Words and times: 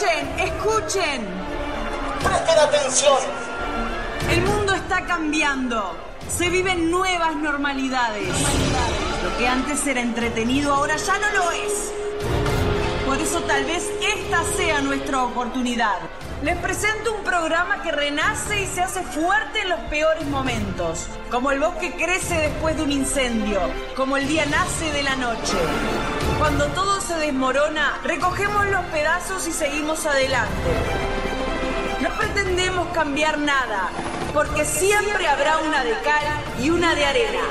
Escuchen, 0.00 0.40
escuchen. 0.40 1.26
Presten 2.24 2.58
atención. 2.58 3.18
El 4.30 4.40
mundo 4.44 4.72
está 4.72 5.04
cambiando. 5.04 5.94
Se 6.26 6.48
viven 6.48 6.90
nuevas 6.90 7.36
normalidades. 7.36 8.28
Lo 9.22 9.36
que 9.36 9.46
antes 9.46 9.86
era 9.86 10.00
entretenido 10.00 10.72
ahora 10.72 10.96
ya 10.96 11.18
no 11.18 11.30
lo 11.32 11.50
es. 11.50 11.92
Por 13.06 13.18
eso 13.18 13.42
tal 13.42 13.66
vez 13.66 13.90
esta 14.00 14.42
sea 14.56 14.80
nuestra 14.80 15.22
oportunidad. 15.22 15.98
Les 16.42 16.56
presento 16.56 17.12
un 17.12 17.22
programa 17.22 17.82
que 17.82 17.92
renace 17.92 18.62
y 18.62 18.66
se 18.68 18.80
hace 18.80 19.02
fuerte 19.02 19.60
en 19.60 19.68
los 19.68 19.80
peores 19.90 20.26
momentos. 20.28 21.08
Como 21.30 21.50
el 21.50 21.60
bosque 21.60 21.92
crece 21.92 22.36
después 22.36 22.74
de 22.74 22.84
un 22.84 22.92
incendio. 22.92 23.60
Como 23.96 24.16
el 24.16 24.26
día 24.26 24.46
nace 24.46 24.90
de 24.92 25.02
la 25.02 25.16
noche. 25.16 25.58
Cuando 26.40 26.68
todo 26.68 27.02
se 27.02 27.16
desmorona, 27.16 28.00
recogemos 28.02 28.64
los 28.68 28.82
pedazos 28.86 29.46
y 29.46 29.52
seguimos 29.52 30.06
adelante. 30.06 30.70
No 32.00 32.08
pretendemos 32.16 32.88
cambiar 32.94 33.36
nada, 33.36 33.90
porque 34.32 34.64
siempre 34.64 35.28
habrá 35.28 35.58
una 35.58 35.84
de 35.84 35.92
cal 36.00 36.42
y 36.58 36.70
una 36.70 36.94
de 36.94 37.04
arena. 37.04 37.42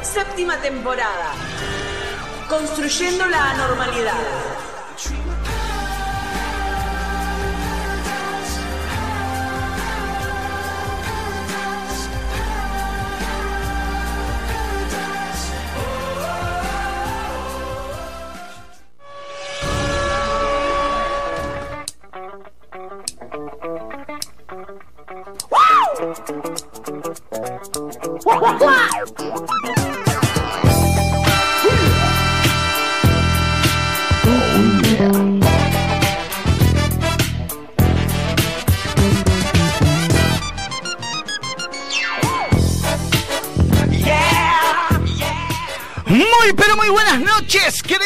Séptima 0.00 0.56
temporada. 0.62 1.34
Construyendo 2.48 3.26
la 3.26 3.50
anormalidad. 3.50 4.51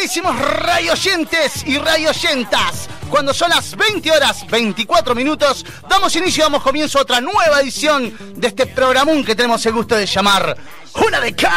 Queridísimos 0.06 0.38
rayoyentes 0.38 1.66
y 1.66 1.78
rayoyentas. 1.78 2.88
Cuando 3.10 3.34
son 3.34 3.50
las 3.50 3.76
20 3.76 4.08
horas 4.12 4.46
24 4.46 5.16
minutos, 5.16 5.66
damos 5.88 6.14
inicio, 6.14 6.44
damos 6.44 6.62
comienzo 6.62 6.98
a 6.98 7.02
otra 7.02 7.20
nueva 7.20 7.60
edición 7.60 8.16
de 8.36 8.46
este 8.46 8.66
programón 8.66 9.24
que 9.24 9.34
tenemos 9.34 9.66
el 9.66 9.72
gusto 9.72 9.96
de 9.96 10.06
llamar 10.06 10.56
Una 11.04 11.18
de 11.18 11.34
Cal. 11.34 11.52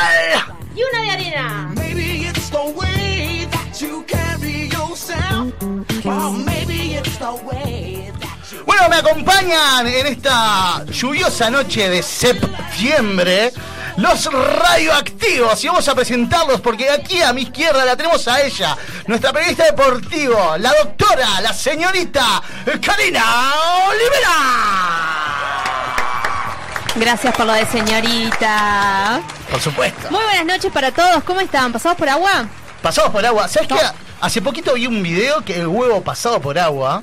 Y 0.76 0.82
una 0.82 1.02
de 1.04 1.12
arena. 1.12 1.72
Maybe 1.76 2.28
it's 2.28 2.50
the 2.50 2.74
way 2.76 3.48
that 3.52 3.80
you 3.80 4.04
carry 4.08 4.68
yourself. 4.68 5.54
Or 6.04 6.32
maybe 6.32 6.96
it's 6.96 7.20
the 7.20 7.32
way 7.46 8.12
that 8.20 8.52
you. 8.52 8.66
Bueno, 8.66 8.90
me 8.90 8.96
acompañan 8.96 9.86
en 9.86 10.08
esta 10.08 10.84
lluviosa 10.86 11.52
noche 11.52 11.88
de 11.88 12.02
septiembre 12.02 13.52
los 14.00 14.26
radioactivos 14.34 15.64
y 15.64 15.68
vamos 15.68 15.88
a 15.88 15.96
presentarlos 15.96 16.62
porque 16.62 16.90
aquí 16.90 17.22
a 17.22 17.34
mi 17.34 17.44
izquierda 17.44 17.84
la 17.84 17.96
tenemos 17.98 18.28
a 18.28 18.42
ella, 18.42 18.78
nuestra 19.08 19.34
periodista 19.34 19.66
deportivo, 19.66 20.56
la 20.58 20.74
doctora, 20.82 21.42
la 21.42 21.54
señorita 21.54 22.42
Karina 22.82 23.54
Olivera. 23.90 24.36
Gracias 26.96 27.36
por 27.36 27.46
lo 27.46 27.54
de 27.54 27.66
señorita. 27.66 29.22
Por 29.52 29.62
supuesto. 29.62 30.10
Muy 30.12 30.24
buenas 30.24 30.46
noches 30.46 30.72
para 30.72 30.92
todos. 30.92 31.24
¿Cómo 31.24 31.40
están? 31.40 31.72
¿Pasados 31.72 31.98
por 31.98 32.10
agua? 32.10 32.48
Pasamos 32.82 33.12
por 33.12 33.26
agua. 33.26 33.48
¿Sabes 33.48 33.68
qué? 33.68 34.09
Hace 34.22 34.42
poquito 34.42 34.74
vi 34.74 34.86
un 34.86 35.02
video 35.02 35.42
que 35.46 35.60
el 35.60 35.68
huevo 35.68 36.02
pasado 36.02 36.42
por 36.42 36.60
agua. 36.60 37.02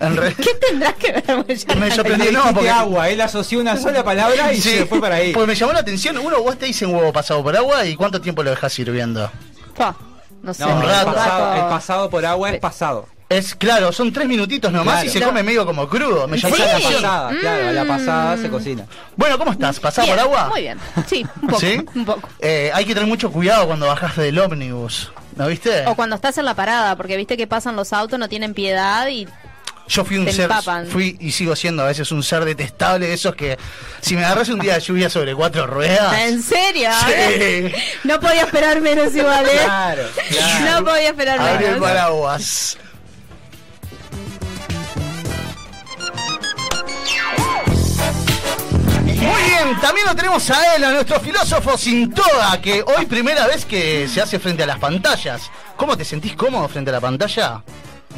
En 0.00 0.16
re- 0.16 0.34
¿Qué 0.34 0.54
tendrás 0.54 0.94
que 0.94 1.12
ver? 1.12 1.44
Me 1.78 1.90
sorprendió, 1.90 2.32
no, 2.32 2.52
porque 2.52 2.68
agua, 2.70 3.08
él 3.08 3.20
asoció 3.20 3.60
una 3.60 3.76
sola 3.76 4.02
palabra 4.04 4.52
y 4.52 4.60
Sí, 4.60 4.70
se 4.70 4.86
fue 4.86 5.00
para 5.00 5.16
ahí. 5.16 5.32
Porque 5.32 5.46
me 5.46 5.54
llamó 5.54 5.72
la 5.72 5.80
atención. 5.80 6.18
Uno, 6.18 6.42
vos 6.42 6.58
te 6.58 6.66
dicen 6.66 6.92
huevo 6.94 7.12
pasado 7.12 7.42
por 7.42 7.56
agua 7.56 7.84
y 7.86 7.94
cuánto 7.94 8.20
tiempo 8.20 8.42
lo 8.42 8.50
dejas 8.50 8.76
hirviendo. 8.80 9.30
Pa, 9.76 9.96
no 10.42 10.52
sé. 10.52 10.64
No, 10.64 10.74
un 10.76 10.82
el 10.82 10.88
pasado, 10.88 11.54
el 11.54 11.60
pasado 11.68 12.10
por 12.10 12.26
agua 12.26 12.50
es 12.50 12.60
pasado. 12.60 13.06
Es 13.28 13.54
claro, 13.56 13.90
son 13.92 14.12
tres 14.12 14.28
minutitos 14.28 14.70
nomás 14.72 14.94
Claro. 15.02 15.08
y 15.08 15.10
se 15.10 15.20
come 15.20 15.42
medio 15.42 15.66
como 15.66 15.88
crudo. 15.88 16.26
Me 16.28 16.36
llamó 16.38 16.54
Esa 16.54 16.64
la 16.64 16.70
es 16.70 16.70
la 16.72 16.76
atención. 16.88 17.02
pasada, 17.02 17.30
claro, 17.40 17.68
a 17.68 17.72
la 17.72 17.84
pasada 17.84 18.36
se 18.36 18.48
cocina. 18.48 18.86
Bueno, 19.16 19.36
¿cómo 19.38 19.52
estás? 19.52 19.80
¿Pasado 19.80 20.06
Bien, 20.06 20.16
por 20.16 20.24
agua? 20.26 20.48
Muy 20.48 20.60
bien. 20.62 20.78
Sí, 21.08 21.26
un 21.42 21.48
poco. 21.48 21.60
¿Sí? 21.60 21.84
Un 21.94 22.04
poco. 22.04 22.28
Eh, 22.40 22.70
hay 22.74 22.84
que 22.84 22.94
tener 22.94 23.08
mucho 23.08 23.30
cuidado 23.32 23.66
cuando 23.66 23.86
bajas 23.86 24.16
del 24.16 24.38
ómnibus. 24.38 25.10
¿No 25.36 25.46
viste? 25.48 25.86
O 25.86 25.94
cuando 25.94 26.16
estás 26.16 26.36
en 26.38 26.44
la 26.44 26.54
parada, 26.54 26.96
porque 26.96 27.16
viste 27.16 27.36
que 27.36 27.46
pasan 27.46 27.76
los 27.76 27.92
autos, 27.92 28.18
no 28.18 28.28
tienen 28.28 28.54
piedad 28.54 29.06
y 29.08 29.28
Yo 29.88 30.04
fui 30.04 30.16
un 30.18 30.30
ser, 30.32 30.50
fui 30.90 31.16
y 31.20 31.30
sigo 31.30 31.54
siendo 31.54 31.82
a 31.82 31.86
veces 31.86 32.10
un 32.10 32.22
ser 32.22 32.44
detestable 32.44 33.06
de 33.06 33.14
esos 33.14 33.36
que 33.36 33.56
si 34.00 34.16
me 34.16 34.24
agarras 34.24 34.48
un 34.48 34.58
día 34.58 34.74
de 34.74 34.80
lluvia 34.80 35.08
sobre 35.10 35.34
cuatro 35.34 35.66
ruedas. 35.66 36.12
¿En 36.22 36.42
serio? 36.42 36.88
Sí. 37.06 37.72
No 38.04 38.18
podía 38.18 38.42
esperar 38.42 38.80
menos 38.80 39.14
igual, 39.14 39.46
¿eh? 39.46 39.60
Claro, 39.62 40.02
claro. 40.30 40.70
No 40.80 40.84
podía 40.90 41.10
esperar 41.10 41.38
Abrí 41.40 41.64
el 41.66 41.72
menos. 41.74 41.86
paraguas. 41.88 42.78
Muy 49.26 49.42
bien, 49.42 49.80
también 49.80 50.06
lo 50.06 50.14
tenemos 50.14 50.48
a 50.50 50.76
él, 50.76 50.84
a 50.84 50.92
nuestro 50.92 51.18
filósofo 51.18 51.76
sin 51.76 52.12
toga, 52.12 52.60
que 52.62 52.82
hoy 52.82 53.06
primera 53.06 53.46
vez 53.46 53.64
que 53.64 54.06
se 54.06 54.22
hace 54.22 54.38
frente 54.38 54.62
a 54.62 54.66
las 54.66 54.78
pantallas. 54.78 55.50
¿Cómo 55.76 55.96
te 55.96 56.04
sentís 56.04 56.36
cómodo 56.36 56.68
frente 56.68 56.90
a 56.90 56.94
la 56.94 57.00
pantalla? 57.00 57.62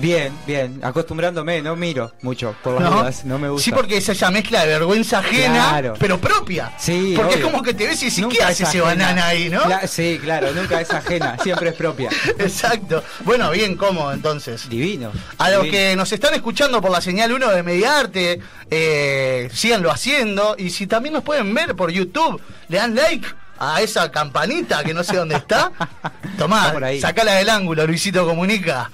Bien, 0.00 0.32
bien, 0.46 0.80
acostumbrándome, 0.82 1.60
no 1.60 1.74
miro 1.74 2.12
mucho 2.22 2.54
por 2.62 2.80
las 2.80 2.90
dudas, 2.90 3.24
no 3.24 3.38
me 3.38 3.48
gusta. 3.48 3.64
Sí, 3.64 3.72
porque 3.72 3.96
es 3.96 4.08
esa 4.08 4.30
mezcla 4.30 4.60
de 4.62 4.68
vergüenza 4.68 5.18
ajena, 5.18 5.68
Claro. 5.70 5.94
pero 5.98 6.20
propia. 6.20 6.72
Sí, 6.78 7.14
Porque 7.16 7.34
es 7.36 7.40
como 7.40 7.62
que 7.62 7.74
te 7.74 7.86
ves 7.86 8.00
y 8.02 8.06
decís, 8.06 8.20
Nunca 8.20 8.36
¿qué 8.36 8.42
hace 8.44 8.62
es 8.62 8.68
ese 8.68 8.80
banana 8.80 9.26
ahí, 9.26 9.48
no? 9.48 9.60
Sí, 9.88 10.20
claro, 10.22 10.52
nunca 10.52 10.80
es 10.80 10.90
ajena, 10.90 11.36
siempre 11.42 11.70
es 11.70 11.74
propia. 11.74 12.10
Exacto. 12.38 13.02
Bueno, 13.24 13.50
bien 13.50 13.76
cómodo 13.76 14.12
entonces. 14.12 14.68
Divino. 14.68 15.10
A 15.38 15.50
los 15.50 15.64
divino. 15.64 15.78
que 15.78 15.96
nos 15.96 16.12
están 16.12 16.34
escuchando 16.34 16.80
por 16.80 16.90
la 16.92 17.00
señal 17.00 17.32
1 17.32 17.48
de 17.48 17.62
Mediarte, 17.64 18.40
eh, 18.70 19.48
síganlo 19.52 19.90
haciendo. 19.90 20.54
Y 20.58 20.70
si 20.70 20.86
también 20.86 21.12
nos 21.14 21.24
pueden 21.24 21.52
ver 21.54 21.74
por 21.74 21.90
YouTube, 21.90 22.40
le 22.68 22.78
dan 22.78 22.94
like 22.94 23.26
a 23.58 23.82
esa 23.82 24.12
campanita 24.12 24.84
que 24.84 24.94
no 24.94 25.02
sé 25.02 25.16
dónde 25.16 25.34
está. 25.36 25.72
Tomá, 26.38 26.72
sacala 27.00 27.32
del 27.34 27.50
ángulo, 27.50 27.84
Luisito 27.86 28.24
Comunica. 28.24 28.90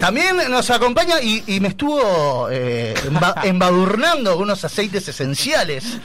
También 0.00 0.34
nos 0.48 0.70
acompaña 0.70 1.20
y, 1.20 1.44
y 1.46 1.60
me 1.60 1.68
estuvo 1.68 2.48
eh, 2.50 2.94
emba- 3.04 3.34
embadurnando 3.44 4.32
con 4.32 4.44
unos 4.44 4.64
aceites 4.64 5.06
esenciales. 5.06 5.98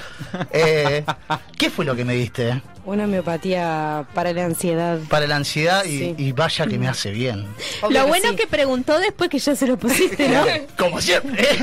Eh, 0.51 1.03
¿Qué 1.57 1.69
fue 1.69 1.85
lo 1.85 1.95
que 1.95 2.03
me 2.03 2.13
diste? 2.13 2.61
Una 2.83 3.05
homeopatía 3.05 4.05
para 4.13 4.31
la 4.33 4.45
ansiedad. 4.45 4.99
Para 5.09 5.25
la 5.27 5.37
ansiedad 5.37 5.85
y, 5.85 5.97
Sí. 5.97 6.15
y 6.17 6.31
vaya 6.33 6.67
que 6.67 6.77
me 6.77 6.87
hace 6.89 7.09
bien. 7.11 7.47
Obvio 7.81 7.97
Lo 7.99 8.03
que 8.03 8.09
bueno 8.09 8.29
sí. 8.31 8.35
que 8.35 8.47
preguntó 8.47 8.99
después 8.99 9.29
que 9.29 9.39
ya 9.39 9.55
se 9.55 9.65
lo 9.65 9.77
pusiste, 9.77 10.27
¿no? 10.29 10.43
Como 10.77 10.99
siempre. 11.01 11.47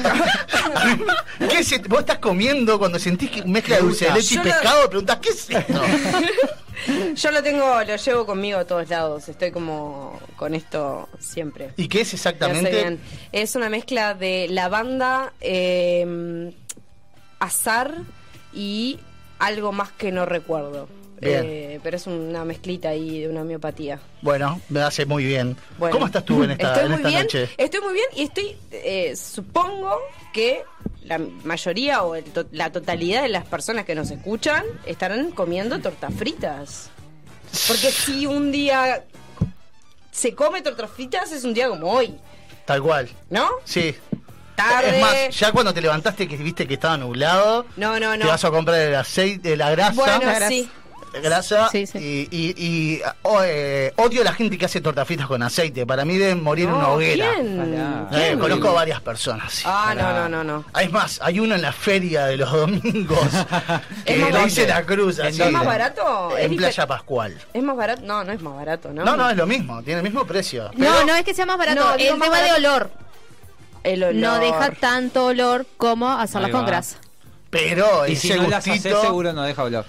¿Qué 1.39 1.79
vos 1.89 2.01
estás 2.01 2.19
comiendo 2.19 2.79
cuando 2.79 2.99
sentís 2.99 3.31
que 3.31 3.45
mezcla 3.45 3.77
de 3.77 3.83
dulce 3.83 4.07
de 4.07 4.15
leche 4.15 4.37
y 4.37 4.39
pescado? 4.39 4.89
Preguntás, 4.89 5.19
¿qué 5.19 5.29
es 5.29 5.51
esto? 5.51 5.83
Yo 7.15 7.31
lo 7.31 7.43
tengo, 7.43 7.83
lo 7.85 7.97
llevo 7.97 8.27
conmigo 8.27 8.59
a 8.59 8.65
todos 8.65 8.89
lados. 8.89 9.29
Estoy 9.29 9.51
como 9.51 10.19
con 10.37 10.55
esto 10.55 11.09
siempre. 11.19 11.71
¿Y 11.77 11.89
qué 11.89 12.03
es 12.03 12.15
exactamente? 12.15 12.99
Es 13.33 13.55
una 13.57 13.69
mezcla 13.69 14.15
de 14.15 14.49
lavanda, 14.49 15.33
eh, 15.41 16.53
azar 17.39 17.95
y 18.53 18.99
algo 19.39 19.73
más 19.73 19.93
que 19.93 20.13
no 20.13 20.27
recuerdo. 20.27 20.89
Eh, 21.25 21.79
pero 21.85 21.97
es 21.97 22.07
una 22.09 22.45
mezclita 22.45 22.89
ahí 22.89 23.21
de 23.21 23.29
una 23.29 23.43
homeopatía. 23.43 24.01
Bueno, 24.23 24.61
me 24.69 24.81
hace 24.81 25.07
muy 25.07 25.25
bien. 25.25 25.57
Bueno. 25.79 25.95
¿Cómo 25.95 26.07
estás 26.07 26.25
tú 26.25 26.43
en 26.43 26.51
esta, 26.51 26.69
estoy 26.69 26.83
en 26.83 26.89
muy 26.89 26.97
esta 26.97 27.09
bien, 27.09 27.23
noche? 27.23 27.49
estoy 27.57 27.81
muy 27.81 27.93
bien 27.95 28.07
y 28.17 28.23
estoy, 28.25 28.57
eh, 28.73 29.15
supongo 29.15 29.99
que 30.33 30.63
la 31.05 31.19
mayoría 31.45 32.03
o 32.03 32.15
el 32.15 32.25
to- 32.25 32.47
la 32.53 32.71
totalidad 32.73 33.23
de 33.23 33.29
las 33.29 33.45
personas 33.45 33.85
que 33.85 33.95
nos 33.95 34.11
escuchan 34.11 34.65
estarán 34.87 35.31
comiendo 35.33 35.79
tortas 35.81 36.13
fritas. 36.15 36.91
Porque 37.69 37.91
si 37.91 38.27
un 38.27 38.51
día 38.53 39.05
se 40.11 40.35
come 40.35 40.63
tortas 40.63 40.91
fritas 40.91 41.33
es 41.33 41.45
un 41.45 41.55
día 41.55 41.69
como 41.69 41.91
hoy, 41.91 42.15
Tal 42.65 42.81
cual. 42.83 43.09
¿no? 43.31 43.49
Sí. 43.65 43.95
Tarde. 44.55 44.95
Es 44.97 45.01
más, 45.01 45.39
ya 45.41 45.51
cuando 45.51 45.75
te 45.75 45.81
levantaste 45.81 46.29
que 46.29 46.37
viste 46.37 46.69
que 46.69 46.75
estaba 46.75 46.97
nublado, 46.97 47.67
No, 47.77 47.99
no, 47.99 48.13
te 48.13 48.19
no. 48.19 48.27
vas 48.29 48.45
a 48.45 48.51
comprar 48.51 48.79
el 48.81 48.95
aceite, 48.95 49.57
la 49.57 49.71
grasa. 49.71 49.93
Bueno, 49.95 50.21
grasa. 50.21 50.49
sí. 50.49 50.71
Grasa 51.21 51.69
Sí, 51.71 51.87
sí. 51.87 52.29
y, 52.31 52.37
y- 52.37 52.55
y, 52.57 53.03
oh, 53.23 53.41
eh, 53.45 53.93
odio 53.97 54.23
a 54.23 54.25
la 54.25 54.33
gente 54.33 54.57
que 54.57 54.65
hace 54.65 54.81
tortas 54.81 55.07
fritas 55.07 55.27
con 55.27 55.43
aceite. 55.43 55.85
Para 55.87 56.05
mí 56.05 56.17
deben 56.17 56.43
morir 56.43 56.67
en 56.69 56.75
una 56.75 56.89
hoguera. 56.89 57.29
¿quién? 57.35 58.09
Eh, 58.13 58.37
conozco 58.41 58.73
varias 58.73 59.01
personas. 59.01 59.53
sí. 59.53 59.63
Ah, 59.67 59.95
no, 59.97 60.13
no, 60.13 60.29
no, 60.29 60.45
no. 60.45 60.65
Es 60.81 60.91
más, 60.91 61.21
hay 61.23 61.41
uno 61.41 61.55
en 61.55 61.63
la 61.63 61.73
feria 61.73 62.27
de 62.27 62.37
los 62.37 62.51
domingos 62.51 63.19
que 64.05 64.15
¿Es 64.15 64.21
más 64.21 64.33
le 64.33 64.45
dice 64.45 64.67
barato? 64.67 64.81
la 64.81 64.87
cruz 64.97 65.19
¿En 65.19 65.27
así, 65.27 65.43
más 65.53 65.67
barato? 65.67 66.37
¿Es 66.37 66.45
En 66.47 66.57
Playa 66.57 66.87
Pascual. 66.87 67.39
¿Es 67.53 67.63
más 67.63 67.77
barato? 67.77 68.03
No, 68.05 68.25
no 68.25 68.33
es 68.33 68.41
más 68.41 68.55
barato, 68.55 68.93
¿no? 68.93 69.05
No, 69.05 69.17
no, 69.17 69.29
es 69.31 69.37
lo 69.37 69.47
mismo, 69.47 69.83
tiene 69.83 69.99
el 70.01 70.05
mismo 70.05 70.25
precio. 70.27 70.71
No, 70.75 70.91
Pero- 70.93 71.07
no 71.07 71.15
es 71.17 71.25
que 71.25 71.35
sea 71.35 71.47
más 71.47 71.59
barato, 71.59 71.81
No, 71.81 71.95
el 71.95 72.17
más 72.17 72.29
tema 72.31 72.43
de 72.43 72.53
olor. 72.53 72.91
El 73.85 74.03
olor. 74.05 74.15
No 74.15 74.39
deja 74.39 74.71
tanto 74.73 75.27
olor 75.27 75.67
como 75.77 76.09
hacerla 76.11 76.47
Ahí 76.47 76.53
con 76.53 76.65
grasa. 76.67 76.99
Pero 77.51 78.07
Y 78.07 78.13
ese 78.13 78.29
si 78.29 78.35
no 78.35 78.49
las 78.49 78.67
haces, 78.67 78.83
seguro 79.01 79.33
no 79.33 79.43
deja 79.43 79.63
olor. 79.65 79.85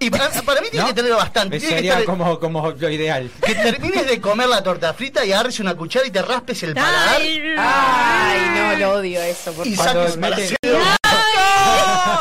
Y 0.00 0.10
para, 0.10 0.28
para 0.42 0.60
mí 0.60 0.66
tiene 0.70 0.82
¿No? 0.82 0.88
que 0.88 0.94
tener 1.02 1.14
bastante. 1.16 1.58
Tiene 1.58 1.70
que 1.74 1.76
Sería 1.76 1.92
estar- 2.00 2.04
como, 2.04 2.38
como 2.38 2.70
lo 2.72 2.90
ideal. 2.90 3.30
Que 3.44 3.54
termines 3.54 4.06
de 4.06 4.20
comer 4.20 4.48
la 4.48 4.62
torta 4.62 4.92
frita 4.92 5.24
y 5.24 5.32
agarres 5.32 5.60
una 5.60 5.74
cuchara 5.74 6.06
y 6.06 6.10
te 6.10 6.20
raspes 6.20 6.62
el 6.64 6.74
paladar 6.74 7.20
Ay, 7.22 8.50
no, 8.54 8.76
lo 8.78 8.92
odio 8.98 9.22
eso. 9.22 9.52
Por 9.52 9.66
y 9.66 9.76
saques 9.76 10.18
meten- 10.18 10.56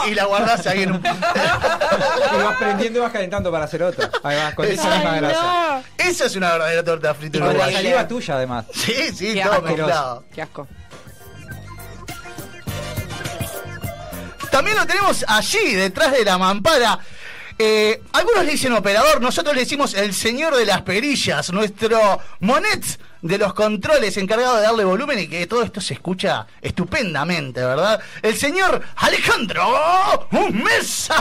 y 0.07 0.13
la 0.15 0.25
guardas 0.25 0.65
ahí 0.67 0.83
en 0.83 0.91
un... 0.93 0.97
Y 1.03 2.43
vas 2.43 2.57
prendiendo 2.57 2.99
y 2.99 3.01
vas 3.01 3.11
calentando 3.11 3.51
para 3.51 3.65
hacer 3.65 3.83
otra. 3.83 4.09
Ahí 4.23 4.35
vas, 4.37 4.53
con 4.53 4.65
esa 4.65 4.89
misma 4.95 5.15
grasa. 5.17 5.81
Esa 5.97 6.25
es 6.25 6.35
una 6.35 6.51
verdadera 6.51 6.83
torta 6.83 7.13
frita 7.13 7.37
Y 7.37 7.41
con 7.41 7.57
la 7.57 7.71
saliva 7.71 8.07
tuya, 8.07 8.35
además. 8.35 8.65
Sí, 8.73 8.93
sí, 9.15 9.33
Qué 9.33 9.41
todo 9.41 9.61
mezclado. 9.61 10.23
Qué 10.33 10.41
asco. 10.41 10.67
También 14.51 14.77
lo 14.77 14.85
tenemos 14.85 15.25
allí, 15.27 15.73
detrás 15.73 16.11
de 16.11 16.23
la 16.25 16.37
mampara. 16.37 16.99
Eh, 17.57 18.01
algunos 18.13 18.45
le 18.45 18.51
dicen 18.51 18.73
operador, 18.73 19.21
nosotros 19.21 19.55
le 19.55 19.61
decimos 19.61 19.93
el 19.93 20.13
señor 20.13 20.55
de 20.55 20.65
las 20.65 20.81
perillas, 20.81 21.51
nuestro 21.51 22.19
monet 22.39 22.99
de 23.21 23.37
los 23.37 23.53
controles 23.53 24.17
encargado 24.17 24.57
de 24.57 24.63
darle 24.63 24.83
volumen 24.83 25.19
y 25.19 25.27
que 25.27 25.47
todo 25.47 25.63
esto 25.63 25.79
se 25.79 25.93
escucha 25.93 26.45
estupendamente, 26.61 27.61
¿verdad? 27.61 28.01
El 28.21 28.35
señor 28.35 28.81
Alejandro 28.97 30.27
Mesa. 30.51 31.15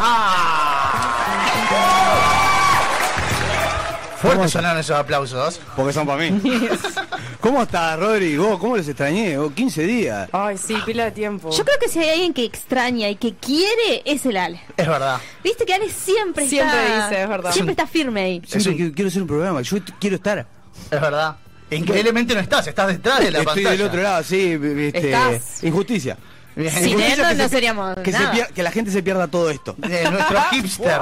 Fuertes 4.22 4.52
sonaron 4.52 4.78
esos 4.80 4.96
aplausos. 4.96 5.60
Porque 5.76 5.92
son 5.92 6.06
para 6.06 6.18
mí. 6.30 6.40
¿Cómo 7.40 7.62
estás, 7.62 7.98
Rodri? 7.98 8.36
¿Vos 8.36 8.58
cómo 8.58 8.76
les 8.76 8.86
extrañé? 8.88 9.36
¿Vos 9.36 9.52
15 9.52 9.82
días. 9.82 10.28
Ay, 10.32 10.56
sí, 10.56 10.76
pila 10.86 11.04
de 11.06 11.10
tiempo. 11.10 11.50
Yo 11.50 11.64
creo 11.64 11.76
que 11.80 11.88
si 11.88 11.98
hay 11.98 12.10
alguien 12.10 12.32
que 12.32 12.44
extraña 12.44 13.08
y 13.10 13.16
que 13.16 13.34
quiere, 13.34 14.02
es 14.04 14.24
el 14.26 14.36
Ale. 14.36 14.60
Es 14.76 14.86
verdad. 14.86 15.18
Viste 15.42 15.64
que 15.66 15.74
Ale 15.74 15.90
siempre 15.90 16.46
Siempre 16.48 16.86
está... 16.86 17.08
dice, 17.08 17.22
es 17.22 17.28
verdad. 17.28 17.52
Siempre 17.52 17.72
está 17.72 17.86
firme 17.86 18.22
ahí. 18.22 18.42
Siempre 18.46 18.84
un- 18.86 18.92
quiero 18.92 19.08
hacer 19.08 19.22
un 19.22 19.28
programa. 19.28 19.60
Yo 19.62 19.76
quiero 19.98 20.16
estar. 20.16 20.46
Es 20.90 21.00
verdad. 21.00 21.36
Increíblemente 21.70 22.34
no 22.34 22.40
estás, 22.40 22.66
estás 22.66 22.88
detrás 22.88 23.20
de 23.20 23.30
la 23.30 23.38
Estoy 23.38 23.62
pantalla. 23.64 23.70
del 23.70 23.82
otro 23.86 24.02
lado, 24.02 24.22
sí. 24.22 24.52
Este, 24.52 25.10
Estás. 25.10 25.64
Injusticia. 25.64 26.16
Sin 26.54 27.00
él 27.00 27.18
no- 27.38 27.48
seríamos 27.48 27.96
que, 28.04 28.12
se 28.12 28.18
nada. 28.18 28.32
pier- 28.32 28.52
que 28.52 28.62
la 28.62 28.70
gente 28.70 28.90
se 28.90 29.02
pierda 29.02 29.26
todo 29.28 29.48
esto. 29.50 29.74
de 29.78 30.10
nuestro 30.10 30.40
hipster. 30.50 31.00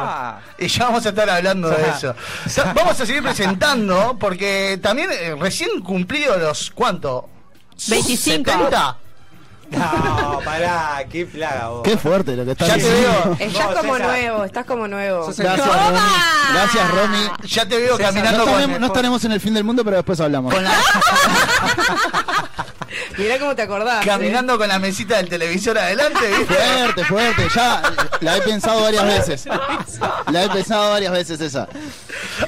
Y 0.58 0.68
ya 0.68 0.84
vamos 0.84 1.04
a 1.06 1.08
estar 1.08 1.28
hablando 1.28 1.68
de 1.70 1.88
eso. 1.88 2.14
Vamos 2.74 3.00
a 3.00 3.06
seguir 3.06 3.22
presentando 3.22 4.16
porque 4.20 4.78
también 4.82 5.10
eh, 5.12 5.34
recién 5.38 5.80
cumplido 5.82 6.36
los 6.38 6.70
¿cuánto? 6.70 7.28
25. 7.88 8.50
¿70? 8.50 8.96
No, 9.70 10.40
pará, 10.44 11.04
qué 11.10 11.24
plaga 11.26 11.68
vos. 11.68 11.82
Qué 11.84 11.96
fuerte 11.96 12.34
lo 12.36 12.44
que 12.44 12.50
estás 12.52 12.66
Ya 12.68 12.74
te 12.74 12.80
diciendo. 12.82 13.22
veo, 13.24 13.36
Estás 13.38 13.66
como 13.76 13.94
César. 13.94 14.08
nuevo, 14.08 14.44
estás 14.44 14.64
como 14.66 14.88
nuevo. 14.88 15.26
Gracias, 15.26 15.56
¡Toma! 15.56 15.76
Romy. 15.86 15.98
Gracias, 16.52 16.90
Romy. 16.90 17.30
ya 17.46 17.68
te 17.68 17.76
veo 17.76 17.96
César, 17.96 18.12
caminando 18.12 18.38
No 18.38 18.44
con, 18.44 18.52
estaremos, 18.54 18.80
no 18.80 18.86
estaremos 18.86 19.24
en 19.24 19.32
el 19.32 19.40
fin 19.40 19.54
del 19.54 19.62
mundo, 19.64 19.84
pero 19.84 19.96
después 19.98 20.20
hablamos. 20.20 20.52
con 20.52 20.64
la, 20.64 20.72
Mirá 23.18 23.38
cómo 23.38 23.54
te 23.54 23.62
acordás. 23.62 24.02
¿eh? 24.02 24.06
caminando 24.06 24.58
con 24.58 24.68
la 24.68 24.78
mesita 24.78 25.16
del 25.16 25.28
televisor 25.28 25.78
adelante, 25.78 26.20
¿viste? 26.26 26.54
Fuerte, 26.54 27.04
fuerte. 27.04 27.48
Ya 27.54 27.82
la 28.20 28.36
he 28.36 28.42
pensado 28.42 28.82
varias 28.82 29.04
veces. 29.04 29.46
La 30.30 30.44
he 30.44 30.48
pensado 30.50 30.90
varias 30.90 31.12
veces 31.12 31.40
esa. 31.40 31.68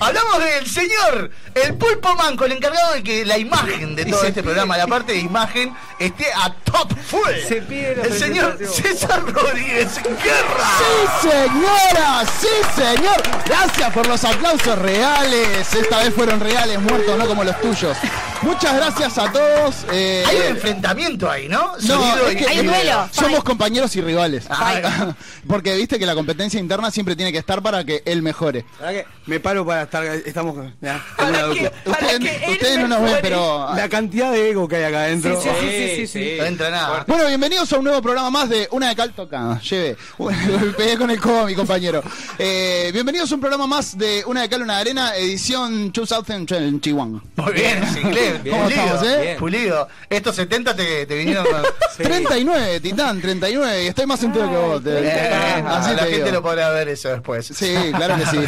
Hablamos 0.00 0.44
del 0.44 0.68
señor, 0.68 1.30
el 1.54 1.74
Pulpo 1.74 2.14
Manco, 2.14 2.44
el 2.44 2.52
encargado 2.52 2.94
de 2.94 3.02
que 3.02 3.24
la 3.24 3.38
imagen 3.38 3.94
de 3.94 4.04
todo 4.06 4.24
este 4.24 4.42
programa, 4.42 4.76
la 4.76 4.86
parte 4.86 5.12
de 5.12 5.18
imagen, 5.18 5.74
esté 5.98 6.26
a 6.34 6.52
top 6.64 6.92
full. 7.06 7.30
Se 7.46 7.62
pide 7.62 7.96
la 7.96 8.04
el 8.04 8.18
señor. 8.18 8.58
César 8.58 9.22
Rodríguez 9.24 10.02
Guerra. 10.02 10.68
¡Sí, 10.78 11.28
señora! 11.28 12.24
¡Sí, 12.40 12.48
señor! 12.74 13.22
Gracias 13.46 13.92
por 13.92 14.06
los 14.06 14.24
aplausos 14.24 14.78
reales. 14.78 15.74
Esta 15.74 15.98
vez 15.98 16.14
fueron 16.14 16.40
reales, 16.40 16.80
muertos, 16.80 17.18
no 17.18 17.26
como 17.26 17.44
los 17.44 17.60
tuyos. 17.60 17.96
Muchas 18.42 18.74
gracias 18.74 19.18
a 19.18 19.30
todos. 19.30 19.86
Eh, 19.92 20.24
Hay 20.32 20.38
un 20.38 20.56
enfrentamiento 20.56 21.30
ahí, 21.30 21.48
¿no? 21.48 21.72
No, 21.86 22.26
es 22.28 22.36
que 22.36 22.46
Hay 22.46 22.58
un 22.60 22.66
y- 22.66 22.68
duelo. 22.68 23.08
somos 23.12 23.44
compañeros 23.44 23.94
y 23.96 24.00
rivales. 24.00 24.44
Ay. 24.48 24.82
Porque 25.46 25.74
viste 25.76 25.98
que 25.98 26.06
la 26.06 26.14
competencia 26.14 26.58
interna 26.58 26.90
siempre 26.90 27.14
tiene 27.16 27.32
que 27.32 27.38
estar 27.38 27.62
para 27.62 27.84
que 27.84 28.02
él 28.06 28.22
mejore. 28.22 28.64
¿Verdad 28.80 28.92
que 28.92 29.06
Me 29.26 29.40
paro 29.40 29.66
para 29.66 29.82
estar. 29.82 30.04
Estamos. 30.04 30.56
ya, 30.80 31.04
¿Para 31.16 31.42
dupla. 31.42 31.70
Para 31.84 32.06
Ustedes, 32.06 32.58
que 32.58 32.78
no 32.78 32.88
nos 32.88 33.02
ven, 33.02 33.16
pero. 33.22 33.74
La 33.74 33.88
cantidad 33.88 34.32
de 34.32 34.50
ego 34.50 34.66
que 34.68 34.76
hay 34.76 34.84
acá 34.84 35.02
adentro. 35.02 35.40
Sí, 35.40 35.48
sí, 35.60 35.66
sí, 35.70 35.96
sí, 35.96 36.06
sí. 36.06 36.34
No 36.38 36.44
entra 36.44 36.70
nada. 36.70 37.04
Bueno, 37.06 37.26
bienvenidos 37.26 37.72
a 37.72 37.78
un 37.78 37.84
nuevo 37.84 38.00
programa 38.00 38.30
más 38.30 38.48
de 38.48 38.68
Una 38.70 38.88
de 38.88 38.96
Cal 38.96 39.12
Toca. 39.12 39.60
Lleve. 39.60 39.96
Pegué 40.76 40.96
con 40.96 41.10
el 41.10 41.20
codo 41.20 41.40
a 41.40 41.46
mi 41.46 41.54
compañero. 41.54 42.02
Eh, 42.38 42.90
bienvenidos 42.92 43.30
a 43.32 43.34
un 43.34 43.40
programa 43.40 43.66
más 43.66 43.96
de 43.98 44.22
Una 44.26 44.42
de 44.42 44.48
Cal, 44.48 44.62
Una 44.62 44.76
de 44.76 44.80
Arena, 44.80 45.16
edición 45.16 45.92
2021. 45.92 47.22
Muy 47.36 47.52
bien, 47.52 47.82
es 47.82 47.96
inglés. 47.96 48.42
Bien. 48.42 48.54
¿Cómo 48.56 48.64
pulido, 48.68 48.82
estamos, 48.84 49.02
eh? 49.08 49.20
Bien. 49.22 49.36
pulido. 49.38 49.88
Estos 50.22 50.36
70 50.36 50.74
te, 50.76 51.06
te 51.06 51.14
vinieron. 51.16 51.46
Sí. 51.96 52.04
39, 52.04 52.80
Titán, 52.80 53.20
39. 53.20 53.84
Y 53.84 53.86
estoy 53.88 54.06
más 54.06 54.22
entero 54.22 54.48
que 54.48 54.56
vos. 54.56 54.82
te- 54.82 54.98
Eh, 55.06 55.62
así 55.66 55.90
la 55.90 55.96
te 56.04 56.10
gente 56.10 56.16
digo. 56.24 56.30
lo 56.36 56.42
podrá 56.42 56.70
ver 56.70 56.88
eso 56.88 57.10
después. 57.10 57.46
Sí, 57.48 57.74
claro 57.94 58.16
que 58.16 58.24
sí. 58.26 58.38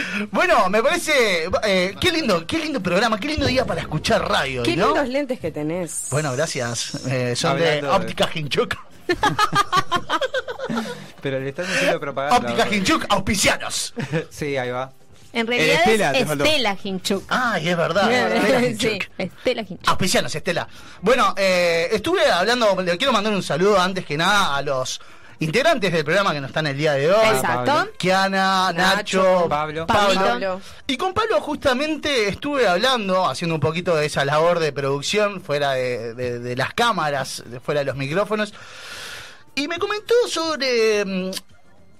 Bueno, 0.30 0.68
me 0.70 0.80
parece... 0.80 1.48
eh, 1.64 1.96
qué 2.00 2.12
lindo, 2.12 2.46
qué 2.46 2.58
lindo 2.58 2.80
programa, 2.80 3.18
qué 3.18 3.26
lindo 3.26 3.46
día 3.46 3.64
para 3.66 3.80
escuchar 3.80 4.28
radio, 4.28 4.62
Qué 4.62 4.76
¿no? 4.76 4.86
lindos 4.88 5.08
lentes 5.08 5.40
que 5.40 5.50
tenés. 5.50 6.06
Bueno, 6.12 6.32
gracias. 6.34 6.94
Eh, 7.08 7.34
son 7.34 7.58
de 7.58 7.66
Hablando 7.68 7.88
de- 7.90 7.96
Óptica 7.96 8.28
Hinchuk. 8.32 8.76
Pero 11.20 11.40
le 11.40 11.48
están 11.48 11.66
haciendo 11.66 11.98
propaganda. 11.98 12.36
Óptica 12.36 12.68
Hinchuk, 12.72 13.06
auspicianos. 13.08 13.92
Sí, 14.30 14.56
ahí 14.56 14.70
va. 14.70 14.92
En 15.32 15.46
realidad 15.46 15.76
Estela, 15.80 16.12
te 16.12 16.20
es. 16.20 16.30
Estela 16.30 16.76
Hinchuk. 16.82 17.24
Ay, 17.28 17.68
es 17.68 17.76
verdad. 17.76 18.10
Estela 18.10 18.60
sí, 18.60 18.66
Hinchuk. 18.66 19.10
Estela 19.18 19.60
Hinchuk. 19.62 19.88
Auspicianos, 19.88 20.34
Estela. 20.34 20.68
Bueno, 21.02 21.34
eh, 21.36 21.88
estuve 21.92 22.24
hablando, 22.30 22.80
le 22.82 22.96
quiero 22.96 23.12
mandar 23.12 23.32
un 23.32 23.42
saludo 23.42 23.78
antes 23.78 24.04
que 24.06 24.16
nada 24.16 24.56
a 24.56 24.62
los 24.62 25.00
integrantes 25.40 25.92
del 25.92 26.04
programa 26.04 26.32
que 26.32 26.40
no 26.40 26.48
están 26.48 26.66
el 26.66 26.76
día 26.76 26.94
de 26.94 27.12
hoy. 27.12 27.28
Exacto. 27.28 27.90
Kiana, 27.96 28.72
Nacho, 28.72 29.22
Nacho, 29.22 29.48
Pablo. 29.48 29.86
Pablo. 29.86 30.14
Pablo. 30.20 30.60
Y 30.86 30.96
con 30.96 31.14
Pablo 31.14 31.40
justamente 31.40 32.28
estuve 32.28 32.66
hablando, 32.66 33.24
haciendo 33.28 33.54
un 33.54 33.60
poquito 33.60 33.94
de 33.94 34.06
esa 34.06 34.24
labor 34.24 34.58
de 34.58 34.72
producción 34.72 35.40
fuera 35.40 35.72
de, 35.72 36.14
de- 36.14 36.38
de 36.40 36.56
las 36.56 36.74
cámaras, 36.74 37.44
de 37.46 37.60
fuera 37.60 37.80
de 37.80 37.84
los 37.86 37.94
micrófonos. 37.96 38.52
Y 39.54 39.68
me 39.68 39.78
comentó 39.78 40.14
sobre... 40.28 41.04
mm, 41.04 41.30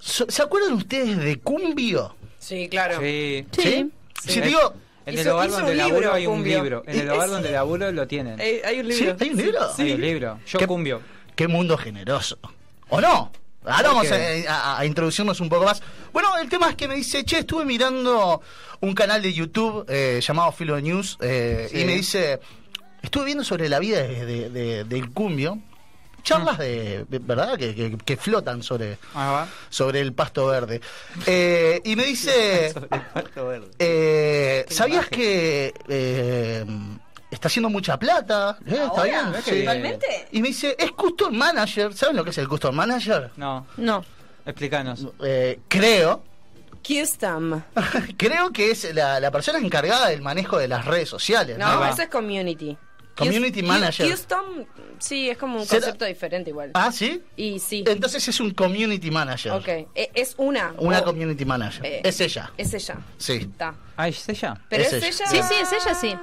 ¿Se 0.01 0.41
acuerdan 0.41 0.73
ustedes 0.73 1.17
de 1.17 1.39
Cumbio? 1.39 2.15
Sí, 2.49 2.67
claro. 2.69 2.99
Sí. 2.99 3.45
Sí. 3.51 3.91
Si 4.23 4.31
Sí. 4.33 4.41
digo... 4.41 4.73
En 5.05 5.15
el 5.17 5.21
Hizo- 5.21 5.33
hogar 5.33 5.47
hizo 5.49 5.57
donde 5.59 5.75
laburo 5.75 5.95
libro, 5.99 6.13
hay 6.13 6.27
un 6.27 6.33
Cumbio. 6.35 6.61
libro. 6.61 6.83
En 6.85 6.99
el 6.99 7.09
hogar 7.09 7.29
donde 7.29 7.51
laburo 7.51 7.91
lo 7.91 8.07
tienen. 8.07 8.39
Eh, 8.39 8.61
hay 8.63 8.79
un 8.79 8.91
¿Sí? 8.91 8.99
libro. 9.05 9.15
¿Hay 9.19 9.29
un 9.31 9.37
libro? 9.37 9.59
Hay 9.77 9.91
un 9.93 10.01
libro. 10.01 10.39
Yo 10.45 10.59
¿Qué- 10.59 10.67
cumbio. 10.67 11.01
Qué 11.35 11.47
mundo 11.47 11.77
generoso. 11.77 12.37
¿O 12.89 13.01
no? 13.01 13.31
Ahora 13.65 13.89
vamos 13.89 14.11
a, 14.11 14.15
a- 14.47 14.79
a 14.79 14.85
introducirnos 14.85 15.39
un 15.39 15.49
poco 15.49 15.65
más. 15.65 15.81
Bueno, 16.13 16.29
el 16.37 16.47
tema 16.47 16.69
es 16.69 16.75
que 16.75 16.87
me 16.87 16.95
dice, 16.95 17.23
che, 17.23 17.39
estuve 17.39 17.65
mirando 17.65 18.41
un 18.81 18.93
canal 18.93 19.21
de 19.21 19.33
YouTube 19.33 19.85
eh, 19.89 20.19
llamado 20.21 20.51
Filo 20.51 20.79
News 20.79 21.17
eh, 21.21 21.67
Sí. 21.71 21.79
y 21.81 21.85
me 21.85 21.93
dice, 21.95 22.39
estuve 23.01 23.25
viendo 23.25 23.43
sobre 23.43 23.67
la 23.67 23.79
vida 23.79 24.03
de- 24.03 24.25
de- 24.25 24.49
de- 24.49 24.83
del 24.83 25.09
cumbio, 25.11 25.59
charlas 26.23 26.57
Mm. 26.57 26.61
de, 26.61 27.05
de- 27.09 27.19
¿verdad? 27.19 27.57
Que, 27.57 27.73
que- 27.75 27.97
que 27.97 28.17
flotan 28.17 28.63
sobre, 28.63 28.97
sobre 29.69 29.99
el 30.01 30.13
pasto 30.13 30.47
verde. 30.47 30.81
Eh, 31.25 31.81
y 31.83 31.95
me 31.95 32.05
dice, 32.05 32.73
eh, 33.79 34.65
¿sabías 34.69 35.07
que 35.07 35.73
eh, 35.87 36.65
está 37.31 37.47
haciendo 37.47 37.69
mucha 37.69 37.97
plata? 37.97 38.57
Eh, 38.65 38.79
¿Está 38.85 39.03
bien? 39.03 39.97
Y 40.31 40.41
me 40.41 40.47
dice, 40.49 40.75
es 40.77 40.91
custom 40.91 41.35
manager. 41.35 41.93
¿Saben 41.93 42.15
lo 42.15 42.23
que 42.23 42.29
es 42.31 42.37
el 42.37 42.47
custom 42.47 42.75
manager? 42.75 43.31
No, 43.37 43.65
No. 43.77 44.03
explícanos. 44.45 45.07
Eh, 45.23 45.59
creo, 45.67 46.23
Custom. 46.85 47.61
creo 48.17 48.51
que 48.51 48.71
es 48.71 48.95
la, 48.95 49.19
la 49.19 49.31
persona 49.31 49.59
encargada 49.59 50.07
del 50.07 50.21
manejo 50.21 50.57
de 50.57 50.67
las 50.69 50.85
redes 50.85 51.09
sociales, 51.09 51.57
¿no? 51.57 51.65
Va. 51.79 51.89
eso 51.89 52.03
es 52.03 52.07
community. 52.09 52.77
Community 53.19 53.61
manager. 53.63 54.07
Houston, 54.07 54.67
sí, 54.97 55.29
es 55.29 55.37
como 55.37 55.59
un 55.59 55.65
¿Será- 55.65 55.81
concepto 55.81 56.05
diferente 56.05 56.49
igual. 56.49 56.71
Ah, 56.73 56.91
¿sí? 56.91 57.21
Y 57.35 57.59
sí. 57.59 57.83
Entonces 57.87 58.27
es 58.27 58.39
un 58.39 58.51
community 58.51 59.11
manager. 59.11 59.51
Ok, 59.53 59.67
e- 59.67 60.11
es 60.13 60.33
una. 60.37 60.73
Una 60.77 60.99
o- 60.99 61.03
community 61.05 61.45
manager. 61.45 61.85
eh, 61.85 62.01
es 62.03 62.19
ella. 62.21 62.51
Es 62.57 62.73
ella. 62.73 62.97
Sí. 63.17 63.33
Está. 63.33 63.75
Ah, 63.97 64.07
¿es 64.07 64.27
ella? 64.29 64.59
Pero 64.69 64.83
Es 64.83 64.93
es, 64.93 65.03
ella. 65.03 65.25
ella. 65.31 65.43
Sí, 65.47 65.53
sí, 65.55 65.61
es 65.61 65.85
ella, 65.85 65.95
sí. 65.95 66.15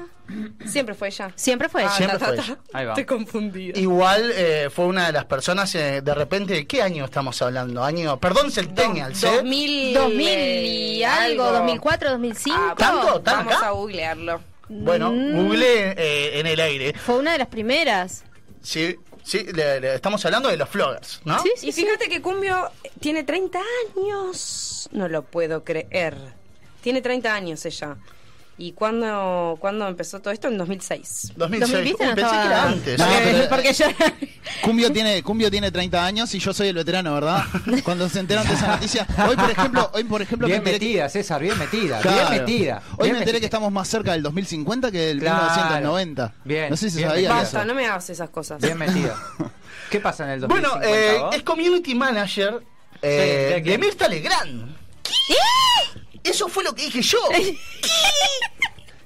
Siempre 0.66 0.94
fue 0.96 1.06
ella. 1.06 1.30
Siempre 1.36 1.68
fue 1.68 1.82
Ah, 1.82 1.86
ella. 1.86 1.96
Siempre 1.96 2.18
ta, 2.18 2.26
fue 2.26 2.36
ta, 2.36 2.42
ella. 2.42 2.58
Ahí 2.72 2.84
va. 2.84 2.92
Estoy 2.92 3.04
confundida. 3.04 3.78
Igual 3.78 4.32
eh, 4.34 4.68
fue 4.74 4.86
una 4.86 5.06
de 5.06 5.12
las 5.12 5.24
personas 5.26 5.72
eh, 5.76 6.00
de 6.02 6.14
repente. 6.14 6.66
¿Qué 6.66 6.82
año 6.82 7.04
estamos 7.04 7.40
hablando? 7.42 7.84
Año. 7.84 8.18
Perdón, 8.18 8.50
Centennials, 8.50 9.22
¿eh? 9.22 9.30
2000, 9.36 9.94
2000 9.94 10.28
eh, 10.28 10.66
y 10.96 11.02
algo, 11.04 11.44
2004, 11.52 12.10
2005. 12.10 12.58
Ah, 12.60 12.74
¿Tanto? 12.76 13.20
¿Tan 13.20 13.36
Vamos 13.46 13.54
acá? 13.54 13.66
a 13.68 13.70
googlearlo. 13.70 14.40
Bueno, 14.68 15.10
Google 15.12 15.92
eh, 15.96 16.40
en 16.40 16.46
el 16.46 16.60
aire. 16.60 16.92
Fue 16.94 17.16
una 17.18 17.32
de 17.32 17.38
las 17.38 17.48
primeras. 17.48 18.24
Sí, 18.62 18.96
sí, 19.22 19.44
le- 19.52 19.80
le- 19.80 19.94
estamos 19.94 20.24
hablando 20.24 20.48
de 20.48 20.56
los 20.56 20.68
floggers, 20.68 21.20
¿no? 21.24 21.40
Sí, 21.42 21.50
sí, 21.56 21.68
Y 21.68 21.72
sí. 21.72 21.82
fíjate 21.84 22.08
que 22.08 22.20
Cumbio 22.20 22.70
tiene 23.00 23.22
30 23.22 23.60
años. 23.96 24.88
No 24.92 25.08
lo 25.08 25.22
puedo 25.22 25.62
creer. 25.64 26.16
Tiene 26.80 27.00
30 27.00 27.32
años 27.34 27.64
ella. 27.64 27.96
¿Y 28.58 28.72
cuándo, 28.72 29.58
cuándo 29.60 29.86
empezó 29.86 30.20
todo 30.20 30.32
esto? 30.32 30.48
En 30.48 30.56
2006. 30.56 31.32
2006. 31.36 31.84
¿Viste? 31.84 32.02
Uy, 32.02 32.08
No 32.08 32.14
pensé 32.14 32.20
estaba- 32.22 32.40
que 32.42 32.46
era 32.48 32.62
antes. 32.64 32.98
No, 32.98 33.04
Eh, 33.04 33.18
pero- 33.24 33.48
Porque 33.50 33.72
yo... 33.74 33.86
Cumbio 34.62 34.90
tiene, 34.92 35.22
Cumbio 35.22 35.50
tiene 35.50 35.70
30 35.70 36.06
años 36.06 36.34
y 36.34 36.38
yo 36.38 36.54
soy 36.54 36.68
el 36.68 36.74
veterano, 36.76 37.12
¿verdad? 37.14 37.44
Cuando 37.84 38.08
se 38.08 38.20
enteraron 38.20 38.48
de 38.48 38.54
esa 38.54 38.68
noticia. 38.68 39.06
Hoy, 39.28 39.36
por 39.36 39.50
ejemplo, 39.50 39.90
hoy, 39.92 40.04
por 40.04 40.22
ejemplo, 40.22 40.48
Bien 40.48 40.62
me 40.62 40.70
enteré 40.70 40.86
metida, 40.86 41.08
César, 41.10 41.42
bien 41.42 41.58
metida. 41.58 42.00
Claro. 42.00 42.30
Bien 42.30 42.40
metida. 42.40 42.82
Hoy 42.92 43.04
bien 43.04 43.12
me 43.12 43.18
enteré 43.18 43.24
metida. 43.24 43.40
que 43.40 43.44
estamos 43.46 43.70
más 43.72 43.88
cerca 43.88 44.12
del 44.12 44.22
2050 44.22 44.90
que 44.90 44.98
del 45.00 45.18
Claro. 45.20 45.42
1990. 45.42 46.34
Bien, 46.44 46.70
No 46.70 46.76
sé 46.78 46.88
si 46.90 47.02
sabía. 47.02 47.28
Basta, 47.34 47.64
no 47.64 47.74
me 47.74 47.86
hagas 47.86 48.08
esas 48.08 48.30
cosas. 48.30 48.60
Bien 48.62 48.78
metida. 48.78 49.14
¿Qué 49.90 50.00
pasa 50.00 50.24
en 50.24 50.30
el 50.30 50.46
Bueno, 50.46 50.70
2050? 50.70 51.14
eh, 51.14 51.18
vos? 51.20 51.36
es 51.36 51.42
community 51.42 51.94
manager 51.94 52.62
eh, 53.02 53.52
Sí, 53.52 53.52
¿de 53.52 53.54
de, 53.56 53.62
qué? 53.62 53.78
Mirta 53.78 54.08
Legrand. 54.08 54.74
Eso 56.28 56.48
fue 56.48 56.64
lo 56.64 56.74
que 56.74 56.82
dije 56.82 57.02
yo. 57.02 57.18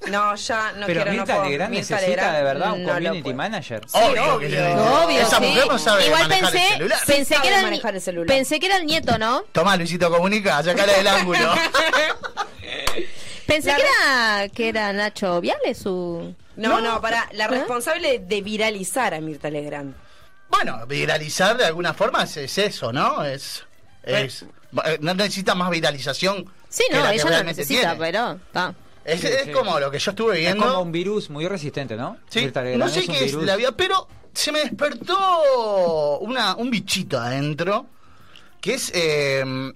No, 0.09 0.35
ya 0.35 0.73
no 0.73 0.87
Pero 0.87 1.03
quiero 1.03 1.11
Mirta 1.13 1.35
no 1.35 1.39
puedo. 1.41 1.51
Legrand 1.51 1.71
Mirta 1.75 1.95
necesita 1.95 2.09
Legrand 2.09 2.37
de 2.39 2.43
verdad 2.43 2.73
un 2.73 2.83
no 2.85 2.89
community 2.95 3.35
manager. 3.35 3.83
obvio, 3.93 4.35
obvio. 4.35 4.49
que. 4.49 4.59
Obvio, 4.73 5.21
Esa 5.21 5.37
sí. 5.39 5.45
mujer 5.45 5.67
no 5.69 5.79
sabe 5.79 6.07
Igual 6.07 6.23
manejar 6.23 6.53
pensé, 6.53 6.67
el 6.67 6.73
celular. 6.73 6.99
pensé 7.07 7.35
que 7.43 7.49
era 7.49 7.57
el, 7.59 7.63
manejar 7.65 7.95
el 7.95 8.01
celular. 8.01 8.27
pensé 8.27 8.59
que 8.61 8.67
era 8.67 8.77
el 8.79 8.87
nieto, 8.87 9.19
¿no? 9.19 9.43
Tomá, 9.53 9.77
Luisito 9.77 10.11
Comunica, 10.11 10.63
sacala 10.63 10.93
del 10.95 11.07
ángulo. 11.07 11.53
Pensé 13.47 13.69
La 13.69 13.77
que 13.77 13.83
era 13.83 14.49
que 14.49 14.69
era 14.71 14.93
Nacho 14.95 15.41
Viale 15.43 15.75
su 15.75 16.35
No, 16.57 16.81
no, 16.81 17.01
para 17.03 17.29
la 17.33 17.45
¿Eh? 17.45 17.49
responsable 17.49 18.21
de 18.21 18.41
viralizar 18.43 19.13
a 19.13 19.21
Mirta 19.21 19.51
Legrand. 19.51 19.95
bueno, 20.49 20.87
viralizar 20.87 21.59
de 21.59 21.67
alguna 21.67 21.93
forma 21.93 22.23
es, 22.25 22.39
es 22.39 22.57
eso, 22.57 22.91
¿no? 22.91 23.23
Es, 23.23 23.65
es 24.03 24.47
eh, 24.87 24.99
no 25.03 25.13
necesita 25.15 25.55
más 25.55 25.69
viralización. 25.71 26.51
Sí, 26.71 26.85
no, 26.91 27.07
ella 27.11 27.25
no 27.25 27.43
necesita, 27.45 27.81
tiene. 27.81 27.97
pero 27.99 28.33
está. 28.47 28.75
Es, 29.05 29.21
Sí, 29.21 29.27
es 29.27 29.45
sí. 29.45 29.51
como 29.53 29.79
lo 29.81 29.91
que 29.91 29.99
yo 29.99 30.11
estuve 30.13 30.35
Es 30.35 30.41
viendo. 30.41 30.65
como 30.67 30.81
un 30.81 30.93
virus 30.93 31.29
muy 31.29 31.47
resistente, 31.49 31.97
¿no? 31.97 32.17
Sí, 32.29 32.51
no 32.77 32.89
sé 32.89 33.01
es 33.01 33.07
qué 33.09 33.25
es 33.27 33.35
la 33.35 33.57
vida, 33.57 33.73
pero 33.73 34.07
se 34.33 34.53
me 34.53 34.61
despertó 34.61 36.19
una, 36.21 36.55
un 36.57 36.71
bichito 36.71 37.19
adentro, 37.19 37.87
que 38.61 38.75
es, 38.75 38.91
eh, 38.95 39.73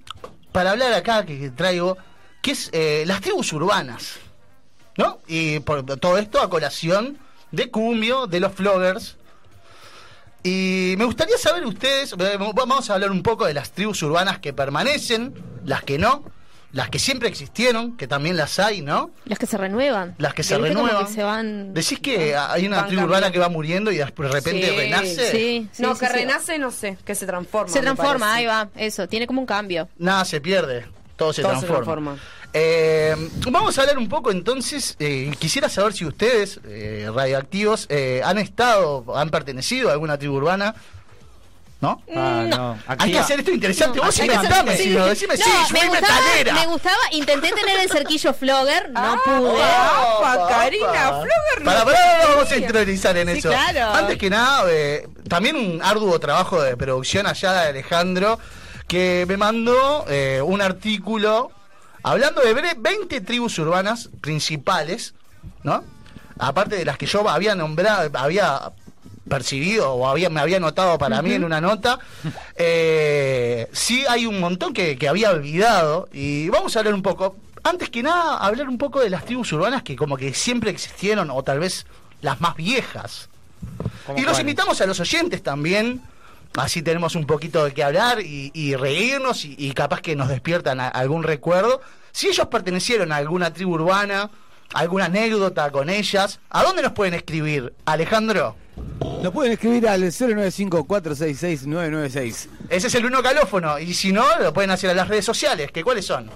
para 0.52 0.70
hablar 0.70 0.94
acá 0.94 1.24
que, 1.26 1.38
que 1.38 1.50
traigo, 1.50 1.96
que 2.42 2.52
es 2.52 2.70
eh, 2.72 3.02
las 3.06 3.20
tribus 3.22 3.52
urbanas, 3.52 4.12
¿no? 4.96 5.20
Y 5.26 5.58
por 5.60 5.84
todo 5.84 6.16
esto 6.18 6.40
a 6.40 6.48
colación 6.48 7.18
de 7.50 7.70
Cumbio, 7.70 8.26
de 8.26 8.40
los 8.40 8.52
floggers. 8.52 9.16
Y 10.42 10.94
me 10.98 11.06
gustaría 11.06 11.38
saber 11.38 11.64
ustedes, 11.64 12.12
eh, 12.12 12.36
vamos 12.54 12.90
a 12.90 12.94
hablar 12.94 13.10
un 13.10 13.22
poco 13.22 13.46
de 13.46 13.54
las 13.54 13.72
tribus 13.72 14.02
urbanas 14.02 14.38
que 14.40 14.52
permanecen, 14.52 15.34
las 15.64 15.82
que 15.82 15.96
no, 15.98 16.22
las 16.74 16.90
que 16.90 16.98
siempre 16.98 17.28
existieron, 17.28 17.96
que 17.96 18.06
también 18.06 18.36
las 18.36 18.58
hay, 18.58 18.82
¿no? 18.82 19.10
Las 19.24 19.38
que 19.38 19.46
se 19.46 19.56
renuevan. 19.56 20.14
Las 20.18 20.34
que 20.34 20.42
se 20.42 20.56
¿Viste 20.58 20.74
como 20.74 20.86
renuevan. 20.86 21.06
que 21.06 21.12
se 21.14 21.22
van 21.22 21.72
Decís 21.72 21.98
que 22.00 22.36
hay 22.36 22.66
una 22.66 22.86
tribu 22.86 23.04
urbana 23.04 23.30
que 23.32 23.38
va 23.38 23.48
muriendo 23.48 23.90
y 23.90 23.96
de 23.96 24.04
repente 24.04 24.68
Sí, 24.68 24.76
renace. 24.76 25.30
Sí, 25.30 25.68
sí, 25.72 25.82
no, 25.82 25.94
sí, 25.94 26.00
que 26.00 26.06
sí. 26.08 26.12
renace, 26.12 26.58
no 26.58 26.70
sé, 26.70 26.98
que 27.04 27.14
se 27.14 27.24
transforma. 27.26 27.72
Se 27.72 27.80
transforma, 27.80 28.34
ahí 28.34 28.44
va, 28.46 28.68
eso, 28.76 29.08
tiene 29.08 29.26
como 29.26 29.40
un 29.40 29.46
cambio. 29.46 29.88
Nada 29.98 30.24
se 30.26 30.40
pierde, 30.40 30.84
todo 31.16 31.32
se 31.32 31.42
Todo 31.42 31.52
se 31.60 31.66
transforma. 31.66 32.12
transforma. 32.12 32.18
Eh, 32.56 33.16
vamos 33.50 33.76
a 33.78 33.80
hablar 33.82 33.98
un 33.98 34.08
poco 34.08 34.30
entonces. 34.30 34.94
eh, 34.98 35.32
quisiera 35.38 35.68
saber 35.68 35.92
si 35.92 36.04
ustedes, 36.04 36.60
eh, 36.66 37.08
radioactivos, 37.12 37.86
eh, 37.88 38.20
han 38.24 38.38
estado, 38.38 39.04
han 39.16 39.30
pertenecido 39.30 39.88
a 39.88 39.92
alguna 39.92 40.18
tribu 40.18 40.36
urbana. 40.36 40.74
¿No? 41.80 42.02
Ah, 42.16 42.44
no. 42.48 42.78
Hay 42.86 43.12
que 43.12 43.18
hacer 43.18 43.40
esto 43.40 43.50
interesante. 43.50 43.98
No, 43.98 44.06
Vos 44.06 44.18
hay 44.18 44.26
que 44.28 44.34
inventame, 44.34 44.72
hacer- 44.72 44.84
si 44.84 44.90
no, 44.94 45.04
decime, 45.06 45.36
sí, 45.36 45.42
No, 45.46 45.52
yo 45.68 45.72
me 45.74 45.80
soy 45.80 45.88
gustaba, 45.88 46.20
metalera. 46.20 46.54
me 46.54 46.66
gustaba, 46.66 46.96
intenté 47.12 47.52
tener 47.52 47.80
el 47.80 47.90
cerquillo 47.90 48.32
flogger, 48.32 48.90
no 48.90 49.00
Ah, 49.00 49.20
pude. 49.22 49.62
Apa, 49.62 50.48
Karina, 50.48 51.08
Flogger 51.08 51.58
no 51.58 51.64
Para, 51.66 51.84
para, 51.84 52.26
vamos 52.28 52.50
a 52.50 52.56
interiorizar 52.56 53.16
en 53.18 53.28
Sí, 53.32 53.38
eso. 53.38 53.50
claro. 53.50 53.94
Antes 53.94 54.16
que 54.16 54.30
nada, 54.30 54.64
eh, 54.70 55.06
también 55.28 55.56
un 55.56 55.82
arduo 55.82 56.18
trabajo 56.18 56.62
de 56.62 56.74
producción 56.76 57.26
allá 57.26 57.52
de 57.52 57.68
Alejandro, 57.68 58.38
que 58.88 59.26
me 59.28 59.36
mandó 59.36 60.06
eh, 60.08 60.40
un 60.42 60.62
artículo 60.62 61.50
hablando 62.02 62.40
de 62.40 62.54
bre- 62.56 62.76
20 62.78 63.20
tribus 63.20 63.58
urbanas 63.58 64.08
principales, 64.22 65.14
¿no? 65.64 65.84
Aparte 66.38 66.76
de 66.76 66.84
las 66.86 66.96
que 66.96 67.04
yo 67.06 67.28
había 67.28 67.54
nombrado, 67.54 68.10
había 68.14 68.72
percibido 69.28 69.92
o 69.94 70.06
había, 70.06 70.28
me 70.30 70.40
había 70.40 70.60
notado 70.60 70.98
para 70.98 71.22
mí 71.22 71.32
en 71.32 71.44
una 71.44 71.60
nota, 71.60 71.98
eh, 72.56 73.68
sí 73.72 74.04
hay 74.08 74.26
un 74.26 74.40
montón 74.40 74.72
que, 74.72 74.96
que 74.96 75.08
había 75.08 75.30
olvidado 75.30 76.08
y 76.12 76.48
vamos 76.48 76.76
a 76.76 76.80
hablar 76.80 76.94
un 76.94 77.02
poco, 77.02 77.36
antes 77.62 77.90
que 77.90 78.02
nada, 78.02 78.36
hablar 78.38 78.68
un 78.68 78.78
poco 78.78 79.00
de 79.00 79.10
las 79.10 79.24
tribus 79.24 79.52
urbanas 79.52 79.82
que 79.82 79.96
como 79.96 80.16
que 80.16 80.34
siempre 80.34 80.70
existieron 80.70 81.30
o 81.30 81.42
tal 81.42 81.58
vez 81.60 81.86
las 82.22 82.40
más 82.40 82.54
viejas. 82.56 83.28
¿Cómo 84.06 84.18
Y 84.18 84.22
los 84.22 84.38
invitamos 84.40 84.80
a 84.80 84.86
los 84.86 85.00
oyentes 85.00 85.42
también. 85.42 86.02
Así 86.56 86.82
tenemos 86.82 87.16
un 87.16 87.26
poquito 87.26 87.64
de 87.64 87.72
qué 87.74 87.82
hablar 87.82 88.20
y, 88.20 88.50
y 88.54 88.76
reírnos 88.76 89.44
y, 89.44 89.56
y 89.58 89.72
capaz 89.72 90.00
que 90.00 90.14
nos 90.14 90.28
despiertan 90.28 90.78
a- 90.80 90.88
algún 90.88 91.22
recuerdo. 91.24 91.80
Si 92.12 92.28
ellos 92.28 92.46
pertenecieron 92.46 93.10
a 93.10 93.16
alguna 93.16 93.52
tribu 93.52 93.74
urbana, 93.74 94.30
alguna 94.74 95.06
anécdota 95.06 95.70
con 95.70 95.88
ellas, 95.88 96.40
¿a 96.50 96.62
dónde 96.62 96.82
nos 96.82 96.92
pueden 96.92 97.14
escribir? 97.14 97.72
Alejandro, 97.86 98.54
Nos 99.22 99.32
pueden 99.32 99.52
escribir 99.52 99.88
al 99.88 100.02
095-466-996. 100.02 102.48
ese 102.68 102.86
es 102.88 102.94
el 102.94 103.06
uno 103.06 103.22
calófono. 103.22 103.78
Y 103.78 103.94
si 103.94 104.12
no, 104.12 104.24
lo 104.40 104.52
pueden 104.52 104.70
hacer 104.70 104.90
a 104.90 104.94
las 104.94 105.08
redes 105.08 105.24
sociales. 105.24 105.70
¿que 105.72 105.82
¿Cuáles 105.82 106.04
son? 106.06 106.28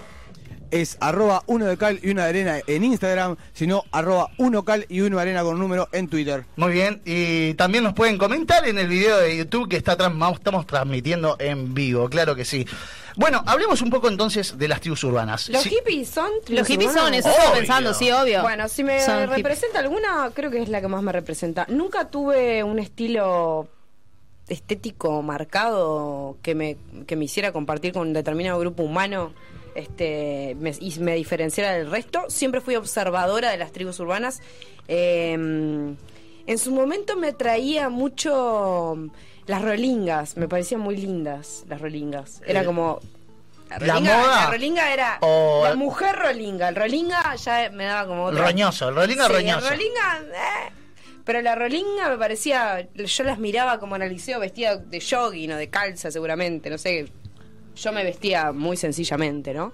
Es 0.71 0.99
arroba 1.01 1.43
uno 1.47 1.65
de 1.67 1.77
cal 1.77 1.99
y 2.03 2.11
una 2.11 2.25
de 2.25 2.29
arena 2.29 2.59
en 2.67 2.85
Instagram, 2.85 3.37
sino 3.55 3.85
arroba 3.91 4.31
uno 4.39 4.65
cal 4.65 4.85
y 4.89 5.01
uno 5.01 5.17
de 5.17 5.23
arena 5.23 5.43
con 5.43 5.59
número 5.59 5.89
en 5.93 6.09
Twitter. 6.09 6.45
Muy 6.57 6.73
bien, 6.73 7.01
y 7.05 7.55
también 7.55 7.85
nos 7.85 7.95
pueden 7.95 8.19
comentar 8.19 8.67
en 8.69 8.79
el 8.79 8.87
video 8.89 9.17
de 9.19 9.37
YouTube 9.37 9.69
que 9.69 9.77
está 9.77 9.97
trans- 9.97 10.35
estamos 10.35 10.67
transmitiendo 10.67 11.37
en 11.39 11.73
vivo, 11.75 12.09
claro 12.11 12.35
que 12.37 12.45
sí. 12.45 12.67
Bueno, 13.17 13.43
hablemos 13.47 13.83
un 13.83 13.91
poco 13.91 14.09
entonces 14.09 14.57
de 14.59 14.69
las 14.69 14.81
tribus 14.81 15.03
urbanas. 15.05 15.49
¿Los 15.49 15.63
Sí. 15.63 15.71
hippies 15.71 16.09
son? 16.09 16.31
Los 16.31 16.45
tribus 16.45 16.69
hippies 16.69 16.93
son, 16.93 17.15
eso 17.15 17.29
estaba 17.29 17.49
Obvio. 17.51 17.59
pensando, 17.61 17.95
sí, 17.95 18.11
obvio. 18.13 18.43
Bueno, 18.43 18.69
si 18.69 18.85
me 18.85 19.01
Son 19.05 19.21
hippies. 19.23 19.37
representa 19.39 19.79
alguna, 19.81 20.31
creo 20.35 20.51
que 20.51 20.63
es 20.63 20.69
la 20.69 20.81
que 20.81 20.89
más 20.89 21.03
me 21.03 21.11
representa. 21.13 21.67
Nunca 21.69 22.11
tuve 22.11 22.63
un 22.63 22.79
estilo 22.79 23.69
estético 24.49 25.21
marcado 25.23 26.37
que 26.43 26.55
me, 26.55 26.77
que 27.07 27.17
me 27.17 27.25
hiciera 27.27 27.53
compartir 27.53 27.93
con 27.93 28.03
un 28.09 28.13
determinado 28.15 28.59
grupo 28.61 28.83
humano 28.83 29.33
este 29.75 30.57
me, 30.61 30.73
y 30.79 30.99
me 31.01 31.15
diferenciara 31.15 31.73
del 31.73 31.91
resto. 31.91 32.25
Siempre 32.29 32.61
fui 32.61 32.77
observadora 32.77 33.51
de 33.51 33.57
las 33.59 33.73
tribus 33.73 33.99
urbanas. 34.01 34.41
Eh, 34.89 35.33
en 35.33 36.59
su 36.59 36.73
momento 36.73 37.17
me 37.17 37.29
atraía 37.29 37.89
mucho 37.89 38.97
las 39.47 39.63
rolingas, 39.63 40.37
me 40.37 40.49
parecían 40.49 40.81
muy 40.81 40.97
lindas 40.97 41.65
las 41.69 41.81
rolingas. 41.81 42.41
Era 42.47 42.63
Eh, 42.63 42.65
como... 42.65 43.01
La 43.71 43.79
¿la 43.81 43.95
rolinga, 43.95 44.17
moda? 44.19 44.35
la 44.45 44.51
rolinga 44.51 44.93
era 44.95 45.19
O- 45.21 45.61
la 45.65 45.75
mujer 45.75 46.17
rolinga. 46.17 46.69
El 46.71 46.75
rolinga 46.75 47.35
ya 47.37 47.69
me 47.71 47.85
daba 47.85 48.09
como 48.09 48.25
otra. 48.25 48.43
Roñoso, 48.47 48.89
el 48.89 48.95
rolinga 48.95 49.27
Sí, 49.27 49.33
roñoso. 49.35 49.67
El 49.67 49.73
rolinga, 49.75 50.21
eh. 50.35 50.73
Pero 51.23 51.43
la 51.43 51.55
rolinga 51.55 52.09
me 52.09 52.17
parecía. 52.17 52.89
Yo 52.95 53.25
las 53.25 53.39
miraba 53.39 53.79
como 53.79 53.95
en 53.97 54.01
el 54.03 54.09
liceo 54.15 54.41
vestida 54.41 54.77
de 54.79 55.03
jogging 55.03 55.53
o 55.53 55.57
de 55.57 55.69
calza, 55.69 56.11
seguramente. 56.11 56.71
No 56.71 56.79
sé. 56.79 57.09
Yo 57.81 57.93
me 57.93 58.05
vestía 58.05 58.53
muy 58.53 58.77
sencillamente, 58.77 59.55
¿no? 59.55 59.73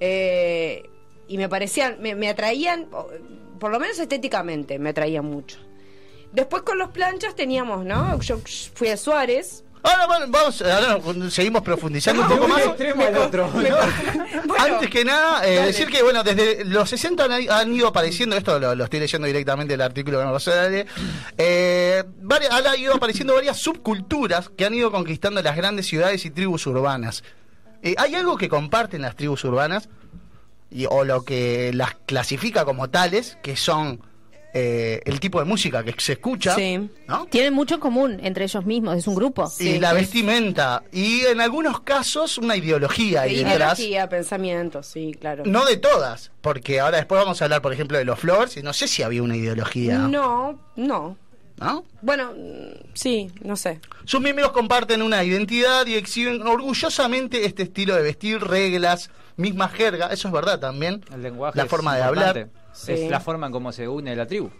Eh, 0.00 0.88
y 1.28 1.38
me 1.38 1.48
parecían. 1.48 2.00
Me, 2.00 2.14
me 2.14 2.28
atraían. 2.28 2.88
Por 3.58 3.70
lo 3.70 3.80
menos 3.80 3.98
estéticamente, 3.98 4.78
me 4.78 4.90
atraían 4.90 5.24
mucho. 5.24 5.58
Después 6.32 6.62
con 6.62 6.78
los 6.78 6.90
planchas 6.90 7.34
teníamos, 7.34 7.84
¿no? 7.84 8.18
Yo 8.20 8.38
fui 8.74 8.88
a 8.88 8.96
Suárez. 8.96 9.64
Ahora 9.82 10.06
bueno, 10.06 10.26
vamos, 10.28 10.62
ahora 10.62 11.30
seguimos 11.30 11.62
profundizando 11.62 12.22
un 12.22 12.28
poco 12.28 12.48
más. 12.48 12.64
extremo 12.64 13.04
al 13.04 13.16
otro. 13.16 13.50
Antes 14.58 14.90
que 14.90 15.04
nada, 15.04 15.46
eh, 15.46 15.66
decir 15.66 15.88
que 15.88 16.02
bueno, 16.02 16.22
desde 16.22 16.64
los 16.64 16.88
60 16.90 17.24
han, 17.24 17.32
han 17.50 17.72
ido 17.74 17.88
apareciendo, 17.88 18.36
esto 18.36 18.58
lo, 18.58 18.74
lo 18.74 18.84
estoy 18.84 19.00
leyendo 19.00 19.26
directamente 19.26 19.72
del 19.74 19.82
artículo 19.82 20.18
que 20.20 20.26
me 20.26 20.32
pasó 20.32 20.52
eh, 21.38 22.04
varias- 22.20 22.52
han 22.52 22.80
ido 22.80 22.94
apareciendo 22.94 23.34
varias 23.34 23.58
subculturas 23.58 24.48
que 24.50 24.64
han 24.64 24.74
ido 24.74 24.90
conquistando 24.90 25.40
las 25.42 25.56
grandes 25.56 25.86
ciudades 25.86 26.24
y 26.24 26.30
tribus 26.30 26.66
urbanas. 26.66 27.22
Eh, 27.82 27.94
¿Hay 27.98 28.14
algo 28.14 28.36
que 28.36 28.48
comparten 28.48 29.02
las 29.02 29.14
tribus 29.16 29.44
urbanas? 29.44 29.88
Y, 30.70 30.86
o 30.90 31.04
lo 31.04 31.24
que 31.24 31.70
las 31.72 31.94
clasifica 32.06 32.64
como 32.64 32.90
tales, 32.90 33.38
que 33.42 33.56
son 33.56 34.00
eh, 34.54 35.00
el 35.04 35.20
tipo 35.20 35.38
de 35.38 35.44
música 35.44 35.84
que 35.84 35.94
se 35.98 36.12
escucha, 36.14 36.54
Sí. 36.54 36.88
¿no? 37.06 37.26
Tienen 37.26 37.52
mucho 37.52 37.74
en 37.74 37.80
común 37.80 38.18
entre 38.22 38.44
ellos 38.44 38.64
mismos, 38.64 38.96
es 38.96 39.06
un 39.06 39.14
grupo. 39.14 39.50
y 39.60 39.78
la 39.78 39.92
vestimenta, 39.92 40.82
y 40.92 41.20
en 41.26 41.40
algunos 41.40 41.80
casos 41.80 42.38
una 42.38 42.56
ideología 42.56 43.22
ahí 43.22 43.36
detrás. 43.44 43.78
Ideología, 43.78 44.08
pensamiento, 44.08 44.82
sí, 44.82 45.14
claro. 45.20 45.42
No 45.46 45.64
de 45.66 45.76
todas, 45.76 46.30
porque 46.40 46.80
ahora 46.80 46.96
después 46.96 47.20
vamos 47.20 47.40
a 47.40 47.44
hablar, 47.44 47.60
por 47.62 47.72
ejemplo, 47.72 47.98
de 47.98 48.04
los 48.04 48.18
Flowers, 48.18 48.56
y 48.56 48.62
no 48.62 48.72
sé 48.72 48.88
si 48.88 49.02
había 49.02 49.22
una 49.22 49.36
ideología. 49.36 49.98
No, 49.98 50.58
no. 50.76 51.16
¿no? 51.58 51.84
Bueno, 52.02 52.32
sí, 52.94 53.32
no 53.42 53.56
sé. 53.56 53.80
Sus 54.04 54.20
miembros 54.20 54.52
comparten 54.52 55.02
una 55.02 55.24
identidad 55.24 55.86
y 55.86 55.96
exhiben 55.96 56.40
orgullosamente 56.46 57.44
este 57.46 57.64
estilo 57.64 57.96
de 57.96 58.02
vestir, 58.02 58.40
reglas, 58.40 59.10
misma 59.36 59.68
jerga, 59.68 60.06
eso 60.12 60.28
es 60.28 60.34
verdad 60.34 60.60
también. 60.60 61.04
El 61.12 61.22
lenguaje 61.22 61.56
La 61.58 61.64
es 61.64 61.68
forma 61.70 61.96
de 61.96 62.02
importante. 62.02 62.40
hablar. 62.40 62.50
Sí. 62.86 62.92
Es 62.92 63.10
la 63.10 63.20
forma 63.20 63.46
en 63.46 63.52
cómo 63.52 63.72
se 63.72 63.86
une 63.88 64.14
la 64.16 64.26
tribu. 64.26 64.50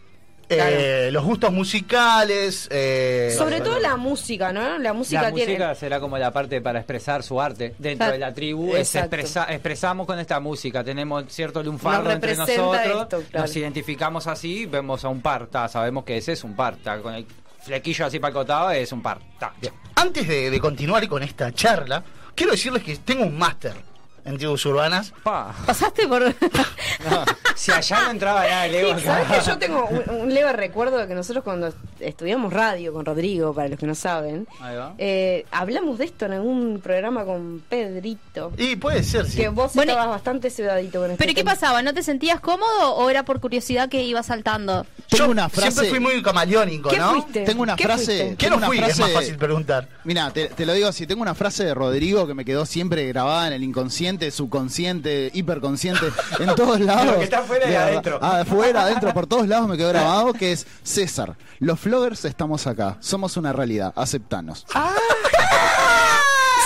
Eh, 0.51 1.11
los 1.13 1.25
gustos 1.25 1.53
musicales. 1.53 2.69
eh, 2.71 3.35
Sobre 3.37 3.61
todo 3.61 3.79
la 3.79 3.97
música, 3.97 4.51
¿no? 4.53 4.79
La 4.79 4.95
música 4.95 5.23
la 5.23 5.33
tiene. 5.33 5.53
música 5.53 5.75
será 5.75 6.01
como 6.01 6.17
la 6.17 6.33
parte 6.33 6.61
para 6.63 6.79
expresar 6.79 7.23
su 7.23 7.39
arte 7.41 7.75
dentro 7.79 8.11
de 8.11 8.19
la 8.19 8.33
tribu. 8.33 8.75
Es 8.75 8.95
Exacto. 8.95 9.17
expresa- 9.17 9.47
expresamos 9.53 10.07
con 10.07 10.19
esta 10.19 10.41
música. 10.41 10.83
Tenemos 10.83 11.25
cierto 11.29 11.63
lunfardo 11.63 12.05
Nos 12.05 12.15
entre 12.15 12.35
nosotros. 12.37 12.77
esto, 13.03 13.23
claro. 13.31 13.47
Nos 13.47 13.57
identificamos 13.57 14.27
así. 14.27 14.65
Vemos 14.67 15.05
a 15.05 15.09
un 15.11 15.21
parta. 15.21 15.69
Sabemos 15.69 16.05
que 16.05 16.17
ese 16.17 16.33
es 16.33 16.43
un 16.45 16.57
parta. 16.57 16.99
Con 17.03 17.15
el 17.15 17.27
flequillo 17.61 18.07
así 18.07 18.19
para 18.19 18.31
el 18.31 18.35
costado 18.35 18.71
es 18.71 18.91
un 18.91 19.03
parta. 19.03 19.53
Bien. 19.61 19.75
Antes 19.97 20.27
de, 20.27 20.51
de 20.51 20.61
continuar 20.61 21.07
con 21.09 21.23
esta 21.23 21.53
charla, 21.53 22.03
quiero 22.35 22.53
decirles 22.53 22.83
que 22.83 22.97
tengo 22.97 23.25
un 23.25 23.37
máster 23.37 23.75
en 24.29 24.39
tribus 24.39 24.65
urbanas. 24.67 25.13
Pa. 25.23 25.55
Pasaste 25.67 26.07
por. 26.09 26.35
Si 27.55 27.73
allá 27.73 28.03
no 28.05 28.11
entraba 28.13 28.47
nada 28.47 28.63
de 28.65 28.69
Lego. 28.71 28.99
¿Sabes 29.01 29.27
que 29.41 29.51
yo 29.51 29.59
tengo 29.59 29.87
un, 29.87 30.15
un 30.23 30.33
leve 30.35 30.53
recuerdo 30.53 30.99
de 30.99 31.09
que 31.09 31.15
nosotros 31.15 31.43
cuando 31.43 31.73
estudiamos 31.99 32.53
radio 32.53 32.93
con 32.93 33.05
Rodrigo, 33.05 33.53
para 33.53 33.69
los 33.69 33.79
que 33.79 33.87
no 33.87 33.97
saben, 33.97 34.47
eh, 34.99 35.45
hablamos 35.51 35.99
de 35.99 36.05
esto 36.05 36.27
en 36.27 36.35
algún 36.35 36.81
programa 36.81 37.25
con 37.25 37.61
Pedrito. 37.69 38.53
Y 38.57 38.77
puede 38.77 39.03
ser, 39.03 39.27
sí. 39.27 39.39
Que 39.39 39.49
vos 39.49 39.75
Bueno, 39.75 39.91
estabas 39.93 40.11
bastante 40.15 40.51
ciudadito 40.51 41.01
con 41.01 41.11
este 41.11 41.19
¿Pero 41.25 41.35
qué 41.35 41.41
tema. 41.43 41.53
pasaba? 41.55 41.83
¿No 41.83 41.93
te 41.93 42.03
sentías 42.05 42.39
cómodo 42.41 42.95
o 42.95 43.11
era 43.11 43.25
por 43.25 43.41
curiosidad 43.41 43.89
que 43.89 44.03
ibas 44.05 44.27
saltando? 44.27 44.87
Tengo 45.09 45.25
Yo 45.25 45.31
una 45.31 45.49
frase. 45.49 45.73
siempre 45.73 45.91
fui 45.91 46.01
muy 46.01 46.23
camaleónico, 46.23 46.91
¿Qué 46.91 46.99
¿no? 46.99 47.13
fuiste? 47.15 47.45
Tengo 47.45 47.63
una 47.63 47.75
¿Qué 47.75 47.85
frase- 47.85 48.05
fuiste? 48.19 48.37
¿Qué 48.37 48.51
no 48.51 48.61
fui? 48.61 48.79
Es 48.79 48.99
más 49.01 49.11
fácil 49.13 49.37
preguntar. 49.37 49.89
Mira, 50.05 50.31
te, 50.31 50.47
te 50.49 50.65
lo 50.65 50.75
digo 50.75 50.87
así, 50.89 51.07
tengo 51.09 51.23
una 51.23 51.35
frase 51.35 51.65
de 51.65 51.75
Rodrigo 51.75 52.27
que 52.29 52.35
me 52.35 52.45
quedó 52.45 52.67
siempre 52.67 53.07
grabada 53.09 53.49
en 53.49 53.53
el 53.55 53.65
inconsciente, 53.65 54.18
subconsciente, 54.31 55.31
hiperconsciente, 55.33 56.07
en 56.39 56.55
todos 56.55 56.81
lados. 56.81 57.05
Pero 57.07 57.19
que 57.19 57.25
está 57.25 57.39
afuera 57.39 57.71
y 57.71 57.75
adentro. 57.75 58.19
Ah, 58.23 58.41
afuera, 58.41 58.83
adentro, 58.83 59.13
por 59.15 59.27
todos 59.27 59.47
lados 59.49 59.69
me 59.69 59.77
quedó 59.77 59.89
grabado, 59.91 60.33
que 60.33 60.53
es 60.53 60.67
César, 60.83 61.37
los 61.59 61.79
floggers 61.81 62.25
estamos 62.25 62.67
acá, 62.67 62.97
somos 63.01 63.37
una 63.37 63.53
realidad, 63.53 63.93
aceptanos. 63.97 64.67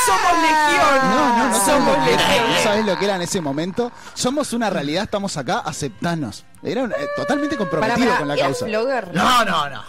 Somos 0.05 0.33
legión. 0.43 1.11
No, 1.11 1.39
no, 1.39 1.49
no 1.49 1.55
Somos 1.65 1.65
sabes, 1.65 1.87
lo 1.87 2.05
que 2.05 2.13
era, 2.13 2.27
legión. 2.29 2.51
no 2.51 2.63
sabes 2.63 2.87
lo 2.87 2.99
que 2.99 3.05
era 3.05 3.17
en 3.17 3.23
ese 3.23 3.41
momento. 3.41 3.93
Somos 4.15 4.53
una 4.53 4.69
realidad, 4.69 5.05
estamos 5.05 5.37
acá, 5.37 5.59
aceptanos. 5.61 6.45
Era 6.63 6.85
eh, 6.85 7.09
totalmente 7.17 7.57
comprometido 7.57 8.17
con 8.19 8.27
la 8.29 8.35
¿eras 8.35 8.47
causa. 8.59 8.67
No, 9.13 9.45
no, 9.45 9.71
no. 9.71 9.83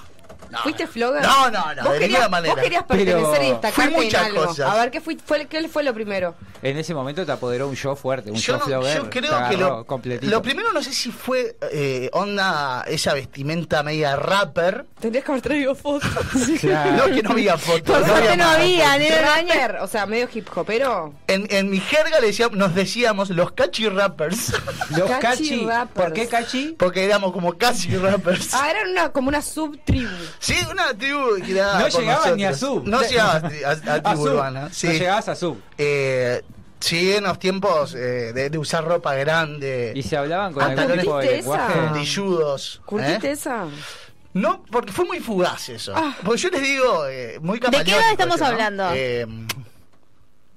No, 0.54 0.60
¿Fuiste 0.64 0.88
flogger? 0.88 1.22
No, 1.22 1.50
no, 1.52 1.74
no, 1.76 1.84
¿Vos 1.84 1.94
de 1.94 2.00
querías, 2.00 2.10
ninguna 2.22 2.30
manera. 2.30 2.54
Vos 2.56 2.64
querías 2.64 2.84
pertenecer 2.84 3.26
Pero- 3.32 3.44
y 3.44 3.50
destacarte 3.50 3.72
Fui 3.82 3.84
en 3.84 3.94
muchas 4.06 4.24
algo. 4.26 4.46
cosas. 4.46 4.70
A 4.70 4.76
ver, 4.76 4.92
¿qué 4.92 5.02
fue, 5.02 5.18
fue, 5.26 5.46
¿qué 5.48 5.68
fue 5.68 5.84
lo 5.84 5.94
primero? 5.94 6.36
En 6.62 6.78
ese 6.78 6.94
momento 6.94 7.26
te 7.26 7.32
apoderó 7.32 7.68
un 7.68 7.76
show 7.76 7.96
fuerte, 7.96 8.32
un 8.32 8.38
Yo, 8.38 8.54
show 8.58 8.62
flogger. 8.68 8.98
yo 8.98 9.04
te 9.10 9.20
creo 9.20 9.50
que 9.50 9.58
lo, 9.58 9.86
completito. 9.86 10.32
lo 10.32 10.42
primero 10.42 10.72
no 10.72 10.82
sé 10.82 10.94
si 10.94 11.12
fue 11.12 11.58
eh, 11.72 12.10
onda 12.14 12.86
esa 12.88 13.14
vestimenta 13.14 13.84
media 13.84 14.16
rapper. 14.16 14.86
Tendrías 15.00 15.26
que 15.26 15.32
haber 15.32 15.42
traído 15.42 15.76
fotos. 15.76 16.10
Claro. 16.62 16.92
No 16.94 17.04
es 17.06 17.16
que 17.16 17.24
no 17.24 17.32
había 17.32 17.58
fotos. 17.58 17.82
Por 17.98 18.00
no 18.02 18.08
suerte 18.08 18.38
no 18.38 18.46
había, 18.48 19.78
o 19.82 19.88
sea, 19.88 20.06
medio 20.06 20.30
hip 20.34 20.48
hopero. 20.56 21.14
En, 21.28 21.48
en 21.50 21.70
mi 21.70 21.80
jerga 21.80 22.20
le 22.20 22.28
decíamos, 22.28 22.58
nos 22.58 22.74
decíamos 22.76 23.30
los 23.30 23.52
cachi 23.54 23.90
rappers. 23.90 24.54
Los 24.96 25.10
Cachi 25.10 25.20
cachi. 25.20 25.66
rappers. 25.66 26.06
¿Por 26.06 26.14
qué 26.14 26.28
cachi? 26.28 26.76
Porque 26.78 27.04
éramos 27.04 27.32
como 27.34 27.58
casi 27.58 27.96
rappers. 27.98 28.54
Ah, 28.54 28.70
eran 28.70 28.92
una, 28.92 29.10
como 29.12 29.30
una 29.30 29.42
subtribu. 29.42 30.10
Sí, 30.44 30.56
una 30.70 30.94
tribu 30.98 31.40
creada 31.46 31.80
No 31.80 31.88
por 31.88 32.02
llegaban 32.02 32.36
ni 32.36 32.44
a 32.46 32.52
nosotros. 32.52 32.84
sub. 32.84 32.88
No 32.90 33.02
llegabas 33.02 33.44
a, 33.88 33.92
a, 33.92 33.94
a 33.94 33.96
A 33.96 34.04
tribu 34.04 34.24
sub. 34.26 34.34
urbana. 34.34 34.70
Sí. 34.74 34.88
No 34.88 34.94
llegabas 34.94 35.30
a 35.30 35.36
sub. 35.36 35.62
Eh, 35.78 36.42
sí, 36.82 37.14
en 37.14 37.24
los 37.24 37.40
tiempos 37.40 37.96
eh, 37.96 38.34
de, 38.34 38.50
de 38.50 38.58
usar 38.58 38.84
ropa 38.84 39.16
grande. 39.16 39.94
Y 39.96 40.04
se 40.04 40.18
hablaban 40.18 40.52
con 40.54 40.64
Ah, 40.64 40.68
algún 40.68 41.00
tipo 41.00 41.18
de 41.18 41.26
¿curtiste 41.28 41.36
lenguaje. 41.38 41.74
esa? 41.74 41.88
Fundilludos. 41.88 42.82
¿Curtiste 42.86 43.28
¿eh? 43.30 43.32
esa? 43.32 43.66
No, 44.34 44.64
porque 44.72 44.92
fue 44.92 45.06
muy 45.06 45.20
fugaz 45.20 45.70
eso. 45.70 45.94
Ah. 45.96 46.14
Porque 46.24 46.42
yo 46.42 46.50
les 46.50 46.62
digo, 46.64 47.08
eh, 47.08 47.38
muy 47.40 47.60
¿De 47.60 47.84
qué 47.86 47.92
edad 47.92 48.12
estamos 48.12 48.42
hablando? 48.42 48.90
Eh, 48.94 49.26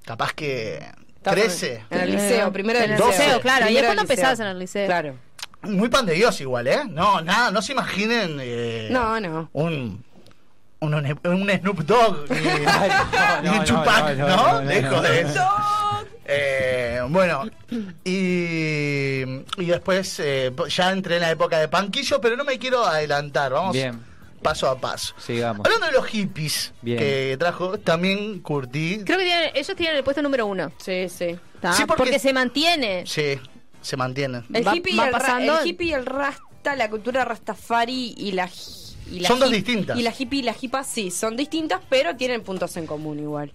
capaz 0.05 0.33
que 0.33 0.77
Estabas 1.17 1.41
13. 1.41 1.85
En 1.91 2.01
el 2.01 2.11
liceo, 2.13 2.53
primero 2.53 2.79
del 2.81 2.93
En 2.93 2.97
el 3.01 3.07
liceo. 3.07 3.41
claro. 3.41 3.67
¿Y 3.67 3.75
Primero 3.75 3.89
después 3.89 3.97
no 3.97 4.03
del 4.03 4.09
liceo. 4.09 4.15
empezabas 4.15 4.41
en 4.41 4.47
el 4.47 4.59
liceo? 4.59 4.87
Claro. 4.87 5.15
Muy 5.63 5.89
pan 5.89 6.07
de 6.07 6.15
Dios 6.15 6.41
igual, 6.41 6.67
¿eh? 6.69 6.81
No, 6.89 7.21
nada, 7.23 7.51
no 7.51 7.61
se 7.63 7.73
imaginen 7.73 8.39
eh, 8.41 8.89
No, 8.91 9.19
no. 9.21 9.49
un, 9.53 10.05
un, 10.81 10.95
un 10.95 11.51
Snoop 11.51 11.81
Dogg 11.81 12.31
ni, 12.31 12.37
no, 13.49 13.53
un 13.53 13.59
no, 13.59 13.65
Tupac, 13.65 14.17
no, 14.17 14.29
¿no? 14.29 14.37
no, 14.37 14.53
no, 14.63 14.69
Dejo 14.69 14.91
no. 14.97 15.03
de 15.03 15.21
eso. 15.23 15.41
Eh, 16.29 17.01
bueno, 17.09 17.45
y, 18.05 19.23
y 19.63 19.67
después 19.67 20.21
eh, 20.21 20.53
ya 20.69 20.91
entré 20.93 21.17
en 21.17 21.23
la 21.23 21.31
época 21.31 21.59
de 21.59 21.69
panquillo, 21.69 22.21
pero 22.21 22.37
no 22.37 22.45
me 22.45 22.59
quiero 22.59 22.85
adelantar, 22.85 23.53
vamos 23.53 23.73
Bien. 23.75 24.01
paso 24.43 24.69
a 24.69 24.79
paso. 24.81 25.15
Sigamos. 25.19 25.65
Hablando 25.65 25.87
de 25.87 25.93
los 25.93 26.07
hippies 26.07 26.73
Bien. 26.83 26.99
que 26.99 27.37
trajo, 27.39 27.79
también 27.79 28.41
curtí. 28.41 29.03
Creo 29.05 29.19
que 29.19 29.25
tienen- 29.25 29.51
ellos 29.55 29.77
tienen 29.77 29.97
el 29.97 30.05
puesto 30.05 30.21
número 30.23 30.47
uno. 30.47 30.73
Sí, 30.79 31.09
sí. 31.09 31.37
Sí, 31.73 31.85
porque- 31.87 31.97
porque... 31.97 32.19
se 32.19 32.33
mantiene. 32.33 33.05
Sí, 33.07 33.39
se 33.87 33.97
mantienen. 33.97 34.45
El, 34.53 34.67
Va- 34.67 34.77
hippie, 34.77 34.93
y 34.95 34.99
el, 34.99 35.07
ra- 35.07 35.11
pasando. 35.19 35.59
el 35.61 35.67
hippie 35.67 35.87
y 35.89 35.93
el 35.93 36.05
rasta, 36.07 36.75
la 36.77 36.91
cultura 36.91 37.25
rastafari 37.25 38.15
y 38.17 38.33
la, 38.33 38.51
y 39.11 39.21
la 39.21 39.29
Son 39.29 39.39
dos 39.39 39.51
distintas. 39.51 39.97
Y 39.99 40.03
la 40.03 40.13
hippie 40.17 40.41
y 40.41 40.43
la 40.43 40.55
hipa 40.61 40.83
sí, 40.85 41.11
son 41.11 41.37
distintas, 41.37 41.81
pero 41.89 42.17
tienen 42.17 42.43
puntos 42.43 42.77
en 42.77 42.87
común 42.87 43.19
igual. 43.21 43.53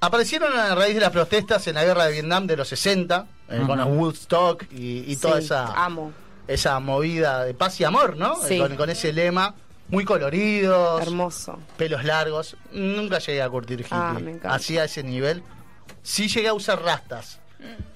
Aparecieron 0.00 0.56
a 0.58 0.74
raíz 0.74 0.94
de 0.94 1.00
las 1.00 1.10
protestas 1.10 1.66
en 1.68 1.76
la 1.76 1.84
guerra 1.84 2.06
de 2.06 2.12
Vietnam 2.12 2.46
de 2.46 2.56
los 2.56 2.68
60, 2.68 3.26
eh, 3.48 3.62
con 3.66 3.78
los 3.78 3.86
Woodstock 3.88 4.64
y, 4.72 5.04
y 5.10 5.16
toda 5.16 5.38
Sí, 5.38 5.44
esa, 5.44 5.84
Amo. 5.84 6.12
esa 6.48 6.78
movida 6.80 7.44
de 7.44 7.54
paz 7.54 7.80
y 7.80 7.84
amor, 7.84 8.16
¿no? 8.16 8.34
Sí. 8.42 8.54
Eh, 8.54 8.58
Con, 8.58 8.74
con 8.76 8.90
ese 8.90 9.12
lema, 9.12 9.54
muy 9.88 10.04
coloridos, 10.04 11.02
Hermoso. 11.02 11.58
pelos 11.76 12.02
largos. 12.04 12.56
Nunca 12.72 13.18
llegué 13.20 13.42
a 13.42 13.48
curtir 13.48 13.80
hippie, 13.80 13.90
Ah, 13.92 14.12
me 14.20 14.32
encanta. 14.32 14.54
así 14.56 14.76
a 14.76 14.84
ese 14.84 15.02
nivel. 15.04 15.42
Sí 16.02 16.26
llegué 16.28 16.48
a 16.48 16.54
usar 16.54 16.82
rastas. 16.82 17.38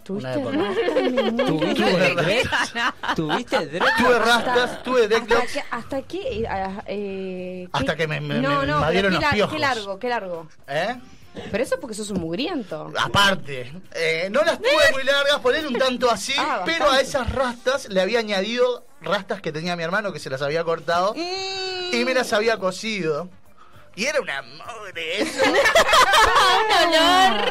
¿Tuviste 0.04 0.38
Una 0.38 0.50
época. 0.52 0.56
rasta, 0.56 1.00
mi 1.10 1.18
amor? 1.18 1.46
¿Tuviste? 1.46 2.44
¿Tuviste? 3.16 3.66
Tuve 3.98 4.18
rastas, 4.20 4.82
tuve 4.84 5.02
¿Hasta 5.02 5.08
dreadlocks. 5.18 5.52
qué? 5.52 5.64
¿Hasta 5.70 6.02
qué? 6.02 6.18
eh, 6.42 6.46
ah, 6.48 6.82
eh, 6.86 7.68
Hasta 7.72 7.92
qué- 7.96 8.02
que 8.02 8.08
me- 8.08 8.20
me- 8.20 8.38
no, 8.40 8.60
me 8.60 8.66
no, 8.66 8.74
invadieron 8.76 9.10
pero 9.10 9.20
los 9.20 9.20
la- 9.22 9.30
piojos. 9.32 9.52
qué 9.54 9.58
largo, 9.58 9.98
qué 9.98 10.08
largo. 10.08 10.48
¿Eh? 10.68 10.96
Pero 11.50 11.62
eso 11.64 11.74
es 11.74 11.80
porque 11.80 11.94
sos 11.94 12.08
un 12.10 12.20
mugriento. 12.20 12.92
Aparte, 12.98 13.70
eh, 13.92 14.28
no 14.30 14.42
las 14.42 14.58
tuve 14.58 14.92
muy 14.92 15.02
largas, 15.04 15.38
poner 15.40 15.66
un 15.66 15.74
tanto 15.74 16.10
así, 16.10 16.32
Ah, 16.38 16.62
pero 16.64 16.90
a 16.90 17.00
esas 17.00 17.30
rastas 17.32 17.88
le 17.90 18.00
había 18.00 18.20
añadido 18.20 18.86
rastas 19.02 19.40
que 19.42 19.52
tenía 19.52 19.76
mi 19.76 19.82
hermano 19.82 20.12
que 20.12 20.18
se 20.18 20.30
las 20.30 20.40
había 20.40 20.64
cortado 20.64 21.14
y 21.16 22.02
me 22.06 22.14
las 22.14 22.32
había 22.32 22.56
cosido. 22.58 23.28
Y 23.96 24.04
era 24.06 24.20
un 24.20 24.30
amor 24.30 24.92
eso. 24.98 25.40
¡Un 25.44 26.88
olor! 26.94 27.44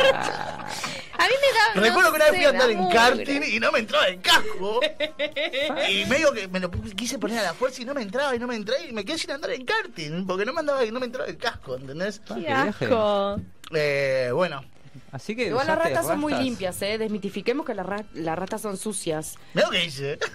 A 1.17 1.27
mí 1.27 1.33
me 1.41 1.81
da. 1.81 1.87
Recuerdo 1.87 2.11
no 2.11 2.15
que 2.17 2.21
una 2.21 2.25
vez 2.31 2.35
fui 2.35 2.45
a 2.45 2.49
andar 2.49 2.67
da 2.67 2.73
en 2.73 2.89
karting 2.89 3.41
y 3.55 3.59
no 3.59 3.71
me 3.71 3.79
entraba 3.79 4.07
el 4.07 4.21
casco. 4.21 4.79
y 5.89 6.05
medio 6.05 6.31
que 6.33 6.47
me 6.47 6.59
lo 6.59 6.71
quise 6.71 7.17
poner 7.19 7.39
a 7.39 7.43
la 7.43 7.53
fuerza 7.53 7.81
y 7.81 7.85
no 7.85 7.93
me 7.93 8.01
entraba 8.01 8.35
y 8.35 8.39
no 8.39 8.47
me 8.47 8.55
entraba 8.55 8.81
y 8.83 8.91
me 8.91 9.03
quedé 9.05 9.17
sin 9.17 9.31
andar 9.31 9.51
en 9.51 9.65
karting 9.65 10.25
porque 10.25 10.45
no 10.45 10.53
me 10.53 10.59
andaba 10.59 10.83
no 10.85 10.99
me 10.99 11.05
entraba 11.05 11.27
el 11.29 11.37
casco, 11.37 11.75
¿entendés? 11.75 12.21
Ah, 12.29 12.35
¡Qué 12.39 12.49
asco! 12.49 13.41
Eh, 13.73 14.29
bueno, 14.33 14.63
Así 15.11 15.35
que 15.35 15.47
Igual 15.47 15.67
las 15.67 15.77
ratas 15.77 16.05
son 16.07 16.19
muy 16.19 16.33
limpias, 16.33 16.81
¿eh? 16.81 16.97
Desmitifiquemos 16.97 17.65
que 17.65 17.73
las, 17.73 17.85
ra- 17.85 18.05
las 18.13 18.37
ratas 18.37 18.61
son 18.61 18.77
sucias. 18.77 19.35
veo 19.53 19.69
que 19.69 19.85
hice. 19.85 20.19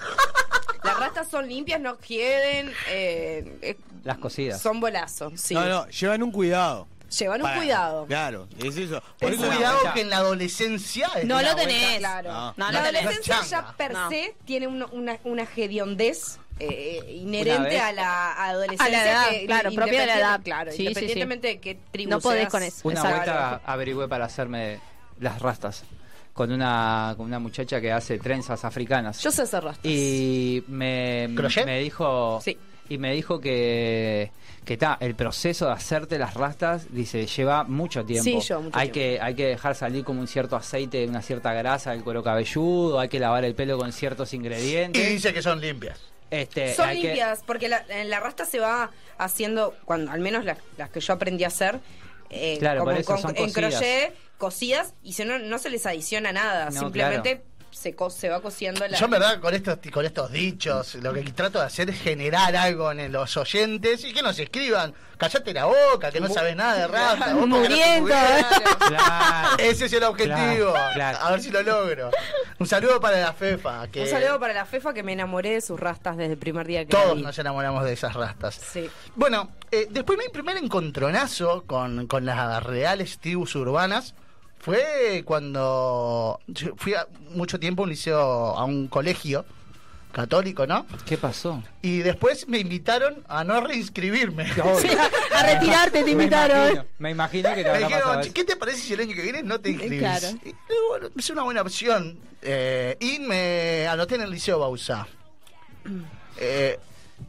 Las 0.83 0.99
ratas 0.99 1.29
son 1.29 1.47
limpias, 1.47 1.79
no 1.79 1.99
quieren. 1.99 2.73
Eh, 2.88 3.59
eh, 3.61 3.77
Las 4.03 4.16
cosidas. 4.16 4.62
son 4.62 4.81
bolazos, 4.81 5.38
sí. 5.38 5.53
No, 5.53 5.66
no, 5.66 5.87
llevan 5.88 6.23
un 6.23 6.33
cuidado. 6.33 6.88
Llevan 7.18 7.40
un 7.40 7.46
Para- 7.46 7.57
cuidado. 7.57 8.07
Claro, 8.07 8.49
es 8.59 8.77
eso. 8.77 9.03
Por 9.18 9.33
eso 9.33 9.46
cuidado 9.46 9.79
que 9.94 10.01
en 10.03 10.11
la 10.11 10.16
adolescencia. 10.18 11.09
es 11.16 11.25
No 11.25 11.37
lo 11.42 11.53
vuelta- 11.55 11.57
tenés. 11.57 11.99
Claro. 11.99 12.33
No. 12.33 12.55
No, 12.57 12.70
la 12.70 12.83
tenés. 12.85 13.03
adolescencia 13.03 13.42
ya 13.51 13.73
per 13.77 13.92
No. 13.92 14.09
se 14.11 14.35
tiene 14.44 14.66
una, 14.68 14.87
una, 14.87 15.18
una 15.25 15.42
hediondez 15.57 16.38
eh, 16.61 17.01
inherente 17.23 17.70
vez- 17.70 17.81
a 17.81 17.92
la 17.92 18.33
adolescencia. 18.49 18.87
A 18.87 18.90
la 18.90 19.11
edad, 19.11 19.29
que, 19.31 19.46
claro, 19.46 19.73
propia 19.73 20.01
de 20.01 20.07
la 20.07 20.18
edad. 20.18 20.40
Claro, 20.44 20.70
Sí, 20.70 20.77
sí, 20.77 20.83
sí. 20.83 20.88
independientemente 20.88 21.49
de 21.49 21.59
qué 21.61 21.79
tribu 21.90 22.11
No 22.11 22.20
podés 22.20 22.40
seas. 22.42 22.51
con 22.53 22.62
eso. 22.62 22.81
Una 22.88 23.01
Exacto. 23.01 23.16
vuelta 23.16 23.61
averigüé 23.64 24.09
para 24.09 24.27
hacerme 24.27 24.79
las 25.20 25.40
rastas 25.40 25.85
con 26.35 26.53
una, 26.53 27.14
con 27.16 27.27
una 27.27 27.38
muchacha 27.38 27.81
que 27.81 27.90
hace 27.90 28.18
trenzas 28.18 28.64
africanas. 28.64 29.20
Yo 29.23 29.31
sé 29.31 29.42
hacer 29.42 29.64
rastas. 29.64 29.85
Y 29.85 30.62
me, 30.68 31.31
¿Crochet? 31.35 31.64
me 31.66 31.81
dijo 31.81 32.40
Sí. 32.44 32.57
Y 32.90 32.98
me 32.98 33.12
dijo 33.14 33.40
que 33.40 34.31
que 34.64 34.76
ta, 34.76 34.98
el 35.00 35.14
proceso 35.14 35.66
de 35.66 35.72
hacerte 35.72 36.18
las 36.18 36.35
rastas 36.35 36.92
dice 36.92 37.26
lleva 37.26 37.64
mucho 37.64 38.05
tiempo. 38.05 38.24
Sí, 38.24 38.38
lleva 38.46 38.61
mucho 38.61 38.76
hay 38.79 38.90
tiempo. 38.90 39.16
que 39.16 39.20
hay 39.24 39.35
que 39.35 39.46
dejar 39.46 39.74
salir 39.74 40.05
como 40.05 40.20
un 40.20 40.29
cierto 40.29 40.55
aceite, 40.55 41.07
una 41.09 41.22
cierta 41.22 41.53
grasa 41.55 41.92
del 41.92 42.05
cuero 42.05 42.22
cabelludo, 42.22 43.00
hay 43.00 43.09
que 43.09 43.18
lavar 43.18 43.44
el 43.44 43.55
pelo 43.55 43.79
con 43.79 43.90
ciertos 43.92 44.33
Y 44.33 44.37
ingredientes. 44.37 45.09
dice 45.09 45.33
que 45.33 45.40
son 45.40 45.61
limpias. 45.61 45.98
Este, 46.31 46.74
Son 46.74 46.88
hay 46.88 47.00
que- 47.00 47.07
limpias, 47.09 47.42
porque 47.46 47.68
la, 47.68 47.85
en 47.88 48.11
la 48.11 48.20
rasta 48.20 48.44
se 48.44 48.61
va 48.61 48.90
haciendo, 49.18 49.74
cuando 49.85 50.12
al 50.12 50.20
menos 50.20 50.44
las, 50.44 50.59
las 50.76 50.90
que 50.90 51.00
yo 51.00 51.14
aprendí 51.14 51.42
a 51.44 51.48
hacer, 51.48 51.81
eh, 52.29 52.57
Claro, 52.61 52.81
como 52.81 52.92
por 52.92 53.00
eso 53.00 53.12
con- 53.12 53.22
son 53.22 53.31
en 53.37 53.44
cocidas. 53.53 53.72
crochet, 53.74 54.14
cocidas, 54.38 54.94
y 55.03 55.14
si 55.14 55.24
no, 55.24 55.38
no 55.40 55.59
se 55.59 55.70
les 55.70 55.87
adiciona 55.87 56.33
nada, 56.33 56.66
No, 56.66 56.79
simplemente 56.81 57.42
se, 57.70 57.94
co- 57.94 58.11
se 58.11 58.28
va 58.28 58.40
cociendo 58.40 58.87
la... 58.87 58.96
Yo 58.98 59.04
en 59.06 59.11
verdad 59.11 59.40
con 59.40 59.54
estos, 59.54 59.78
con 59.92 60.04
estos 60.04 60.30
dichos, 60.33 60.94
lo 60.96 61.12
que 61.12 61.22
trato 61.33 61.59
de 61.61 61.66
hacer 61.66 61.88
es 61.90 62.00
generar 62.00 62.54
algo 62.56 62.90
en 62.92 63.11
los 63.12 63.37
oyentes 63.37 64.04
y 64.04 64.12
que 64.12 64.22
nos 64.22 64.38
escriban, 64.38 64.92
callate 65.18 65.52
la 65.54 65.66
boca, 65.66 66.11
que 66.11 66.20
no 66.20 66.28
sabes 66.28 66.56
nada 66.56 66.74
de 66.76 66.87
raza, 66.88 67.35
vos 67.35 67.48
no 67.48 67.59
Muriendo, 67.59 68.02
murieras". 68.02 68.46
Claro. 68.88 69.56
Ese 69.59 69.87
es 69.87 69.92
el 69.92 70.02
objetivo. 70.04 70.72
Claro, 70.72 70.94
claro. 70.94 71.18
A 71.20 71.30
ver 71.30 71.40
si 71.42 71.50
lo 71.50 71.62
logro. 71.62 72.11
Un 72.59 72.66
saludo 72.66 73.00
para 73.00 73.20
la 73.20 73.33
FEFA. 73.33 73.87
Que 73.88 74.02
Un 74.02 74.09
saludo 74.09 74.38
para 74.40 74.52
la 74.52 74.66
FEFA 74.66 74.92
que 74.92 75.02
me 75.02 75.12
enamoré 75.12 75.50
de 75.50 75.61
sus 75.61 75.78
rastas 75.78 76.16
desde 76.16 76.33
el 76.33 76.38
primer 76.38 76.66
día 76.66 76.85
que 76.85 76.90
Todos 76.90 77.16
vi. 77.16 77.22
nos 77.22 77.38
enamoramos 77.38 77.85
de 77.85 77.92
esas 77.92 78.14
rastas. 78.14 78.54
Sí. 78.56 78.90
Bueno, 79.14 79.50
eh, 79.70 79.87
después 79.90 80.18
mi 80.18 80.28
primer 80.30 80.56
encontronazo 80.56 81.62
con, 81.66 82.06
con 82.06 82.24
las 82.26 82.62
reales 82.62 83.18
tribus 83.18 83.54
urbanas 83.54 84.14
fue 84.61 85.23
cuando 85.25 86.38
yo 86.46 86.75
fui 86.77 86.94
a, 86.94 87.07
mucho 87.31 87.59
tiempo 87.59 87.83
a 87.83 87.85
un 87.85 87.90
liceo, 87.90 88.18
a 88.20 88.64
un 88.64 88.88
colegio 88.88 89.44
católico, 90.12 90.66
¿no? 90.66 90.87
¿Qué 91.07 91.16
pasó? 91.16 91.62
Y 91.83 91.99
después 91.99 92.46
me 92.49 92.59
invitaron 92.59 93.25
a 93.29 93.42
no 93.44 93.61
reinscribirme. 93.61 94.51
A 95.35 95.42
retirarte 95.44 96.01
te 96.01 96.05
Me 96.05 96.11
invitaron. 96.11 96.59
imagino, 96.59 96.87
me 96.99 97.11
imagino 97.11 97.55
que 97.55 97.62
te 97.64 97.70
Me 97.73 97.79
dijeron, 97.79 98.01
pasado 98.01 98.14
"Che, 98.20 98.27
eso. 98.27 98.35
¿qué 98.35 98.44
te 98.44 98.57
parece 98.57 98.79
si 98.81 98.92
el 98.92 99.01
año 99.01 99.14
que 99.14 99.23
viene 99.23 99.42
no 99.42 99.61
te 99.61 99.70
inscribís? 99.70 100.01
Claro. 100.01 100.29
Y, 100.44 100.55
bueno, 100.88 101.09
es 101.16 101.31
una 101.31 101.42
buena 101.44 101.62
opción. 101.62 102.18
Eh, 102.42 102.96
y 103.01 103.20
me 103.20 103.87
anoté 103.87 104.16
en 104.16 104.23
el 104.23 104.31
Liceo 104.31 104.59
Bausá. 104.59 105.07
Eh, 106.37 106.79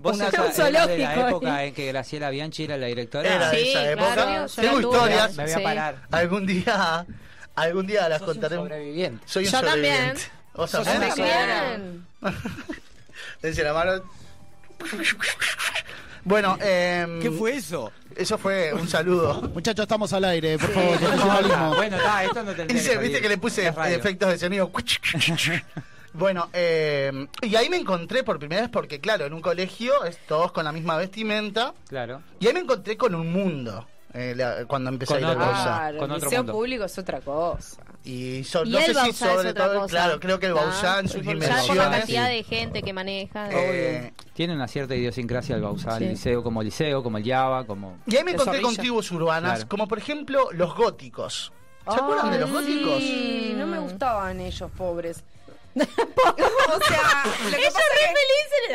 ¿Vos 0.01 0.15
una- 0.15 0.31
sos 0.31 0.57
Un 0.57 0.65
era 0.67 0.87
de 0.87 0.97
la 0.97 1.27
época 1.29 1.55
ahí. 1.55 1.67
en 1.69 1.73
que 1.73 1.87
Graciela 1.87 2.29
Bianchi 2.29 2.63
era 2.63 2.77
la 2.77 2.87
directora? 2.87 3.35
Era 3.35 3.49
de 3.51 3.57
Sí, 3.59 3.69
esa 3.69 3.91
época. 3.91 4.13
claro, 4.13 4.47
yo 4.47 4.61
Tengo 4.61 4.79
historias. 4.81 5.35
Me 5.35 5.43
voy 5.43 5.51
a 5.53 5.57
Sí. 5.57 5.63
parar. 5.63 5.95
Algún 6.11 6.45
día, 6.45 7.05
algún 7.55 7.87
día 7.87 8.09
las 8.09 8.21
un 8.21 8.27
contaré. 8.27 8.55
sobreviviente. 8.55 9.23
Soy 9.27 9.45
un 9.45 9.51
Yo 9.51 9.61
también. 9.61 9.93
sobreviviente. 9.95 10.21
¿Vos 10.53 10.69
Sos 10.71 10.83
también? 10.85 12.05
Dense 13.41 13.63
la 13.63 13.73
mano. 13.73 14.03
Bueno, 16.23 16.57
eh, 16.61 17.19
¿Qué 17.21 17.31
fue 17.31 17.55
eso? 17.55 17.91
Eso 18.15 18.37
fue 18.37 18.73
un 18.73 18.87
saludo. 18.87 19.41
Muchachos, 19.53 19.83
estamos 19.83 20.11
al 20.13 20.25
aire, 20.25 20.57
por 20.59 20.69
favor, 20.71 20.97
profesionalismo. 20.99 21.75
Bueno, 21.75 21.97
está, 21.97 22.23
esto 22.23 22.43
no 22.43 22.53
tendría 22.53 22.81
Dice, 22.81 22.97
viste 22.97 23.21
que 23.21 23.29
le 23.29 23.37
puse 23.37 23.67
efectos 23.67 24.29
de 24.29 24.37
sonido. 24.37 24.71
Bueno, 26.13 26.49
eh, 26.53 27.27
y 27.41 27.55
ahí 27.55 27.69
me 27.69 27.77
encontré 27.77 28.23
por 28.23 28.37
primera 28.37 28.61
vez 28.61 28.69
porque, 28.69 28.99
claro, 28.99 29.25
en 29.25 29.33
un 29.33 29.41
colegio 29.41 30.03
es 30.03 30.17
todos 30.27 30.51
con 30.51 30.65
la 30.65 30.71
misma 30.71 30.97
vestimenta. 30.97 31.73
Claro. 31.87 32.21
Y 32.39 32.47
ahí 32.47 32.53
me 32.53 32.59
encontré 32.61 32.97
con 32.97 33.15
un 33.15 33.31
mundo 33.31 33.87
eh, 34.13 34.33
la- 34.35 34.65
cuando 34.65 34.89
empecé 34.89 35.13
Con 35.13 35.17
a 35.17 35.19
ir 35.21 35.25
al 35.27 35.31
otro. 35.37 35.45
Bausá. 35.45 35.63
Claro, 35.63 35.97
Con 35.99 36.11
el 36.11 36.17
otro 36.17 36.31
mundo. 36.31 36.51
público 36.53 36.83
es 36.83 36.97
otra 36.97 37.21
cosa. 37.21 37.81
Y, 38.03 38.43
so- 38.43 38.65
Y 38.65 38.71
no 38.71 38.79
el 38.79 38.85
sé 38.87 38.93
si 39.05 39.13
sobre 39.13 39.49
otra 39.51 39.67
todo, 39.67 39.79
cosa. 39.83 39.87
claro, 39.87 40.19
creo 40.19 40.37
que 40.37 40.47
el 40.47 40.53
Bausá 40.53 40.99
en 40.99 41.07
sus 41.07 41.21
ya 41.21 41.31
por 41.31 41.35
la 41.37 41.45
dimensiones. 41.45 41.97
cantidad 41.99 42.27
de 42.27 42.43
gente 42.43 42.81
que 42.83 42.91
maneja. 42.91 43.47
eh, 43.51 44.11
Tiene 44.33 44.53
una 44.55 44.67
cierta 44.67 44.95
idiosincrasia 44.95 45.55
el 45.55 45.61
Bausá, 45.61 45.97
Sí. 45.97 46.03
el 46.03 46.09
liceo 46.09 46.43
como 46.43 46.61
liceo, 46.61 47.01
como 47.03 47.19
el 47.19 47.23
Java, 47.23 47.65
como... 47.65 47.99
y 48.05 48.17
ahí 48.17 48.23
me 48.25 48.31
encontré 48.31 48.61
con 48.61 48.75
tribus 48.75 49.09
urbanas, 49.13 49.53
Claro. 49.59 49.69
como 49.69 49.87
por 49.87 49.97
ejemplo 49.99 50.49
los 50.51 50.75
góticos. 50.75 51.53
¿Se 51.89 51.95
acuerdan 51.95 52.31
de 52.31 52.39
los 52.39 52.51
góticos? 52.51 52.97
Sí, 52.99 53.53
no 53.57 53.65
me 53.65 53.79
gustaban 53.79 54.39
ellos, 54.41 54.69
pobres. 54.77 55.23
o 55.75 56.79
sea, 56.87 57.23
lo 57.45 57.49
que 57.49 57.57
Ella 57.57 57.71
pasa 57.71 57.85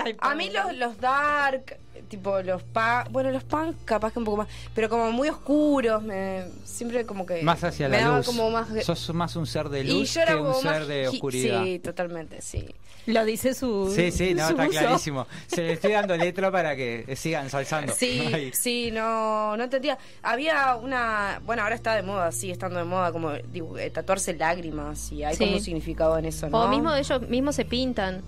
re 0.05 0.11
es 0.11 0.17
a 0.19 0.35
mí 0.35 0.51
los, 0.51 0.75
los 0.75 0.99
dark, 0.99 1.79
tipo 2.09 2.41
los 2.41 2.63
punk, 2.63 3.11
bueno, 3.11 3.31
los 3.31 3.45
punk 3.45 3.77
capaz 3.85 4.13
que 4.13 4.19
un 4.19 4.25
poco 4.25 4.39
más, 4.39 4.49
pero 4.75 4.89
como 4.89 5.11
muy 5.13 5.29
oscuros, 5.29 6.03
me, 6.03 6.45
siempre 6.65 7.05
como 7.07 7.27
que 7.27 7.43
Más 7.43 7.63
hacia 7.65 7.89
me 7.89 7.99
la 7.99 8.05
daba 8.05 8.17
luz. 8.19 8.27
como 8.27 8.51
más 8.51 8.69
Sos 8.85 9.13
más 9.15 9.37
un 9.37 9.47
ser 9.47 9.69
de 9.69 9.81
y 9.81 9.89
luz 10.01 10.15
yo 10.15 10.21
era 10.23 10.35
que 10.35 10.41
un 10.41 10.55
ser 10.55 10.87
de 10.87 11.09
oscuridad. 11.09 11.63
Sí, 11.65 11.79
totalmente, 11.79 12.41
sí. 12.43 12.67
Lo 13.07 13.25
dice 13.25 13.55
su. 13.55 13.93
Sí, 13.95 14.11
sí, 14.11 14.35
no, 14.35 14.47
su 14.49 14.51
está 14.55 14.69
uso. 14.69 14.79
clarísimo. 14.81 15.27
Se 15.47 15.63
le 15.63 15.73
estoy 15.75 15.93
dando 15.93 16.17
letra 16.17 16.51
para 16.51 16.75
que 16.75 17.15
sigan 17.15 17.49
salzando. 17.51 17.93
Sí, 17.95 18.19
Ahí. 18.35 18.51
sí, 18.53 18.91
no, 18.91 19.57
no 19.57 19.63
entendía. 19.63 19.97
Había 20.25 20.75
una, 20.75 21.41
bueno, 21.47 21.63
ahora 21.63 21.77
está 21.77 21.95
de 21.95 22.03
moda, 22.03 22.33
sigue 22.33 22.53
estando 22.53 22.79
de 22.81 22.85
moda, 22.85 23.13
como 23.13 23.31
digo, 23.53 23.79
eh, 23.79 23.91
tatuarse 23.91 24.35
lágrimas 24.35 25.13
y 25.13 25.23
hay 25.23 25.37
Sí. 25.37 25.45
como 25.45 25.57
un 25.59 25.63
significado 25.63 26.19
en 26.19 26.25
eso, 26.25 26.49
¿no? 26.51 26.65
O 26.65 26.69
mismo 26.69 26.93
ellos 26.95 27.23
mismos 27.29 27.55
se 27.55 27.65
pintan. 27.65 28.23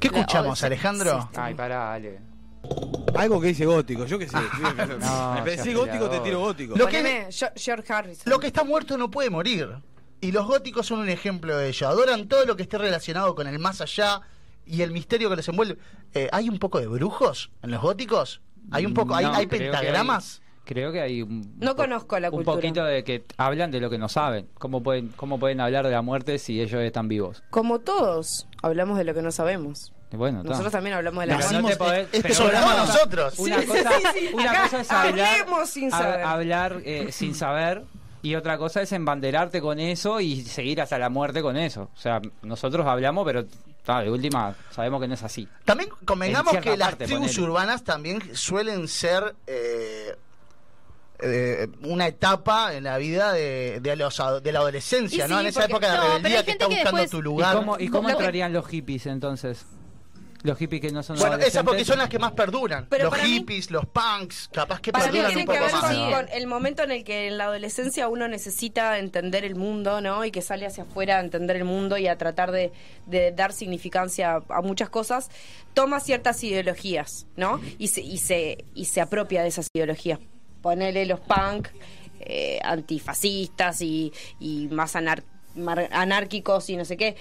¿Qué 0.00 0.08
escuchamos, 0.08 0.62
Alejandro? 0.64 1.30
Ay, 1.34 1.54
pará, 1.54 1.94
Ale. 1.94 2.18
Algo 3.16 3.40
que 3.40 3.48
dice 3.48 3.66
gótico, 3.66 4.06
yo 4.06 4.18
qué 4.18 4.28
sé. 4.28 4.36
No, 5.00 5.34
Me 5.34 5.42
pensé 5.42 5.74
gótico, 5.74 6.08
te 6.08 6.20
tiro 6.20 6.40
gótico. 6.40 6.76
Lo 6.76 6.86
que- 6.86 6.98
Poneme 6.98 7.28
Jo- 7.32 7.50
George 7.56 7.92
Harrison. 7.92 8.30
Lo 8.30 8.38
que 8.38 8.46
está 8.46 8.64
muerto 8.64 8.96
no 8.96 9.10
puede 9.10 9.30
morir. 9.30 9.68
Y 10.20 10.32
los 10.32 10.46
góticos 10.46 10.86
son 10.86 11.00
un 11.00 11.08
ejemplo 11.08 11.56
de 11.56 11.68
ello. 11.68 11.88
Adoran 11.88 12.28
todo 12.28 12.44
lo 12.44 12.56
que 12.56 12.62
esté 12.62 12.78
relacionado 12.78 13.34
con 13.34 13.46
el 13.46 13.58
más 13.58 13.80
allá 13.80 14.20
y 14.66 14.82
el 14.82 14.90
misterio 14.92 15.30
que 15.30 15.36
los 15.36 15.48
envuelve. 15.48 15.78
Eh, 16.14 16.28
¿Hay 16.32 16.48
un 16.48 16.58
poco 16.58 16.78
de 16.78 16.86
brujos 16.86 17.50
en 17.62 17.70
los 17.70 17.80
góticos? 17.82 18.40
¿Hay 18.70 18.84
un 18.86 18.94
poco? 18.94 19.14
¿Hay, 19.14 19.24
No, 19.24 19.32
hay 19.34 19.46
creo 19.46 19.58
que 19.58 19.70
pentagramas? 19.70 20.42
Creo 20.66 20.92
que 20.92 21.00
hay 21.00 21.22
un, 21.22 21.54
No 21.58 21.74
conozco 21.74 22.20
la 22.20 22.28
un 22.28 22.36
cultura. 22.36 22.54
poquito 22.56 22.84
de 22.84 23.02
que 23.02 23.24
hablan 23.38 23.70
de 23.72 23.80
lo 23.80 23.90
que 23.90 23.98
no 23.98 24.08
saben. 24.08 24.48
¿Cómo 24.54 24.82
pueden, 24.82 25.08
cómo 25.08 25.40
pueden 25.40 25.60
hablar 25.60 25.84
de 25.86 25.90
la 25.92 26.02
muerte 26.02 26.38
si 26.38 26.60
ellos 26.60 26.80
están 26.82 27.08
vivos? 27.08 27.42
Como 27.50 27.80
todos, 27.80 28.46
hablamos 28.62 28.98
de 28.98 29.04
lo 29.04 29.14
que 29.14 29.22
no 29.22 29.32
sabemos. 29.32 29.92
Y 30.12 30.16
Bueno, 30.16 30.38
está. 30.38 30.50
Nosotros 30.50 30.72
también 30.72 30.96
hablamos 30.96 31.20
de 31.20 31.26
la 31.28 31.38
no 31.38 31.68
te 31.68 31.78
podés- 31.78 32.08
este 32.12 32.20
pero 32.22 32.34
todo 32.34 32.50
cosa- 32.50 32.76
nosotros. 32.76 33.38
Una 33.38 33.60
Sí, 33.60 33.66
cosa, 33.66 33.90
sí, 33.90 34.06
sí. 34.18 34.30
una 34.34 34.62
cosa 34.62 34.80
es 34.80 34.90
hablar, 34.90 35.66
sin 35.66 35.90
saber. 35.90 36.20
hablar 36.24 36.80
eh, 36.84 37.08
sin 37.12 37.34
saber 37.34 37.84
y 38.22 38.34
otra 38.34 38.58
cosa 38.58 38.82
es 38.82 38.90
embanderarte 38.92 39.60
con 39.60 39.78
eso 39.78 40.20
y 40.20 40.42
seguir 40.42 40.80
hasta 40.80 40.98
la 40.98 41.08
muerte 41.10 41.42
con 41.42 41.56
eso. 41.56 41.90
O 41.94 41.98
sea, 42.00 42.20
nosotros 42.42 42.86
hablamos, 42.86 43.24
pero 43.24 43.44
ta, 43.84 44.00
de 44.02 44.10
última 44.10 44.54
sabemos 44.72 45.00
que 45.00 45.06
no 45.08 45.14
es 45.14 45.22
así. 45.22 45.46
También 45.64 45.88
convengamos 46.04 46.56
que 46.58 46.76
las 46.76 46.88
parte, 46.90 47.04
tribus 47.06 47.38
urbanas 47.38 47.84
también 47.84 48.20
suelen 48.34 48.88
ser 48.88 49.34
eh, 49.46 50.16
eh, 51.20 51.68
una 51.84 52.08
etapa 52.08 52.74
en 52.74 52.84
la 52.84 52.98
vida 52.98 53.32
de, 53.32 53.78
de, 53.80 53.94
los 53.96 54.20
de 54.42 54.52
la 54.52 54.58
adolescencia, 54.58 55.26
Y 55.26 55.28
¿no? 55.28 55.36
sí, 55.36 55.40
en 55.42 55.46
esa 55.48 55.60
porque- 55.68 55.72
época 55.72 55.90
de 55.92 55.96
no, 55.98 56.02
rebeldía 56.16 56.44
que 56.44 56.50
está 56.50 56.66
que 56.66 56.74
buscando 56.74 57.00
después- 57.00 57.10
tu 57.10 57.18
¿Y 57.18 57.22
lugar. 57.22 57.56
cómo, 57.56 57.78
y 57.78 57.88
cómo 57.88 58.02
Lo 58.02 58.08
que- 58.08 58.12
entrarían 58.24 58.52
los 58.52 58.66
hippies 58.66 59.06
entonces? 59.06 59.64
Los 60.42 60.56
hippies 60.58 60.80
que 60.80 60.90
no 60.90 61.02
son 61.02 61.18
Bueno, 61.18 61.36
esas 61.36 61.62
porque 61.64 61.84
son 61.84 61.98
las 61.98 62.08
que 62.08 62.18
más 62.18 62.32
perduran. 62.32 62.86
Pero 62.88 63.10
los 63.10 63.22
mí- 63.22 63.28
hippies, 63.28 63.70
los 63.70 63.84
punks, 63.86 64.48
capaz 64.52 64.80
que 64.80 64.90
Para 64.90 65.06
mí 65.06 65.12
perduran 65.12 65.34
tiene 65.34 65.42
un 65.50 65.54
que 65.54 65.60
ver 65.60 65.72
más. 65.72 66.14
con, 66.24 66.28
el 66.32 66.46
momento 66.46 66.82
en 66.82 66.92
el 66.92 67.04
que 67.04 67.28
en 67.28 67.36
la 67.38 67.44
adolescencia 67.44 68.08
uno 68.08 68.26
necesita 68.26 68.98
entender 68.98 69.44
el 69.44 69.54
mundo, 69.54 70.00
¿no? 70.00 70.24
Y 70.24 70.30
que 70.30 70.40
sale 70.40 70.64
hacia 70.66 70.84
afuera 70.84 71.18
a 71.18 71.20
entender 71.20 71.56
el 71.56 71.64
mundo 71.64 71.98
y 71.98 72.06
a 72.06 72.16
tratar 72.16 72.52
de, 72.52 72.72
de 73.06 73.32
dar 73.32 73.52
significancia 73.52 74.36
a, 74.36 74.42
a 74.48 74.62
muchas 74.62 74.88
cosas, 74.88 75.28
toma 75.74 76.00
ciertas 76.00 76.42
ideologías, 76.42 77.26
¿no? 77.36 77.60
Y 77.78 77.88
se, 77.88 78.00
y 78.00 78.16
se, 78.18 78.64
y 78.74 78.86
se 78.86 79.00
apropia 79.02 79.42
de 79.42 79.48
esas 79.48 79.66
ideologías. 79.74 80.20
Ponele 80.62 81.04
los 81.06 81.20
punk, 81.20 81.68
eh, 82.20 82.58
antifascistas 82.62 83.80
y, 83.82 84.12
y 84.38 84.68
más 84.70 84.94
anar- 84.96 85.24
mar- 85.54 85.88
anárquicos 85.92 86.68
y 86.70 86.76
no 86.76 86.84
sé 86.84 86.96
qué. 86.96 87.16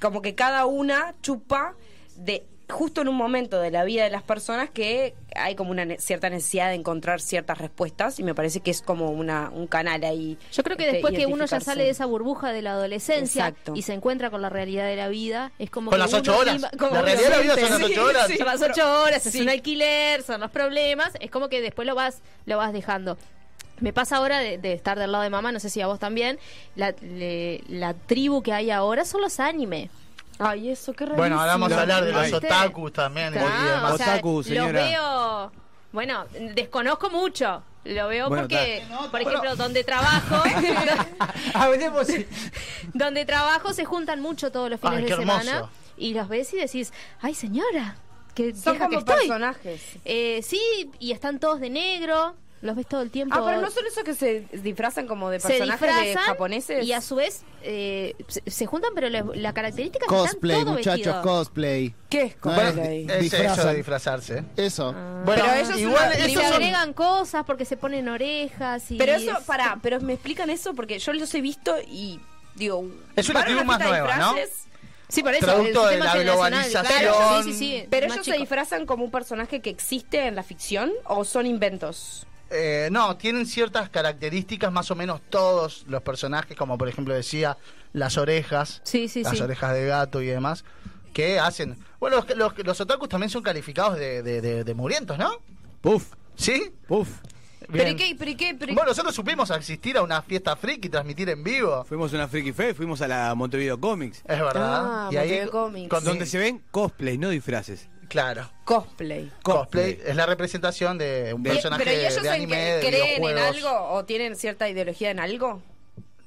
Como 0.00 0.20
que 0.22 0.34
cada 0.34 0.66
una 0.66 1.14
chupa 1.22 1.74
de 2.16 2.44
justo 2.68 3.02
en 3.02 3.08
un 3.08 3.16
momento 3.16 3.60
de 3.60 3.70
la 3.70 3.84
vida 3.84 4.04
de 4.04 4.10
las 4.10 4.22
personas 4.22 4.70
que 4.70 5.14
hay 5.36 5.54
como 5.54 5.70
una 5.70 5.84
ne- 5.84 5.98
cierta 5.98 6.30
necesidad 6.30 6.68
de 6.68 6.74
encontrar 6.74 7.20
ciertas 7.20 7.58
respuestas 7.58 8.18
y 8.18 8.22
me 8.22 8.34
parece 8.34 8.60
que 8.60 8.70
es 8.70 8.80
como 8.82 9.10
una, 9.10 9.50
un 9.50 9.66
canal 9.66 10.02
ahí. 10.04 10.38
Yo 10.52 10.62
creo 10.62 10.76
que 10.76 10.84
este, 10.84 10.92
después 10.94 11.14
que 11.14 11.26
uno 11.26 11.44
ya 11.44 11.60
sale 11.60 11.84
de 11.84 11.90
esa 11.90 12.06
burbuja 12.06 12.52
de 12.52 12.62
la 12.62 12.72
adolescencia 12.72 13.48
Exacto. 13.48 13.72
y 13.76 13.82
se 13.82 13.92
encuentra 13.92 14.30
con 14.30 14.40
la 14.42 14.48
realidad 14.48 14.86
de 14.86 14.96
la 14.96 15.08
vida, 15.08 15.52
es 15.58 15.68
como 15.70 15.90
Con 15.90 15.98
que 15.98 16.04
las 16.04 16.14
ocho 16.14 16.38
horas. 16.38 16.54
iba- 16.56 16.70
como 16.78 16.92
La 16.94 17.02
realidad 17.02 17.24
de 17.24 17.36
la 17.36 17.42
vida 17.42 17.54
son 17.68 17.80
las 17.80 17.90
ocho 17.90 18.04
horas. 18.04 18.26
sí, 18.28 18.36
Son 18.38 18.46
las 18.46 18.62
ocho 18.62 19.02
horas, 19.02 19.26
es 19.26 19.32
sí. 19.32 19.40
un 19.42 19.48
alquiler, 19.50 20.22
son 20.22 20.40
los 20.40 20.50
problemas, 20.50 21.12
es 21.20 21.30
como 21.30 21.48
que 21.48 21.60
después 21.60 21.86
lo 21.86 21.94
vas, 21.94 22.22
lo 22.46 22.56
vas 22.56 22.72
dejando. 22.72 23.18
Me 23.80 23.92
pasa 23.92 24.18
ahora 24.18 24.38
de, 24.38 24.58
de 24.58 24.72
estar 24.74 24.98
del 24.98 25.10
lado 25.12 25.24
de 25.24 25.30
mamá, 25.30 25.50
no 25.52 25.58
sé 25.60 25.68
si 25.68 25.80
a 25.80 25.88
vos 25.88 25.98
también, 25.98 26.38
la, 26.76 26.94
le- 27.02 27.62
la 27.68 27.94
tribu 27.94 28.42
que 28.42 28.52
hay 28.52 28.70
ahora 28.70 29.04
son 29.04 29.20
los 29.20 29.40
anime. 29.40 29.90
Ay, 30.44 30.70
eso, 30.70 30.92
qué 30.92 31.04
Bueno, 31.06 31.38
ahora 31.40 31.52
vamos 31.52 31.72
a 31.72 31.80
hablar 31.82 32.04
de 32.04 32.12
los 32.12 32.22
¿Viste? 32.22 32.36
otakus 32.46 32.92
también 32.92 33.28
y 33.34 33.38
Claro, 33.38 33.74
demás. 33.76 33.92
o 33.92 33.96
sea, 33.96 34.12
Otaku, 34.14 34.36
los 34.38 34.46
señora. 34.46 34.82
veo, 34.84 35.52
bueno, 35.92 36.24
desconozco 36.54 37.10
mucho. 37.10 37.62
Lo 37.84 38.06
veo 38.08 38.28
Bueno, 38.28 38.42
porque, 38.44 38.84
por 39.10 39.20
ejemplo, 39.20 39.56
donde 39.56 39.82
trabajo, 39.82 40.40
Hablemos. 41.54 42.06
donde 42.94 43.24
trabajo 43.24 43.72
se 43.72 43.84
juntan 43.84 44.20
mucho 44.20 44.52
todos 44.52 44.70
los 44.70 44.80
fines 44.80 44.98
Ay, 44.98 45.04
de 45.04 45.16
semana 45.16 45.68
y 45.96 46.14
los 46.14 46.28
ves 46.28 46.52
y 46.54 46.56
decís, 46.58 46.92
ay 47.20 47.34
señora, 47.34 47.96
qué 48.34 48.54
Son 48.54 48.74
vieja 48.74 48.88
que 48.88 48.94
como 48.96 48.98
estoy. 49.00 49.16
personajes. 49.28 49.82
Eh, 50.04 50.40
sí, 50.42 50.90
y 51.00 51.12
están 51.12 51.38
todos 51.40 51.60
de 51.60 51.70
negro, 51.70 52.36
los 52.62 52.74
ves 52.76 52.86
todo 52.86 53.02
el 53.02 53.10
tiempo. 53.10 53.34
Ah, 53.36 53.42
pero 53.44 53.60
no 53.60 53.70
son 53.70 53.84
esos 53.86 54.02
que 54.04 54.14
se 54.14 54.46
disfrazan 54.52 55.06
como 55.06 55.28
de 55.30 55.40
se 55.40 55.48
personajes 55.48 55.94
de 55.96 56.14
japoneses. 56.16 56.84
y 56.86 56.92
a 56.92 57.00
su 57.00 57.16
vez 57.16 57.42
eh, 57.62 58.14
se, 58.28 58.42
se 58.50 58.66
juntan, 58.66 58.92
pero 58.94 59.08
la, 59.10 59.24
la 59.34 59.52
característica 59.52 60.06
es 60.06 60.08
que 60.10 60.16
Cosplay, 60.16 60.52
están 60.58 60.64
todos 60.66 60.78
muchachos, 60.78 60.96
vestidos. 61.06 61.22
cosplay. 61.26 61.94
¿Qué 62.08 62.22
es 62.22 62.34
No, 62.36 62.40
cosplay? 62.40 63.06
es- 63.10 63.32
Es 63.32 63.34
eso 63.34 63.66
de 63.68 63.74
disfrazarse. 63.74 64.44
Eso. 64.56 64.92
Bueno, 64.92 65.24
Pero 65.44 65.52
ellos 65.54 65.78
igual 65.78 66.12
son- 66.12 66.22
le 66.22 66.34
son- 66.34 66.44
agregan 66.44 66.92
cosas 66.92 67.44
porque 67.44 67.64
se 67.64 67.76
ponen 67.76 68.08
orejas 68.08 68.90
y 68.90 68.96
Pero 68.96 69.12
eso, 69.14 69.38
es- 69.38 69.44
pará, 69.44 69.78
pero 69.82 70.00
me 70.00 70.14
explican 70.14 70.48
eso 70.48 70.72
porque 70.74 70.98
yo 70.98 71.12
los 71.12 71.34
he 71.34 71.40
visto 71.40 71.74
y 71.86 72.20
digo. 72.54 72.84
Es 73.16 73.28
una 73.28 73.40
¿van 73.40 73.42
a 73.42 73.46
tribu 73.54 73.64
más 73.66 73.78
nueva, 73.80 74.16
¿no? 74.18 74.34
Sí, 75.08 75.22
por 75.22 75.34
eso. 75.34 75.44
Producto 75.46 75.90
el 75.90 75.98
de 75.98 76.04
la 76.06 76.16
globalización. 76.16 76.84
claro, 76.86 77.42
sí, 77.42 77.52
sí, 77.52 77.58
sí, 77.58 77.86
Pero 77.90 78.06
ellos 78.06 78.24
se 78.24 78.36
disfrazan 78.38 78.86
como 78.86 79.04
un 79.04 79.10
personaje 79.10 79.60
que 79.60 79.68
existe 79.68 80.26
en 80.26 80.36
la 80.36 80.42
ficción 80.42 80.90
o 81.04 81.24
son 81.26 81.44
inventos. 81.44 82.26
Eh, 82.52 82.88
no, 82.92 83.16
tienen 83.16 83.46
ciertas 83.46 83.88
características, 83.88 84.70
más 84.72 84.90
o 84.90 84.94
menos 84.94 85.20
todos 85.30 85.84
los 85.88 86.02
personajes, 86.02 86.56
como 86.56 86.76
por 86.78 86.88
ejemplo 86.88 87.14
decía, 87.14 87.56
las 87.92 88.16
orejas, 88.18 88.80
Sí, 88.84 89.08
sí, 89.08 89.22
las 89.22 89.36
sí. 89.36 89.42
orejas 89.42 89.72
de 89.74 89.86
gato 89.86 90.20
y 90.22 90.26
demás, 90.26 90.64
que 91.12 91.38
hacen... 91.38 91.76
Bueno, 92.00 92.16
los, 92.16 92.36
los, 92.36 92.58
los 92.64 92.80
otakus 92.80 93.08
también 93.08 93.30
son 93.30 93.42
calificados 93.42 93.96
de, 93.98 94.22
de, 94.22 94.40
de- 94.40 94.64
de 94.64 94.74
murientos, 94.74 95.16
¿no? 95.18 95.30
Puf, 95.80 96.14
¿Sí? 96.36 96.72
puf. 96.88 97.08
Bien. 97.68 97.84
¿Pero 97.84 97.90
y 97.90 97.94
qué? 97.96 98.16
¿Pero 98.18 98.30
y 98.30 98.34
qué? 98.34 98.54
¿Pero 98.58 98.74
Bueno, 98.74 98.88
nosotros 98.90 99.14
supimos 99.14 99.50
asistir 99.52 99.96
a 99.96 100.02
una 100.02 100.20
fiesta 100.20 100.56
freak 100.56 100.84
y 100.84 100.88
transmitir 100.88 101.28
en 101.30 101.42
vivo. 101.44 101.84
Fuimos 101.84 102.12
a 102.12 102.16
una 102.16 102.28
Freaky 102.28 102.52
Fe, 102.52 102.74
fuimos 102.74 103.00
a 103.02 103.08
la 103.08 103.34
Montevideo 103.36 103.78
Comics. 103.80 104.18
Es 104.18 104.40
verdad. 104.40 105.06
Ah, 105.06 105.08
y 105.12 105.16
ahí, 105.16 105.28
Montevideo 105.28 105.50
Comics. 105.52 105.88
con- 105.88 106.04
Donde 106.04 106.26
se 106.26 106.38
ven 106.38 106.62
cosplay, 106.72 107.16
no 107.18 107.28
disfraces. 107.30 107.88
Claro. 108.12 108.48
Cosplay. 108.64 109.32
Cosplay 109.42 109.98
es 110.04 110.14
la 110.14 110.26
representación 110.26 110.98
de 110.98 111.32
un 111.34 111.40
Y- 111.40 111.44
personaje 111.48 111.82
¿Pero 111.84 111.96
y 111.96 112.00
ellos 112.04 112.22
de 112.22 112.28
en 112.28 112.34
anime, 112.34 112.56
que- 112.56 112.62
de 112.74 112.80
creen 112.88 113.24
en 113.24 113.38
algo 113.38 113.70
o 113.90 114.04
tienen 114.04 114.36
cierta 114.36 114.68
ideología 114.68 115.10
en 115.10 115.18
algo? 115.18 115.62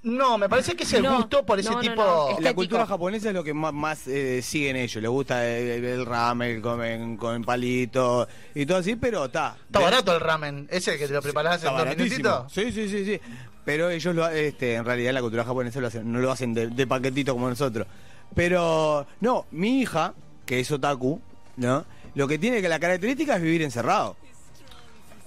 No, 0.01 0.37
me 0.37 0.47
parece 0.47 0.75
que 0.75 0.83
es 0.83 0.93
el 0.93 1.01
No, 1.01 1.17
gusto 1.17 1.43
por 1.45 1.59
ese 1.59 1.71
no, 1.71 1.79
tipo... 1.79 1.95
no. 1.95 2.37
La 2.39 2.53
cultura 2.53 2.85
japonesa 2.85 3.29
es 3.29 3.33
lo 3.33 3.43
que 3.43 3.55
más, 3.55 3.73
más 3.73 4.07
eh, 4.07 4.41
siguen 4.43 4.75
ellos. 4.75 5.01
Les 5.01 5.09
gusta 5.09 5.47
el, 5.47 5.83
el 5.83 6.05
ramen, 6.05 6.61
comen 6.61 7.17
con 7.17 7.43
palito 7.43 8.27
y 8.53 8.65
todo 8.67 8.77
así, 8.79 8.95
pero 8.97 9.25
está. 9.25 9.57
Está 9.65 9.79
barato 9.79 10.13
el 10.13 10.21
ramen. 10.21 10.67
Ese 10.69 10.97
que 10.99 11.07
te 11.07 11.13
lo 11.13 11.21
preparás 11.23 11.63
en 11.63 11.75
dos 11.75 11.87
minutitos. 11.87 12.51
Sí, 12.53 12.71
sí, 12.71 12.87
sí, 12.87 13.03
sí. 13.05 13.19
Pero 13.63 13.89
ellos 13.89 14.13
lo, 14.13 14.27
este, 14.29 14.75
en 14.75 14.85
realidad 14.85 15.11
la 15.11 15.21
cultura 15.21 15.43
japonesa 15.43 15.79
lo 15.79 15.87
hacen, 15.87 16.11
no 16.11 16.19
lo 16.19 16.31
hacen 16.31 16.53
de, 16.53 16.67
de 16.67 16.85
paquetito 16.85 17.33
como 17.33 17.49
nosotros. 17.49 17.87
Pero 18.35 19.07
no, 19.21 19.47
mi 19.51 19.81
hija, 19.81 20.13
que 20.45 20.59
es 20.59 20.69
otaku, 20.71 21.19
¿no? 21.57 21.85
Lo 22.15 22.27
que 22.27 22.37
tiene 22.37 22.61
que 22.61 22.69
la 22.69 22.79
característica 22.79 23.35
es 23.35 23.41
vivir 23.41 23.61
encerrado. 23.61 24.15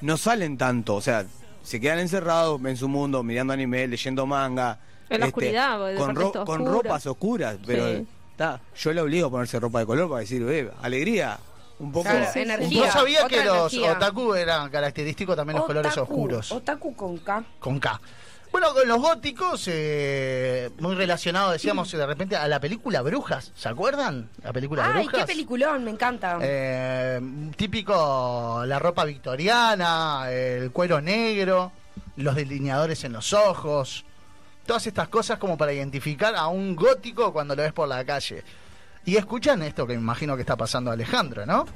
No 0.00 0.16
salen 0.16 0.56
tanto, 0.56 0.94
o 0.94 1.00
sea, 1.00 1.26
se 1.62 1.80
quedan 1.80 1.98
encerrados 1.98 2.60
en 2.64 2.76
su 2.76 2.88
mundo, 2.88 3.22
mirando 3.22 3.52
anime, 3.52 3.86
leyendo 3.86 4.26
manga. 4.26 4.78
este, 5.02 5.14
En 5.14 5.20
la 5.20 5.26
oscuridad, 5.26 5.78
porque 5.78 5.96
con, 5.96 6.26
está 6.26 6.44
con 6.44 6.66
ropas 6.66 7.06
oscuras, 7.06 7.56
pero 7.66 7.86
Sí. 7.88 8.06
está, 8.30 8.60
yo 8.76 8.92
le 8.92 9.00
obligo 9.00 9.26
a 9.26 9.30
ponerse 9.30 9.58
ropa 9.58 9.80
de 9.80 9.86
color 9.86 10.08
para 10.08 10.20
decir, 10.20 10.42
"Eh, 10.48 10.70
alegría, 10.82 11.38
un 11.78 11.90
poco. 11.92 12.08
Claro, 12.10 12.26
energía. 12.34 12.86
Yo 12.86 12.92
sabía 12.92 13.26
que 13.28 13.44
los 13.44 13.72
otaku 13.74 14.34
eran 14.34 14.68
característicos 14.70 15.34
también 15.36 15.58
los 15.58 15.66
colores 15.66 15.96
oscuros. 15.96 16.50
Otaku 16.52 16.94
con 16.94 17.18
K. 17.18 17.44
Con 17.58 17.78
K. 17.80 18.00
Bueno, 18.50 18.72
con 18.72 18.88
los 18.88 18.98
góticos, 18.98 19.64
eh, 19.68 20.70
muy 20.78 20.94
relacionado, 20.94 21.52
decíamos 21.52 21.90
de 21.92 22.06
repente, 22.06 22.34
a 22.34 22.48
la 22.48 22.58
película 22.58 23.02
Brujas. 23.02 23.52
¿Se 23.54 23.68
acuerdan? 23.68 24.30
La 24.42 24.52
película 24.52 24.84
Ay, 24.86 25.04
Brujas. 25.04 25.20
qué 25.20 25.26
peliculón, 25.26 25.84
me 25.84 25.90
encanta. 25.90 26.38
Eh, 26.40 27.20
típico 27.56 28.62
la 28.64 28.78
ropa 28.78 29.04
victoriana, 29.04 30.30
el 30.30 30.70
cuero 30.72 31.00
negro, 31.00 31.72
los 32.16 32.34
delineadores 32.34 33.04
en 33.04 33.12
los 33.12 33.32
ojos, 33.32 34.04
todas 34.66 34.86
estas 34.86 35.08
cosas 35.08 35.38
como 35.38 35.58
para 35.58 35.72
identificar 35.72 36.34
a 36.34 36.46
un 36.48 36.74
gótico 36.74 37.32
cuando 37.32 37.54
lo 37.54 37.62
ves 37.62 37.72
por 37.72 37.86
la 37.86 38.04
calle. 38.04 38.42
Y 39.04 39.16
escuchan 39.16 39.62
esto 39.62 39.86
que 39.86 39.94
me 39.94 40.00
imagino 40.00 40.36
que 40.36 40.42
está 40.42 40.56
pasando 40.56 40.90
Alejandro, 40.90 41.46
¿no? 41.46 41.66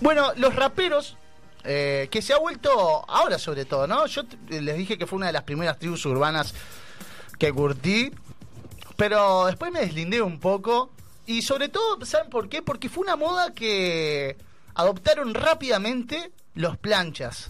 Bueno, 0.00 0.32
los 0.36 0.54
raperos, 0.54 1.16
eh, 1.64 2.08
que 2.10 2.22
se 2.22 2.32
ha 2.32 2.38
vuelto, 2.38 3.04
ahora 3.08 3.38
sobre 3.38 3.64
todo, 3.64 3.86
¿no? 3.86 4.06
Yo 4.06 4.22
les 4.48 4.76
dije 4.76 4.98
que 4.98 5.06
fue 5.06 5.16
una 5.18 5.26
de 5.28 5.32
las 5.32 5.42
primeras 5.44 5.78
tribus 5.78 6.04
urbanas 6.06 6.54
que 7.38 7.52
curtí, 7.52 8.10
pero 8.96 9.46
después 9.46 9.72
me 9.72 9.80
deslindé 9.80 10.22
un 10.22 10.38
poco. 10.40 10.90
Y 11.26 11.42
sobre 11.42 11.68
todo, 11.68 12.04
¿saben 12.04 12.30
por 12.30 12.48
qué? 12.48 12.62
Porque 12.62 12.88
fue 12.88 13.04
una 13.04 13.16
moda 13.16 13.52
que 13.54 14.36
adoptaron 14.74 15.34
rápidamente 15.34 16.32
los 16.54 16.76
planchas. 16.76 17.46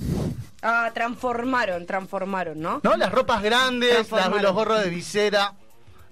Ah, 0.63 0.91
transformaron, 0.95 1.87
transformaron, 1.87 2.61
¿no? 2.61 2.81
¿No? 2.83 2.97
Las 2.97 3.11
ropas 3.11 3.43
grandes, 3.43 4.11
las- 4.13 4.43
los 4.43 4.53
gorros 4.53 4.81
de 4.83 4.91
visera. 4.91 5.55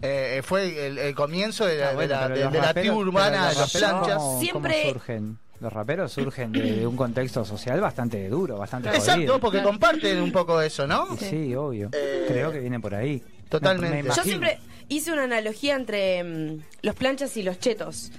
Eh, 0.03 0.41
fue 0.43 0.87
el, 0.87 0.97
el 0.99 1.15
comienzo 1.15 1.67
de 1.67 1.77
la, 1.77 1.91
Ah, 1.91 1.93
bueno, 1.93 2.15
de 2.15 2.21
la- 2.45 2.51
de- 2.51 2.61
de 2.61 2.75
tribu 2.81 2.97
urbana 3.01 3.51
de 3.51 3.55
raperos, 3.55 3.73
planchas. 3.73 4.17
¿cómo- 4.17 4.41
Siempre- 4.41 4.81
cómo 4.85 4.93
surgen? 4.95 5.39
Los 5.61 5.73
raperos 5.73 6.12
surgen 6.12 6.53
de, 6.53 6.77
de 6.77 6.87
un 6.87 6.96
contexto 6.96 7.44
social 7.44 7.81
bastante 7.81 8.29
duro, 8.29 8.57
bastante 8.57 8.88
Exacto, 8.88 9.12
jodido. 9.12 9.40
porque 9.40 9.62
comparten 9.62 10.20
un 10.23 10.33
poco 10.33 10.61
eso, 10.62 10.87
¿no? 10.87 11.16
Sí, 11.18 11.55
obvio. 11.55 11.90
Eh, 11.92 12.25
Creo 12.29 12.51
que 12.51 12.61
viene 12.61 12.81
por 12.81 12.94
ahí. 12.94 13.23
totalmente. 13.49 13.96
Me- 14.03 14.09
me 14.09 14.14
Yo 14.14 14.23
siempre 14.23 14.59
hice 14.88 15.12
una 15.12 15.25
analogía 15.25 15.75
entre 15.77 16.25
mm, 16.25 16.61
los 16.83 16.94
planchas 16.94 17.37
y 17.37 17.42
los 17.42 17.59
chetos. 17.59 18.11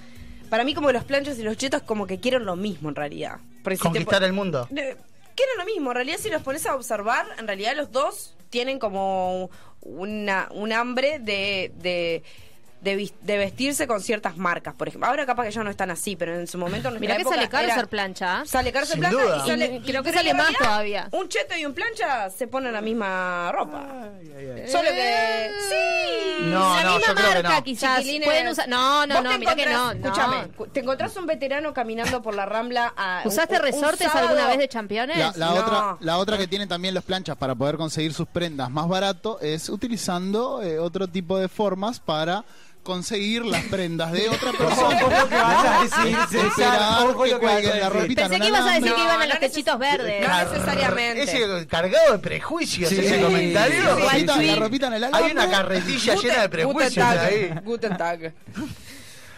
Para 0.50 0.62
mí 0.64 0.72
como 0.74 0.92
los 0.92 1.02
planchas 1.04 1.38
y 1.38 1.42
los 1.42 1.56
chetos 1.56 1.82
como 1.82 2.06
que 2.06 2.20
quieren 2.20 2.44
lo 2.44 2.54
mismo 2.56 2.88
en 2.90 2.94
realidad. 2.94 3.38
Porque 3.64 3.78
Conquistar 3.78 4.22
el 4.22 4.32
mundo. 4.32 4.68
Eh, 4.76 4.96
Quieren 5.34 5.56
lo 5.56 5.64
mismo, 5.64 5.90
en 5.92 5.94
realidad 5.96 6.18
si 6.20 6.28
los 6.28 6.42
pones 6.42 6.66
a 6.66 6.74
observar, 6.76 7.24
en 7.38 7.46
realidad 7.46 7.74
los 7.74 7.90
dos 7.90 8.34
tienen 8.50 8.78
como 8.78 9.48
una, 9.80 10.46
un 10.52 10.72
hambre 10.74 11.18
de, 11.20 11.72
de, 11.80 12.22
de, 12.82 13.10
vestirse 13.38 13.86
con 13.86 14.00
ciertas 14.00 14.36
marcas, 14.36 14.74
por 14.74 14.88
ejemplo. 14.88 15.08
Ahora 15.08 15.24
capaz 15.24 15.44
que 15.44 15.52
ya 15.52 15.62
no 15.62 15.70
están 15.70 15.90
así, 15.90 16.16
pero 16.16 16.34
en 16.38 16.46
su 16.48 16.58
momento... 16.58 16.88
en 16.88 16.98
Mirá 17.00 17.16
que 17.16 17.24
sale 17.24 17.48
caro 17.48 17.64
era- 17.66 17.74
ser 17.76 17.88
plancha. 17.88 18.40
¿ah? 18.40 18.44
Sale 18.44 18.72
caro 18.72 18.84
ser 18.86 18.94
Sin 18.94 19.00
plancha 19.00 19.22
duda. 19.22 19.42
y 19.46 19.48
sale- 19.50 19.76
Y 19.76 19.80
creo 19.82 20.02
que 20.02 20.12
sale 20.12 20.34
más 20.34 20.52
todavía. 20.58 21.08
Un 21.12 21.28
cheto 21.28 21.56
y 21.56 21.64
un 21.64 21.74
plancha 21.74 22.28
se 22.30 22.48
ponen 22.48 22.72
la 22.72 22.80
misma 22.80 23.52
ropa. 23.52 23.86
Solo 24.70 24.88
que... 24.90 25.50
Sí. 25.68 26.44
No, 26.46 26.74
la 26.76 26.82
no, 26.82 26.96
misma 26.96 27.06
yo 27.08 27.14
creo 27.14 27.26
que 27.28 27.42
marca 27.42 27.56
no. 27.58 27.62
quizás. 27.64 28.04
Pueden 28.24 28.48
usar... 28.48 28.68
No, 28.68 29.06
no, 29.06 29.22
no, 29.22 29.38
mira 29.38 29.54
que 29.54 29.66
no. 29.66 29.94
no. 29.94 30.00
Escúchame, 30.08 30.48
te 30.72 30.80
encontrás 30.80 31.16
un 31.16 31.26
veterano 31.26 31.72
caminando 31.72 32.20
por 32.20 32.34
la 32.34 32.46
rambla 32.46 32.92
a. 32.96 33.22
¿Usaste 33.24 33.54
un- 33.56 33.62
resortes 33.62 34.12
alguna 34.14 34.48
vez 34.48 34.58
de 34.58 34.68
championes? 34.68 35.16
La, 35.18 35.32
la 35.36 35.46
No. 35.46 35.54
otra, 35.60 35.96
la 36.00 36.18
otra 36.18 36.36
que 36.36 36.48
tienen 36.48 36.68
también 36.68 36.94
los 36.94 37.04
planchas 37.04 37.36
para 37.36 37.54
poder 37.54 37.76
conseguir 37.76 38.12
sus 38.12 38.26
prendas 38.26 38.70
más 38.70 38.88
barato 38.88 39.38
es 39.40 39.68
utilizando 39.68 40.62
eh, 40.62 40.78
otro 40.78 41.06
tipo 41.06 41.38
de 41.38 41.48
formas 41.48 42.00
para 42.00 42.44
conseguir 42.82 43.44
las 43.44 43.62
prendas 43.64 44.12
de 44.12 44.28
otra 44.28 44.52
persona. 44.52 45.00
Lo 45.00 45.08
que 45.28 45.34
vas 45.34 45.64
a 45.66 45.82
decir, 45.82 46.16
César, 46.30 47.06
que 47.08 47.38
cuelguen 47.38 47.80
la 47.80 47.88
ropita 47.88 48.22
Pensé 48.22 48.34
en 48.36 48.42
que 48.42 48.48
ibas 48.48 48.66
a 48.66 48.74
decir 48.74 48.94
que 48.94 49.00
iban 49.02 49.22
a 49.22 49.26
los 49.26 49.38
techitos 49.40 49.78
verdes. 49.78 50.28
No 50.28 50.38
necesariamente. 50.44 51.22
Ese 51.22 51.66
cargado 51.66 52.12
de 52.12 52.18
prejuicios 52.18 52.88
Sí. 52.90 52.98
ese 52.98 53.20
comentario. 53.20 53.82
La 53.84 53.94
Sí, 53.96 54.02
ropita, 54.02 54.38
sí. 54.38 54.46
la 54.46 54.56
ropita 54.56 54.86
en 54.88 54.92
el 54.94 55.04
Hay 55.04 55.10
alambre. 55.12 55.32
una 55.32 55.50
carretilla 55.50 56.14
llena 56.16 56.42
de 56.42 56.48
prejuicios 56.48 57.06
Guten 57.06 57.18
ahí. 57.18 57.54
Guten 57.64 57.96
Tag. 57.96 58.34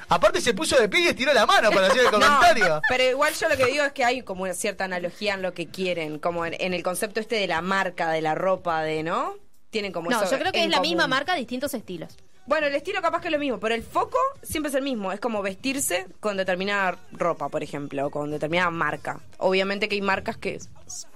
Aparte 0.09 0.40
se 0.40 0.52
puso 0.52 0.76
de 0.78 0.88
pie 0.88 1.00
y 1.00 1.09
estiró 1.09 1.33
la 1.33 1.46
mano 1.46 1.70
para 1.70 1.87
hacer 1.87 2.00
el 2.00 2.04
No, 2.12 2.12
comentario. 2.12 2.80
pero 2.88 3.04
igual 3.04 3.33
yo 3.35 3.48
lo 3.48 3.57
que 3.57 3.66
digo 3.66 3.85
es 3.85 3.92
que 3.92 4.04
hay 4.04 4.22
como 4.22 4.42
una 4.44 4.52
cierta 4.54 4.85
analogía 4.85 5.35
en 5.35 5.42
lo 5.42 5.54
que 5.54 5.66
quieren, 5.66 6.18
como 6.18 6.44
en, 6.44 6.54
en 6.61 6.74
el 6.74 6.83
concepto 6.83 7.20
este 7.20 7.37
de 7.37 7.46
la 7.46 7.62
marca, 7.62 8.11
de 8.11 8.20
la 8.20 8.35
ropa, 8.35 8.83
de, 8.83 9.02
¿no? 9.02 9.35
Tienen 9.70 9.92
como 9.92 10.11
No, 10.11 10.22
eso 10.22 10.30
yo 10.30 10.38
creo 10.38 10.52
que 10.52 10.62
es 10.62 10.70
la 10.70 10.80
misma 10.80 11.07
marca, 11.07 11.35
distintos 11.35 11.72
estilos. 11.74 12.16
Bueno, 12.46 12.66
el 12.66 12.74
estilo 12.74 13.00
capaz 13.00 13.20
que 13.22 13.28
es 13.28 13.33
lo 13.33 13.38
mismo, 13.38 13.59
pero 13.59 13.74
el 13.74 13.83
foco 13.83 14.18
siempre 14.42 14.68
es 14.68 14.74
el 14.74 14.83
mismo. 14.83 15.12
Es 15.12 15.20
como 15.20 15.40
vestirse 15.40 16.07
con 16.20 16.37
determinada 16.37 16.98
ropa, 17.12 17.48
por 17.48 17.62
ejemplo, 17.62 18.07
o 18.07 18.11
con 18.11 18.30
determinada 18.30 18.70
marca. 18.70 19.20
Obviamente 19.38 19.88
que 19.88 19.94
hay 19.94 20.02
marcas 20.02 20.37
que... 20.37 20.59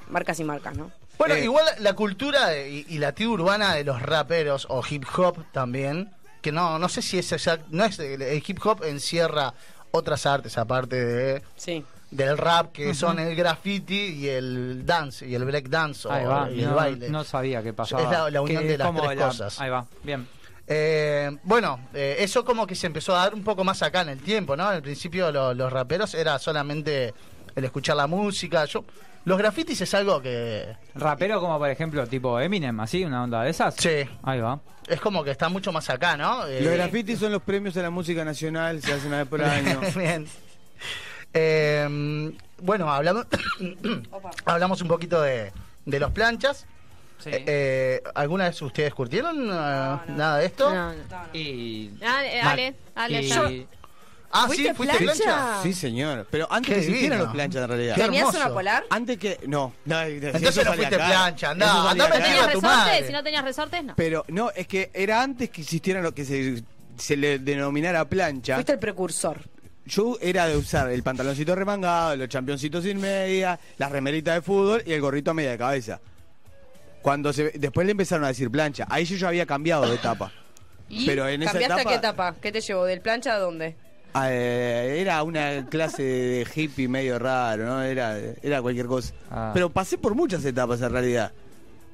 Marcas 0.09 0.41
y 0.41 0.45
marcas, 0.45 0.75
¿no? 0.77 0.91
Bueno, 1.19 1.35
Eh. 1.35 1.45
igual 1.45 1.67
la 1.81 1.93
cultura 1.93 2.47
de- 2.49 2.71
y, 2.71 2.87
y 2.89 2.99
la 2.99 3.13
tribu 3.13 3.35
urbana 3.35 3.75
de 3.75 3.85
los 3.85 4.01
raperos 4.01 4.67
o 4.71 4.83
hip 4.89 5.05
hop 5.19 5.45
también, 5.53 6.11
que 6.41 6.51
no 6.53 6.79
no 6.79 6.89
sé 6.89 7.03
si 7.03 7.19
es 7.19 7.31
exact- 7.33 7.67
no 7.71 7.85
es 7.85 7.99
el, 7.99 8.23
el 8.23 8.43
hip 8.47 8.59
hop 8.65 8.85
encierra 8.85 9.53
otras 9.91 10.25
artes 10.27 10.57
aparte 10.57 11.05
de 11.05 11.43
Sí. 11.57 11.85
del 12.11 12.39
rap, 12.39 12.73
que 12.73 12.95
son 12.95 13.19
el 13.19 13.35
graffiti 13.37 13.97
y 14.15 14.29
el 14.29 14.87
dance, 14.87 15.27
y 15.27 15.35
el 15.35 15.45
break 15.45 15.69
dance, 15.69 16.07
o, 16.09 16.13
Ahí 16.13 16.25
va, 16.25 16.51
y 16.51 16.61
el 16.63 16.71
no, 16.71 16.77
baile. 16.77 17.11
no 17.11 17.25
sabía 17.25 17.63
qué 17.63 17.73
pasaba. 17.75 18.03
Es 18.05 18.11
la- 18.11 18.31
la 18.31 18.41
unión 18.41 18.63
Que 18.63 18.69
de 18.71 18.79
las 18.79 18.95
tres 18.97 19.17
la- 19.19 19.27
cosas. 19.27 19.61
Ahí 19.61 19.69
va, 19.71 19.85
bien. 20.05 20.27
Eh, 20.71 21.31
bueno, 21.45 21.81
eh, 21.95 22.17
eso 22.21 22.45
como 22.45 22.67
que 22.67 22.75
se 22.75 22.87
empezó 22.87 23.17
a 23.17 23.21
dar 23.25 23.35
un 23.35 23.43
poco 23.43 23.65
más 23.65 23.83
acá 23.83 24.03
en 24.03 24.11
el 24.11 24.21
tiempo, 24.21 24.55
¿no? 24.57 24.67
Al 24.67 24.83
principio 24.83 25.33
lo- 25.33 25.55
los 25.55 25.73
raperos 25.73 26.15
era 26.15 26.39
solamente 26.39 27.15
el 27.57 27.65
escuchar 27.65 27.97
la 27.97 28.07
música. 28.07 28.65
Yo, 28.67 28.85
los 29.25 29.39
grafitis 29.39 29.81
es 29.81 29.95
algo 29.95 30.21
que 30.21 30.77
Rapero 30.95 31.41
como 31.41 31.59
por 31.59 31.71
ejemplo 31.71 32.07
tipo 32.07 32.39
Eminem, 32.39 32.79
así, 32.81 33.05
una 33.05 33.23
onda 33.25 33.43
de 33.43 33.51
esas. 33.51 33.75
Sí. 33.77 34.07
Ahí 34.23 34.41
va. 34.41 34.61
es 34.87 35.01
como 35.01 35.25
que 35.25 35.31
está 35.31 35.49
mucho 35.49 35.73
más 35.73 35.89
acá, 35.91 36.17
¿no? 36.17 36.47
Eh, 36.47 36.61
Los 36.63 36.75
grafitis 36.75 37.19
son 37.19 37.33
los 37.33 37.43
premios 37.43 37.77
a 37.79 37.83
la 37.83 37.91
música 37.91 38.25
nacional, 38.25 38.83
se 38.83 38.93
hacen 38.93 39.09
una 39.09 39.19
vez 39.19 39.29
por 39.29 39.43
año. 39.43 39.81
Bien. 39.97 40.27
Eh, 41.35 42.33
bueno, 42.63 42.91
hablamos, 42.93 43.27
hablamos 44.45 44.81
un 44.83 44.89
poquito 44.89 45.21
de, 45.23 45.53
de 45.87 46.01
los 46.01 46.11
planchas. 46.13 46.67
Sí. 47.19 47.31
Eh, 47.33 48.03
¿Alguna 48.15 48.45
vez 48.45 48.61
ustedes 48.63 48.95
curtieron 48.95 49.47
eh, 49.47 49.51
nada 49.51 50.39
de 50.39 50.47
esto? 50.47 50.73
No, 50.73 50.93
no. 50.93 50.99
Y. 51.33 51.91
Ale, 52.05 52.41
Ale, 52.41 52.75
Ale, 52.95 53.23
y- 53.23 53.29
yo- 53.29 53.49
Ah, 54.31 54.45
¿Fuiste 54.47 54.69
sí, 54.69 54.75
fuiste 54.75 54.99
plancha? 54.99 55.25
plancha. 55.25 55.63
Sí, 55.63 55.73
señor. 55.73 56.27
Pero 56.31 56.47
antes 56.53 56.69
Qué 56.69 56.75
que 56.75 56.81
existieran 56.81 57.17
divino. 57.19 57.25
los 57.25 57.33
planchas 57.33 57.63
en 57.63 57.69
realidad. 57.69 57.95
¿Tenías 57.97 58.35
una 58.35 58.49
polar? 58.51 58.85
Antes 58.91 59.17
que. 59.19 59.41
No, 59.47 59.73
no 59.87 60.01
Entonces 60.03 60.65
no 60.67 60.73
fuiste 60.75 60.97
plancha, 60.97 61.51
andá, 61.51 61.91
andá 61.91 62.05
a 62.05 62.61
madre. 62.61 63.07
Si 63.07 63.13
no 63.13 63.23
tenías 63.23 63.43
resortes, 63.43 63.85
no. 63.85 63.95
Pero 63.97 64.25
no, 64.29 64.51
es 64.51 64.67
que 64.67 64.91
era 64.93 65.23
antes 65.23 65.49
que 65.49 65.63
existieran 65.63 66.03
lo 66.03 66.13
que 66.13 66.27
se, 66.27 66.63
se 66.99 67.17
le 67.17 67.39
denominara 67.39 68.05
plancha. 68.07 68.57
Fuiste 68.57 68.73
el 68.73 68.79
precursor. 68.79 69.41
Yo 69.87 70.19
era 70.21 70.47
de 70.47 70.59
usar 70.59 70.91
el 70.91 71.03
pantaloncito 71.03 71.55
remangado, 71.55 72.15
los 72.15 72.29
championcitos 72.29 72.85
sin 72.85 73.01
media, 73.01 73.59
las 73.79 73.91
remeritas 73.91 74.35
de 74.35 74.43
fútbol 74.43 74.83
y 74.85 74.93
el 74.93 75.01
gorrito 75.01 75.31
a 75.31 75.35
media 75.35 75.53
de 75.53 75.59
cabeza. 75.59 76.01
Cuando 77.09 77.33
se, 77.33 77.51
después 77.51 77.87
le 77.87 77.93
empezaron 77.93 78.25
a 78.25 78.29
decir 78.29 78.51
plancha, 78.51 78.87
ahí 78.91 79.05
yo 79.05 79.17
ya 79.17 79.29
había 79.29 79.47
cambiado 79.47 79.89
de 79.89 79.95
etapa. 79.97 80.31
¿Y 80.89 81.07
Pero 81.07 81.27
en 81.29 81.43
esa 81.43 81.53
cambiaste 81.53 81.75
etapa- 81.83 81.89
a 81.89 81.93
qué 81.93 81.99
etapa? 81.99 82.35
¿Qué 82.41 82.53
te 82.53 82.61
llevó? 82.61 82.85
¿Del 82.85 83.01
plancha 83.01 83.35
a 83.35 83.39
dónde? 83.39 83.77
Eh, 84.25 84.97
era 85.01 85.23
una 85.23 85.67
clase 85.69 86.03
de 86.03 86.47
hippie 86.55 86.89
medio 86.89 87.19
raro, 87.19 87.65
¿no? 87.67 87.83
Era, 87.83 88.19
era 88.43 88.63
cualquier 88.63 88.87
cosa. 88.87 89.13
Ah. 89.31 89.51
Pero 89.55 89.71
pasé 89.71 89.99
por 89.99 90.15
muchas 90.15 90.45
etapas 90.45 90.81
en 90.81 90.91
realidad. 90.91 91.33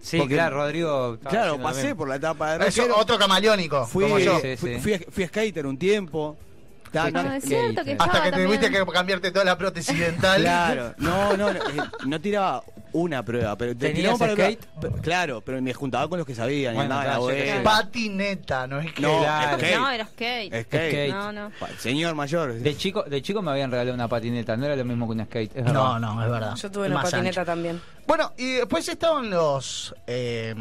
Sí, 0.01 0.19
Porque- 0.19 0.35
claro, 0.35 0.57
Rodrigo. 0.57 1.19
Claro, 1.29 1.61
pasé 1.61 1.95
por 1.95 2.09
la 2.09 2.17
etapa 2.17 2.59
de 2.59 2.69
Eso, 2.69 2.83
rockero. 2.83 3.01
otro 3.01 3.19
camaleónico, 3.19 3.87
Fui, 3.87 4.05
como 4.05 4.19
yo. 4.19 4.39
Sí, 4.41 4.57
fui, 4.57 4.79
fui- 4.79 4.99
fui 5.11 5.27
skater 5.27 5.67
un 5.67 5.79
tiempo. 5.79 6.37
Ta- 6.95 7.11
no- 7.11 7.33
es 7.35 7.45
cierto 7.45 7.85
que 7.85 7.93
Hasta 7.93 8.23
que 8.23 8.29
estaba 8.29 8.45
tuviste 8.45 8.67
también. 8.67 8.87
que 8.87 8.93
cambiarte 8.93 9.31
toda 9.33 9.45
la 9.45 9.59
prótesis 9.59 9.99
dental. 9.99 10.41
Claro, 10.41 10.95
no, 10.99 11.37
no, 11.37 11.53
no, 11.53 11.59
eh, 11.59 11.63
no 12.07 12.21
tiraba 12.21 12.63
una 12.93 13.25
prueba, 13.25 13.57
pero 13.59 13.77
te 13.77 13.89
¿Tenías 13.91 14.17
para 14.19 14.33
skate? 14.35 14.65
claro, 15.03 15.41
pero 15.41 15.61
me 15.61 15.75
juntaba 15.75 16.09
con 16.09 16.19
los 16.19 16.27
que 16.27 16.35
sabían, 16.35 16.77
y 16.77 16.79
andaba 16.79 17.03
en 17.03 17.09
la 17.09 17.15
claro, 17.17 17.27
sé. 17.29 17.33
bodega. 17.35 17.63
Patineta, 17.65 18.67
no 18.69 18.81
es 18.81 18.93
que. 18.93 19.03
No, 19.03 19.19
Claro. 19.21 19.59
skate. 19.59 19.77
No, 19.77 19.91
era 19.91 20.07
skate. 20.07 20.49
Skate. 20.65 20.91
Skate. 20.91 21.11
No, 21.13 21.33
no. 21.33 21.51
Pa- 21.59 21.69
Señor 21.79 22.15
mayor. 22.15 22.55
De 22.55 22.77
chico, 22.77 23.03
de 23.03 23.23
chico 23.23 23.43
me 23.43 23.51
habían 23.51 23.71
regalado 23.71 23.95
una 23.95 24.09
patineta, 24.09 24.57
no 24.57 24.67
era 24.67 24.77
lo 24.77 24.85
mismo 24.85 25.07
que 25.07 25.13
un 25.13 25.25
skate, 25.25 25.51
es 25.57 25.65
verdad. 25.65 25.73
No, 25.73 25.99
no, 25.99 26.25
es 26.25 26.31
verdad. 26.31 26.55
Yo 26.55 26.71
tuve 26.71 26.87
Es 26.87 26.93
una 26.93 27.03
patineta 27.03 27.41
ancho. 27.41 27.45
también. 27.51 27.81
Bueno, 28.07 28.33
y 28.37 28.53
después 28.53 28.87
estaban 28.89 29.31
los 29.31 29.95
eh, 30.07 30.55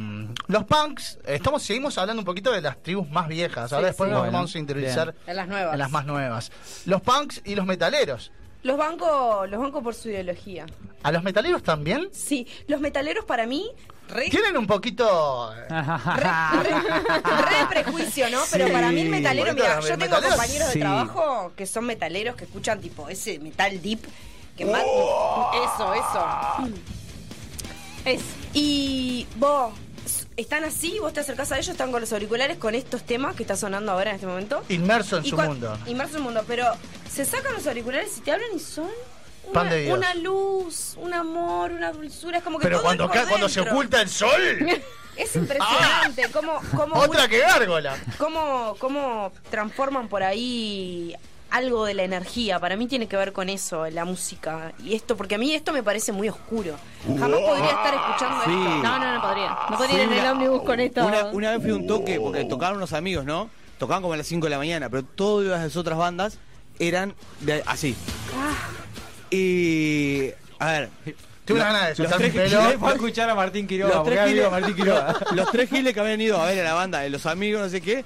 los 0.48 0.64
punks. 0.64 1.20
Estamos 1.26 1.62
seguimos 1.64 1.98
hablando 1.98 2.22
un 2.22 2.26
poquito 2.26 2.52
de 2.52 2.62
las 2.62 2.82
tribus 2.82 3.10
más 3.10 3.28
viejas. 3.28 3.74
Ahora 3.74 3.88
Sí, 3.88 3.90
después 3.92 4.08
sí. 4.08 4.12
nos 4.12 4.22
Bueno, 4.22 4.34
vamos 4.38 4.56
a 4.56 4.60
interiorizar. 4.60 5.14
En 5.28 5.36
las 5.36 5.48
nuevas. 5.48 5.74
en 5.74 5.80
las 5.80 5.92
más 5.92 6.06
nuevas. 6.06 6.52
Los 6.86 7.02
punks 7.02 7.42
y 7.44 7.56
los 7.56 7.66
metaleros. 7.66 8.32
Los 8.64 8.78
banco, 8.78 9.46
los 9.46 9.60
banco 9.60 9.84
por 9.84 9.94
su 9.94 10.08
ideología. 10.10 10.66
¿A 11.04 11.12
los 11.12 11.22
metaleros 11.22 11.62
también? 11.64 12.08
Sí, 12.14 12.48
los 12.68 12.80
metaleros 12.80 13.26
para 13.26 13.46
mí, 13.46 13.70
re, 14.08 14.30
Tienen 14.30 14.56
un 14.56 14.66
poquito. 14.66 15.54
eh, 15.54 15.66
re, 15.68 16.64
re- 16.64 17.42
re 17.42 17.68
prejuicio, 17.70 18.30
¿no? 18.30 18.40
Pero 18.50 18.72
para 18.72 18.90
mí 18.90 19.02
el 19.02 19.10
metalero, 19.10 19.54
mira, 19.54 19.82
yo 19.82 19.88
tengo 19.98 19.98
metaleros, 20.00 20.30
compañeros 20.38 20.68
sí. 20.70 20.80
de 20.80 20.86
trabajo 20.86 21.52
que 21.58 21.66
son 21.66 21.86
metaleros 21.86 22.38
que 22.38 22.46
escuchan 22.46 22.80
tipo 22.80 23.10
ese 23.10 23.38
metal 23.40 23.82
deep 23.82 24.00
que 24.56 24.64
más 24.64 24.82
Oh. 24.86 25.52
eso, 25.76 25.94
eso. 25.94 26.74
Es 28.06 28.22
y 28.54 29.26
vos 29.38 29.74
están 30.36 30.63
así, 30.63 30.98
vos 31.00 31.13
te 31.13 31.20
acercás 31.22 31.52
a 31.52 31.58
ellos, 31.58 31.70
están 31.70 31.92
con 31.92 32.02
los 32.02 32.12
auriculares 32.12 32.58
con 32.58 32.76
estos 32.76 33.04
temas 33.04 33.36
que 33.36 33.44
está 33.44 33.56
sonando 33.56 33.92
ahora 33.92 34.10
en 34.12 34.16
este 34.16 34.28
momento. 34.28 34.63
Inmerso 34.70 35.18
en 35.18 35.26
Y 35.26 35.30
su 35.30 35.38
mundo. 35.38 35.78
Inmerso 35.86 36.13
en 36.13 36.20
su 36.20 36.24
mundo, 36.24 36.44
pero 36.48 36.66
se 37.10 37.24
sacan 37.26 37.54
los 37.54 37.66
auriculares 37.68 38.18
y 38.18 38.22
te 38.22 38.32
hablan 38.32 38.50
y 38.56 38.60
son 38.60 38.89
una, 39.46 39.54
Pan 39.54 39.70
de 39.70 39.82
Dios. 39.84 39.98
una 39.98 40.13
luz, 40.16 40.96
un 40.98 41.13
amor, 41.13 41.72
una 41.72 41.92
dulzura, 41.92 42.39
es 42.39 42.44
como 42.44 42.58
que 42.60 42.63
Pero 42.63 42.78
todo 42.78 42.86
cuando, 42.86 43.04
es 43.06 43.10
por 43.12 43.20
ca- 43.22 43.28
cuando 43.30 43.48
se 43.50 43.60
dentro. 43.60 43.74
oculta 43.76 44.02
el 44.02 44.10
sol. 44.10 44.32
Es 45.16 45.36
impresionante 45.36 46.28
cómo, 46.34 46.60
cómo, 46.76 46.96
Otra 46.96 47.28
que 47.28 47.38
gárgola. 47.38 47.96
cómo, 48.18 48.76
cómo 48.80 49.32
transforman 49.52 50.08
por 50.08 50.24
ahí 50.24 51.16
algo 51.54 51.86
de 51.86 51.94
la 51.94 52.04
energía. 52.04 52.60
Para 52.60 52.76
mí 52.76 52.88
tiene 52.88 53.08
que 53.08 53.16
ver 53.16 53.32
con 53.32 53.48
eso, 53.48 53.89
la 53.89 54.06
música. 54.06 54.74
Y 54.84 54.96
esto, 54.96 55.16
porque 55.16 55.36
a 55.36 55.38
mí 55.38 55.54
esto 55.54 55.72
me 55.72 55.84
parece 55.84 56.12
muy 56.12 56.28
oscuro. 56.28 56.76
Jamás 57.06 57.39
podría 57.39 57.70
estar 57.70 57.94
escuchando 57.94 58.44
Sí. 58.44 58.52
esto. 58.52 58.84
No, 58.84 59.00
no, 59.00 59.13
no 59.16 59.22
podría. 59.22 59.58
No 59.70 59.78
podría 59.78 60.04
ir 60.04 60.12
en 60.12 60.13
el 60.20 60.26
ómnibus 60.32 60.63
con 60.63 60.80
esto. 60.80 61.06
Una, 61.06 61.26
una 61.26 61.52
vez 61.52 61.62
fui 61.62 61.72
a 61.72 61.76
un 61.76 61.88
toque, 61.88 62.20
porque 62.20 62.44
tocaban 62.46 62.78
unos 62.78 62.92
amigos, 62.94 63.24
¿no? 63.26 63.50
Tocaban 63.78 64.02
como 64.02 64.13
a 64.13 64.18
las 64.18 64.28
5 64.28 64.46
de 64.46 64.50
la 64.50 64.58
mañana, 64.58 64.89
pero 64.89 65.04
todas 65.04 65.48
las 65.62 65.76
otras 65.76 65.98
bandas 65.98 66.38
eran 66.80 67.13
de, 67.42 67.62
así. 67.66 67.96
Y. 69.30 70.32
A 70.60 70.66
ver. 70.72 70.89
Tuve 71.46 71.58
una 71.58 71.66
gana 71.74 71.82
de 71.84 71.89
los 71.89 71.98
soltar 71.98 72.20
mi 72.22 72.30
tres- 72.30 72.50
pelo. 72.52 72.62
Ahí 72.62 72.78
fue 72.78 72.89
a 72.89 72.94
escuchar 72.94 73.30
a 73.30 73.36
Martín 73.36 73.68
Quiroga, 73.68 73.96
los 73.96 74.04
tres, 74.06 74.28
giles, 74.30 74.44
de 74.46 74.50
Martín 74.50 74.76
Quiroga. 74.76 75.13
los, 75.20 75.32
los 75.36 75.52
tres 75.52 75.70
giles 75.70 75.94
que 75.94 76.00
habían 76.00 76.22
ido 76.22 76.42
a 76.42 76.46
ver 76.46 76.60
a 76.62 76.63
la 76.63 76.74
banda, 76.74 77.00
de 77.02 77.10
los 77.10 77.26
amigos, 77.26 77.62
no 77.62 77.68
sé 77.70 77.82
qué, 77.82 78.06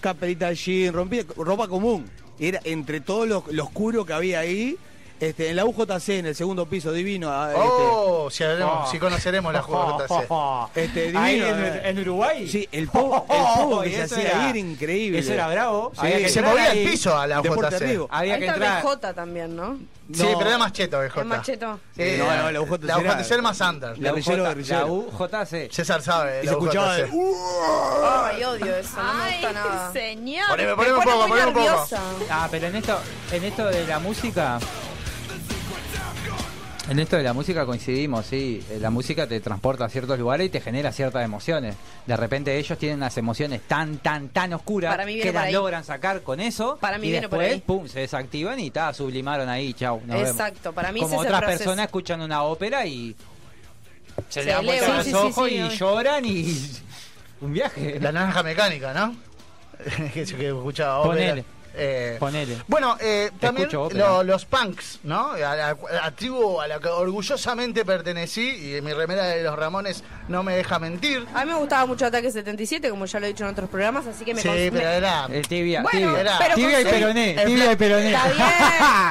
caperita 0.00 0.48
de 0.50 0.54
jean, 0.54 0.94
rompida, 0.94 1.24
ropa 1.36 1.66
común. 1.66 2.08
Era 2.40 2.60
entre 2.64 3.00
todo 3.00 3.26
lo, 3.26 3.44
lo 3.50 3.66
que 4.06 4.12
había 4.14 4.40
ahí, 4.40 4.76
este, 5.20 5.50
en 5.50 5.56
la 5.56 5.64
UJC, 5.66 6.08
en 6.18 6.26
el 6.26 6.34
segundo 6.34 6.66
piso, 6.66 6.92
divino. 6.92 7.28
ah, 7.30 7.52
Oh, 7.54 8.28
si, 8.30 8.42
habremos- 8.42 8.86
Oh. 8.88 8.90
si 8.90 8.98
conoceremos 8.98 9.52
la 9.52 9.60
JC. 9.60 10.26
Este, 10.74 11.00
divino. 11.02 11.20
Ahí 11.20 11.40
eh. 11.40 11.80
en, 11.84 11.98
en 11.98 11.98
Uruguay. 12.00 12.48
Sí, 12.48 12.68
el 12.72 12.88
pogo, 12.88 13.26
el 13.28 13.44
pogo 13.62 13.82
que 13.82 13.88
Y 13.90 13.92
se 13.94 14.02
hacía 14.02 14.42
ahí 14.44 14.50
era 14.50 14.58
increíble. 14.58 15.18
Eso 15.18 15.32
era 15.32 15.48
bravo. 15.48 15.92
Sí, 15.94 16.00
Había 16.00 16.16
que 16.16 16.22
Que 16.24 16.28
se 16.30 16.42
movía 16.42 16.70
ahí. 16.70 16.84
el 16.84 16.90
piso 16.90 17.16
a 17.18 17.26
la 17.26 17.40
Deporte 17.42 17.76
JC. 17.76 17.80
riesgo. 17.84 18.08
Había 18.10 18.34
Ahí 18.34 18.40
que 18.40 18.46
entrar. 18.46 18.82
BJ 18.82 19.14
también, 19.14 19.54
¿no? 19.56 19.78
Sí, 20.12 20.22
No. 20.24 20.38
pero 20.38 20.48
era 20.50 20.58
más 20.58 20.72
cheto, 20.72 20.98
BJ. 20.98 21.20
Es 21.20 21.26
macheto. 21.26 21.78
Eh, 21.96 22.16
No, 22.18 22.36
no, 22.42 22.50
la 22.50 22.60
UJC 22.62 22.82
La 22.84 22.98
era- 22.98 23.12
UJC 23.14 23.30
era 23.32 23.42
más 23.42 23.60
under. 23.60 23.90
La 23.98 24.10
guerrillero, 24.10 24.42
UJ 24.42 24.48
guerrillero. 24.48 24.80
La 24.86 24.92
UJC. 25.26 25.70
César 25.72 26.02
sabe. 26.02 26.40
Y 26.42 26.46
se 26.46 26.52
escuchaba 26.52 26.94
UJC. 26.96 27.02
de, 27.04 27.10
"Uh". 27.12 27.36
Ay, 28.24 28.44
odio 28.44 28.74
eso, 28.76 28.96
no 28.96 29.14
me 29.14 29.22
Ay, 29.22 29.32
gusta 29.34 29.52
nada. 29.52 29.92
señor. 29.92 30.48
Poneme, 30.50 30.70
Me 30.70 30.76
poneme 30.76 30.94
un 30.96 31.04
poco, 31.04 31.28
poneme 31.28 31.46
un 31.48 31.54
poco. 31.54 31.86
Ah, 32.30 32.48
pero 32.50 32.66
en 32.66 32.76
esto, 32.76 32.98
en 33.32 33.44
esto 33.44 33.66
de 33.66 33.86
la 33.86 33.98
música. 34.00 34.58
En 36.90 36.98
esto 36.98 37.16
de 37.16 37.22
la 37.22 37.32
música 37.32 37.64
coincidimos, 37.64 38.26
sí. 38.26 38.60
Eh, 38.68 38.78
La 38.80 38.90
música 38.90 39.24
te 39.28 39.38
transporta 39.40 39.84
a 39.84 39.88
ciertos 39.88 40.18
lugares 40.18 40.48
y 40.48 40.50
te 40.50 40.60
genera 40.60 40.90
ciertas 40.90 41.24
emociones. 41.24 41.76
De 42.04 42.16
repente 42.16 42.58
ellos 42.58 42.76
tienen 42.78 42.98
unas 42.98 43.16
emociones 43.16 43.60
tan, 43.68 43.98
tan, 43.98 44.28
tan 44.30 44.52
oscuras 44.54 44.90
Para 44.92 45.06
mí 45.06 45.14
viene 45.14 45.22
que 45.28 45.32
por 45.32 45.40
las 45.40 45.44
ahí. 45.46 45.52
logran 45.52 45.84
sacar 45.84 46.22
con 46.22 46.40
eso. 46.40 46.78
Para 46.80 46.98
mí 46.98 47.06
y 47.06 47.10
viene 47.12 47.28
por 47.28 47.38
después, 47.38 47.54
ahí. 47.54 47.60
pum, 47.64 47.86
se 47.86 48.00
desactivan 48.00 48.58
y 48.58 48.72
ta, 48.72 48.92
sublimaron 48.92 49.48
ahí, 49.48 49.72
chau. 49.72 50.00
nos 50.04 50.16
vemos. 50.16 50.30
Exacto, 50.30 50.72
para 50.72 50.90
mí 50.90 50.98
Como 51.00 51.14
ese 51.14 51.26
otras 51.28 51.40
proceso. 51.42 51.58
personas 51.64 51.84
escuchan 51.86 52.20
una 52.22 52.42
ópera 52.42 52.84
y 52.84 53.14
se, 54.28 54.40
Se 54.40 54.44
le 54.46 54.52
dan 54.52 54.66
vuelta 54.66 54.88
los 54.88 54.96
Sí, 55.04 55.04
sí, 55.04 55.10
sí, 55.10 55.14
ojos 55.16 55.48
sí, 55.48 55.54
y 55.54 55.60
obvio. 55.62 55.70
lloran 55.76 56.24
y 56.26 56.56
un 57.40 57.52
viaje. 57.52 58.00
La 58.00 58.10
naranja 58.10 58.42
mecánica, 58.42 58.92
¿no? 58.92 59.14
que 60.12 60.26
se 60.26 60.34
que 60.34 60.48
escuchaba 60.48 60.98
ópera. 60.98 61.14
Ponele. 61.14 61.44
Eh, 61.74 62.16
Ponele. 62.18 62.56
Bueno, 62.66 62.96
eh, 63.00 63.30
también 63.38 63.68
lo- 63.92 64.22
los 64.24 64.44
punks, 64.44 65.00
¿no? 65.04 65.32
A 65.32 65.38
la, 65.38 65.68
a 65.70 65.76
la 65.92 66.10
tribu 66.10 66.60
a 66.60 66.66
la 66.66 66.80
que 66.80 66.88
orgullosamente 66.88 67.84
pertenecí 67.84 68.76
y 68.76 68.80
mi 68.82 68.92
remera 68.92 69.24
de 69.26 69.42
los 69.44 69.56
Ramones 69.56 70.02
no 70.28 70.42
me 70.42 70.56
deja 70.56 70.78
mentir. 70.80 71.26
A 71.32 71.44
mí 71.44 71.52
me 71.52 71.58
gustaba 71.58 71.86
mucho 71.86 72.06
Ataque 72.06 72.30
77, 72.32 72.90
como 72.90 73.06
ya 73.06 73.20
lo 73.20 73.26
he 73.26 73.28
dicho 73.28 73.44
en 73.44 73.50
otros 73.50 73.70
programas, 73.70 74.06
así 74.06 74.24
que 74.24 74.34
me 74.34 74.42
Sí, 74.42 74.48
pero 74.48 74.72
me- 74.72 74.96
era... 74.96 75.26
El 75.30 75.46
tibia, 75.46 75.82
Bueno, 75.82 76.08
tibia. 76.08 76.20
era- 76.20 76.38
pero 76.38 76.54
tibia 76.56 76.80
y 76.80 76.84
peroné, 76.84 77.30
el 77.42 77.46
tibia 77.46 77.72
y 77.72 77.76
peroné. 77.76 78.10
Está 78.12 78.24
bien, 78.26 78.40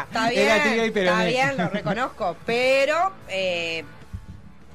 está 0.10 0.30
bien, 0.30 0.42
Era 0.48 0.64
tibia 0.64 0.86
y 0.86 0.92
peroné. 0.92 1.30
está 1.30 1.46
bien, 1.54 1.58
lo 1.66 1.70
reconozco, 1.74 2.36
pero 2.46 3.14
eh, 3.30 3.84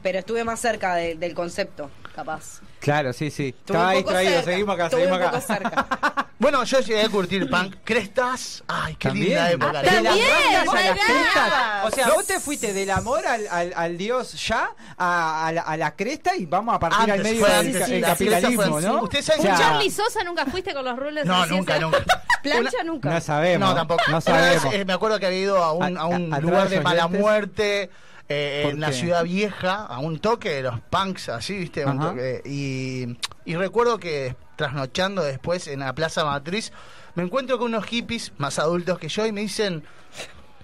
pero 0.03 0.18
estuve 0.18 0.43
más 0.45 0.61
cerca 0.61 0.95
de- 0.95 1.14
del 1.16 1.35
concepto, 1.35 1.91
capaz. 2.14 2.61
Claro, 2.85 3.12
sí, 3.14 3.30
sí. 3.30 3.49
Estuve 3.49 3.76
Estaba 3.78 3.93
distraído, 3.93 4.32
cerca, 4.32 4.51
seguimos 4.51 4.74
acá, 4.74 4.85
estuve 4.85 5.01
seguimos 5.05 5.26
acá. 5.26 5.41
cerca. 5.41 5.87
Bueno, 6.37 6.62
yo 6.64 6.80
llegué 6.80 7.01
a 7.03 7.09
curtir 7.09 7.49
punk. 7.49 7.76
Crestas. 7.85 8.62
Ay, 8.68 8.97
qué 8.97 9.09
También. 9.09 9.28
linda 9.28 9.51
época. 9.53 9.78
Ah, 9.78 9.82
De 9.82 9.91
las 9.93 10.05
también, 10.05 10.28
rayas 10.30 10.68
a 10.68 10.74
las 10.74 10.99
crestas. 10.99 11.85
O 11.85 11.91
sea, 11.91 12.09
vos 12.11 12.26
te 12.26 12.41
fuiste 12.41 12.72
del 12.74 12.91
amor 12.91 13.26
al, 13.26 13.47
al, 13.49 13.72
al 13.74 13.97
dios 13.97 14.32
ya 14.47 14.68
a, 14.99 15.47
a 15.47 15.53
la, 15.53 15.62
a 15.62 15.76
la 15.78 15.95
cresta 15.97 16.37
y 16.37 16.45
vamos 16.45 16.74
a 16.74 16.78
partir 16.80 17.01
Antes, 17.12 17.16
al 17.16 17.22
medio 17.22 17.47
del 17.47 17.66
sí, 17.66 17.72
cresta 17.72 18.07
capitalismo, 18.09 18.62
fue- 18.72 18.82
¿no? 18.82 19.03
Ustedes 19.05 19.24
saben 19.24 19.41
O 19.41 19.45
sea, 19.45 19.57
Charlie 19.57 19.91
Sosa 19.91 20.22
nunca 20.24 20.45
fuiste 20.45 20.74
con 20.74 20.85
los 20.85 20.99
rulos 20.99 21.24
No, 21.24 21.47
nunca, 21.47 21.78
nunca. 21.78 22.05
Plancha 22.43 22.70
Una- 22.82 22.85
nunca. 22.93 23.11
No 23.11 23.20
sabemos. 23.22 23.68
No, 23.70 23.74
tampoco. 23.74 24.03
No 24.11 24.18
Una 24.26 24.41
vez, 24.41 24.55
sabemos. 24.61 24.74
eh, 24.74 24.85
me 24.85 24.93
acuerdo 24.93 25.18
que 25.20 25.26
había 25.26 25.39
ido 25.41 25.62
a 25.64 25.72
un, 25.72 25.97
A- 25.97 26.01
a 26.01 26.07
un 26.07 26.28
lugar 26.43 26.68
de 26.68 26.80
mala 26.80 27.07
muerte 27.07 27.91
eh, 28.29 28.61
¿Por 28.64 28.75
en 28.75 28.81
la 28.81 28.93
ciudad 28.93 29.25
vieja, 29.25 29.85
a 29.85 29.99
un 29.99 30.18
toque 30.18 30.51
de 30.51 30.62
los 30.62 30.81
punks, 30.81 31.29
así, 31.29 31.59
¿viste? 31.59 31.85
Un 31.85 32.01
toque. 32.01 32.43
y, 32.45 33.16
y 33.45 33.57
recuerdo 33.57 33.99
que 33.99 34.37
trasnochando 34.57 35.22
después 35.22 35.66
en 35.66 35.81
la 35.81 35.95
Plaza 35.95 36.25
Matriz, 36.25 36.72
me 37.14 37.22
encuentro 37.22 37.59
con 37.59 37.68
unos 37.68 37.85
hippies 37.87 38.33
más 38.39 38.59
adultos 38.59 38.99
que 38.99 39.09
yo 39.09 39.27
y 39.27 39.33
me 39.33 39.43
dicen... 39.43 39.85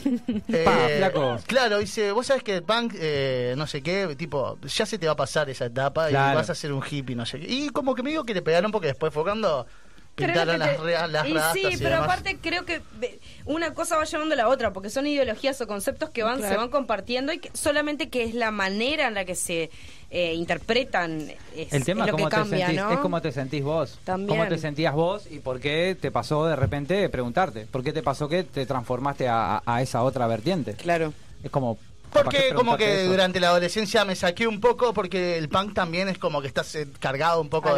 eh, 0.48 1.12
Pa. 1.14 1.40
Claro, 1.48 1.80
dice, 1.80 2.12
vos 2.12 2.28
sabés 2.28 2.44
que 2.44 2.58
el 2.58 2.64
punk, 2.64 2.94
eh, 2.96 3.56
no 3.58 3.66
sé 3.66 3.82
qué, 3.82 4.16
tipo, 4.16 4.60
ya 4.62 4.86
se 4.86 5.00
te 5.00 5.08
va 5.08 5.14
a 5.14 5.16
pasar 5.16 5.50
esa 5.50 5.66
etapa 5.66 6.12
y 6.12 6.14
vas 6.14 6.50
a 6.50 6.56
ser 6.56 6.72
un 6.74 6.84
hippie, 6.88 7.16
no 7.16 7.26
sé 7.26 7.40
qué. 7.40 7.48
Y 7.50 7.70
como 7.70 7.96
que 7.96 8.04
me 8.04 8.12
digo 8.12 8.24
que 8.24 8.36
le 8.36 8.44
pegaron 8.44 8.72
porque 8.72 8.88
después 8.88 9.12
fue 9.12 9.24
las, 10.28 10.46
te- 10.78 10.78
rea- 10.78 11.08
las 11.08 11.28
y 11.28 11.34
rastas 11.34 11.54
sí, 11.54 11.62
y 11.72 11.78
pero 11.78 11.90
demás. 11.92 12.06
aparte 12.06 12.38
creo 12.42 12.66
que 12.66 12.82
una 13.46 13.74
cosa 13.74 13.98
va 13.98 14.04
llevando 14.06 14.34
a 14.34 14.38
la 14.38 14.48
otra, 14.48 14.72
porque 14.74 14.90
son 14.90 15.08
ideologías 15.08 15.60
o 15.62 15.68
conceptos 15.68 16.10
que 16.10 16.24
van 16.24 16.42
se 16.42 16.56
van 16.56 16.70
compartiendo 16.70 17.32
y 17.34 17.40
que 17.40 17.50
solamente 17.54 18.10
que 18.10 18.24
es 18.24 18.34
la 18.34 18.52
manera 18.52 19.08
en 19.08 19.14
la 19.16 19.26
que 19.26 19.36
se 19.36 19.70
eh, 20.12 20.34
interpretan 20.34 21.32
es, 21.56 21.72
El 21.74 21.84
tema 21.86 22.02
es 22.06 22.06
que 22.08 22.12
cómo 22.14 22.30
te 22.30 22.36
cambia, 22.36 22.66
sentís, 22.68 22.82
¿no? 22.84 22.92
es 22.92 23.00
cómo 23.00 23.22
te 23.22 23.32
sentís 23.32 23.64
vos. 23.64 24.00
También. 24.04 24.30
Cómo 24.30 24.48
te 24.50 24.58
sentías 24.58 24.94
vos 24.94 25.28
y 25.30 25.40
por 25.40 25.60
qué 25.60 25.96
te 26.00 26.12
pasó 26.12 26.46
de 26.48 26.56
repente 26.56 27.08
preguntarte. 27.10 27.66
¿Por 27.68 27.84
qué 27.84 27.94
te 27.94 28.02
pasó 28.04 28.28
que 28.28 28.44
te 28.44 28.66
transformaste 28.66 29.28
a 29.30 29.80
esa 29.82 30.04
otra 30.04 30.26
vertiente? 30.28 30.74
Claro. 30.74 31.14
Es 31.44 31.52
como... 31.52 31.78
Porque 32.12 32.54
como 32.56 32.76
que 32.78 33.02
eso. 33.04 33.12
durante 33.12 33.40
la 33.40 33.50
adolescencia 33.50 34.04
me 34.06 34.16
saqué 34.16 34.48
un 34.48 34.60
poco 34.60 34.94
porque 34.94 35.38
el 35.38 35.48
punk 35.50 35.74
también 35.74 36.10
es 36.10 36.18
como 36.18 36.42
que 36.42 36.48
estás 36.48 36.78
cargado 37.00 37.42
un 37.42 37.50
poco 37.50 37.74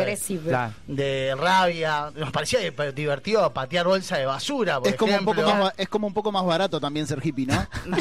de, 0.87 1.35
rabia. 1.37 2.11
Nos 2.15 2.31
parecía 2.31 2.59
di- 2.59 2.71
divertido 2.95 3.51
patear 3.53 3.85
bolsa 3.87 4.17
de 4.17 4.25
basura, 4.25 4.79
por 4.79 4.87
Es 4.89 4.95
como, 4.95 5.15
un 5.17 5.25
poco 5.25 5.41
más, 5.43 5.73
es 5.77 5.89
como 5.89 6.07
un 6.07 6.13
poco 6.13 6.31
más 6.31 6.45
barato 6.45 6.79
también 6.79 7.07
ser 7.07 7.19
hippie, 7.25 7.45
¿no? 7.47 7.67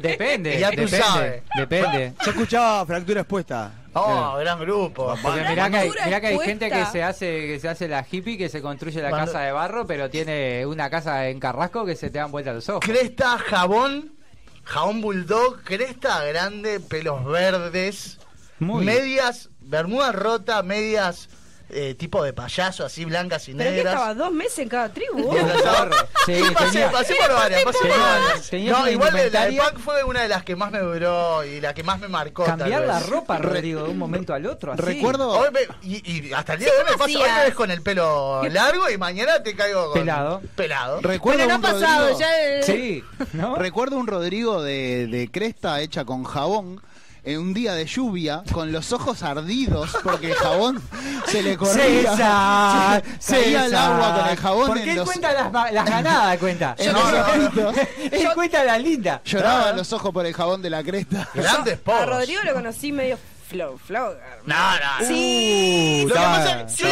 Depende, 0.00 0.58
Ya 0.58 0.70
tú 0.70 0.76
depende, 0.82 0.98
sabes. 0.98 1.42
depende. 1.56 2.12
Yo 2.24 2.30
escuchaba 2.30 2.84
Fractura 2.86 3.20
Expuesta. 3.22 3.72
Oh, 3.94 4.36
gran 4.38 4.58
grupo. 4.60 5.14
Porque 5.22 5.40
mirá 5.48 5.70
que, 5.70 5.76
hay, 5.78 5.88
Basura 5.88 6.06
mirá 6.06 6.20
que 6.20 6.26
hay 6.26 6.34
expuesta. 6.34 6.66
gente 6.66 6.70
que 6.70 6.86
se 6.92 7.02
hace 7.02 7.46
que 7.46 7.60
se 7.60 7.68
hace 7.68 7.88
la 7.88 8.04
hippie, 8.10 8.36
que 8.36 8.48
se 8.50 8.60
construye 8.60 9.00
la 9.00 9.08
Cuando- 9.10 9.32
casa 9.32 9.44
de 9.44 9.52
barro, 9.52 9.86
pero 9.86 10.10
tiene 10.10 10.66
una 10.66 10.90
casa 10.90 11.28
en 11.28 11.40
Carrasco 11.40 11.86
que 11.86 11.96
se 11.96 12.10
te 12.10 12.18
dan 12.18 12.30
vuelta 12.30 12.52
los 12.52 12.68
ojos. 12.68 12.80
Cresta, 12.84 13.38
jabón, 13.38 14.12
jabón 14.66 15.00
bulldog, 15.00 15.62
cresta 15.62 16.22
grande, 16.24 16.80
pelos 16.80 17.24
verdes, 17.24 18.18
Muy. 18.58 18.84
medias, 18.84 19.48
bermuda 19.60 20.12
rota, 20.12 20.62
medias 20.62 21.28
eh, 21.68 21.94
tipo 21.94 22.22
de 22.22 22.32
payaso, 22.32 22.84
así 22.84 23.04
blancas 23.04 23.48
y 23.48 23.54
¿Pero 23.54 23.70
negras. 23.70 23.94
estaba? 23.94 24.14
¿Dos 24.14 24.32
meses 24.32 24.58
en 24.60 24.68
cada 24.68 24.88
tribu? 24.92 25.32
Sí, 25.32 25.38
Sí, 26.26 26.42
pasé, 26.54 26.70
tenía- 26.72 26.90
pasé 26.90 27.14
por 27.14 27.32
varias, 27.34 27.62
pasé 27.64 27.78
por 27.78 27.88
varias. 27.98 28.52
No, 28.52 28.88
igual 28.90 29.30
la 29.32 29.46
de 29.46 29.56
punk 29.58 29.78
fue 29.80 30.04
una 30.04 30.22
de 30.22 30.28
las 30.28 30.44
que 30.44 30.56
más 30.56 30.70
me 30.70 30.78
duró 30.80 31.44
y 31.44 31.60
la 31.60 31.74
que 31.74 31.82
más 31.82 31.98
me 31.98 32.08
marcó. 32.08 32.44
Cambiar 32.44 32.82
la 32.86 33.00
ropa, 33.00 33.38
Rodrigo, 33.38 33.82
de 33.84 33.90
un 33.90 33.98
momento 33.98 34.32
al 34.34 34.46
otro. 34.46 34.72
Así. 34.72 34.82
Recuerdo, 34.82 35.30
Hoy 35.30 35.48
me- 35.52 35.68
y, 35.82 36.28
y 36.28 36.32
hasta 36.32 36.54
el 36.54 36.60
día 36.60 36.68
de 36.72 36.78
hoy 36.78 36.84
me 36.84 36.92
¿cómo 36.92 37.04
pasa, 37.04 37.18
hoy 37.18 37.30
me 37.38 37.44
ves 37.44 37.54
con 37.54 37.70
el 37.70 37.82
pelo 37.82 38.42
largo 38.48 38.88
y 38.90 38.98
mañana 38.98 39.42
te 39.42 39.54
caigo 39.56 39.90
con 39.90 40.00
Pelado. 40.00 40.40
Pelado. 40.54 41.00
recuerdo 41.00 41.38
Pero 41.38 41.48
no 41.48 41.54
ha 41.54 41.56
un 41.56 41.62
pasado, 41.80 42.08
Rodrigo, 42.10 42.18
ya... 42.20 42.62
Sí, 42.62 43.04
¿no? 43.32 43.56
recuerdo 43.56 43.96
un 43.96 44.06
Rodrigo 44.06 44.62
de, 44.62 45.06
de 45.08 45.30
cresta 45.30 45.80
hecha 45.80 46.04
con 46.04 46.24
jabón 46.24 46.80
en 47.26 47.40
un 47.40 47.52
día 47.52 47.74
de 47.74 47.84
lluvia 47.84 48.42
con 48.52 48.70
los 48.72 48.92
ojos 48.92 49.22
ardidos 49.22 49.90
porque 50.02 50.28
el 50.30 50.34
jabón 50.36 50.80
se 51.26 51.42
le 51.42 51.56
corría. 51.56 52.12
César, 52.12 53.02
Se 53.18 53.42
caía 53.42 53.64
el 53.64 53.70
César. 53.72 53.92
agua 53.92 54.20
con 54.20 54.28
el 54.30 54.36
jabón 54.36 54.66
Porque 54.68 54.82
en 54.84 54.88
él 54.90 54.96
los, 54.96 55.04
cuenta 55.06 55.32
las, 55.32 55.84
ganadas, 55.84 56.38
cuenta. 56.38 56.74
en 56.78 56.92
No, 56.92 57.10
no, 57.10 57.72
él 58.12 58.28
cuenta 58.34 58.64
la 58.64 58.78
linda. 58.78 59.20
Lloraban 59.24 59.76
los 59.76 59.92
ojos 59.92 60.12
por 60.12 60.24
el 60.24 60.32
jabón 60.34 60.62
de 60.62 60.70
la 60.70 60.82
cresta. 60.82 61.28
Grandes 61.34 61.78
A. 61.86 62.06
Rodrigo 62.06 62.40
lo 62.44 62.54
conocí 62.54 62.92
medio 62.92 63.18
flow, 63.48 63.78
flow. 63.78 64.12
No, 64.44 64.54
no. 64.56 65.06
Sí. 65.06 66.04
Lo 66.08 66.14
que 66.14 66.20
pasa 66.20 66.60
es- 66.62 66.76
yo. 66.76 66.86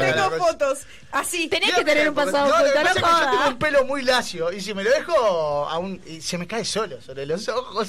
Tengo 0.00 0.30
fotos 0.38 0.78
así. 1.12 1.48
Tenés 1.48 1.74
que 1.74 1.82
tener 1.84 2.08
un 2.10 2.14
pasado 2.14 2.48
No, 2.48 2.58
lo 2.58 2.64
que 2.64 2.78
oculto, 2.78 2.80
no 2.88 2.94
que 2.94 3.00
yo 3.00 3.06
tengo 3.06 3.30
jodas. 3.36 3.48
un 3.48 3.58
pelo 3.58 3.84
muy 3.84 4.02
lacio 4.02 4.52
y 4.52 4.60
si 4.60 4.74
me 4.74 4.82
lo 4.84 4.90
dejo 4.90 5.14
aún 5.68 6.00
se 6.20 6.36
me 6.38 6.46
cae 6.46 6.64
solo 6.64 7.00
sobre 7.00 7.24
los 7.26 7.48
ojos. 7.48 7.88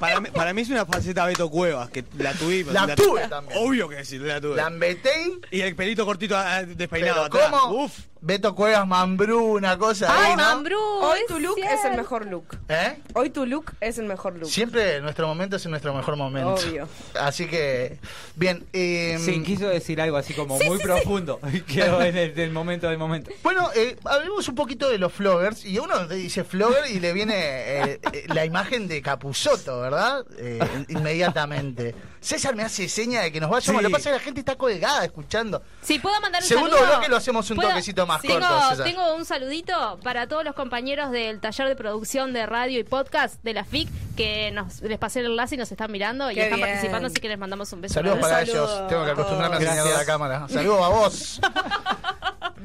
Para 0.00 0.20
mí, 0.20 0.28
para 0.30 0.52
mí 0.52 0.62
es 0.62 0.68
una 0.68 0.84
faceta 0.86 1.24
Beto 1.26 1.50
Cuevas, 1.50 1.90
que 1.90 2.04
la 2.18 2.32
tuvimos. 2.32 2.72
La 2.72 2.94
tuve 2.94 3.26
también. 3.28 3.58
Obvio 3.62 3.88
que 3.88 4.04
sí, 4.04 4.18
la 4.18 4.40
tuve. 4.40 4.56
Lambetein, 4.56 5.40
Y 5.50 5.60
el 5.60 5.74
pelito 5.74 6.04
cortito 6.04 6.36
ah, 6.36 6.62
despeinado 6.62 7.28
pero 7.30 7.44
atrás. 7.44 7.60
¿cómo? 7.60 7.84
Uf. 7.84 7.98
Beto 8.26 8.56
Cuevas 8.56 8.84
Mambrú, 8.88 9.52
una 9.54 9.78
cosa 9.78 10.08
Ay, 10.12 10.30
ahí, 10.32 10.36
¿no? 10.36 10.42
Mambrú. 10.42 10.80
Hoy 10.80 11.20
tu 11.28 11.38
look 11.38 11.58
es 11.58 11.84
el 11.84 11.96
mejor 11.96 12.26
look. 12.26 12.58
¿Eh? 12.68 12.98
Hoy 13.14 13.30
tu 13.30 13.46
look 13.46 13.72
es 13.80 13.98
el 13.98 14.06
mejor 14.06 14.36
look. 14.36 14.50
Siempre 14.50 15.00
nuestro 15.00 15.28
momento 15.28 15.54
es 15.54 15.66
nuestro 15.66 15.94
mejor 15.94 16.16
momento. 16.16 16.54
Obvio. 16.54 16.88
Así 17.20 17.46
que, 17.46 18.00
bien. 18.34 18.66
eh, 18.72 19.16
Sí, 19.24 19.44
quiso 19.44 19.68
decir 19.68 20.00
algo 20.00 20.16
así 20.16 20.34
como 20.34 20.58
muy 20.58 20.78
profundo. 20.78 21.38
Y 21.52 21.60
quedó 21.60 22.02
en 22.02 22.16
el 22.16 22.34
del 22.34 22.50
momento 22.50 22.88
del 22.88 22.98
momento. 22.98 23.30
Bueno, 23.44 23.70
eh, 23.76 23.96
hablemos 24.04 24.48
un 24.48 24.56
poquito 24.56 24.90
de 24.90 24.98
los 24.98 25.12
floggers. 25.12 25.64
Y 25.64 25.78
uno 25.78 26.08
dice 26.08 26.42
flogger 26.42 26.90
y 26.90 26.98
le 26.98 27.12
viene 27.12 27.34
eh, 27.36 28.00
eh, 28.12 28.24
la 28.34 28.44
imagen 28.44 28.88
de 28.88 29.02
Capuzoto, 29.02 29.80
¿verdad? 29.82 30.26
Eh, 30.38 30.58
inmediatamente. 30.88 31.94
César 32.20 32.56
me 32.56 32.64
hace 32.64 32.88
seña 32.88 33.20
de 33.22 33.30
que 33.30 33.40
nos 33.40 33.50
vayamos. 33.50 33.78
Sí. 33.78 33.82
Lo 33.84 33.88
que 33.88 33.92
pasa 33.92 34.08
es 34.10 34.14
que 34.14 34.18
la 34.18 34.24
gente 34.24 34.40
está 34.40 34.56
colgada 34.56 35.04
escuchando. 35.04 35.62
Si 35.80 36.00
puedo 36.00 36.20
mandar 36.20 36.42
un 36.42 36.48
Segundo 36.48 36.74
saludo. 36.76 36.90
bloque 36.94 37.08
lo 37.08 37.16
hacemos 37.18 37.48
un 37.50 37.56
¿Puedo? 37.56 37.68
toquecito 37.68 38.04
más 38.04 38.15
tengo, 38.22 38.40
corto. 38.40 38.82
Tengo 38.84 39.14
un 39.16 39.24
saludito 39.24 39.98
para 40.02 40.26
todos 40.26 40.44
los 40.44 40.54
compañeros 40.54 41.10
del 41.10 41.40
taller 41.40 41.68
de 41.68 41.76
producción 41.76 42.32
de 42.32 42.46
radio 42.46 42.78
y 42.78 42.84
podcast 42.84 43.42
de 43.42 43.54
la 43.54 43.64
FIC 43.64 43.88
que 44.16 44.50
nos 44.52 44.80
les 44.82 44.98
pasé 44.98 45.20
el 45.20 45.26
enlace 45.26 45.54
y 45.56 45.58
nos 45.58 45.70
están 45.70 45.92
mirando 45.92 46.30
y 46.30 46.38
están 46.38 46.56
bien. 46.58 46.68
participando, 46.68 47.06
así 47.08 47.16
que 47.20 47.28
les 47.28 47.38
mandamos 47.38 47.72
un 47.72 47.80
beso. 47.82 47.94
Saludos 47.94 48.18
para 48.18 48.46
saludo 48.46 48.64
ellos. 48.64 48.88
Tengo 48.88 49.04
que 49.04 49.10
acostumbrarme 49.10 49.56
a 49.56 49.58
enseñar 49.60 49.86
la 49.86 50.04
cámara. 50.04 50.46
Saludos 50.48 50.82
a 50.82 50.88
vos. 50.88 51.40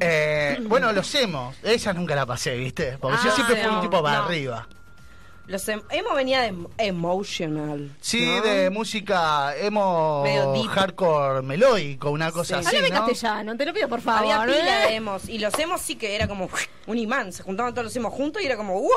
Eh, 0.03 0.57
bueno, 0.63 0.91
los 0.93 1.13
hemos. 1.13 1.55
Esa 1.61 1.93
nunca 1.93 2.15
la 2.15 2.25
pasé, 2.25 2.55
¿viste? 2.55 2.97
Porque 2.99 3.17
yo 3.23 3.29
Ah, 3.29 3.35
siempre 3.35 3.57
fui 3.63 3.71
un 3.75 3.81
tipo 3.81 4.01
para 4.01 4.17
no. 4.19 4.23
arriba. 4.25 4.67
Los 5.51 5.67
em- 5.67 5.81
emo 5.89 6.13
venía 6.15 6.41
de 6.41 6.47
em- 6.47 6.65
emotional. 6.77 7.91
Sí, 7.99 8.25
¿no? 8.25 8.41
de 8.41 8.69
música 8.69 9.53
emo 9.57 10.23
hardcore 10.69 11.41
melódico, 11.41 12.09
una 12.09 12.31
cosa 12.31 12.61
Sí. 12.61 12.67
así. 12.67 12.75
Háblame 12.77 12.95
¿no? 12.95 13.05
castellano, 13.05 13.57
te 13.57 13.65
lo 13.65 13.73
pido 13.73 13.89
por 13.89 13.99
favor. 14.01 14.31
Había 14.31 14.45
pila 14.45 14.83
¿eh? 14.85 14.87
de 14.87 14.95
emos. 14.95 15.27
Y 15.27 15.39
los 15.39 15.57
emos 15.59 15.81
sí 15.81 15.95
que 15.97 16.15
era 16.15 16.27
como 16.27 16.49
un 16.87 16.97
imán. 16.97 17.33
Se 17.33 17.43
juntaban 17.43 17.73
todos 17.73 17.85
los 17.85 17.95
emos 17.97 18.13
juntos 18.13 18.41
y 18.41 18.45
era 18.45 18.55
como, 18.55 18.79
¡wow! 18.79 18.89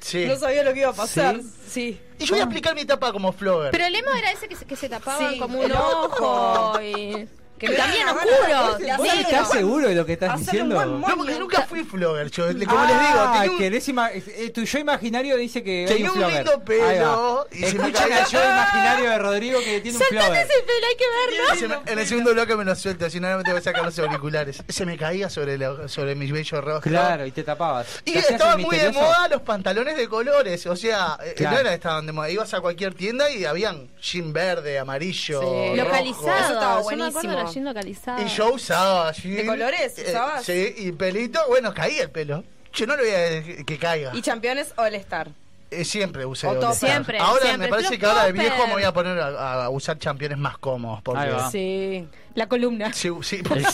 Sí. 0.00 0.26
No 0.26 0.36
sabía 0.36 0.62
lo 0.62 0.72
que 0.74 0.80
iba 0.80 0.90
a 0.90 0.92
pasar. 0.92 1.40
Sí. 1.66 1.98
Y 2.18 2.24
yo 2.24 2.34
voy 2.34 2.40
a 2.40 2.44
explicar 2.44 2.74
mi 2.74 2.82
etapa 2.82 3.10
como 3.12 3.32
flogger. 3.32 3.70
Pero 3.70 3.86
el 3.86 3.94
emo 3.94 4.10
era 4.12 4.30
ese 4.30 4.46
que 4.46 4.56
se, 4.56 4.64
que 4.66 4.76
se 4.76 4.88
tapaban 4.88 5.32
Sí, 5.32 5.38
como 5.40 5.58
un 5.58 5.72
ojo 5.72 6.80
y... 6.82 7.26
Que 7.58 7.68
también 7.70 8.08
oscuro. 8.08 8.96
¿Vos 8.98 9.08
estás 9.14 9.50
seguro 9.50 9.88
de 9.88 9.94
lo 9.94 10.06
que 10.06 10.12
estás 10.14 10.38
diciendo? 10.38 10.84
no, 10.84 11.16
porque 11.16 11.38
nunca 11.38 11.62
fui 11.62 11.84
flogger. 11.84 12.30
Yo, 12.30 12.46
como 12.66 12.78
Ah, 12.78 12.86
les 12.86 13.00
digo, 13.00 13.58
tenía 13.58 13.78
un, 13.78 13.84
ima- 13.84 14.10
eh, 14.14 14.50
tu 14.50 14.62
yo 14.62 14.78
imaginario 14.78 15.36
dice 15.36 15.62
que 15.62 15.80
hay 15.80 15.86
Tenía 15.86 16.10
un 16.12 16.16
flogger. 16.18 16.44
lindo 16.44 16.64
pelo 16.64 17.46
y 17.50 17.56
se 17.64 17.78
me 17.78 17.88
Escuchen 17.88 18.12
al 18.12 18.26
yo 18.26 18.38
imaginario 18.44 19.10
de 19.10 19.18
Rodrigo 19.18 19.58
que 19.60 19.80
tiene 19.80 19.98
un 19.98 20.04
Soltate 20.04 20.24
flogger. 20.24 20.46
ese 20.46 20.62
pelo, 20.62 20.86
hay 20.86 20.96
que 20.96 21.04
verlo. 21.36 21.60
se 21.60 21.68
me- 21.84 21.92
en 21.92 21.98
el 21.98 22.06
segundo 22.06 22.32
bloque 22.32 22.56
me 22.56 22.64
lo 22.64 22.74
suelto, 22.76 23.10
si 23.10 23.20
no, 23.20 23.30
no 23.30 23.38
me 23.38 23.44
tengo 23.44 23.56
que 23.56 23.62
sacar 23.64 23.84
los 23.84 23.98
auriculares. 23.98 24.62
Se 24.68 24.86
me 24.86 24.96
caía 24.96 25.28
sobre, 25.30 25.58
la- 25.58 25.88
sobre 25.88 26.14
mi 26.14 26.30
bello 26.30 26.60
rostro. 26.60 26.90
Claro, 26.90 27.26
y 27.26 27.32
te 27.32 27.42
tapabas. 27.42 28.02
Y 28.04 28.12
¿Te 28.12 28.18
hacías 28.20 28.32
estaban 28.32 28.60
muy 28.62 28.76
de 28.76 28.90
moda 28.92 29.28
los 29.28 29.42
pantalones 29.42 29.96
de 29.96 30.08
colores, 30.08 30.66
o 30.66 30.76
sea, 30.76 31.18
eh, 31.24 31.34
Claro. 31.36 31.54
no 31.56 31.60
era 31.60 31.70
que 31.70 31.74
estaban 31.76 32.06
de 32.06 32.12
moda, 32.12 32.30
ibas 32.30 32.52
a 32.54 32.60
cualquier 32.60 32.94
tienda 32.94 33.30
y 33.30 33.44
habían 33.44 33.88
jean 34.00 34.32
verde, 34.32 34.78
amarillo, 34.78 35.40
Sí. 35.40 35.46
rojo. 35.46 35.76
Localizado. 35.76 36.28
Eso 36.38 36.52
estaba 36.54 36.80
buenísimo. 36.82 37.47
Y 37.52 38.28
yo 38.28 38.54
usaba 38.54 39.12
jean. 39.12 39.36
¿De 39.36 39.46
colores 39.46 39.98
eh, 39.98 40.04
usabas? 40.08 40.44
sí, 40.44 40.74
y 40.78 40.92
pelito, 40.92 41.40
bueno, 41.48 41.72
caía 41.74 42.02
el 42.04 42.10
pelo. 42.10 42.44
Yo 42.72 42.86
no 42.86 42.96
lo 42.96 43.02
voy 43.02 43.12
a 43.12 43.18
dejar 43.18 43.64
que 43.64 43.78
caiga. 43.78 44.10
Y 44.14 44.22
campeones 44.22 44.72
All 44.76 44.94
Star. 44.96 45.28
Eh, 45.70 45.84
siempre 45.84 46.24
usé 46.24 46.46
O 46.46 46.50
All. 46.50 46.56
Star. 46.58 46.74
Siempre, 46.74 47.18
Ahora 47.18 47.42
siempre. 47.42 47.66
me 47.66 47.68
parece 47.68 47.88
Flop 47.88 48.00
que 48.00 48.06
ahora 48.06 48.24
de 48.24 48.32
viejo 48.32 48.66
me 48.66 48.72
voy 48.74 48.82
a 48.84 48.92
poner 48.92 49.18
a, 49.18 49.64
a 49.64 49.68
usar 49.70 49.98
championes 49.98 50.38
más 50.38 50.56
cómodos. 50.58 51.02
Porque 51.02 51.20
Ahí 51.22 51.30
va. 51.30 51.50
Sí. 51.50 52.08
La 52.34 52.46
columna. 52.48 52.92
Sí, 52.92 53.10
sí, 53.22 53.42
El 53.52 53.66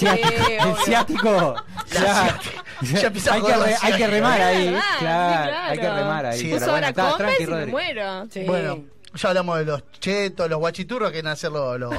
ciático. 0.85 1.55
Ya. 1.93 2.39
Ya 2.83 3.09
hay, 3.33 3.43
que 3.43 3.55
re- 3.57 3.77
hay 3.83 3.93
que 3.97 4.07
remar 4.09 4.41
ahí. 4.41 4.69
Claro, 4.69 4.83
sí, 4.83 4.99
Claro, 4.99 5.45
claro. 5.53 5.71
hay 5.71 5.79
que 5.79 5.91
remar 5.91 6.27
ahí. 6.27 6.39
Sí, 6.39 6.45
Pero 6.47 6.57
Uso 6.57 6.71
bueno, 6.73 6.87
ahora 6.97 7.17
tranqui, 7.17 7.43
y 7.43 7.47
me 7.47 7.67
muero. 7.67 8.27
Sí. 8.31 8.45
Bueno, 8.45 8.85
ya 9.15 9.29
hablamos 9.29 9.59
de 9.59 9.65
los 9.65 9.83
chetos, 10.01 10.51
los 10.51 10.59
guachiturros, 10.59 11.11
que 11.11 11.15
quieren 11.15 11.31
hacer 11.31 11.53
los, 11.53 11.79
los, 11.79 11.95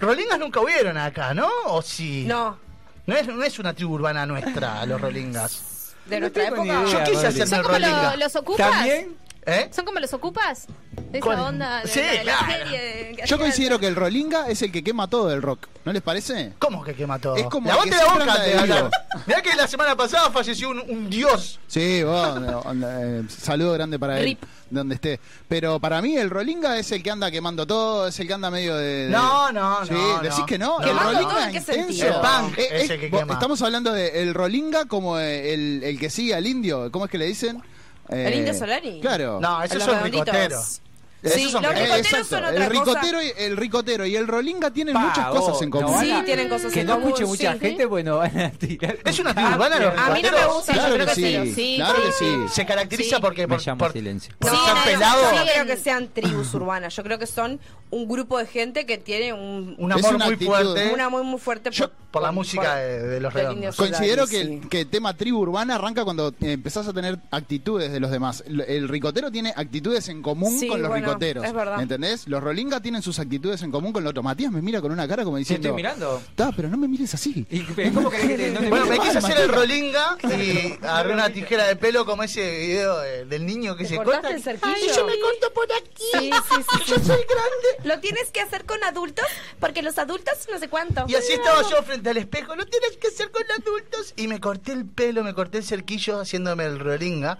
Rolingas 0.00 0.38
nunca 0.38 0.60
hubieron 0.60 0.96
acá, 0.98 1.34
¿no? 1.34 1.48
¿O 1.66 1.82
sí? 1.82 2.24
No, 2.26 2.58
No 3.06 3.16
es, 3.16 3.26
no 3.26 3.42
es 3.42 3.58
una 3.58 3.72
tribu 3.74 3.94
urbana 3.94 4.24
nuestra, 4.26 4.84
los 4.86 5.00
Rolingas. 5.00 5.94
de 6.06 6.20
nuestra 6.20 6.48
época. 6.48 6.64
idea. 6.64 6.84
Yo 6.84 7.04
quise 7.04 7.26
hacerme 7.26 7.46
¿Son 7.46 7.58
el 7.58 7.64
como 7.64 7.74
Rolinga. 7.78 8.10
lo- 8.12 8.16
los 8.24 8.36
ocupas? 8.36 8.70
¿También? 8.70 9.16
¿Eh? 9.46 9.68
¿Son 9.72 9.84
como 9.84 10.00
los 10.00 10.12
ocupas? 10.14 10.66
Esa 11.12 11.42
onda 11.44 11.82
de, 11.82 11.88
Sí, 11.88 12.00
la, 12.00 12.06
de 12.12 12.24
la 12.24 12.38
claro. 12.38 12.52
serie. 12.52 12.78
que 13.10 13.16
Yo 13.18 13.22
hacían- 13.24 13.38
considero 13.40 13.78
que 13.78 13.86
el 13.86 13.94
Rolinga 13.94 14.48
es 14.48 14.62
el 14.62 14.72
que 14.72 14.82
quema 14.82 15.08
todo 15.08 15.32
el 15.32 15.42
rock. 15.42 15.68
¿No 15.84 15.92
les 15.92 16.02
parece? 16.02 16.54
¿Cómo 16.58 16.82
que 16.82 16.94
quema 16.94 17.18
todo? 17.18 17.36
Es 17.36 17.44
como 17.46 17.68
Lavate 17.68 17.90
que 17.90 17.96
la 17.96 18.02
siempre 18.02 18.20
boca 18.24 18.32
anda 18.32 18.44
de 18.44 18.58
hablar. 18.58 18.78
vivo. 18.78 18.90
Mirá 19.26 19.42
que 19.42 19.54
la 19.54 19.68
semana 19.68 19.94
pasada 19.96 20.30
falleció 20.30 20.70
un, 20.70 20.80
un 20.88 21.10
dios. 21.10 21.60
Sí, 21.66 22.02
vos, 22.02 22.40
eh, 22.84 23.22
saludo 23.28 23.72
grande 23.74 23.98
para 23.98 24.18
él, 24.18 24.24
Rip. 24.24 24.42
donde 24.70 24.94
esté. 24.94 25.20
Pero 25.46 25.78
para 25.78 26.00
mí 26.00 26.16
el 26.16 26.30
Rolinga 26.30 26.78
es 26.78 26.90
el 26.92 27.02
que 27.02 27.10
anda 27.10 27.30
quemando 27.30 27.66
todo, 27.66 28.08
es 28.08 28.18
el 28.18 28.26
que 28.26 28.32
anda 28.34 28.50
medio 28.50 28.76
de... 28.76 29.04
de- 29.06 29.10
No, 29.10 29.52
no, 29.52 29.84
Sí, 29.84 29.92
no, 29.92 30.18
decís 30.20 30.38
no. 30.38 30.46
que 30.46 30.58
no. 30.58 30.66
No, 30.78 30.80
el 30.80 30.88
¿Quemando 30.88 31.12
Rolinga 31.12 31.44
en 31.46 31.52
qué 31.52 31.58
intenso. 31.58 31.82
sentido? 31.84 32.06
El 32.06 32.20
punk 32.20 32.58
Eh, 32.58 32.68
es 32.72 32.90
eh, 32.90 32.94
el 32.94 33.00
que 33.00 33.08
vos- 33.10 33.20
quema. 33.20 33.34
Estamos 33.34 33.62
hablando 33.62 33.92
de 33.92 34.22
el 34.22 34.32
Rolinga 34.34 34.86
como 34.86 35.18
eh, 35.18 35.52
el, 35.54 35.82
el 35.84 35.98
que 36.00 36.08
sigue 36.10 36.34
al 36.34 36.46
indio. 36.46 36.90
¿Cómo 36.90 37.04
es 37.04 37.10
que 37.10 37.18
le 37.18 37.26
dicen? 37.26 37.62
Eh, 38.10 38.28
¿El 38.28 38.34
indio 38.34 38.54
Solari? 38.54 39.00
Claro. 39.00 39.40
No, 39.40 39.62
esos 39.62 39.82
son 39.82 40.02
ricoteros. 40.02 40.80
Sí, 41.24 41.40
Esos 41.40 41.52
son 41.52 41.62
los 41.62 41.72
ricoteros. 41.72 41.96
ricoteros 41.96 42.26
son 42.28 42.44
otra 42.44 42.64
el 42.64 42.70
ricotero, 42.70 43.22
y, 43.22 43.32
el 43.38 43.56
ricotero 43.56 44.06
y 44.06 44.16
el 44.16 44.26
Rolinga 44.28 44.70
tienen 44.70 44.92
Pa, 44.94 45.00
muchas 45.06 45.26
cosas 45.28 45.62
en 45.62 45.70
no 45.70 45.80
común. 45.80 46.00
Sí, 46.02 46.10
a- 46.10 46.24
tienen 46.24 46.48
cosas 46.48 46.72
Que 46.72 46.80
en 46.80 46.86
no 46.86 46.92
común, 46.94 47.08
escuche 47.08 47.24
mucha 47.26 47.52
sí. 47.54 47.58
gente, 47.60 47.86
bueno, 47.86 48.18
van 48.18 48.38
a 48.38 48.50
tirar. 48.50 48.98
Es 49.04 49.18
una 49.18 49.34
tribu 49.34 49.48
urbana, 49.54 49.78
los 49.78 49.94
cambio. 49.94 50.02
A 50.04 50.14
mí 50.16 50.22
no 50.22 50.28
me 50.30 50.36
ricoteros. 50.36 50.54
gusta, 50.54 50.72
Claro 50.74 50.88
yo 50.88 50.92
que 51.06 51.12
creo 51.12 51.42
que 51.44 51.54
sí, 51.54 51.74
claro 51.76 52.02
que 52.02 52.12
sí. 52.12 52.36
Se 52.52 52.66
caracteriza 52.66 53.16
Sí. 53.16 53.22
porque 53.22 53.42
Me 53.46 53.56
por, 53.56 53.66
llamo 53.66 53.78
por- 53.78 53.92
silencio. 53.92 54.34
por 54.38 54.52
No, 54.52 54.64
ser 54.66 54.74
no, 54.74 54.84
pelado. 54.84 55.22
yo 55.32 55.38
no 55.38 55.46
creo 55.50 55.66
que 55.66 55.76
sean 55.76 56.08
tribus 56.08 56.52
urbanas. 56.54 56.94
Yo 56.94 57.02
creo 57.02 57.18
que 57.18 57.26
son 57.26 57.58
un 57.90 58.08
grupo 58.08 58.38
de 58.38 58.46
gente 58.46 58.86
que 58.86 58.98
tiene 58.98 59.32
un, 59.32 59.76
Un 59.78 59.92
amor 59.92 60.14
una 60.16 60.24
muy 60.26 60.34
actitud. 60.34 60.52
fuerte 60.52 60.90
una 60.92 61.08
muy 61.08 61.22
muy 61.22 61.38
fuerte 61.38 61.70
Yo- 61.70 61.90
por 62.10 62.22
la 62.22 62.32
música 62.32 62.76
de, 62.76 63.02
de 63.08 63.20
los 63.20 63.32
redondos. 63.32 63.76
Considero 63.76 64.26
que, 64.26 64.60
que 64.70 64.80
el 64.82 64.86
tema 64.88 65.16
tribu 65.16 65.38
urbana 65.38 65.76
arranca 65.76 66.04
cuando 66.04 66.32
empezás 66.40 66.86
a 66.86 66.92
tener 66.92 67.18
actitudes 67.30 67.90
de 67.92 67.98
los 68.00 68.10
demás. 68.10 68.44
El, 68.46 68.88
ricotero 68.88 69.30
tiene 69.32 69.52
actitudes 69.56 70.08
en 70.08 70.22
común 70.22 70.56
con 70.68 70.80
los 70.82 70.90
bueno, 70.90 71.13
es 71.22 71.52
verdad. 71.52 71.80
¿Entendés? 71.80 72.26
Los 72.28 72.42
rolinga 72.42 72.80
tienen 72.80 73.02
sus 73.02 73.18
actitudes 73.18 73.62
en 73.62 73.70
común 73.70 73.92
con 73.92 74.02
los 74.04 74.10
otros. 74.10 74.24
Matías 74.24 74.52
me 74.52 74.62
mira 74.62 74.80
con 74.80 74.92
una 74.92 75.06
cara 75.08 75.24
como 75.24 75.36
Te 75.36 75.40
diciendo. 75.40 75.68
estoy 75.68 75.76
mirando. 75.76 76.22
"Ta, 76.34 76.52
pero 76.54 76.68
no 76.68 76.76
me 76.76 76.88
mires 76.88 77.12
así. 77.14 77.46
¿Y 77.50 77.60
cómo 77.90 78.10
que 78.10 78.18
te, 78.18 78.50
no 78.50 78.60
te 78.60 78.68
Bueno, 78.68 78.86
me 78.86 78.98
quise 78.98 79.18
hacer 79.18 79.38
el 79.38 79.48
rolinga 79.48 80.16
y 80.22 80.72
agarré 80.84 81.12
una 81.14 81.30
tijera 81.30 81.66
de 81.66 81.76
pelo 81.76 82.04
como 82.06 82.22
ese 82.22 82.58
video 82.66 82.98
del 83.26 83.46
niño 83.46 83.76
que 83.76 83.84
¿Te 83.84 83.90
se 83.90 83.96
corta. 83.96 84.30
el 84.30 84.42
cerquillo? 84.42 84.74
Ay, 84.74 84.88
yo 84.94 85.06
me 85.06 85.18
corto 85.18 85.52
por 85.54 85.66
aquí. 85.72 86.04
Sí, 86.18 86.30
sí, 86.30 86.62
sí, 86.72 86.78
Yo 86.86 86.94
soy 86.96 87.24
grande. 87.24 87.84
Lo 87.84 88.00
tienes 88.00 88.30
que 88.30 88.40
hacer 88.40 88.64
con 88.64 88.82
adultos 88.84 89.24
porque 89.60 89.82
los 89.82 89.98
adultos 89.98 90.34
no 90.52 90.58
sé 90.58 90.68
cuánto. 90.68 91.04
Y 91.08 91.14
así 91.14 91.32
estaba 91.32 91.62
yo 91.68 91.82
frente 91.82 92.10
al 92.10 92.16
espejo. 92.16 92.54
Lo 92.56 92.66
tienes 92.66 92.96
que 92.96 93.08
hacer 93.08 93.30
con 93.30 93.42
adultos. 93.58 94.12
Y 94.16 94.28
me 94.28 94.40
corté 94.40 94.72
el 94.72 94.84
pelo, 94.86 95.22
me 95.24 95.34
corté 95.34 95.58
el 95.58 95.64
cerquillo 95.64 96.20
haciéndome 96.20 96.64
el 96.64 96.78
rolinga. 96.78 97.38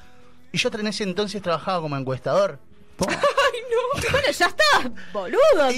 Y 0.53 0.59
yo 0.59 0.71
en 0.73 0.87
ese 0.87 1.03
entonces 1.05 1.43
trabajaba 1.43 1.81
como 1.81 1.97
encuestador. 1.97 2.59
Bueno, 4.11 4.31
ya 4.31 4.47
está, 4.47 4.91
boludo. 5.13 5.69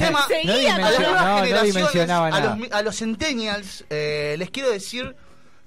Tema- 0.00 0.26
seguía 0.26 0.78
nadie 0.78 0.86
a 0.86 0.90
las 0.90 1.00
nuevas 1.00 1.42
generaciones, 1.42 2.10
a 2.10 2.40
los, 2.40 2.56
mi- 2.58 2.68
a 2.72 2.82
los 2.82 2.96
centennials, 2.96 3.84
eh, 3.90 4.36
les 4.38 4.50
quiero 4.50 4.70
decir 4.70 5.14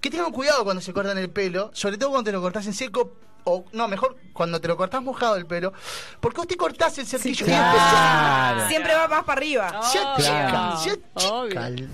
que 0.02 0.10
tengan 0.10 0.32
cuidado 0.32 0.64
cuando 0.64 0.82
se 0.82 0.94
cortan 0.94 1.18
el 1.18 1.30
pelo, 1.30 1.72
sobre 1.74 1.98
todo 1.98 2.12
cuando 2.12 2.26
te 2.30 2.32
lo 2.32 2.42
cortás 2.42 2.66
en 2.68 2.74
seco, 2.74 3.16
o 3.46 3.66
no, 3.72 3.88
mejor 3.88 4.18
cuando 4.34 4.60
te 4.62 4.68
lo 4.68 4.76
cortás 4.78 5.02
mojado 5.02 5.36
el 5.38 5.46
pelo, 5.46 5.74
porque 6.20 6.38
vos 6.38 6.48
te 6.48 6.56
cortás 6.58 6.98
el 6.98 7.06
cerquillo 7.08 7.46
y 7.46 7.50
claro. 7.50 8.68
Siempre 8.68 8.94
va 8.94 9.08
más 9.08 9.24
para 9.24 9.38
arriba. 9.40 9.80
Claro. 10.18 10.78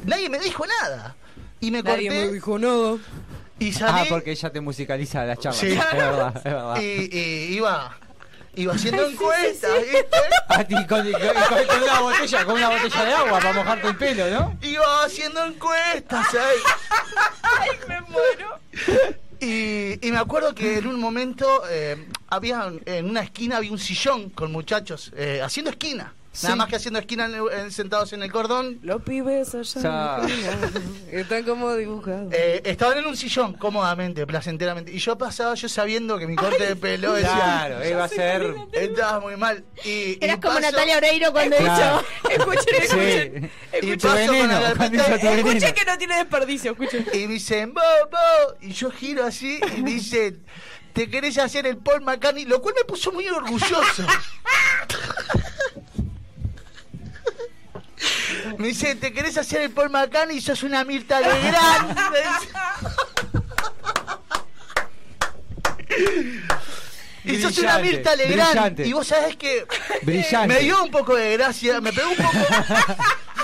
Nadie 0.06 0.30
me 0.30 0.40
dijo 0.40 0.66
nada. 0.66 1.16
Y 1.60 1.72
me 1.72 1.82
Nadie 1.82 2.08
corté 2.10 2.26
me 2.26 2.32
dijo 2.34 2.60
nada. 2.60 2.98
y 3.60 3.72
salí. 3.72 4.00
Ah, 4.02 4.06
porque 4.10 4.32
ella 4.32 4.50
te 4.52 4.60
musicaliza 4.60 5.24
las 5.26 5.40
charlas. 5.40 5.60
Sí. 5.62 5.68
Es 5.72 5.78
verdad, 5.94 6.34
es 6.38 6.44
verdad. 6.44 6.82
y, 6.82 7.18
y 7.18 7.54
iba, 7.56 7.96
iba 8.56 8.74
haciendo 8.74 9.06
encuestas, 9.10 9.72
¿viste? 9.82 10.18
A 10.49 10.64
ti 10.64 10.76
con, 10.88 11.12
con- 11.12 11.22
con- 11.22 11.66
con 11.68 11.84
una 11.84 11.99
botella, 11.99 12.45
con 12.45 12.56
una 12.56 12.70
botella 12.70 13.06
de 13.06 13.14
agua 13.14 13.39
para 13.39 13.54
mojarte 13.54 13.88
el 13.88 13.97
pelo, 13.97 14.30
¿no? 14.30 14.58
Iba 14.62 15.04
haciendo 15.06 15.43
encuestas 15.45 16.28
ahí. 16.34 16.58
Ay, 17.41 17.70
me 17.88 18.01
muero. 18.01 18.60
Y, 19.39 20.08
y 20.08 20.12
me 20.12 20.18
acuerdo 20.18 20.56
que 20.56 20.78
en 20.78 20.88
un 20.88 20.99
momento 20.99 21.64
eh, 21.70 22.08
había 22.30 22.72
en 22.86 23.10
una 23.10 23.22
esquina 23.22 23.58
había 23.58 23.72
un 23.72 23.80
sillón 23.80 24.30
con 24.30 24.51
muchachos 24.51 25.12
eh, 25.16 25.41
haciendo 25.43 25.70
esquina. 25.72 26.14
Nada 26.42 26.56
más 26.56 26.68
que 26.68 26.78
haciendo 26.78 27.00
esquina 27.00 27.26
en- 27.26 27.36
en- 27.60 27.72
sentados 27.72 28.12
en 28.14 28.24
el 28.24 28.32
cordón. 28.32 28.80
Los 28.82 29.04
pibes 29.04 29.54
allá. 29.54 30.18
Están 31.12 31.44
como 31.44 31.76
dibujados. 31.76 32.34
Eh, 32.34 32.62
estaban 32.66 32.98
en 32.98 33.06
un 33.06 33.16
sillón 33.16 33.54
cómodamente, 33.54 34.26
placenteramente. 34.26 34.92
Y 34.92 34.98
yo 34.98 35.16
pasaba 35.18 35.54
yo 35.54 35.70
sabiendo 35.70 36.18
que 36.18 36.26
mi 36.26 36.36
corte 36.36 36.66
de 36.66 36.76
pelo 36.76 37.14
decía, 37.14 37.34
Claro, 37.36 37.88
iba 37.88 38.04
a 38.04 38.08
ser. 38.08 38.56
estaba 38.72 39.20
muy 39.20 39.36
mal. 39.38 39.64
Y, 39.84 39.90
y 39.90 40.18
Eras 40.22 40.38
como 40.38 40.56
paso- 40.56 40.62
Natalia 40.72 40.98
Oreiro 40.98 41.32
cuando 41.32 41.56
Claro. 41.58 42.04
hizo. 42.24 42.30
Escuchen, 42.32 42.76
escuchen. 42.82 43.52
Sí. 43.80 43.88
Y 43.88 43.98
paso 43.98 44.18
con 44.26 44.36
veneno, 44.36 44.60
veneno. 44.80 45.04
Escuchen 45.50 45.74
que 45.76 45.86
no 45.86 45.98
tiene 46.00 46.16
desperdicio, 46.18 46.72
escuchen. 46.72 47.08
Y 47.14 47.28
me 47.28 47.34
dicen, 47.34 47.74
bo, 47.76 47.82
bo. 48.10 48.58
Y 48.62 48.72
yo 48.72 48.90
giro 48.90 49.24
así 49.24 49.60
y 49.78 49.82
me 49.84 49.92
dicen, 49.92 50.44
¿te 50.94 51.10
querés 51.12 51.38
hacer 51.38 51.68
el 51.68 51.78
Paul 51.78 52.02
McCartney? 52.02 52.46
Lo 52.46 52.60
cual 52.62 52.74
me 52.76 52.86
puso 52.86 53.12
muy 53.12 53.28
orgulloso. 53.28 54.04
Me 58.58 58.68
dice, 58.68 58.96
¿te 58.96 59.14
querés 59.14 59.38
hacer 59.38 59.62
el 59.62 59.72
Paul 59.72 59.89
McCartney? 59.89 60.38
Y 60.38 60.41
sos 60.41 60.64
una 60.64 60.84
Mirta. 60.84 61.20
Me 61.20 61.28
dice. 61.38 61.54
Y 67.26 67.42
sos 67.42 67.58
una 67.60 67.78
Mirta 67.80 68.16
Legrand. 68.16 68.52
brillante. 68.52 68.86
Y 68.88 68.94
vos 68.94 69.08
sabés 69.08 69.36
que 69.38 69.66
Brillante. 70.02 70.48
me 70.54 70.60
dio 70.60 70.84
un 70.84 70.92
poco 70.92 71.16
de 71.16 71.38
gracia, 71.38 71.80
me 71.82 71.92
pegó 71.94 72.10
un 72.10 72.18
poco. 72.18 72.32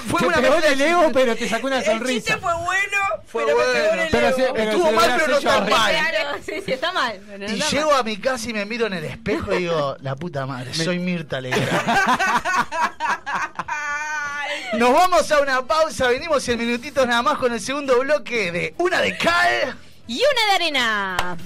Fue 0.09 0.21
Te 0.21 0.27
una 0.27 0.37
pegó 0.41 0.55
el 0.55 0.77
de- 0.77 0.89
ego, 0.89 1.09
pero 1.13 1.35
te 1.35 1.47
sacó 1.49 1.67
una 1.67 1.79
El 1.79 1.83
chiste 1.83 1.97
sonrisa. 1.99 2.37
fue 2.37 2.53
bueno, 2.53 2.97
Fue 3.27 3.43
pero 3.45 3.57
me 3.57 3.63
pegó 3.65 3.75
en 3.75 3.85
bueno. 3.87 4.01
el 4.03 4.09
Pero 4.09 4.27
ego. 4.27 4.37
sí, 4.37 4.43
pero 4.55 4.71
Estuvo 4.71 4.91
mal, 4.93 5.15
pero 5.19 5.27
no 5.33 5.39
tan 5.41 5.69
mal. 5.69 5.91
Claro, 5.91 6.39
sí, 6.45 6.53
sí, 6.65 6.71
está 6.71 6.91
mal. 6.93 7.19
no 7.37 7.45
Y 7.45 7.59
está 7.59 7.69
llego 7.69 7.93
a 7.93 8.03
mi 8.03 8.17
casa 8.17 8.49
y 8.49 8.53
me 8.53 8.65
miro 8.65 8.87
en 8.87 8.93
el 8.93 9.03
espejo 9.03 9.53
y 9.53 9.57
digo, 9.59 9.97
la 9.99 10.15
puta 10.15 10.45
madre, 10.45 10.73
soy 10.73 10.99
Mirta 10.99 11.41
Legrand. 11.41 11.69
Nos 14.73 14.93
vamos 14.93 15.29
a 15.31 15.41
una 15.41 15.61
pausa, 15.65 16.07
venimos 16.07 16.47
en 16.47 16.59
minutitos 16.59 17.05
nada 17.05 17.21
más 17.21 17.37
con 17.37 17.51
el 17.53 17.59
segundo 17.59 17.99
bloque 17.99 18.51
de 18.53 18.73
Una 18.77 19.01
de 19.01 19.17
Cal. 19.17 19.75
Y 20.07 20.21
una 20.21 20.45
de 20.47 20.51
arena. 20.63 21.37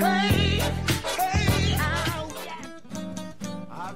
Hey. 0.00 0.91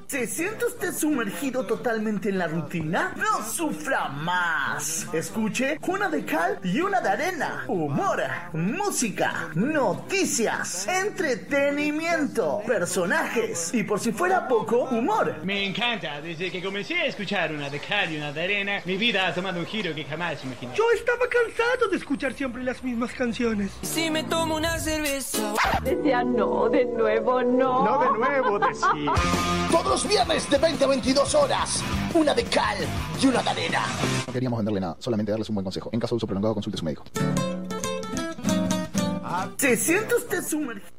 ¿Se 0.09 0.24
siente 0.28 0.64
usted 0.66 0.94
sumergido 0.94 1.66
totalmente 1.66 2.28
en 2.28 2.38
la 2.38 2.46
rutina? 2.46 3.12
No 3.16 3.44
sufra 3.44 4.09
más. 4.09 5.09
Escuche 5.12 5.80
una 5.88 6.09
de 6.09 6.24
cal 6.24 6.61
y 6.62 6.80
una 6.80 7.00
de 7.00 7.09
arena. 7.09 7.64
Humor, 7.66 8.22
música, 8.52 9.50
noticias, 9.57 10.86
entretenimiento, 10.86 12.62
personajes 12.64 13.74
y 13.74 13.82
por 13.82 13.98
si 13.98 14.12
fuera 14.12 14.46
poco, 14.46 14.84
humor. 14.84 15.34
Me 15.42 15.66
encanta, 15.66 16.20
desde 16.20 16.52
que 16.52 16.62
comencé 16.62 16.94
a 16.94 17.07
escuchar 17.07 17.52
una 17.52 17.68
de 17.68 17.80
cal 17.80 18.12
y 18.12 18.18
una 18.18 18.32
de 18.32 18.44
arena, 18.44 18.82
mi 18.84 18.96
vida 18.96 19.26
ha 19.26 19.34
tomado 19.34 19.59
un 19.59 19.66
giro 19.66 19.92
que 19.92 20.04
jamás 20.04 20.44
imaginé. 20.44 20.72
Yo 20.76 20.84
estaba 20.94 21.24
cansado 21.28 21.90
de 21.90 21.96
escuchar 21.96 22.32
siempre 22.32 22.62
las 22.62 22.80
mismas 22.84 23.12
canciones. 23.12 23.72
Si 23.82 24.09
me 24.09 24.22
tomo 24.22 24.54
una 24.54 24.78
cerveza. 24.78 25.52
No 27.84 27.98
de 27.98 28.18
nuevo, 28.18 28.59
decía. 28.61 29.12
Todos 29.72 29.95
los 29.97 30.07
viernes 30.07 30.51
de 30.51 30.59
20 30.59 30.84
a 30.84 30.88
22 30.88 31.34
horas, 31.36 31.82
Una 32.12 32.34
de 32.34 32.44
Cal 32.44 32.76
y 33.22 33.26
una 33.28 33.42
de 33.42 33.49
arena. 33.49 33.86
No 34.26 34.32
queríamos 34.34 34.59
venderle 34.59 34.80
nada, 34.80 34.97
solamente 34.99 35.32
darles 35.32 35.49
un 35.49 35.55
buen 35.55 35.64
consejo. 35.64 35.88
En 35.90 35.99
caso 35.99 36.14
de 36.14 36.16
uso 36.18 36.26
prolongado, 36.26 36.53
consulte 36.53 36.76
a 36.76 36.80
su 36.80 36.84
médico. 36.84 37.05
¿Se 39.57 39.74
siente 39.78 40.14
usted 40.16 40.44
sumergido? 40.44 40.97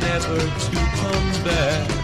Never 0.00 0.38
to 0.38 0.76
come 1.00 1.44
back. 1.44 2.03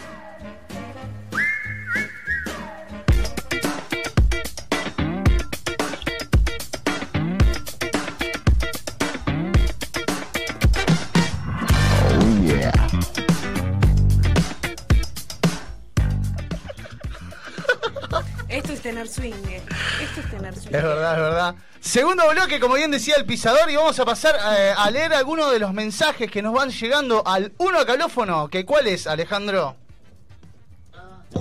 Esto 19.17 19.23
es 19.23 19.25
tener 19.29 19.33
swing. 19.33 19.49
eh. 19.51 19.61
Esto 20.03 20.19
es 20.21 20.29
tener 20.31 20.53
swing. 20.55 20.75
Es 20.75 20.83
verdad, 20.83 21.13
es 21.13 21.19
verdad. 21.21 21.55
Segundo 21.79 22.23
bloque, 22.31 22.59
como 22.59 22.75
bien 22.75 22.91
decía 22.91 23.15
el 23.17 23.25
pisador, 23.25 23.69
y 23.69 23.75
vamos 23.75 23.99
a 23.99 24.05
pasar 24.05 24.35
eh, 24.57 24.73
a 24.75 24.89
leer 24.91 25.13
algunos 25.13 25.51
de 25.51 25.59
los 25.59 25.71
mensajes 25.73 26.29
que 26.31 26.41
nos 26.41 26.53
van 26.53 26.69
llegando 26.71 27.21
al 27.25 27.51
uno 27.57 27.85
calófono. 27.85 28.47
Que 28.47 28.65
¿Cuál 28.65 28.87
es, 28.87 29.05
Alejandro? 29.07 29.75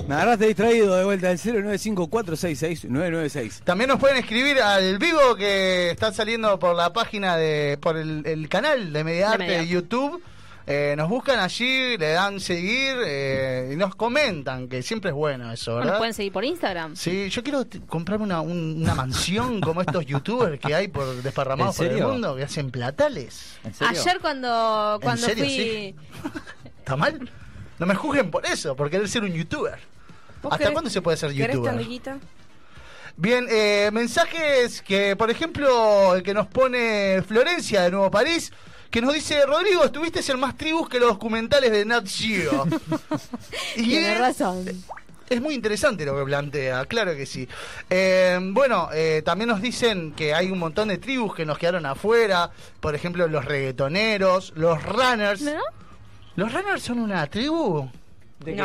Me 0.08 0.14
agarraste 0.16 0.46
distraído 0.48 0.96
de 0.96 1.04
vuelta 1.04 1.28
del 1.28 1.38
095-466-996. 1.38 3.60
También 3.64 3.88
nos 3.88 4.00
pueden 4.00 4.16
escribir 4.16 4.60
al 4.60 4.98
vivo 4.98 5.36
que 5.36 5.90
está 5.90 6.12
saliendo 6.12 6.58
por 6.58 6.74
la 6.74 6.92
página 6.92 7.36
de, 7.36 7.78
por 7.80 7.96
el, 7.96 8.26
el 8.26 8.48
canal 8.48 8.92
de 8.92 9.04
Mediarte 9.04 9.38
De 9.38 9.44
Mediarte. 9.44 9.66
de 9.66 9.72
YouTube. 9.72 10.20
Eh, 10.66 10.94
nos 10.96 11.10
buscan 11.10 11.40
allí, 11.40 11.98
le 11.98 12.12
dan 12.12 12.40
seguir 12.40 12.96
eh, 13.04 13.70
y 13.72 13.76
nos 13.76 13.94
comentan, 13.94 14.66
que 14.66 14.82
siempre 14.82 15.10
es 15.10 15.14
bueno 15.14 15.52
eso, 15.52 15.72
¿O 15.72 15.76
¿verdad? 15.76 15.90
nos 15.90 15.98
pueden 15.98 16.14
seguir 16.14 16.32
por 16.32 16.42
Instagram. 16.42 16.96
Sí, 16.96 17.28
yo 17.28 17.42
quiero 17.42 17.66
comprarme 17.86 18.24
una, 18.24 18.40
un- 18.40 18.80
una 18.82 18.94
mansión 18.94 19.60
como 19.60 19.82
estos 19.82 20.06
youtubers 20.06 20.58
que 20.58 20.74
hay 20.74 20.88
por 20.88 21.22
desparramados 21.22 21.78
¿En 21.80 21.88
por 21.88 21.96
el 21.98 22.02
mundo, 22.06 22.36
que 22.36 22.44
hacen 22.44 22.70
platales. 22.70 23.56
¿En 23.62 23.74
serio? 23.74 24.00
Ayer 24.00 24.18
cuando, 24.20 24.98
cuando 25.02 25.26
serio? 25.26 25.44
fui... 25.44 25.54
Sí. 25.54 25.94
¿Está 26.78 26.96
mal? 26.96 27.30
No 27.78 27.84
me 27.84 27.94
juzguen 27.94 28.30
por 28.30 28.46
eso, 28.46 28.74
por 28.74 28.88
querer 28.88 29.06
ser 29.08 29.22
un 29.24 29.32
youtuber. 29.34 29.78
¿Vos 30.42 30.50
¿Hasta 30.52 30.64
querés- 30.64 30.72
cuándo 30.72 30.88
se 30.90 31.02
puede 31.02 31.18
ser 31.18 31.32
¿Querés 31.34 31.56
youtuber? 31.56 31.74
Bien, 33.16 33.46
eh, 33.50 33.90
mensajes 33.92 34.80
que, 34.82 35.14
por 35.14 35.30
ejemplo, 35.30 36.14
el 36.16 36.22
que 36.22 36.32
nos 36.34 36.46
pone 36.48 37.22
Florencia 37.26 37.82
de 37.82 37.90
Nuevo 37.90 38.10
París, 38.10 38.50
que 38.94 39.02
nos 39.02 39.12
dice, 39.12 39.44
Rodrigo, 39.44 39.82
estuviste 39.82 40.20
en 40.30 40.38
más 40.38 40.56
tribus 40.56 40.88
que 40.88 41.00
los 41.00 41.08
documentales 41.08 41.72
de 41.72 41.84
Nat 41.84 42.06
Geo. 42.06 42.64
y 43.76 43.96
es- 43.96 44.18
razón. 44.20 44.64
Es 45.28 45.40
muy 45.42 45.54
interesante 45.54 46.04
lo 46.04 46.16
que 46.16 46.24
plantea, 46.24 46.86
claro 46.86 47.16
que 47.16 47.26
sí. 47.26 47.48
Eh, 47.90 48.38
bueno, 48.52 48.90
eh, 48.94 49.20
también 49.24 49.48
nos 49.48 49.60
dicen 49.60 50.12
que 50.12 50.32
hay 50.32 50.52
un 50.52 50.60
montón 50.60 50.86
de 50.86 50.98
tribus 50.98 51.34
que 51.34 51.44
nos 51.44 51.58
quedaron 51.58 51.86
afuera, 51.86 52.52
por 52.78 52.94
ejemplo, 52.94 53.26
los 53.26 53.44
reggaetoneros, 53.44 54.52
los 54.54 54.80
runners. 54.84 55.40
¿No? 55.42 55.60
¿Los 56.36 56.52
runners 56.52 56.82
son 56.84 57.00
una 57.00 57.26
tribu? 57.26 57.78
No. 57.82 57.90
¿De 58.44 58.56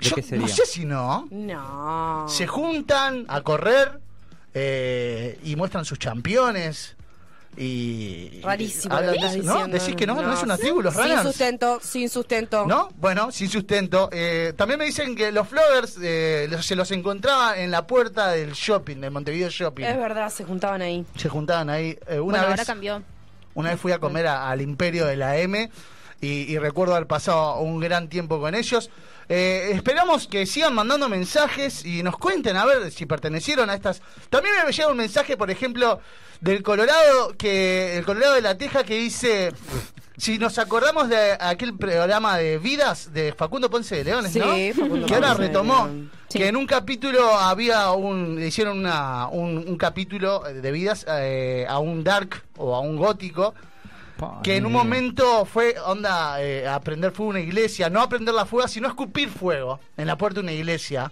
Yo 0.00 0.16
qué 0.16 0.22
sería? 0.22 0.40
No 0.40 0.48
sé 0.48 0.66
si 0.66 0.84
no. 0.84 1.28
No. 1.30 2.26
Se 2.28 2.48
juntan 2.48 3.24
a 3.28 3.40
correr 3.42 4.00
eh, 4.52 5.38
y 5.44 5.54
muestran 5.54 5.84
sus 5.84 6.00
campeones. 6.00 6.96
Y. 7.62 8.40
Rarísimo 8.42 8.94
hablan 8.94 9.12
de 9.12 9.26
eso, 9.38 9.42
¿no? 9.42 9.66
Decís 9.68 9.94
que 9.94 10.06
no, 10.06 10.14
no, 10.20 10.32
es 10.32 10.42
una 10.42 10.56
tribu, 10.56 10.80
los 10.80 10.94
Sin 10.94 11.18
sustento, 11.22 11.78
sin 11.82 12.08
sustento. 12.08 12.64
¿No? 12.66 12.88
Bueno, 12.96 13.30
sin 13.30 13.50
sustento. 13.50 14.08
Eh, 14.12 14.54
también 14.56 14.78
me 14.78 14.86
dicen 14.86 15.14
que 15.14 15.30
los 15.30 15.46
floggers 15.46 15.98
eh, 16.02 16.48
los- 16.50 16.64
se 16.64 16.74
los 16.74 16.90
encontraba 16.90 17.58
en 17.58 17.70
la 17.70 17.86
puerta 17.86 18.28
del 18.28 18.52
shopping, 18.52 18.96
del 18.96 19.10
Montevideo 19.10 19.50
Shopping. 19.50 19.84
Es 19.84 19.96
verdad, 19.98 20.30
se 20.30 20.44
juntaban 20.44 20.80
ahí. 20.80 21.04
Se 21.16 21.28
juntaban 21.28 21.68
ahí. 21.68 21.98
Eh, 22.08 22.18
una, 22.18 22.20
Bueno, 22.20 22.32
vez, 22.38 22.48
ahora 22.50 22.64
cambió. 22.64 23.02
una 23.54 23.70
vez 23.70 23.78
fui 23.80 23.92
a 23.92 23.98
comer 23.98 24.26
a- 24.26 24.48
al 24.50 24.62
Imperio 24.62 25.04
de 25.04 25.16
la 25.18 25.36
M 25.36 25.70
y, 26.22 26.26
y 26.28 26.58
recuerdo 26.58 26.94
haber 26.94 27.06
pasado 27.06 27.60
un 27.60 27.78
gran 27.78 28.08
tiempo 28.08 28.40
con 28.40 28.54
ellos. 28.54 28.90
Eh, 29.32 29.70
esperamos 29.74 30.26
que 30.26 30.44
sigan 30.44 30.74
mandando 30.74 31.08
mensajes 31.08 31.84
y 31.84 32.02
nos 32.02 32.18
cuenten 32.18 32.56
a 32.56 32.64
ver 32.66 32.90
si 32.90 33.06
pertenecieron 33.06 33.70
a 33.70 33.74
estas. 33.74 34.02
También 34.28 34.52
me 34.66 34.72
llega 34.72 34.88
un 34.88 34.96
mensaje, 34.96 35.36
por 35.36 35.52
ejemplo, 35.52 36.00
del 36.40 36.64
Colorado, 36.64 37.36
que 37.38 37.96
el 37.96 38.04
Colorado 38.04 38.34
de 38.34 38.42
la 38.42 38.58
Teja 38.58 38.82
que 38.82 38.96
dice. 38.96 39.52
Si 40.16 40.36
nos 40.36 40.58
acordamos 40.58 41.08
de 41.08 41.38
aquel 41.40 41.78
programa 41.78 42.36
de 42.36 42.58
vidas 42.58 43.12
de 43.14 43.32
Facundo 43.32 43.70
Ponce 43.70 43.96
de 43.96 44.04
Leones, 44.04 44.32
Sí, 44.32 44.40
¿no? 44.40 44.82
Facundo 44.82 45.06
que 45.06 45.14
ahora 45.14 45.34
retomó. 45.34 45.88
Que 46.28 46.48
en 46.48 46.56
un 46.56 46.66
capítulo 46.66 47.32
había 47.38 47.92
un. 47.92 48.42
hicieron 48.42 48.80
una, 48.80 49.28
un, 49.28 49.58
un 49.58 49.76
capítulo 49.76 50.40
de 50.40 50.72
vidas 50.72 51.06
eh, 51.08 51.66
a 51.68 51.78
un 51.78 52.02
dark 52.02 52.42
o 52.56 52.74
a 52.74 52.80
un 52.80 52.96
gótico. 52.96 53.54
Que 54.42 54.56
en 54.56 54.66
un 54.66 54.72
momento 54.72 55.44
fue, 55.44 55.76
onda, 55.84 56.42
eh, 56.42 56.66
a 56.66 56.80
prender 56.80 57.12
fuego 57.12 57.30
a 57.30 57.34
una 57.34 57.40
iglesia. 57.40 57.90
No 57.90 58.00
a 58.00 58.08
prender 58.08 58.34
la 58.34 58.46
fuego, 58.46 58.68
sino 58.68 58.88
escupir 58.88 59.28
fuego 59.28 59.80
en 59.96 60.06
la 60.06 60.16
puerta 60.16 60.40
de 60.40 60.44
una 60.44 60.52
iglesia. 60.52 61.10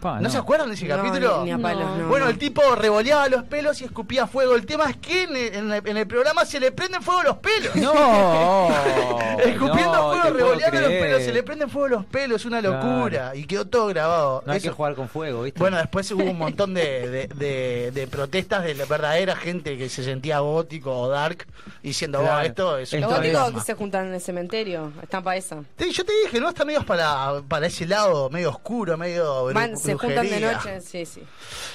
Pa, 0.00 0.18
¿No, 0.20 0.30
se 0.30 0.38
acuerdan 0.38 0.68
de 0.68 0.74
ese 0.76 0.86
No, 0.86 0.96
capítulo? 0.96 1.38
ni- 1.40 1.44
ni 1.46 1.50
a 1.52 1.58
palos, 1.58 1.98
no, 1.98 2.08
bueno, 2.08 2.24
no. 2.24 2.30
el 2.30 2.38
tipo 2.38 2.62
revoleaba 2.74 3.28
los 3.28 3.42
pelos 3.44 3.80
y 3.82 3.84
escupía 3.84 4.26
fuego. 4.26 4.54
El 4.54 4.64
tema 4.64 4.88
es 4.88 4.96
que 4.96 5.24
en 5.24 5.36
el, 5.36 5.54
en 5.54 5.72
el- 5.72 5.86
en 5.88 5.96
el 5.96 6.06
programa 6.06 6.44
se 6.46 6.58
le 6.58 6.72
prenden 6.72 7.02
fuego 7.02 7.22
los 7.22 7.36
pelos. 7.38 7.76
No, 7.76 8.68
Escupiendo 9.44 9.92
no, 9.92 10.10
fuego, 10.12 10.36
revoleando 10.36 10.80
los 10.80 10.90
pelos, 10.90 11.22
se 11.22 11.32
le 11.32 11.42
prenden 11.42 11.68
fuego 11.70 11.88
los 11.88 12.04
pelos, 12.06 12.40
es 12.40 12.46
una 12.46 12.60
locura. 12.60 13.10
Claro. 13.10 13.34
Y 13.38 13.44
quedó 13.46 13.66
todo 13.66 13.86
grabado. 13.88 14.42
No 14.46 14.52
hay 14.52 14.58
Eso- 14.58 14.68
que 14.70 14.74
jugar 14.74 14.94
con 14.94 15.08
fuego, 15.08 15.42
¿viste? 15.42 15.58
bueno, 15.60 15.76
después 15.76 16.10
hubo 16.12 16.24
un 16.24 16.38
montón 16.38 16.74
de, 16.74 17.08
de- 17.10 17.26
de- 17.34 17.90
de 17.92 18.06
protestas 18.06 18.64
de 18.64 18.74
la 18.74 18.84
verdadera 18.86 19.36
gente 19.36 19.76
que 19.76 19.88
se 19.88 20.02
sentía 20.04 20.38
gótico 20.40 20.92
o 20.98 21.08
dark 21.08 21.46
diciendo, 21.82 22.20
Claro. 22.20 22.38
"Oh, 22.38 22.46
esto 22.46 22.78
es 22.78 22.92
un 22.92 23.00
Los 23.00 23.10
góticos 23.10 23.30
programa". 23.32 23.58
que 23.58 23.64
se 23.66 23.74
juntan 23.74 24.06
en 24.08 24.14
el 24.14 24.20
cementerio 24.20 24.92
están 25.02 25.22
para 25.22 25.36
esa. 25.36 25.58
Sí, 25.78 25.90
yo 25.92 26.04
te 26.04 26.12
dije, 26.24 26.40
¿no? 26.40 26.48
Está 26.48 26.64
medio 26.64 26.84
para, 26.84 27.42
para 27.48 27.66
ese 27.66 27.86
lado, 27.86 28.30
medio 28.30 28.50
oscuro, 28.50 28.96
medio 28.96 29.50
bru- 29.50 29.54
Se 29.92 29.98
juntan 29.98 30.28
de 30.28 30.40
noche, 30.40 30.80
sí, 30.80 31.06
sí. 31.06 31.22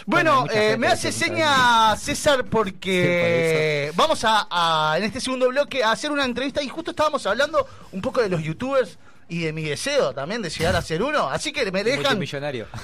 Bueno, 0.05 0.45
eh, 0.51 0.78
me 0.78 0.88
hace 0.88 1.11
seña 1.11 1.95
César 1.97 2.45
porque 2.45 3.91
vamos 3.95 4.24
a, 4.24 4.47
a, 4.49 4.97
en 4.97 5.03
este 5.03 5.20
segundo 5.20 5.49
bloque 5.49 5.84
a 5.84 5.91
hacer 5.91 6.11
una 6.11 6.26
entrevista 6.26 6.61
y 6.61 6.68
justo 6.68 6.91
estábamos 6.91 7.26
hablando 7.26 7.68
un 7.91 8.01
poco 8.01 8.22
de 8.22 8.30
los 8.30 8.41
youtubers 8.41 8.97
y 9.28 9.39
de 9.39 9.53
mi 9.53 9.63
deseo 9.63 10.13
también 10.13 10.41
de 10.41 10.49
llegar 10.49 10.76
a 10.76 10.82
ser 10.82 11.01
uno. 11.01 11.30
Así 11.30 11.51
que 11.51 11.72
me 11.72 11.84
dejan 11.84 12.22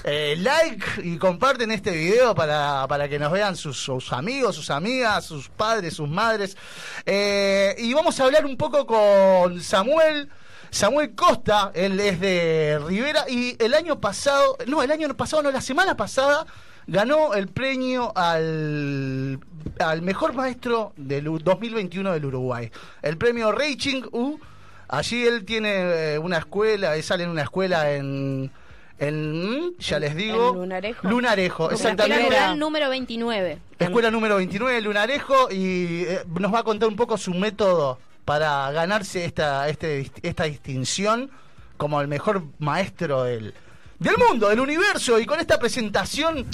eh, 0.03 0.35
like 0.37 0.85
y 1.03 1.17
comparten 1.17 1.71
este 1.71 1.91
video 1.91 2.33
para, 2.33 2.87
para 2.87 3.07
que 3.07 3.19
nos 3.19 3.31
vean 3.31 3.55
sus, 3.55 3.77
sus 3.77 4.11
amigos, 4.11 4.55
sus 4.55 4.69
amigas, 4.69 5.25
sus 5.25 5.49
padres, 5.49 5.93
sus 5.93 6.09
madres. 6.09 6.57
Eh, 7.05 7.75
y 7.77 7.93
vamos 7.93 8.19
a 8.19 8.25
hablar 8.25 8.45
un 8.45 8.57
poco 8.57 8.85
con 8.85 9.61
Samuel. 9.61 10.29
Samuel 10.71 11.13
Costa, 11.15 11.71
él 11.75 11.99
es 11.99 12.19
de 12.19 12.79
Rivera 12.87 13.25
y 13.29 13.55
el 13.63 13.73
año 13.73 13.99
pasado, 13.99 14.57
no, 14.67 14.81
el 14.81 14.89
año 14.91 15.15
pasado, 15.17 15.43
no, 15.43 15.51
la 15.51 15.59
semana 15.61 15.95
pasada 15.97 16.45
ganó 16.87 17.33
el 17.33 17.47
premio 17.49 18.11
al, 18.15 19.37
al 19.79 20.01
mejor 20.01 20.33
maestro 20.33 20.93
del 20.95 21.27
U- 21.27 21.39
2021 21.39 22.13
del 22.13 22.25
Uruguay. 22.25 22.71
El 23.01 23.17
premio 23.17 23.51
Raching 23.51 24.03
U. 24.11 24.39
Allí 24.87 25.25
él 25.25 25.45
tiene 25.45 26.13
eh, 26.15 26.17
una 26.19 26.37
escuela, 26.37 26.95
él 26.95 27.03
sale 27.03 27.23
en 27.25 27.29
una 27.29 27.43
escuela 27.43 27.91
en, 27.93 28.51
en 28.97 29.77
ya 29.77 29.99
les 29.99 30.15
digo, 30.15 30.49
en 30.49 30.55
Lunarejo. 30.55 31.07
Lunarejo, 31.07 31.71
Escuela 31.71 31.91
exactamente. 31.91 32.25
Rural 32.35 32.59
número 32.59 32.89
29. 32.89 33.57
Escuela 33.79 34.11
número 34.11 34.35
29 34.37 34.75
de 34.75 34.81
Lunarejo 34.81 35.49
y 35.51 36.03
eh, 36.03 36.23
nos 36.39 36.53
va 36.53 36.59
a 36.59 36.63
contar 36.63 36.87
un 36.89 36.95
poco 36.95 37.17
su 37.17 37.33
método 37.33 37.99
para 38.25 38.71
ganarse 38.71 39.25
esta, 39.25 39.67
este, 39.69 40.11
esta 40.23 40.43
distinción 40.45 41.29
como 41.77 41.99
el 42.01 42.07
mejor 42.07 42.43
maestro 42.59 43.23
del, 43.23 43.53
del 43.99 44.17
mundo, 44.17 44.49
del 44.49 44.59
universo. 44.59 45.19
Y 45.19 45.25
con 45.25 45.39
esta 45.39 45.57
presentación 45.59 46.45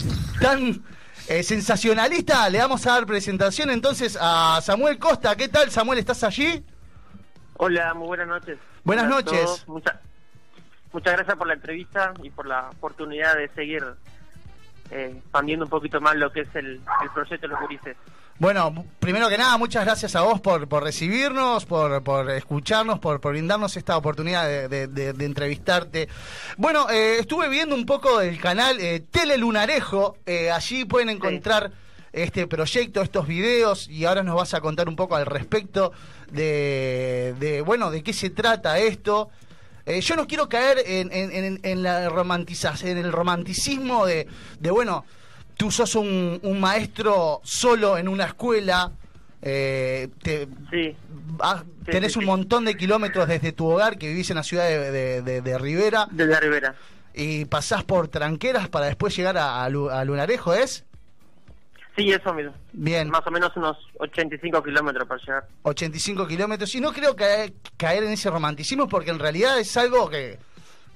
tan 0.42 0.84
eh, 1.28 1.44
sensacionalista 1.44 2.50
le 2.50 2.60
vamos 2.60 2.86
a 2.88 2.94
dar 2.94 3.06
presentación 3.06 3.70
entonces 3.70 4.18
a 4.20 4.60
Samuel 4.62 4.98
Costa. 4.98 5.36
¿Qué 5.36 5.50
tal 5.50 5.70
Samuel? 5.72 6.00
¿Estás 6.00 6.24
allí? 6.24 6.64
Hola, 7.58 7.94
muy 7.94 8.08
buenas 8.08 8.28
noches. 8.28 8.58
Buenas 8.84 9.08
noches. 9.10 9.64
Mucha- 9.68 10.00
muchas 10.94 11.14
gracias 11.14 11.36
por 11.38 11.48
la 11.48 11.54
entrevista 11.56 12.14
y 12.24 12.30
por 12.30 12.46
la 12.48 12.70
oportunidad 12.70 13.36
de 13.36 13.50
seguir 13.50 13.84
eh, 14.92 15.14
expandiendo 15.18 15.66
un 15.66 15.70
poquito 15.70 16.00
más 16.00 16.16
lo 16.16 16.32
que 16.32 16.42
es 16.42 16.56
el, 16.56 16.80
el 17.04 17.10
proyecto 17.14 17.48
de 17.48 17.52
los 17.54 17.60
gurises. 17.60 17.98
Bueno, 18.40 18.86
primero 19.00 19.30
que 19.30 19.38
nada, 19.38 19.58
muchas 19.58 19.84
gracias 19.84 20.16
a 20.16 20.22
vos 20.22 20.40
por, 20.40 20.68
por 20.68 20.84
recibirnos, 20.84 21.66
por, 21.66 22.04
por 22.04 22.30
escucharnos, 22.30 23.00
por, 23.00 23.20
por 23.20 23.32
brindarnos 23.32 23.76
esta 23.78 23.98
oportunidad 23.98 24.46
de, 24.48 24.68
de- 24.68 24.88
de- 24.88 25.14
de 25.14 25.26
entrevistarte. 25.26 26.08
Bueno, 26.56 26.88
eh, 26.92 27.18
estuve 27.20 27.50
viendo 27.50 27.74
un 27.74 27.88
poco 27.88 28.20
del 28.20 28.40
canal 28.40 28.80
eh, 28.80 29.00
Tele 29.10 29.38
Lunarejo, 29.40 30.18
eh, 30.28 30.52
allí 30.52 30.86
pueden 30.86 31.10
encontrar 31.10 31.72
este 32.14 32.46
proyecto, 32.46 33.02
estos 33.02 33.26
videos, 33.28 33.88
y 33.90 34.06
ahora 34.06 34.22
nos 34.22 34.36
vas 34.36 34.54
a 34.54 34.62
contar 34.62 34.88
un 34.88 34.96
poco 34.96 35.16
al 35.16 35.26
respecto 35.26 35.92
de, 36.32 37.34
de 37.40 37.62
bueno, 37.62 37.90
de 37.90 38.04
qué 38.04 38.14
se 38.14 38.30
trata 38.30 38.78
esto. 38.78 39.30
Eh, 39.88 40.02
yo 40.02 40.16
no 40.16 40.28
quiero 40.28 40.48
caer 40.48 40.84
en, 40.86 41.12
en, 41.12 41.60
en- 41.64 41.82
la 41.84 42.08
romantización, 42.10 42.92
en 42.92 42.98
el 43.00 43.12
romanticismo 43.12 44.06
de, 44.06 44.28
de 44.60 44.70
bueno, 44.70 45.06
tú 45.58 45.72
sos 45.72 45.96
un, 45.96 46.40
un 46.44 46.60
maestro 46.60 47.42
solo 47.44 47.98
en 47.98 48.08
una 48.08 48.26
escuela, 48.26 48.92
eh, 49.42 50.10
te, 50.22 50.48
ah, 51.42 51.64
Sí, 51.86 51.92
tenés 51.92 52.14
sí, 52.14 52.20
un 52.20 52.26
montón 52.26 52.66
de 52.66 52.76
kilómetros 52.78 53.28
desde 53.28 53.52
tu 53.52 53.66
hogar 53.68 53.98
que 53.98 54.08
vivís 54.08 54.30
en 54.30 54.36
la 54.38 54.44
ciudad 54.44 54.68
de, 54.68 54.92
de- 54.92 55.22
de- 55.22 55.42
de 55.42 55.58
Rivera. 55.58 56.08
Desde 56.12 56.40
Rivera. 56.40 56.76
Y 57.14 57.46
pasás 57.46 57.84
por 57.84 58.08
tranqueras 58.10 58.70
para 58.70 58.86
después 58.88 59.16
llegar 59.16 59.38
a, 59.38 59.64
a 59.64 59.70
Lu- 59.70 59.90
a 59.90 60.04
Lunarejo, 60.06 60.54
¿es? 60.54 60.86
Sí, 61.96 62.12
eso 62.12 62.32
mismo. 62.32 62.54
Bien. 62.74 63.10
Más 63.10 63.26
o 63.26 63.32
menos 63.32 63.52
unos 63.58 63.76
85 64.00 64.62
kilómetros 64.62 65.08
para 65.08 65.20
llegar. 65.22 65.48
85 65.64 66.28
kilómetros. 66.28 66.76
Y 66.76 66.82
no 66.82 66.94
creo 66.94 67.16
que 67.16 67.54
caer 67.76 68.04
en 68.04 68.12
ese 68.12 68.30
romanticismo 68.30 68.88
porque 68.88 69.10
en 69.10 69.18
realidad 69.18 69.58
es 69.60 69.76
algo 69.78 70.08
que, 70.08 70.38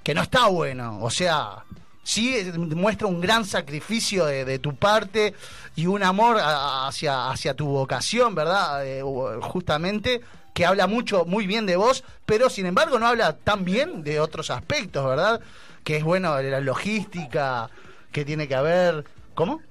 que 0.04 0.14
no 0.14 0.22
está 0.22 0.46
bueno. 0.48 1.00
O 1.02 1.10
sea, 1.10 1.64
sí 2.04 2.52
muestra 2.56 3.08
un 3.08 3.22
gran 3.22 3.46
sacrificio 3.46 4.26
de, 4.26 4.46
de 4.46 4.60
tu 4.60 4.76
parte 4.76 5.34
y 5.76 5.88
un 5.88 6.04
amor 6.04 6.38
a- 6.40 6.88
hacia, 6.88 7.30
hacia 7.30 7.54
tu 7.54 7.68
vocación, 7.68 8.36
¿verdad? 8.36 8.86
Eh, 8.86 9.02
justamente, 9.42 10.22
que 10.54 10.66
habla 10.66 10.88
mucho, 10.88 11.26
muy 11.26 11.48
bien 11.48 11.66
de 11.66 11.76
vos, 11.78 12.04
pero 12.26 12.50
sin 12.50 12.66
embargo 12.66 13.00
no 13.00 13.08
habla 13.08 13.34
tan 13.38 13.64
bien 13.64 14.04
de 14.04 14.20
otros 14.20 14.50
aspectos, 14.50 15.06
¿verdad? 15.06 15.40
Que 15.84 15.98
es 15.98 16.04
bueno, 16.04 16.42
la 16.42 16.60
logística, 16.60 17.70
que 18.12 18.26
tiene 18.26 18.48
que 18.48 18.56
haber... 18.56 19.06
¿Cómo? 19.34 19.62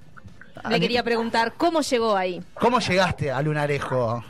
Le 0.69 0.79
quería 0.79 1.03
preguntar, 1.03 1.53
¿cómo 1.55 1.81
llegó 1.81 2.15
ahí? 2.17 2.41
¿Cómo 2.55 2.79
llegaste 2.79 3.31
a 3.31 3.41
Lunarejo? 3.41 4.23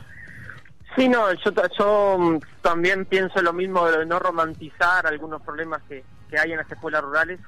Sí, 0.94 1.08
no, 1.08 1.32
yo, 1.32 1.50
yo 1.78 2.16
mm, 2.18 2.38
también 2.60 3.06
pienso 3.06 3.40
lo 3.40 3.52
mismo 3.52 3.90
de 3.90 4.04
no 4.06 4.18
romantizar 4.18 5.06
algunos 5.06 5.40
problemas 5.42 5.80
que, 5.88 6.04
que 6.30 6.38
hay 6.38 6.52
en 6.52 6.58
las 6.58 6.70
escuelas 6.70 7.02
rurales, 7.02 7.40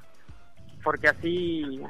porque 0.84 1.08
así 1.08 1.80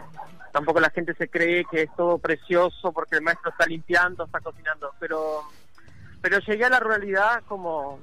tampoco 0.53 0.81
la 0.81 0.89
gente 0.91 1.15
se 1.15 1.29
cree 1.29 1.65
que 1.71 1.83
es 1.83 1.91
todo 1.97 2.17
precioso 2.19 2.93
porque 2.93 3.17
el 3.17 3.23
maestro 3.23 3.51
está 3.51 3.67
limpiando, 3.67 4.25
está 4.25 4.41
cocinando, 4.41 4.93
pero 4.99 5.43
pero 6.23 6.39
llegué 6.39 6.65
a 6.65 6.71
la 6.71 6.81
ruralidad 6.81 7.43
como 7.47 7.99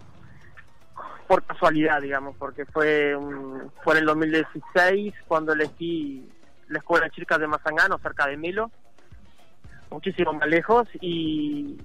por 1.27 1.43
casualidad, 1.43 2.01
digamos, 2.01 2.35
porque 2.37 2.65
fue 2.65 3.15
un- 3.15 3.71
fue 3.83 3.93
en 3.95 3.99
el 4.01 4.05
2016 4.05 5.13
cuando 5.27 5.53
elegí 5.53 6.29
la 6.67 6.79
escuela 6.79 7.05
de 7.05 7.11
chicas 7.11 7.39
de 7.39 7.47
Mazangano, 7.47 7.97
cerca 7.99 8.27
de 8.27 8.37
Melo, 8.37 8.69
muchísimo 9.89 10.33
más 10.33 10.47
lejos, 10.47 10.87
y, 10.99 11.77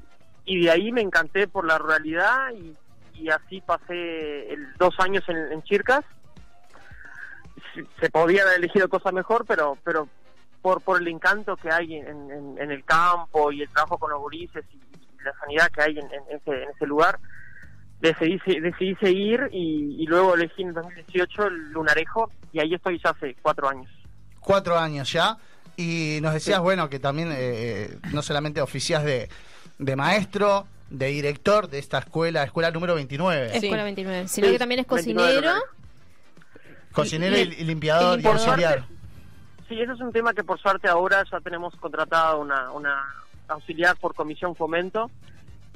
y 0.44 0.64
de 0.64 0.70
ahí 0.70 0.92
me 0.92 1.00
encanté 1.00 1.48
por 1.48 1.64
la 1.66 1.78
ruralidad 1.78 2.50
y, 2.52 2.76
y 3.14 3.30
así 3.30 3.60
pasé 3.62 4.52
el- 4.52 4.74
dos 4.78 4.94
años 5.00 5.24
en, 5.28 5.36
en 5.52 5.62
Chircas. 5.62 6.04
Se- 8.00 8.10
podía 8.10 8.42
haber 8.42 8.58
elegido 8.58 8.88
cosa 8.88 9.12
mejor, 9.12 9.44
pero 9.46 9.76
pero 9.84 10.08
por 10.62 10.80
por 10.82 11.00
el 11.00 11.08
encanto 11.08 11.56
que 11.56 11.70
hay 11.70 11.94
en, 11.96 12.30
en- 12.30 12.56
en 12.58 12.70
el 12.70 12.84
campo 12.84 13.52
y 13.52 13.62
el 13.62 13.68
trabajo 13.70 13.98
con 13.98 14.10
los 14.10 14.20
gurises 14.20 14.64
y, 14.72 14.76
y 14.76 15.24
la 15.24 15.32
sanidad 15.40 15.70
que 15.70 15.82
hay 15.82 15.98
en, 15.98 16.06
en 16.06 16.22
ese, 16.36 16.62
en 16.62 16.70
ese 16.70 16.86
lugar, 16.86 17.18
decidí, 18.00 18.38
se- 18.40 18.60
decidí 18.60 18.94
seguir 18.96 19.48
y, 19.52 19.96
y 20.02 20.06
luego 20.06 20.34
elegí 20.34 20.62
en 20.62 20.72
2018 20.74 21.46
el 21.46 21.72
Lunarejo 21.72 22.30
y 22.52 22.60
ahí 22.60 22.74
estoy 22.74 23.00
ya 23.02 23.10
hace 23.10 23.36
cuatro 23.42 23.68
años. 23.68 23.90
cuatro 24.40 24.78
años 24.78 25.12
ya. 25.12 25.36
Y 25.78 26.20
nos 26.22 26.32
decías, 26.32 26.60
bueno, 26.60 26.88
que 26.88 26.98
también 26.98 27.30
eh, 27.32 27.36
eh, 27.38 27.98
no 28.12 28.22
solamente 28.22 28.62
oficias 28.62 29.04
de, 29.04 29.28
de 29.78 29.94
maestro, 29.96 30.66
de 30.88 31.08
director 31.08 31.68
de 31.68 31.78
esta 31.80 31.98
escuela, 31.98 32.42
escuela 32.44 32.70
número 32.70 32.94
29. 32.94 33.56
Escuela 33.56 33.84
29. 33.84 34.26
Sino 34.28 34.46
Sí, 34.46 34.52
que 34.54 34.58
también 34.58 34.80
es 34.80 34.86
29 34.86 35.32
cocinero. 36.96 37.36
Y, 37.36 37.40
y- 37.40 37.60
y 37.60 37.64
limpiador 37.64 38.20
y, 38.20 38.26
auxiliar. 38.26 38.78
suerte- 38.80 38.94
Sí, 39.68 39.80
ese 39.80 39.92
es 39.92 40.00
un 40.00 40.12
tema 40.12 40.32
que 40.32 40.44
por 40.44 40.60
suerte 40.60 40.88
ahora 40.88 41.24
ya 41.30 41.40
tenemos 41.40 41.74
contratada 41.76 42.36
una, 42.36 42.70
una 42.72 43.04
auxiliar 43.48 43.96
por 43.96 44.14
comisión 44.14 44.54
fomento 44.54 45.10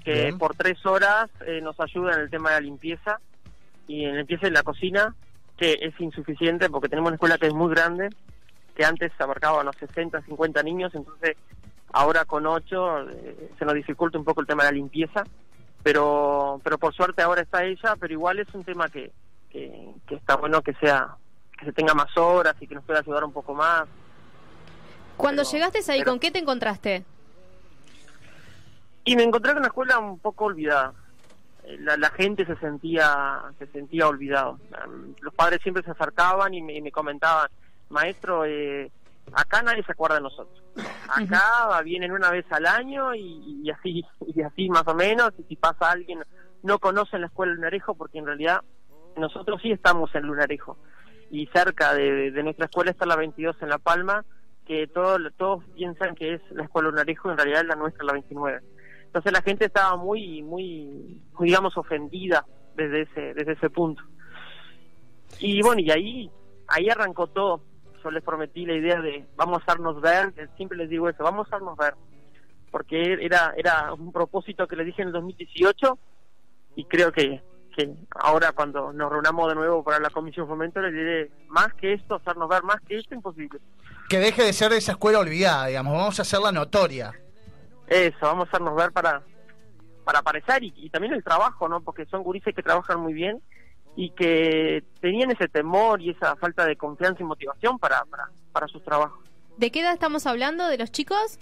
que 0.04 0.14
Bien. 0.14 0.38
por 0.38 0.54
tres 0.54 0.84
horas 0.86 1.28
eh, 1.46 1.60
nos 1.60 1.78
ayuda 1.80 2.14
en 2.14 2.20
el 2.20 2.30
tema 2.30 2.50
de 2.50 2.54
la 2.56 2.60
limpieza 2.60 3.18
y 3.88 4.04
en 4.04 4.12
la 4.12 4.18
limpieza 4.18 4.46
de 4.46 4.52
la 4.52 4.62
cocina 4.62 5.14
que 5.56 5.76
es 5.82 5.92
insuficiente 6.00 6.70
porque 6.70 6.88
tenemos 6.88 7.08
una 7.08 7.16
escuela 7.16 7.36
que 7.38 7.48
es 7.48 7.52
muy 7.52 7.68
grande 7.74 8.08
que 8.76 8.84
antes 8.84 9.12
abarcaba 9.18 9.60
unos 9.60 9.76
60, 9.76 10.22
50 10.22 10.62
niños, 10.62 10.94
entonces 10.94 11.36
ahora 11.92 12.24
con 12.24 12.46
ocho 12.46 13.00
eh, 13.10 13.50
se 13.58 13.64
nos 13.64 13.74
dificulta 13.74 14.16
un 14.18 14.24
poco 14.24 14.40
el 14.40 14.46
tema 14.46 14.62
de 14.64 14.70
la 14.70 14.76
limpieza, 14.76 15.24
pero 15.82 16.60
pero 16.62 16.78
por 16.78 16.94
suerte 16.94 17.22
ahora 17.22 17.42
está 17.42 17.64
ella, 17.64 17.96
pero 17.98 18.12
igual 18.12 18.38
es 18.38 18.48
un 18.54 18.62
tema 18.64 18.88
que, 18.88 19.10
que, 19.50 19.94
que 20.06 20.14
está 20.14 20.36
bueno 20.36 20.62
que 20.62 20.74
sea 20.74 21.16
que 21.58 21.66
se 21.66 21.72
tenga 21.72 21.92
más 21.94 22.16
horas 22.16 22.54
y 22.60 22.66
que 22.66 22.74
nos 22.74 22.84
pueda 22.84 23.00
ayudar 23.00 23.22
un 23.24 23.32
poco 23.32 23.54
más. 23.54 23.84
Cuando 25.16 25.42
Pero- 25.42 25.52
llegaste 25.52 25.92
ahí, 25.92 25.98
pero- 26.00 26.12
¿con 26.12 26.18
qué 26.20 26.30
te 26.30 26.38
encontraste? 26.38 27.04
Y 29.04 29.16
me 29.16 29.22
encontré 29.24 29.52
con 29.52 29.58
una 29.60 29.68
escuela 29.68 29.98
un 29.98 30.18
poco 30.18 30.46
olvidada. 30.46 30.92
Eh, 31.64 31.76
La, 31.80 31.96
la 31.96 32.10
gente 32.10 32.46
se 32.46 32.56
sentía 32.56 33.42
se 33.58 33.66
sentía 33.68 34.08
olvidado. 34.08 34.58
Los 35.20 35.34
padres 35.34 35.60
siempre 35.62 35.82
se 35.82 35.90
acercaban 35.90 36.54
y 36.54 36.62
me, 36.62 36.74
y 36.76 36.82
me 36.82 36.92
comentaban, 36.92 37.48
maestro, 37.90 38.44
eh, 38.44 38.90
acá 39.32 39.62
nadie 39.62 39.82
se 39.84 39.92
acuerda 39.92 40.16
de 40.16 40.22
nosotros. 40.22 40.62
Acá 41.08 41.80
vienen 41.82 42.12
una 42.12 42.30
vez 42.30 42.46
al 42.50 42.66
año 42.66 43.14
y, 43.14 43.60
y 43.64 43.70
así 43.70 44.04
y 44.34 44.42
así 44.42 44.68
más 44.70 44.86
o 44.86 44.94
menos. 44.94 45.32
Y 45.38 45.42
si 45.44 45.56
pasa 45.56 45.90
alguien 45.90 46.22
no 46.62 46.78
conocen 46.78 47.22
la 47.22 47.26
escuela 47.28 47.52
Lunarejo 47.54 47.94
porque 47.94 48.18
en 48.18 48.26
realidad 48.26 48.60
nosotros 49.16 49.60
sí 49.62 49.72
estamos 49.72 50.14
en 50.14 50.26
Lunarejo 50.26 50.78
y 51.30 51.46
cerca 51.48 51.94
de, 51.94 52.30
nuestra 52.42 52.66
escuela 52.66 52.90
está 52.90 53.06
la 53.06 53.16
22 53.16 53.56
en 53.62 53.68
La 53.68 53.78
Palma 53.78 54.24
que 54.66 54.86
todos 54.86 55.20
todos 55.36 55.64
piensan 55.74 56.14
que 56.14 56.34
es 56.34 56.42
la 56.50 56.64
escuela 56.64 56.90
Lunarejo 56.90 57.28
y 57.28 57.32
en 57.32 57.38
realidad 57.38 57.62
es 57.62 57.68
la 57.68 57.76
nuestra 57.76 58.04
la 58.04 58.12
29 58.12 58.60
entonces 59.10 59.32
la 59.32 59.42
gente 59.42 59.64
estaba 59.64 59.96
muy, 59.96 60.40
muy, 60.40 61.20
digamos 61.40 61.76
ofendida 61.76 62.46
desde 62.76 63.02
ese 63.02 63.34
desde 63.34 63.54
ese 63.54 63.68
punto. 63.68 64.04
Y 65.40 65.60
bueno 65.62 65.80
y 65.80 65.90
ahí 65.90 66.30
ahí 66.68 66.88
arrancó 66.88 67.26
todo. 67.26 67.60
Yo 68.04 68.10
les 68.12 68.22
prometí 68.22 68.64
la 68.64 68.74
idea 68.74 69.00
de 69.00 69.26
vamos 69.34 69.58
a 69.58 69.62
hacernos 69.62 70.00
ver 70.00 70.32
siempre 70.56 70.78
les 70.78 70.88
digo 70.88 71.08
eso 71.08 71.24
vamos 71.24 71.48
a 71.48 71.56
hacernos 71.56 71.76
ver. 71.76 71.94
Porque 72.70 73.18
era 73.20 73.52
era 73.56 73.92
un 73.94 74.12
propósito 74.12 74.68
que 74.68 74.76
les 74.76 74.86
dije 74.86 75.02
en 75.02 75.08
el 75.08 75.14
2018 75.14 75.98
y 76.76 76.84
creo 76.84 77.10
que, 77.10 77.42
que 77.70 77.94
ahora 78.14 78.52
cuando 78.52 78.92
nos 78.92 79.10
reunamos 79.10 79.48
de 79.48 79.54
nuevo 79.54 79.82
para 79.82 79.98
la 79.98 80.10
comisión 80.10 80.46
fomento 80.46 80.80
les 80.80 80.92
diré 80.92 81.30
más 81.48 81.72
que 81.74 81.94
esto 81.94 82.16
hacernos 82.16 82.48
ver 82.48 82.62
más 82.62 82.80
que 82.82 82.96
esto 82.96 83.14
imposible 83.14 83.60
Que 84.08 84.18
deje 84.18 84.42
de 84.42 84.52
ser 84.52 84.72
esa 84.72 84.92
escuela 84.92 85.18
olvidada, 85.20 85.66
digamos, 85.66 85.92
vamos 85.94 86.18
a 86.18 86.22
hacerla 86.22 86.52
notoria. 86.52 87.12
eso 87.86 88.18
vamos 88.20 88.46
a 88.46 88.48
hacernos 88.50 88.76
ver 88.76 88.92
para 88.92 89.22
para 90.04 90.20
aparecer 90.20 90.62
y, 90.64 90.72
y 90.76 90.90
también 90.90 91.12
el 91.12 91.22
trabajo 91.22 91.68
no 91.68 91.80
porque 91.82 92.06
son 92.06 92.22
gurises 92.22 92.54
que 92.54 92.62
trabajan 92.62 93.00
muy 93.00 93.12
bien 93.12 93.40
y 93.96 94.10
que 94.10 94.84
tenían 95.00 95.30
ese 95.30 95.48
temor 95.48 96.00
y 96.00 96.10
esa 96.10 96.36
falta 96.36 96.64
de 96.64 96.76
confianza 96.76 97.22
y 97.22 97.26
motivación 97.26 97.78
para 97.78 98.04
para, 98.04 98.30
para 98.52 98.66
sus 98.68 98.82
trabajos 98.84 99.30
¿De 99.60 99.70
qué 99.70 99.80
edad 99.80 99.92
estamos 99.92 100.26
hablando? 100.26 100.66
¿De 100.68 100.78
los 100.78 100.90
chicos? 100.90 101.38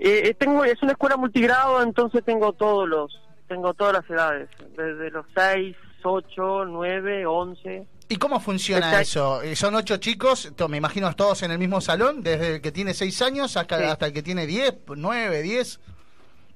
Eh, 0.00 0.22
eh, 0.24 0.34
tengo 0.34 0.64
es 0.64 0.82
una 0.82 0.92
escuela 0.92 1.16
multigrado, 1.16 1.80
entonces 1.82 2.24
tengo 2.24 2.52
todos 2.52 2.88
los 2.88 3.25
tengo 3.48 3.74
todas 3.74 3.94
las 3.94 4.10
edades, 4.10 4.48
desde 4.76 5.10
los 5.10 5.26
6, 5.34 5.76
8, 6.02 6.64
9, 6.66 7.26
11. 7.26 7.86
¿Y 8.08 8.16
cómo 8.16 8.38
funciona 8.40 8.86
Exacto. 9.00 9.02
eso? 9.02 9.42
Eh, 9.42 9.56
Son 9.56 9.74
ocho 9.74 9.96
chicos, 9.96 10.52
me 10.68 10.76
imagino 10.76 11.12
todos 11.16 11.42
en 11.42 11.50
el 11.50 11.58
mismo 11.58 11.80
salón, 11.80 12.22
desde 12.22 12.56
el 12.56 12.60
que 12.60 12.70
tiene 12.70 12.94
seis 12.94 13.20
años 13.22 13.56
hasta, 13.56 13.78
Sí. 13.78 13.84
hasta 13.84 14.06
el 14.06 14.12
que 14.12 14.22
tiene 14.22 14.46
diez, 14.46 14.74
nueve, 14.96 15.42
diez. 15.42 15.80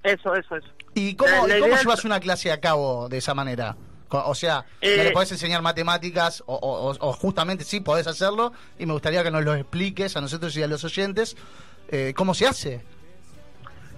Eso, 0.05 0.35
eso, 0.35 0.57
eso. 0.57 0.69
¿Y 0.95 1.15
cómo, 1.17 1.31
La- 1.31 1.47
la 1.49 1.57
y 1.57 1.61
cómo 1.61 1.73
idea- 1.73 1.83
llevas 1.83 2.05
una 2.05 2.21
clase 2.21 2.53
a 2.53 2.61
cabo 2.61 3.09
de 3.09 3.19
esa 3.19 3.35
manera? 3.35 3.77
O 4.13 4.35
sea, 4.35 4.65
Eh, 4.81 4.95
¿no 4.97 5.05
le 5.05 5.11
podés 5.13 5.31
enseñar 5.33 5.63
matemáticas 5.63 6.43
o, 6.47 6.55
o- 6.55 6.91
o- 6.91 6.97
o 7.09 7.13
justamente 7.13 7.63
sí 7.65 7.81
podés 7.81 8.07
hacerlo? 8.09 8.53
Y 8.79 8.87
me 8.87 8.93
gustaría 8.93 9.23
que 9.23 9.31
nos 9.31 9.45
lo 9.45 9.55
expliques 9.55 10.17
a 10.17 10.21
nosotros 10.21 10.57
y 10.57 10.63
a 10.63 10.67
los 10.69 10.83
oyentes. 10.85 11.37
eh, 11.93 12.13
¿Cómo 12.17 12.35
se 12.35 12.47
hace? 12.47 12.81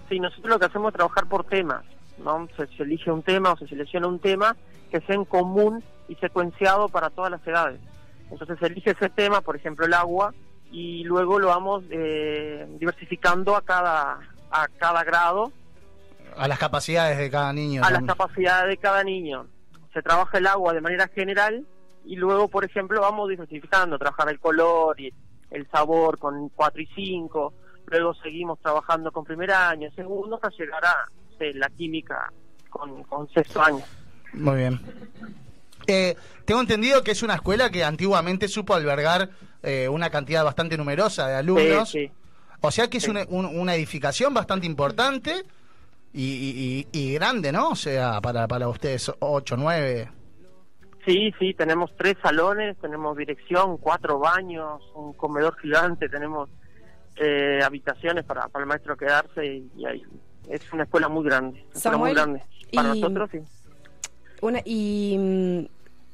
Sí, 0.08 0.18
nosotros 0.18 0.48
lo 0.50 0.58
que 0.58 0.64
hacemos 0.66 0.88
es 0.92 0.96
trabajar 0.96 1.26
por 1.28 1.44
temas, 1.44 1.84
¿no? 2.22 2.48
Se, 2.56 2.66
se 2.76 2.82
elige 2.82 3.10
un 3.10 3.22
tema 3.22 3.52
o 3.52 3.56
se 3.56 3.66
selecciona 3.68 4.06
un 4.06 4.18
tema 4.18 4.56
que 4.90 5.00
sea 5.00 5.14
en 5.14 5.24
común 5.24 5.82
y 6.08 6.14
secuenciado 6.16 6.88
para 6.88 7.10
todas 7.10 7.30
las 7.30 7.46
edades. 7.46 7.80
Entonces 8.30 8.58
se 8.58 8.66
elige 8.66 8.90
ese 8.90 9.10
tema, 9.10 9.40
por 9.40 9.56
ejemplo 9.56 9.84
el 9.86 9.94
agua, 9.94 10.34
y 10.70 11.04
luego 11.04 11.38
lo 11.38 11.48
vamos 11.48 11.84
eh, 11.90 12.66
diversificando 12.78 13.56
a 13.56 13.62
cada 13.62 14.20
a 14.50 14.68
cada 14.78 15.02
grado, 15.04 15.50
A 16.36 16.46
las 16.48 16.58
capacidades 16.58 17.18
de 17.18 17.30
cada 17.30 17.52
niño. 17.52 17.82
a 17.84 17.90
las 17.90 18.02
capacidades 18.04 18.68
de 18.68 18.76
cada 18.76 19.02
niño. 19.02 19.46
Se 19.92 20.02
trabaja 20.02 20.38
el 20.38 20.46
agua 20.46 20.72
de 20.72 20.80
manera 20.80 21.08
general 21.08 21.66
y 22.04 22.16
luego, 22.16 22.48
por 22.48 22.64
ejemplo, 22.64 23.00
vamos 23.00 23.28
diversificando, 23.28 23.98
trabajar 23.98 24.28
el 24.28 24.40
color 24.40 25.00
y 25.00 25.12
el 25.50 25.66
sabor 25.70 26.18
con 26.18 26.48
4 26.50 26.82
y 26.82 26.86
5, 26.94 27.54
luego 27.86 28.14
seguimos 28.14 28.58
trabajando 28.60 29.10
con 29.12 29.24
primer 29.24 29.52
año, 29.52 29.90
segundo, 29.94 30.36
hasta 30.36 30.48
llegar 30.50 30.84
a 30.84 31.08
la 31.54 31.68
química 31.70 32.32
con, 32.70 33.02
con 33.04 33.28
sexto 33.30 33.62
año. 33.62 33.82
Muy 34.34 34.56
bien. 34.56 34.80
Eh, 35.86 36.16
tengo 36.44 36.60
entendido 36.60 37.02
que 37.02 37.10
es 37.10 37.22
una 37.22 37.34
escuela 37.34 37.70
que 37.70 37.82
antiguamente 37.84 38.48
supo 38.48 38.74
albergar 38.74 39.30
eh, 39.62 39.88
una 39.88 40.10
cantidad 40.10 40.44
bastante 40.44 40.76
numerosa 40.76 41.26
de 41.28 41.34
alumnos. 41.36 41.90
Sí, 41.90 42.06
sí. 42.06 42.12
O 42.60 42.70
sea 42.70 42.88
que 42.88 42.98
es 42.98 43.04
Sí. 43.04 43.10
una, 43.10 43.24
un- 43.28 43.46
una 43.46 43.74
edificación 43.74 44.32
bastante 44.32 44.66
importante 44.66 45.42
y, 46.12 46.22
y- 46.24 46.86
y- 46.92 46.98
y 47.10 47.14
grande, 47.14 47.50
¿no? 47.52 47.70
O 47.70 47.76
sea, 47.76 48.20
para, 48.20 48.46
para 48.46 48.68
ustedes, 48.68 49.10
ocho, 49.18 49.56
nueve. 49.56 50.08
Sí, 51.04 51.32
sí, 51.40 51.52
tenemos 51.54 51.90
tres 51.96 52.16
salones, 52.22 52.76
tenemos 52.80 53.16
dirección, 53.16 53.76
cuatro 53.78 54.20
baños, 54.20 54.80
un 54.94 55.12
comedor 55.14 55.58
gigante, 55.60 56.08
tenemos 56.08 56.48
eh, 57.16 57.58
habitaciones 57.64 58.24
para, 58.24 58.46
para 58.48 58.62
el 58.62 58.68
maestro 58.68 58.96
quedarse 58.96 59.44
y, 59.44 59.70
y 59.76 59.84
ahí 59.86 60.02
es 60.48 60.72
una 60.72 60.84
escuela 60.84 61.08
muy 61.08 61.24
grande, 61.24 61.60
una 61.60 61.74
escuela 61.74 61.96
muy 61.98 62.10
Samuel, 62.10 62.14
grande. 62.14 62.42
Para 62.74 62.94
y- 62.96 63.00
nosotros 63.00 63.30
sí. 63.32 63.38
Una, 64.40 64.60
y 64.64 65.16
mm, 65.18 65.60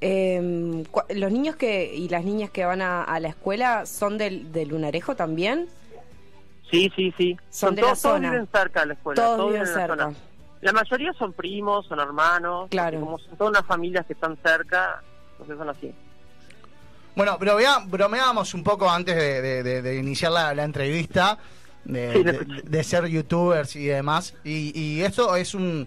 em, 0.01 0.85
los 1.15 1.33
niños 1.33 1.57
que 1.57 1.95
y 1.95 2.09
las 2.09 2.25
niñas 2.25 2.51
que 2.51 2.65
van 2.65 2.83
a, 2.83 3.03
a 3.05 3.21
la 3.21 3.29
escuela 3.29 3.87
son 3.87 4.19
del, 4.19 4.53
del 4.53 4.69
lunarejo 4.69 5.17
también. 5.17 5.67
Sí, 6.71 6.93
sí, 6.95 7.15
sí. 7.17 7.37
Son 7.51 7.75
de 7.75 7.81
todos, 7.83 7.97
la 7.99 8.03
todos 8.03 8.15
zona. 8.17 8.31
viven 8.31 8.49
cerca 8.53 8.81
de 8.81 8.87
la 8.87 8.93
escuela. 8.93 9.23
Todos 9.23 9.37
todos 9.39 9.51
viven 9.53 9.63
en 9.67 9.69
la 9.69 9.75
cerca. 9.81 10.05
zona. 10.05 10.17
La 10.61 10.73
mayoría 10.73 11.13
son 11.15 11.33
primos, 11.33 11.87
son 11.87 12.01
hermanos. 12.01 12.69
Claro. 12.71 13.01
Como 13.01 13.19
son 13.19 13.37
todas 13.39 13.53
las 13.55 13.65
familias 13.65 14.05
que 14.05 14.13
están 14.13 14.37
cerca, 14.45 15.03
entonces 15.33 15.57
son 15.57 15.69
así. 15.71 15.95
Bueno, 17.17 17.39
bromea- 17.39 17.85
bromeábamos 17.87 18.53
un 18.55 18.63
poco 18.63 18.89
antes 18.91 19.17
de, 19.17 19.41
de- 19.41 19.63
de- 19.63 19.83
de 19.83 19.97
iniciar 19.97 20.33
la, 20.33 20.55
la 20.55 20.65
entrevista 20.65 21.39
de, 21.85 22.13
Sí, 22.13 22.23
de- 22.23 22.33
le- 22.45 22.63
de 22.63 22.85
ser 22.85 23.07
youtubers 23.07 23.77
y 23.77 23.87
demás. 23.87 24.35
Y, 24.45 24.79
y 24.79 25.03
esto 25.03 25.35
es 25.37 25.55
un, 25.55 25.87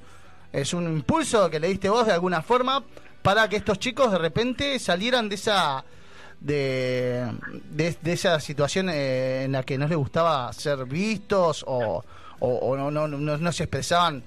es 0.52 0.74
un 0.74 0.86
impulso 0.86 1.50
que 1.50 1.60
le 1.60 1.68
diste 1.68 1.90
vos 1.90 2.06
de 2.08 2.14
alguna 2.14 2.42
forma 2.42 2.84
para 3.22 3.48
que 3.50 3.58
estos 3.58 3.78
chicos 3.80 4.12
de 4.12 4.18
repente 4.18 4.80
salieran 4.80 5.30
de 5.30 5.36
esa 5.36 5.84
de, 6.40 7.28
de, 7.70 7.96
de 8.02 8.14
esa 8.14 8.40
situación 8.40 8.90
eh, 8.90 9.44
en 9.44 9.52
la 9.52 9.62
que 9.64 9.78
no 9.78 9.88
les 9.88 9.98
gustaba 9.98 10.52
ser 10.54 10.86
vistos 10.86 11.64
o, 11.68 12.04
o- 12.40 12.56
o 12.56 12.78
no, 12.78 12.90
no, 12.90 13.08
no, 13.08 13.38
no 13.38 13.52
se 13.52 13.64
expresaban 13.64 14.24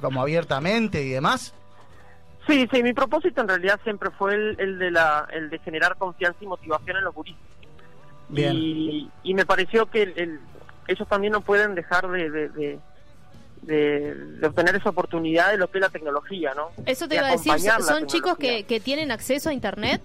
como 0.00 0.22
abiertamente 0.22 1.02
y 1.02 1.10
demás. 1.10 1.52
Sí, 2.46 2.66
sí, 2.72 2.82
mi 2.82 2.94
propósito 2.94 3.42
en 3.42 3.48
realidad 3.48 3.78
siempre 3.84 4.08
fue 4.12 4.34
el, 4.34 4.56
el 4.58 4.78
de 4.78 4.90
la 4.90 5.28
el 5.30 5.50
de 5.50 5.58
generar 5.58 5.96
confianza 5.98 6.38
y 6.40 6.46
motivación 6.46 6.96
en 6.96 7.04
los 7.04 7.14
guristas. 7.14 7.44
Bien. 8.30 8.54
Y, 8.56 9.10
y 9.22 9.34
me 9.34 9.44
pareció 9.44 9.84
que 9.90 10.02
el- 10.04 10.14
el- 10.16 10.40
ellos 10.88 11.06
también 11.08 11.32
no 11.32 11.40
pueden 11.42 11.74
dejar 11.74 12.08
de, 12.10 12.30
de, 12.30 12.48
de- 12.48 12.78
de- 13.62 14.14
de 14.14 14.46
obtener 14.46 14.74
esa 14.76 14.90
oportunidad 14.90 15.50
de 15.50 15.58
lo 15.58 15.70
que 15.70 15.78
es 15.78 15.82
la 15.82 15.88
tecnología, 15.90 16.52
¿no? 16.54 16.70
Eso 16.86 17.06
te 17.06 17.14
De 17.14 17.20
iba 17.20 17.28
a 17.28 17.32
decir, 17.32 17.52
son 17.82 18.06
chicos 18.06 18.36
que, 18.38 18.64
que 18.64 18.80
tienen 18.80 19.10
acceso 19.10 19.48
a 19.50 19.52
internet, 19.52 20.00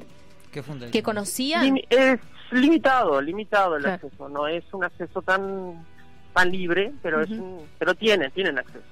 ¿Qué 0.52 0.62
funda 0.62 0.90
que 0.92 1.02
conocían. 1.02 1.80
Es 1.90 2.20
limitado, 2.52 3.22
limitado 3.22 3.78
el 3.78 3.84
Claro. 3.84 3.96
acceso, 4.08 4.30
no 4.30 4.48
es 4.48 4.64
un 4.74 4.84
acceso 4.84 5.22
tan 5.22 5.84
tan 6.34 6.52
libre, 6.52 6.92
pero 7.04 7.22
es 7.22 7.30
un, 7.30 7.64
pero 7.78 7.94
tienen, 7.94 8.32
tienen 8.32 8.58
acceso, 8.58 8.84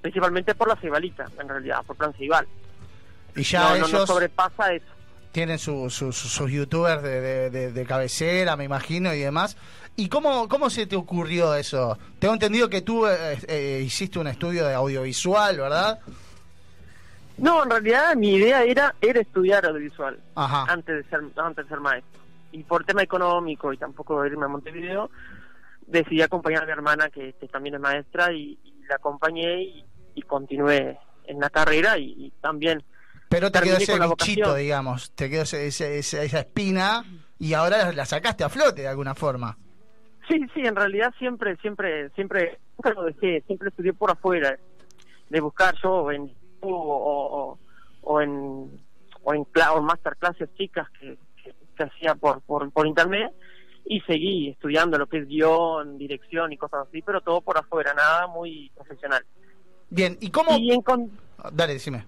principalmente 0.00 0.54
por 0.54 0.68
la 0.68 0.76
Cebalita, 0.76 1.26
en 1.40 1.48
realidad, 1.48 1.82
por 1.84 1.96
Plan 1.96 2.12
Ceibal. 2.14 2.46
Y 3.34 3.42
ya 3.42 3.70
no, 3.70 3.74
ellos 3.76 3.92
no 3.92 4.06
sobrepasa 4.06 4.72
eso. 4.72 4.86
tienen 5.32 5.58
su- 5.58 5.90
su- 5.90 6.12
su- 6.12 6.28
sus 6.28 6.50
youtubers 6.50 7.02
de, 7.02 7.20
de- 7.20 7.50
de- 7.50 7.72
de 7.72 7.84
cabecera, 7.84 8.56
me 8.56 8.62
imagino, 8.64 9.12
y 9.12 9.18
demás. 9.20 9.56
¿Y 10.00 10.08
cómo, 10.08 10.48
cómo 10.48 10.70
se 10.70 10.86
te 10.86 10.94
ocurrió 10.94 11.54
eso? 11.56 11.98
Tengo 12.20 12.32
entendido 12.34 12.68
que 12.70 12.82
tú 12.82 13.04
eh, 13.08 13.36
eh, 13.48 13.82
hiciste 13.84 14.20
un 14.20 14.28
estudio 14.28 14.64
de 14.64 14.72
audiovisual, 14.74 15.56
¿verdad? 15.58 15.98
No, 17.36 17.64
en 17.64 17.70
realidad 17.70 18.14
mi 18.14 18.34
idea 18.34 18.62
era 18.62 18.94
era 19.00 19.20
estudiar 19.20 19.66
audiovisual 19.66 20.18
Ajá. 20.36 20.66
antes 20.72 20.96
de 21.04 21.10
ser 21.10 21.20
antes 21.36 21.64
de 21.64 21.68
ser 21.68 21.80
maestro. 21.80 22.20
Y 22.52 22.62
por 22.62 22.84
tema 22.84 23.02
económico 23.02 23.72
y 23.72 23.76
tampoco 23.76 24.24
irme 24.24 24.44
a 24.44 24.48
Montevideo, 24.48 25.10
decidí 25.86 26.22
acompañar 26.22 26.62
a 26.62 26.66
mi 26.66 26.72
hermana 26.72 27.10
que, 27.10 27.32
que 27.34 27.48
también 27.48 27.74
es 27.74 27.80
maestra 27.80 28.32
y, 28.32 28.58
y 28.64 28.84
la 28.88 28.94
acompañé 28.96 29.62
y, 29.62 29.84
y 30.14 30.22
continué 30.22 30.96
en 31.26 31.40
la 31.40 31.50
carrera 31.50 31.98
y, 31.98 32.04
y 32.16 32.32
también 32.40 32.82
Pero 33.28 33.50
te 33.50 33.60
quedó 33.62 33.76
ese 33.78 33.98
bichito, 33.98 34.54
digamos. 34.54 35.10
Te 35.16 35.28
quedó 35.28 35.42
ese- 35.42 35.66
ese- 35.66 36.24
esa 36.24 36.38
espina 36.38 37.04
y 37.38 37.52
ahora 37.54 37.90
la 37.92 38.06
sacaste 38.06 38.44
a 38.44 38.48
flote 38.48 38.82
de 38.82 38.88
alguna 38.88 39.14
forma. 39.16 39.58
Sí, 40.28 40.40
sí, 40.54 40.60
en 40.60 40.76
realidad 40.76 41.12
siempre, 41.18 41.56
siempre, 41.56 42.10
siempre, 42.10 42.58
nunca 42.76 42.90
lo 42.92 43.04
dejé, 43.04 43.42
siempre 43.46 43.70
estudié 43.70 43.92
por 43.94 44.10
afuera, 44.10 44.58
de 45.30 45.40
buscar 45.40 45.74
yo 45.82 46.10
en 46.12 46.32
o, 46.60 46.68
o, 46.70 47.58
o 48.02 48.20
en 48.20 48.30
o 49.22 49.34
en, 49.34 49.46
o 49.72 49.78
en 49.78 49.84
masterclasses 49.84 50.48
chicas 50.54 50.88
que, 50.98 51.18
que, 51.42 51.54
que 51.76 51.82
hacía 51.82 52.14
por, 52.14 52.40
por, 52.42 52.70
por 52.72 52.86
internet 52.86 53.32
y 53.84 54.00
seguí 54.02 54.50
estudiando 54.50 54.98
lo 54.98 55.06
que 55.06 55.18
es 55.18 55.28
guion, 55.28 55.98
dirección 55.98 56.52
y 56.52 56.56
cosas 56.56 56.86
así, 56.88 57.02
pero 57.02 57.20
todo 57.20 57.40
por 57.40 57.56
afuera, 57.58 57.94
nada 57.94 58.26
muy 58.26 58.70
profesional. 58.74 59.24
Bien, 59.90 60.16
¿y 60.20 60.30
cómo...? 60.30 60.56
Y 60.58 60.70
encon- 60.72 61.10
Dale, 61.52 61.74
decime. 61.74 62.04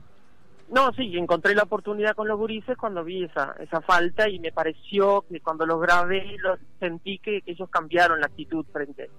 No, 0.73 0.93
sí, 0.93 1.17
encontré 1.17 1.55
la 1.55 1.65
oportunidad 1.65 2.15
con 2.15 2.29
los 2.29 2.39
gurises 2.39 2.77
cuando 2.77 3.03
vi 3.03 3.25
esa, 3.25 3.55
esa 3.59 3.81
falta 3.81 4.29
y 4.29 4.39
me 4.39 4.53
pareció 4.53 5.25
que 5.29 5.41
cuando 5.41 5.67
los 5.67 5.81
grabé 5.81 6.37
los 6.39 6.59
sentí 6.79 7.19
que, 7.19 7.43
que 7.43 7.53
ellos 7.53 7.69
cambiaron 7.71 8.21
la 8.21 8.27
actitud 8.27 8.65
frente 8.73 9.11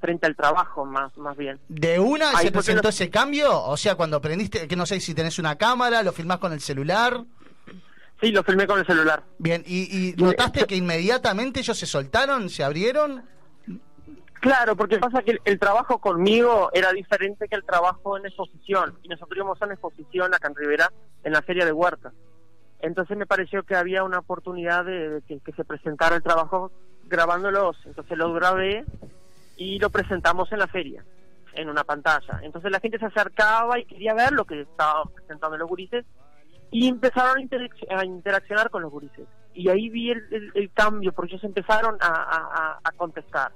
frente 0.00 0.26
al 0.26 0.36
trabajo 0.36 0.84
más 0.84 1.16
más 1.16 1.36
bien. 1.36 1.58
¿De 1.68 1.98
una 1.98 2.30
Ahí 2.30 2.46
se 2.46 2.52
presentó 2.52 2.88
ese 2.90 3.10
cambio? 3.10 3.64
O 3.64 3.76
sea, 3.76 3.96
cuando 3.96 4.18
aprendiste, 4.18 4.68
que 4.68 4.76
no 4.76 4.86
sé 4.86 5.00
si 5.00 5.14
tenés 5.14 5.38
una 5.38 5.56
cámara, 5.56 6.02
lo 6.02 6.12
filmás 6.12 6.38
con 6.38 6.52
el 6.52 6.60
celular. 6.60 7.24
Sí, 8.20 8.30
lo 8.30 8.42
filmé 8.42 8.66
con 8.66 8.78
el 8.78 8.86
celular. 8.86 9.22
Bien, 9.38 9.64
¿y, 9.66 10.10
y 10.10 10.14
notaste 10.14 10.66
que 10.66 10.76
inmediatamente 10.76 11.60
ellos 11.60 11.76
se 11.76 11.86
soltaron, 11.86 12.48
se 12.48 12.64
abrieron? 12.64 13.24
Claro, 14.40 14.76
porque 14.76 14.98
pasa 14.98 15.22
que 15.22 15.38
el, 15.44 15.58
trabajo 15.58 15.98
conmigo 15.98 16.70
era 16.72 16.92
diferente 16.92 17.48
que 17.48 17.56
el 17.56 17.64
trabajo 17.64 18.16
en 18.16 18.26
exposición. 18.26 18.98
Y 19.02 19.08
nosotros 19.08 19.36
íbamos 19.36 19.60
a 19.60 19.64
una 19.64 19.74
exposición 19.74 20.32
acá 20.34 20.48
en 20.48 20.54
Rivera, 20.54 20.92
en 21.24 21.32
la 21.32 21.42
Feria 21.42 21.64
de 21.64 21.72
Huerta. 21.72 22.12
Entonces 22.80 23.16
me 23.16 23.26
pareció 23.26 23.64
que 23.64 23.74
había 23.74 24.04
una 24.04 24.20
oportunidad 24.20 24.84
de, 24.84 25.22
que, 25.26 25.52
se 25.52 25.64
presentara 25.64 26.16
el 26.16 26.22
trabajo 26.22 26.70
grabándolos. 27.06 27.76
Entonces 27.84 28.16
los 28.16 28.34
grabé 28.34 28.84
y 29.56 29.78
lo 29.80 29.90
presentamos 29.90 30.52
en 30.52 30.60
la 30.60 30.68
feria, 30.68 31.04
en 31.54 31.68
una 31.68 31.82
pantalla. 31.82 32.40
Entonces 32.42 32.70
la 32.70 32.78
gente 32.78 32.98
se 32.98 33.06
acercaba 33.06 33.78
y 33.80 33.86
quería 33.86 34.14
ver 34.14 34.32
lo 34.32 34.44
que 34.44 34.60
estaban 34.60 35.08
presentando 35.14 35.56
los 35.56 35.68
gurises 35.68 36.04
y 36.70 36.86
empezaron 36.86 37.38
a, 37.38 37.40
interacc- 37.40 37.90
a 37.90 38.04
interaccionar 38.04 38.70
con 38.70 38.82
los 38.82 38.92
gurises. 38.92 39.26
Y 39.52 39.68
ahí 39.68 39.88
vi 39.88 40.12
el, 40.12 40.70
cambio, 40.72 41.12
porque 41.12 41.32
ellos 41.32 41.42
empezaron 41.42 41.98
a 42.00 42.92
contestar. 42.96 43.50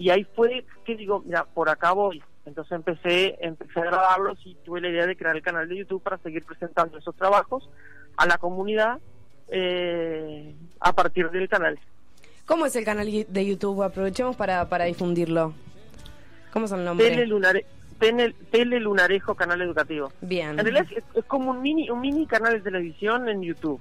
Y 0.00 0.08
ahí 0.08 0.26
fue 0.34 0.64
que 0.86 0.96
digo, 0.96 1.22
mira, 1.26 1.44
por 1.44 1.68
acá 1.68 1.92
voy. 1.92 2.22
Entonces 2.46 2.72
empecé, 2.72 3.36
empecé 3.40 3.80
a 3.80 3.84
grabarlos 3.84 4.38
y 4.46 4.54
tuve 4.64 4.80
la 4.80 4.88
idea 4.88 5.06
de 5.06 5.14
crear 5.14 5.36
el 5.36 5.42
canal 5.42 5.68
de 5.68 5.76
YouTube 5.76 6.02
para 6.02 6.16
seguir 6.18 6.42
presentando 6.44 6.96
esos 6.96 7.14
trabajos 7.14 7.68
a 8.16 8.24
la 8.26 8.38
comunidad 8.38 8.98
eh, 9.48 10.54
a 10.80 10.92
partir 10.94 11.30
del 11.30 11.48
canal. 11.50 11.78
¿Cómo 12.46 12.64
es 12.66 12.74
el 12.76 12.84
canal 12.84 13.06
de 13.28 13.46
YouTube? 13.46 13.82
Aprovechemos 13.82 14.36
para, 14.36 14.68
para 14.70 14.86
difundirlo. 14.86 15.52
¿Cómo 16.52 16.64
es 16.64 16.72
el 16.72 16.82
nombre? 16.84 17.08
Tele, 17.10 17.26
Lunare- 17.26 17.66
Tele- 17.98 18.34
Tele 18.50 18.80
Lunarejo 18.80 19.34
Canal 19.34 19.60
Educativo. 19.60 20.10
Bien. 20.22 20.58
En 20.58 20.64
realidad 20.64 20.86
es, 20.96 21.04
es 21.14 21.24
como 21.26 21.50
un 21.50 21.60
mini, 21.60 21.90
un 21.90 22.00
mini 22.00 22.26
canal 22.26 22.54
de 22.54 22.60
televisión 22.60 23.28
en 23.28 23.42
YouTube. 23.42 23.80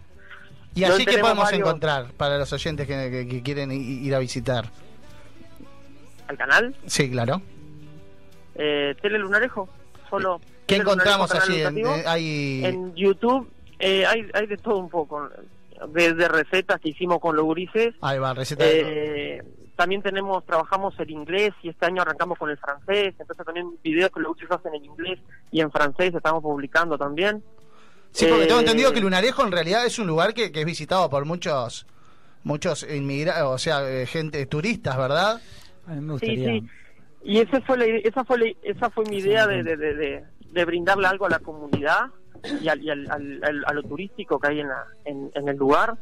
¿Y 0.76 0.82
qué 0.82 0.88
tenemos 1.06 1.22
podemos 1.22 1.46
varios- 1.46 1.60
encontrar 1.68 2.06
para 2.18 2.38
los 2.38 2.52
oyentes 2.54 2.86
que, 2.86 3.10
que- 3.10 3.28
que 3.28 3.42
quieren 3.42 3.72
ir 3.72 4.14
a 4.14 4.20
visitar? 4.20 4.66
¿Al 6.30 6.38
canal? 6.38 6.76
Sí, 6.86 7.10
claro. 7.10 7.42
Eh, 8.56 8.96
Tele 9.02 9.18
Lunarejo. 9.18 9.68
Solo. 10.12 10.40
¿Qué 10.68 10.76
Tele 10.76 10.82
encontramos 10.82 11.32
allí? 11.34 11.62
En, 11.62 11.78
eh, 11.80 12.04
hay... 12.06 12.62
En 12.66 12.94
YouTube 12.96 13.50
eh, 13.80 14.06
hay, 14.06 14.30
hay 14.34 14.46
de 14.46 14.58
todo 14.58 14.78
un 14.78 14.90
poco. 14.90 15.28
Desde 15.92 16.28
recetas 16.28 16.80
que 16.80 16.90
hicimos 16.90 17.20
con 17.20 17.36
los 17.36 17.46
gurises. 17.46 17.96
Ahí 18.02 18.20
va, 18.20 18.34
receta 18.36 18.64
de- 18.64 19.38
Eh, 19.38 19.44
también 19.76 20.04
tenemos, 20.04 20.46
trabajamos 20.46 20.94
el 21.00 21.10
inglés 21.10 21.52
y 21.64 21.70
este 21.70 21.86
año 21.88 22.02
arrancamos 22.04 22.38
con 22.38 22.50
el 22.52 22.58
francés. 22.58 23.16
Entonces 23.18 23.44
también 23.46 23.72
videos 23.84 24.12
que 24.12 24.20
los 24.20 24.34
gurises 24.36 24.52
hacen 24.52 24.76
en 24.76 24.86
inglés 24.86 25.20
y 25.52 25.62
en 25.62 25.72
francés 25.72 26.14
estamos 26.14 26.44
publicando 26.44 26.96
también. 26.98 27.44
Sí, 28.12 28.28
porque 28.28 28.46
tengo 28.46 28.60
Eh, 28.60 28.64
entendido 28.64 28.92
que 28.94 29.00
Lunarejo 29.02 29.44
en 29.44 29.52
realidad 29.52 29.84
es 29.86 29.98
un 29.98 30.06
lugar 30.06 30.36
que, 30.36 30.52
que 30.52 30.60
es 30.60 30.66
visitado 30.66 31.10
por 31.10 31.26
muchos 31.26 31.88
muchos 32.44 32.84
inmigrantes, 32.90 33.44
o 33.44 33.58
sea, 33.58 33.82
gente 34.06 34.46
turistas, 34.46 34.98
¿verdad? 34.98 35.42
A 35.90 35.94
mí 35.96 36.02
me 36.02 36.18
Sí, 36.20 36.36
gustaría. 36.36 36.48
sí. 36.62 36.68
Y 37.24 37.40
esa 37.40 37.62
fue, 37.62 37.78
la, 37.78 37.86
esa 37.86 38.24
fue, 38.24 38.38
la- 38.38 38.54
esa 38.64 38.90
fue 38.90 39.04
mi 39.10 39.18
idea 39.18 39.46
de, 39.48 39.64
de, 39.64 39.76
de, 39.76 40.24
de- 40.54 40.66
brindarle 40.66 41.08
algo 41.08 41.26
a 41.26 41.30
la 41.30 41.40
comunidad 41.40 42.06
y, 42.62 42.68
al, 42.70 42.82
y 42.82 42.90
al- 42.90 43.10
al- 43.12 43.44
al- 43.44 43.66
a 43.66 43.74
lo 43.74 43.84
turístico 43.84 44.40
que 44.40 44.48
hay 44.48 44.60
en, 44.62 44.70
la, 44.70 44.86
en, 45.06 45.30
en 45.36 45.50
el 45.50 45.58
lugar, 45.58 45.98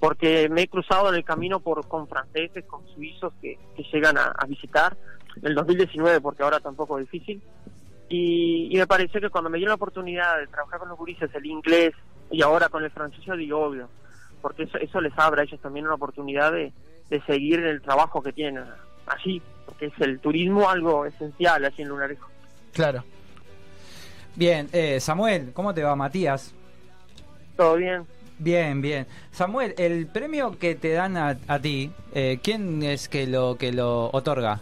porque 0.00 0.48
me 0.50 0.62
he 0.62 0.68
cruzado 0.68 1.08
en 1.08 1.14
el 1.14 1.24
camino 1.24 1.60
por 1.60 1.86
con 1.88 2.06
franceses, 2.08 2.64
con 2.66 2.86
suizos 2.88 3.32
que, 3.40 3.58
que 3.76 3.82
llegan 3.92 4.18
a, 4.18 4.26
a 4.36 4.44
visitar 4.46 4.96
en 5.36 5.46
el 5.46 5.54
2019, 5.54 6.20
porque 6.20 6.42
ahora 6.42 6.60
tampoco 6.60 6.98
es 6.98 7.10
difícil. 7.10 7.40
Y, 8.10 8.68
y 8.70 8.76
me 8.78 8.86
pareció 8.86 9.20
que 9.20 9.30
cuando 9.30 9.50
me 9.50 9.58
dieron 9.58 9.70
la 9.70 9.76
oportunidad 9.76 10.38
de 10.38 10.46
trabajar 10.48 10.80
con 10.80 10.88
los 10.88 10.98
gurises, 10.98 11.30
el 11.34 11.46
inglés 11.46 11.92
y 12.30 12.42
ahora 12.42 12.68
con 12.68 12.84
el 12.84 12.90
francés, 12.90 13.20
yo 13.24 13.36
digo 13.36 13.58
obvio, 13.60 13.88
porque 14.42 14.64
eso, 14.64 14.78
eso 14.78 15.00
les 15.00 15.12
abre 15.18 15.40
a 15.40 15.44
ellos 15.44 15.60
también 15.60 15.86
una 15.86 15.94
oportunidad 15.96 16.52
de, 16.52 16.72
de 17.10 17.20
seguir 17.22 17.60
el 17.60 17.80
trabajo 17.82 18.22
que 18.22 18.32
tienen 18.32 18.64
allí, 19.10 19.42
porque 19.66 19.86
es 19.86 19.92
el 20.00 20.18
turismo 20.20 20.68
algo 20.68 21.04
esencial 21.06 21.64
allí 21.64 21.82
en 21.82 21.88
Lunarejo. 21.88 22.28
Claro. 22.72 23.04
Bien, 24.34 24.68
eh, 24.72 25.00
Samuel, 25.00 25.52
¿cómo 25.52 25.74
te 25.74 25.82
va, 25.82 25.96
Matías? 25.96 26.54
¿Todo 27.56 27.74
bien? 27.76 28.06
Bien, 28.38 28.80
bien. 28.80 29.06
Samuel, 29.32 29.74
el 29.78 30.06
premio 30.06 30.56
que 30.58 30.76
te 30.76 30.92
dan 30.92 31.16
a, 31.16 31.36
a 31.48 31.58
ti, 31.58 31.90
eh, 32.14 32.38
¿quién 32.42 32.82
es 32.84 33.08
que 33.08 33.26
lo 33.26 33.56
que 33.58 33.72
lo 33.72 34.10
otorga? 34.12 34.60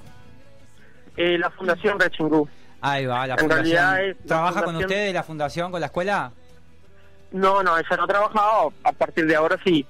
Eh, 1.17 1.37
la 1.37 1.51
Fundación 1.51 2.01
Rechingú. 2.01 2.49
Ahí 2.81 3.05
va, 3.05 3.27
la 3.27 3.35
En 3.35 3.41
fundación. 3.41 3.67
realidad 3.67 4.05
es 4.05 4.17
¿Trabaja 4.27 4.63
con 4.63 4.77
ustedes 4.77 5.13
la 5.13 5.23
fundación, 5.23 5.71
con 5.71 5.81
la 5.81 5.87
escuela? 5.87 6.33
No, 7.33 7.63
no, 7.63 7.77
ella 7.77 7.97
no 7.97 8.05
ha 8.05 8.07
trabajado, 8.07 8.73
a 8.85 8.93
partir 8.93 9.27
de 9.27 9.37
ahora 9.37 9.59
sí. 9.65 9.85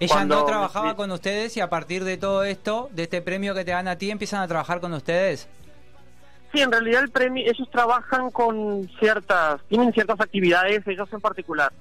Ella 0.00 0.12
Cuando 0.14 0.36
no 0.40 0.44
trabajaba 0.44 0.96
con 0.96 1.10
ustedes 1.12 1.56
y 1.56 1.60
a 1.60 1.70
partir 1.70 2.04
de 2.04 2.16
todo 2.16 2.42
esto, 2.44 2.88
de 2.92 3.04
este 3.04 3.22
premio 3.22 3.54
que 3.54 3.64
te 3.64 3.70
dan 3.70 3.88
a 3.88 3.96
ti, 3.96 4.10
empiezan 4.10 4.42
a 4.42 4.48
trabajar 4.48 4.80
con 4.80 4.92
ustedes. 4.92 5.48
Sí, 6.52 6.60
en 6.60 6.70
realidad 6.70 7.02
el 7.02 7.10
premio, 7.10 7.42
ellos 7.48 7.68
trabajan 7.70 8.30
con 8.30 8.88
ciertas, 8.98 9.60
tienen 9.68 9.92
ciertas 9.92 10.20
actividades, 10.20 10.86
ellos 10.86 11.08
en 11.12 11.20
particular. 11.20 11.72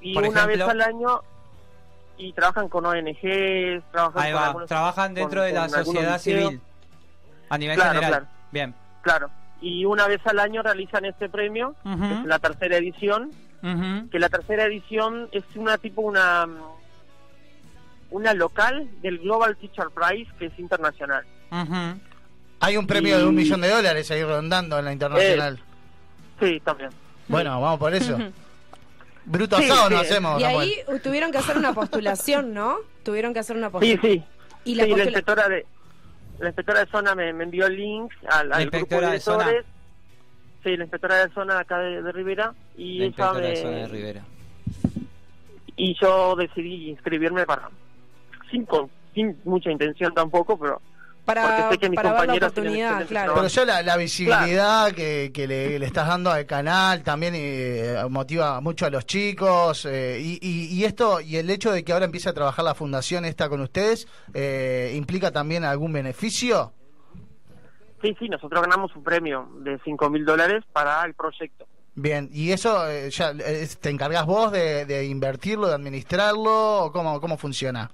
Y 0.00 0.14
Por 0.14 0.24
una 0.24 0.42
ejemplo. 0.44 0.66
vez 0.66 0.68
al 0.74 0.80
año, 0.82 1.20
y 2.18 2.32
trabajan 2.32 2.68
con 2.68 2.86
ONGs, 2.86 3.82
trabajan 3.90 4.22
Ahí 4.22 4.32
con 4.32 4.40
va, 4.42 4.46
algunos- 4.46 4.68
trabajan 4.68 5.14
dentro 5.14 5.40
con- 5.40 5.46
de 5.48 5.52
la 5.54 5.68
sociedad 5.68 6.18
civil. 6.18 6.60
A 7.48 7.58
nivel 7.58 7.76
Claro, 7.76 7.90
general. 8.00 8.10
claro. 8.10 8.26
Bien. 8.50 8.74
Claro. 9.02 9.30
Y 9.60 9.84
una 9.84 10.06
vez 10.06 10.20
al 10.26 10.38
año 10.38 10.62
realizan 10.62 11.04
este 11.04 11.28
premio, 11.28 11.74
que 11.82 11.90
es 12.20 12.24
la 12.24 12.38
tercera 12.38 12.76
edición, 12.76 13.30
que 14.10 14.18
la 14.18 14.28
tercera 14.28 14.64
edición 14.64 15.28
es 15.32 15.44
una 15.54 15.78
tipo 15.78 16.00
una 16.02 16.46
una 18.12 18.32
local 18.34 18.88
del 19.02 19.18
Global 19.18 19.56
Teacher 19.56 19.86
Prize 19.94 20.30
que 20.38 20.46
es 20.46 20.58
internacional. 20.58 21.24
Hay 22.60 22.76
un 22.76 22.86
premio 22.86 23.18
de 23.18 23.24
un 23.26 23.34
millón 23.34 23.60
de 23.60 23.68
dólares 23.68 24.10
ahí 24.10 24.22
rondando 24.22 24.78
en 24.78 24.84
la 24.84 24.92
internacional. 24.92 25.58
Sí, 26.40 26.60
también. 26.64 26.90
Bueno, 27.28 27.60
vamos 27.60 27.78
por 27.78 27.94
eso. 27.94 28.18
Bruto 29.24 29.56
Sí, 29.58 29.70
asado 29.70 29.90
no 29.90 29.98
hacemos. 29.98 30.40
Y 30.40 30.44
Samuel. 30.44 30.60
ahí 30.88 31.00
tuvieron 31.02 31.30
que 31.32 31.38
hacer 31.38 31.56
una 31.56 31.72
postulación, 31.72 32.52
¿no? 32.54 32.76
Tuvieron 33.04 33.32
que 33.32 33.40
hacer 33.40 33.56
una 33.56 33.70
postulación. 33.70 34.12
sí. 34.12 34.24
Y 34.64 34.74
la 34.74 34.84
Sí, 34.84 34.90
la 34.90 34.96
postula- 34.96 35.04
inspectora 35.06 35.48
de 35.48 35.66
la 36.38 36.46
inspectora 36.48 36.80
de 36.84 36.90
zona 36.90 37.14
me, 37.14 37.32
me 37.32 37.44
envió 37.44 37.66
el 37.66 37.76
link 37.76 38.12
al, 38.28 38.48
La 38.48 38.56
al 38.56 38.62
grupo 38.62 38.76
de 38.76 38.80
inspectora 38.80 39.10
de 39.12 39.20
zona. 39.20 39.44
directores. 39.44 39.72
Sí, 40.64 40.76
la 40.76 40.84
inspectora 40.84 41.26
de 41.26 41.34
zona 41.34 41.58
acá 41.60 41.78
de, 41.78 42.02
de 42.02 42.12
Rivera 42.12 42.52
y 42.76 42.98
La 42.98 43.04
ella 43.06 43.32
de 43.32 43.56
zona 43.56 43.70
de 43.76 43.88
Rivera. 43.88 44.22
y 45.76 45.94
yo 46.00 46.36
decidí 46.36 46.90
inscribirme 46.90 47.44
para 47.46 47.70
sin 48.52 48.64
con- 48.66 48.88
sin 49.14 49.36
mucha 49.44 49.70
intención 49.72 50.14
tampoco, 50.14 50.56
pero 50.58 50.80
Para- 51.24 51.70
sé 51.70 51.78
que 51.78 51.88
mis 51.90 51.96
para 51.96 52.24
la 52.24 52.34
oportunidad, 52.34 53.06
claro. 53.06 53.34
Pero 53.34 53.46
ya 53.48 53.64
la, 53.64 53.82
la 53.82 53.96
visibilidad 53.96 54.90
que, 54.92 55.30
que 55.34 55.46
le, 55.46 55.78
le 55.78 55.86
estás 55.86 56.06
dando 56.08 56.30
al 56.30 56.46
canal 56.46 57.02
también 57.02 57.34
eh, 57.36 57.96
motiva 58.10 58.60
mucho 58.60 58.86
a 58.86 58.90
los 58.90 59.04
chicos 59.06 59.84
eh, 59.86 60.18
y, 60.20 60.38
y- 60.42 60.66
y 60.74 60.84
esto 60.84 61.20
y 61.20 61.36
el 61.36 61.48
hecho 61.50 61.70
de 61.72 61.84
que 61.84 61.92
ahora 61.92 62.04
empiece 62.06 62.28
a 62.28 62.32
trabajar 62.32 62.64
la 62.64 62.74
fundación 62.74 63.24
esta 63.24 63.48
con 63.48 63.60
ustedes 63.60 64.06
eh, 64.34 64.92
implica 64.96 65.30
también 65.30 65.64
algún 65.64 65.92
beneficio. 65.92 66.72
Sí, 68.02 68.16
sí, 68.18 68.28
nosotros 68.28 68.60
ganamos 68.60 68.94
un 68.96 69.04
premio 69.04 69.48
de 69.60 69.78
5 69.84 70.10
mil 70.10 70.24
dólares 70.24 70.64
para 70.72 71.04
el 71.04 71.14
proyecto. 71.14 71.66
Bien, 71.94 72.28
y 72.32 72.50
eso 72.50 72.88
eh, 72.90 73.10
ya 73.10 73.30
eh, 73.38 73.68
te 73.80 73.90
encargas 73.90 74.26
vos 74.26 74.50
de, 74.50 74.86
de 74.86 75.04
invertirlo, 75.04 75.68
de 75.68 75.74
administrarlo, 75.74 76.86
o 76.86 76.90
cómo 76.92 77.20
cómo 77.20 77.36
funciona. 77.36 77.90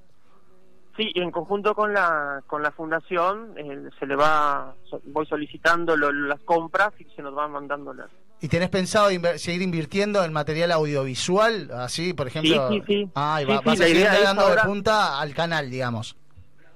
Sí, 0.98 1.10
en 1.14 1.30
conjunto 1.30 1.74
con 1.74 1.94
la 1.94 2.42
con 2.46 2.60
la 2.62 2.70
fundación 2.72 3.54
eh, 3.56 3.88
se 3.98 4.04
le 4.06 4.16
va 4.16 4.74
so- 4.90 5.00
voy 5.06 5.24
solicitando 5.26 5.96
lo- 5.96 6.12
las 6.12 6.40
compras 6.40 6.92
y 6.98 7.04
se 7.16 7.22
nos 7.22 7.34
van 7.34 7.52
mandando 7.52 7.94
las 7.94 8.08
¿Y 8.40 8.48
tenés 8.48 8.68
pensado 8.68 9.10
inver- 9.10 9.38
seguir 9.38 9.62
invirtiendo 9.62 10.22
en 10.24 10.32
material 10.32 10.70
audiovisual? 10.72 11.70
Así, 11.72 12.12
por 12.14 12.26
ejemplo. 12.26 12.68
Sí, 12.68 12.80
sí, 12.80 12.84
sí. 13.04 13.10
Ah, 13.14 13.40
y 13.40 13.46
Sí, 13.46 13.50
va- 13.50 13.58
sí, 13.58 13.64
vas 13.64 13.80
a 13.80 13.82
la 13.82 13.88
seguir 13.88 14.06
dando 14.24 14.42
ahora- 14.42 14.62
de 14.62 14.68
punta 14.68 15.20
al 15.20 15.34
canal, 15.34 15.70
digamos. 15.70 16.16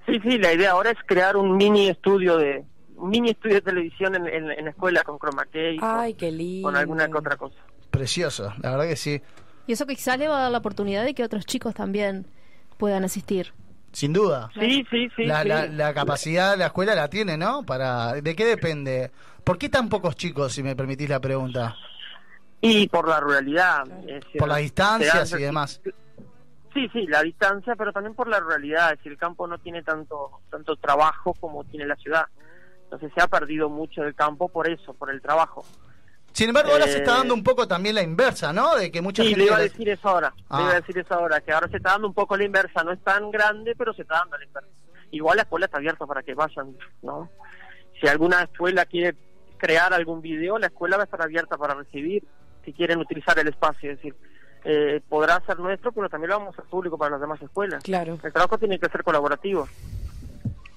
Sí, 0.07 0.19
sí, 0.23 0.39
la 0.39 0.53
idea 0.53 0.71
ahora 0.73 0.91
es 0.93 0.99
crear 1.07 1.37
un 1.37 1.57
mini 1.57 1.89
estudio 1.89 2.37
de 2.37 2.65
un 2.97 3.11
mini 3.11 3.31
estudio 3.31 3.57
de 3.57 3.63
televisión 3.63 4.15
en, 4.15 4.27
en- 4.29 4.51
en 4.53 4.65
la 4.65 4.71
escuela 4.71 5.03
con 5.03 5.19
chroma 5.19 5.45
key, 5.47 5.77
con- 5.79 5.89
Ay, 5.89 6.15
qué 6.15 6.31
lindo. 6.31 6.69
con 6.69 6.77
alguna 6.77 7.09
que 7.09 7.19
otra 7.19 7.37
cosa. 7.37 7.57
Precioso, 7.91 8.53
la 8.63 8.71
verdad 8.71 8.87
que 8.89 8.97
sí. 8.97 9.21
Y 9.67 9.73
eso 9.73 9.85
quizás 9.87 10.17
le 10.19 10.29
va 10.29 10.39
a 10.39 10.43
dar 10.43 10.51
la 10.53 10.59
oportunidad 10.59 11.05
de 11.05 11.13
que 11.15 11.25
otros 11.25 11.45
chicos 11.47 11.75
también 11.75 12.27
puedan 12.79 13.05
asistir. 13.05 13.53
Sin 13.93 14.13
duda. 14.13 14.51
Sí, 14.59 14.87
sí, 14.91 15.09
sí. 15.15 15.25
la, 15.27 15.43
sí. 15.43 15.49
la- 15.49 15.67
la 15.67 15.95
capacidad 15.95 16.53
de 16.53 16.57
la 16.57 16.67
escuela 16.67 16.95
la 16.95 17.09
tiene, 17.09 17.37
¿no? 17.37 17.63
Para 17.63 18.15
¿De 18.15 18.35
qué 18.35 18.45
depende? 18.47 19.11
¿Por 19.45 19.59
qué 19.59 19.69
tan 19.69 19.89
pocos 19.89 20.17
chicos, 20.17 20.53
si 20.53 20.63
me 20.63 20.75
permitís 20.75 21.09
la 21.11 21.21
pregunta? 21.21 21.77
Y 22.61 22.89
por 22.89 23.09
la 23.09 23.21
ruralidad. 23.21 23.85
Por 24.39 24.49
las 24.49 24.59
distancias 24.59 25.31
dan- 25.31 25.41
y 25.41 25.43
demás. 25.43 25.81
Sí, 26.73 26.89
sí, 26.93 27.07
la 27.07 27.23
distancia, 27.23 27.75
pero 27.77 27.93
también 27.93 28.15
por 28.15 28.29
la 28.29 28.41
ruralidad. 28.41 28.93
Es 28.93 28.99
decir, 28.99 29.13
el 29.13 29.19
campo 29.19 29.47
no 29.47 29.59
tiene 29.59 29.83
tanto 29.83 30.41
tanto 30.51 30.77
trabajo 30.77 31.35
como 31.35 31.65
tiene 31.65 31.87
la 31.87 31.97
ciudad. 31.97 32.27
Entonces 32.85 33.11
se 33.15 33.21
ha 33.23 33.27
perdido 33.27 33.69
mucho 33.69 34.03
del 34.03 34.15
campo 34.15 34.49
por 34.49 34.71
eso, 34.71 34.95
por 34.95 35.11
el 35.11 35.21
trabajo. 35.21 35.65
Sin 36.33 36.49
embargo, 36.49 36.73
ahora 36.73 36.87
se 36.87 36.99
está 36.99 37.13
Eh, 37.15 37.19
dando 37.19 37.35
un 37.35 37.43
poco 37.45 37.69
también 37.69 37.95
la 37.95 38.03
inversa, 38.03 38.53
¿no? 38.53 38.75
De 38.77 38.91
que 38.91 39.03
mucha 39.03 39.23
Sí, 39.23 39.29
gente... 39.31 39.41
le 39.41 39.47
iba 39.47 39.57
a 39.57 39.61
decir 39.61 39.89
eso 39.89 40.09
ahora. 40.09 40.33
Ah. 40.49 40.57
Le 40.59 40.63
iba 40.65 40.73
a 40.73 40.81
decir 40.81 40.99
eso 40.99 41.15
ahora, 41.15 41.41
que 41.41 41.53
ahora 41.53 41.69
se 41.69 41.77
está 41.77 41.91
dando 41.91 42.09
un 42.09 42.15
poco 42.15 42.37
la 42.37 42.45
inversa. 42.45 42.83
No 42.83 42.93
es 42.93 43.01
tan 43.03 43.31
grande, 43.31 43.75
pero 43.77 43.93
se 43.93 44.03
está 44.03 44.15
dando 44.21 44.39
la 44.39 44.45
inversa. 44.45 44.69
Igual 45.11 45.37
la 45.37 45.43
escuela 45.43 45.67
está 45.67 45.77
abierta 45.79 46.07
para 46.07 46.23
que 46.23 46.35
vayan, 46.35 46.75
¿no? 47.03 47.29
Si 48.01 48.09
alguna 48.09 48.43
escuela 48.43 48.87
quiere 48.87 49.15
crear 49.59 49.93
algún 49.93 50.23
video, 50.23 50.59
la 50.59 50.67
escuela 50.69 50.97
va 50.97 51.03
a 51.03 51.05
estar 51.05 51.21
abierta 51.23 51.57
para 51.59 51.75
recibir, 51.75 52.25
si 52.65 52.73
quieren 52.73 52.99
utilizar 52.99 53.39
el 53.39 53.49
espacio. 53.49 53.91
Es 53.93 53.99
decir, 53.99 54.15
eh, 54.65 55.01
podrá 55.09 55.41
ser 55.47 55.59
nuestro, 55.59 55.93
pero 55.93 56.09
también 56.09 56.31
lo 56.31 56.39
vamos 56.39 56.55
a 56.55 56.59
hacer 56.59 56.71
público 56.71 56.97
para 56.97 57.11
las 57.13 57.21
demás 57.21 57.41
escuelas. 57.43 57.83
Claro. 57.85 58.19
El 58.23 58.33
trabajo 58.33 58.57
tiene 58.59 58.79
que 58.79 58.89
ser 58.89 59.05
colaborativo. 59.05 59.69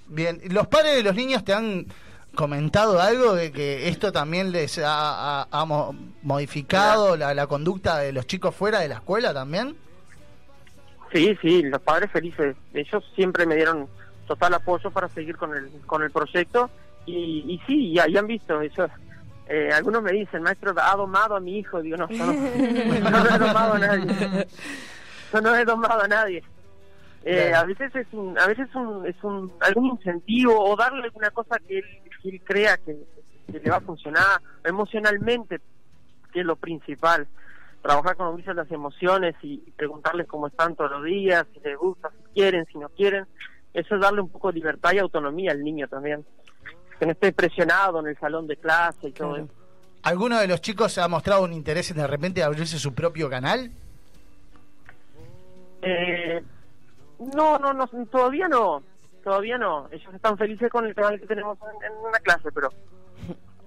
Bien, 0.08 0.40
¿los 0.52 0.68
padres 0.68 0.96
de 0.98 1.04
los 1.04 1.16
niños 1.16 1.44
te 1.44 1.54
han 1.54 1.88
comentado 2.36 3.02
algo 3.02 3.34
de 3.34 3.52
que 3.52 3.88
esto 3.90 4.12
también 4.12 4.52
les 4.52 4.78
ha, 4.80 5.42
ha- 5.42 5.48
ha 5.52 5.66
mo- 5.66 5.96
modificado 6.22 7.18
la, 7.18 7.34
la 7.34 7.48
conducta 7.48 7.98
de 7.98 8.12
los 8.14 8.28
chicos 8.28 8.54
fuera 8.54 8.80
de 8.80 8.88
la 8.90 8.96
escuela 8.96 9.34
también? 9.34 9.76
Sí, 11.14 11.38
sí, 11.42 11.64
los 11.64 11.82
padres 11.82 12.12
felices. 12.12 12.56
Ellos 12.74 13.04
siempre 13.16 13.46
me 13.46 13.56
dieron 13.56 13.88
total 14.28 14.54
apoyo 14.56 14.92
para 14.92 15.08
seguir 15.10 15.38
con 15.38 15.56
el, 15.56 15.70
con 15.86 16.04
el 16.04 16.12
proyecto 16.12 16.70
y, 17.06 17.44
y 17.48 17.62
sí, 17.66 17.94
ya, 17.94 18.08
ya 18.08 18.20
han 18.20 18.28
visto 18.28 18.60
eso. 18.62 18.88
Eh, 19.48 19.70
algunos 19.74 20.02
me 20.02 20.12
dicen, 20.12 20.42
maestro, 20.42 20.74
ha 20.82 20.96
domado 20.96 21.36
a 21.36 21.40
mi 21.40 21.60
hijo. 21.60 21.82
Digo, 21.82 21.98
no, 21.98 22.10
yo 22.10 22.26
no, 22.26 22.34
yo 22.34 23.10
no 23.12 23.30
he 23.30 23.38
domado 23.38 23.74
a 23.74 23.80
nadie. 23.80 24.48
Yo 25.32 25.42
no 25.42 25.56
he 25.56 25.66
domado 25.66 26.02
a 26.02 26.08
nadie. 26.08 26.44
Eh, 27.24 27.54
a 27.56 27.64
veces 27.64 27.96
es 27.96 28.08
un, 28.12 28.38
a 28.38 28.48
veces 28.48 28.68
es 28.70 28.76
un, 28.76 29.06
es 29.08 29.16
un 29.24 29.52
algún 29.62 29.86
incentivo 29.88 30.60
o 30.64 30.76
darle 30.76 31.04
alguna 31.04 31.30
cosa 31.32 31.58
que 31.68 31.80
él, 31.80 31.86
que 32.26 32.36
él 32.36 32.42
crea 32.44 32.78
que, 32.78 32.98
que 33.52 33.60
le 33.60 33.70
va 33.70 33.78
a 33.78 33.82
funcionar 33.82 34.42
emocionalmente, 34.64 35.60
que 36.34 36.40
es 36.40 36.46
lo 36.46 36.56
principal. 36.56 37.28
Trabajar 37.82 38.16
con 38.16 38.36
los 38.36 38.56
las 38.56 38.72
emociones 38.72 39.36
y 39.44 39.58
preguntarles 39.78 40.28
cómo 40.28 40.48
están 40.48 40.76
todos 40.76 40.92
los 40.92 41.04
días, 41.04 41.46
si 41.54 41.60
les 41.60 41.78
gusta, 41.78 42.10
si 42.10 42.34
quieren, 42.34 42.66
si 42.66 42.80
no 42.80 42.90
quieren. 42.90 43.28
Eso 43.74 43.96
es 43.96 44.02
darle 44.02 44.22
un 44.22 44.30
poco 44.30 44.52
de 44.52 44.56
libertad 44.56 44.94
y 44.94 44.98
autonomía 44.98 45.52
al 45.52 45.64
niño 45.64 45.88
también. 45.88 46.26
Que 47.00 47.06
no 47.06 47.12
esté 47.12 47.32
presionado 47.32 48.00
en 48.00 48.08
el 48.08 48.18
salón 48.18 48.48
de 48.48 48.58
clase 48.58 49.10
y 49.10 49.12
todo 49.12 49.36
eso. 49.36 49.50
¿Alguno 50.02 50.40
de 50.40 50.48
los 50.48 50.62
chicos 50.62 50.98
ha 50.98 51.08
mostrado 51.08 51.44
un 51.44 51.54
interés 51.54 51.92
en 51.92 51.98
de 51.98 52.08
repente 52.08 52.42
abrirse 52.42 52.80
su 52.80 52.94
propio 52.94 53.30
canal? 53.30 53.70
Eh, 55.82 56.42
no, 57.36 57.60
no, 57.60 57.74
no, 57.74 57.88
todavía 58.08 58.48
no, 58.48 58.82
todavía 59.26 59.58
no. 59.58 59.90
Ellos 59.92 60.14
están 60.14 60.38
felices 60.38 60.72
con 60.72 60.86
el 60.86 60.96
canal 60.96 61.20
que 61.20 61.28
tenemos 61.28 61.58
en, 61.62 61.92
en 61.92 61.98
una 62.08 62.20
clase, 62.20 62.50
pero 62.54 62.70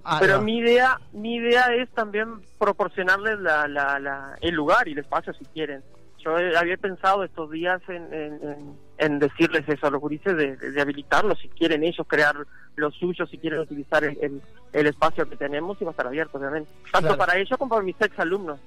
Ah, 0.05 0.17
pero 0.21 0.37
no. 0.39 0.43
mi 0.45 0.57
idea 0.59 0.99
mi 1.13 1.35
idea 1.35 1.67
es 1.75 1.91
también 1.91 2.41
proporcionarles 2.59 3.41
la, 3.41 3.69
la, 3.69 3.99
la- 3.99 4.39
el 4.41 4.55
lugar 4.55 4.89
y 4.89 4.93
el 4.93 4.99
espacio 5.01 5.35
si 5.35 5.45
quieren. 5.47 5.83
Yo 6.25 6.35
había 6.59 6.77
pensado 6.79 7.25
estos 7.25 7.51
días 7.51 7.83
en, 7.89 8.13
en, 8.15 8.33
en- 8.43 8.79
en 8.97 9.19
decirles 9.19 9.69
eso 9.69 9.87
a 9.87 9.91
los 9.91 10.01
gurises, 10.01 10.35
de, 10.37 10.81
habilitarlos 10.81 11.39
si 11.41 11.49
quieren 11.49 11.85
ellos 11.85 12.07
crear 12.09 12.35
lo 12.77 12.91
suyo, 12.93 13.27
si 13.27 13.37
quieren 13.39 13.61
utilizar 13.61 14.03
el, 14.05 14.17
el, 14.23 14.41
el 14.73 14.87
espacio 14.87 15.29
que 15.29 15.37
tenemos 15.37 15.77
y 15.81 15.85
va 15.85 15.91
a 15.91 15.93
estar 15.93 16.07
abierto, 16.07 16.39
obviamente. 16.39 16.71
Tanto 16.91 17.09
Claro. 17.09 17.19
para 17.19 17.37
ellos 17.39 17.59
como 17.59 17.69
para 17.69 17.83
mis 17.83 18.01
ex 18.01 18.19
alumnos. 18.19 18.59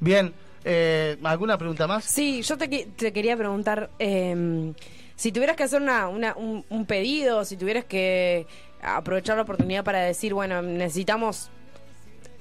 Bien, 0.00 0.32
eh, 0.64 1.16
¿alguna 1.22 1.58
pregunta 1.58 1.86
más? 1.86 2.04
Sí, 2.04 2.42
yo 2.42 2.56
te, 2.56 2.66
te 2.96 3.12
quería 3.12 3.36
preguntar, 3.36 3.90
eh, 3.98 4.72
si 5.16 5.32
tuvieras 5.32 5.56
que 5.56 5.62
hacer 5.64 5.80
una, 5.82 6.08
una- 6.08 6.34
un, 6.36 6.64
un 6.70 6.86
pedido, 6.86 7.44
si 7.44 7.56
tuvieras 7.56 7.84
que 7.84 8.46
aprovechar 8.82 9.36
la 9.36 9.42
oportunidad 9.42 9.84
para 9.84 10.00
decir, 10.02 10.34
bueno, 10.34 10.60
necesitamos 10.62 11.50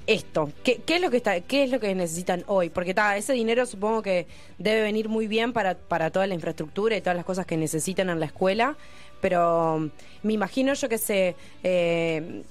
esto, 0.05 0.51
¿qué, 0.65 0.81
qué 0.85 0.95
es 0.97 1.01
lo 1.01 1.09
que 1.09 1.17
está, 1.17 1.39
qué 1.39 1.63
es 1.63 1.69
lo 1.71 1.79
que 1.79 1.95
necesitan 1.95 2.43
hoy? 2.47 2.69
Porque 2.69 2.93
ta, 2.93 3.15
ese 3.15 3.31
dinero 3.33 3.65
supongo 3.65 4.01
que 4.01 4.27
debe 4.57 4.81
venir 4.81 5.07
muy 5.07 5.27
bien 5.27 5.53
para, 5.53 5.75
para 5.75 6.11
toda 6.11 6.27
la 6.27 6.33
infraestructura 6.33 6.97
y 6.97 7.01
todas 7.01 7.15
las 7.15 7.23
cosas 7.25 7.45
que 7.45 7.55
necesitan 7.55 8.09
en 8.09 8.19
la 8.19 8.25
escuela, 8.25 8.75
pero 9.21 9.79
mm, 9.79 9.89
me 10.27 10.33
imagino 10.33 10.73
yo 10.73 10.89
que 10.89 10.97
sé, 10.97 11.35
eh, 11.63 12.43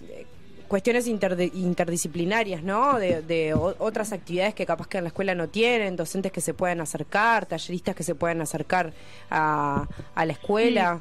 cuestiones 0.73 1.07
interde- 1.07 1.53
interdisciplinarias, 1.53 2.63
¿no? 2.63 2.99
De, 2.99 3.21
de 3.21 3.53
otras 3.53 4.11
actividades 4.15 4.55
que 4.55 4.65
capaz 4.65 4.87
que 4.89 4.97
en 4.97 5.05
la 5.05 5.09
escuela 5.09 5.35
no 5.35 5.47
tienen, 5.51 5.97
docentes 5.97 6.33
que 6.33 6.41
se 6.41 6.55
puedan 6.55 6.81
acercar, 6.81 7.45
talleristas 7.45 7.95
que 7.95 8.03
se 8.03 8.15
puedan 8.15 8.41
acercar 8.41 8.95
a, 9.31 9.87
a 10.15 10.25
la 10.25 10.33
escuela. 10.33 10.99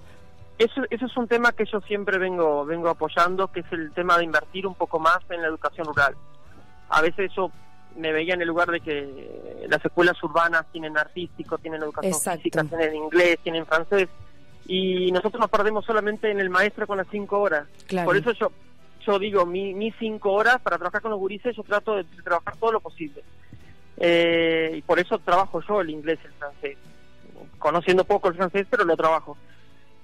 Eso, 0.60 0.82
eso 0.90 1.06
es 1.06 1.16
un 1.16 1.26
tema 1.30 1.54
que 1.54 1.64
yo 1.72 1.80
siempre 1.88 2.18
vengo 2.18 2.66
vengo 2.66 2.90
apoyando, 2.90 3.48
que 3.48 3.62
es 3.62 3.66
el 3.72 3.94
tema 3.94 4.18
de 4.18 4.26
invertir 4.26 4.68
un 4.68 4.76
poco 4.76 5.00
más 5.00 5.20
en 5.30 5.42
la 5.42 5.48
educación 5.48 5.88
rural. 5.88 6.16
A 6.90 7.02
veces 7.02 7.32
yo 7.34 7.50
me 7.96 8.12
veía 8.12 8.34
en 8.34 8.42
el 8.42 8.50
lugar 8.50 8.70
de 8.72 8.82
que 8.82 9.68
las 9.70 9.86
escuelas 9.86 10.22
urbanas 10.22 10.66
tienen 10.74 10.98
artístico, 10.98 11.58
tienen 11.60 11.82
educación 11.82 12.12
Exacto. 12.12 12.40
física, 12.40 12.66
tienen 12.66 12.94
inglés, 12.94 13.40
tienen 13.42 13.66
francés, 13.66 14.10
y 14.66 15.14
nosotros 15.14 15.40
nos 15.40 15.50
perdemos 15.50 15.86
solamente 15.86 16.30
en 16.30 16.42
el 16.42 16.50
maestro 16.50 16.86
con 16.86 16.98
las 16.98 17.08
cinco 17.10 17.40
horas. 17.40 17.68
Claro. 17.88 18.08
Por 18.08 18.18
eso 18.18 18.34
yo 18.34 18.52
yo 19.06 19.20
digo, 19.20 19.46
mi- 19.46 19.74
mis 19.74 19.96
cinco 20.00 20.32
horas 20.34 20.60
para 20.62 20.78
trabajar 20.78 21.02
con 21.02 21.12
los 21.12 21.20
gurises, 21.20 21.56
yo 21.56 21.64
trato 21.64 21.96
de, 21.96 22.04
trabajar 22.24 22.56
todo 22.58 22.72
lo 22.72 22.80
posible. 22.80 23.24
Eh, 23.98 24.74
y 24.78 24.82
por 24.82 25.00
eso 25.00 25.20
trabajo 25.20 25.62
yo 25.68 25.82
el 25.82 25.90
inglés 25.90 26.20
el 26.24 26.32
francés. 26.34 26.78
Conociendo 27.60 28.04
poco 28.04 28.30
el 28.30 28.36
francés, 28.36 28.66
pero 28.70 28.84
lo 28.84 28.98
trabajo 28.98 29.38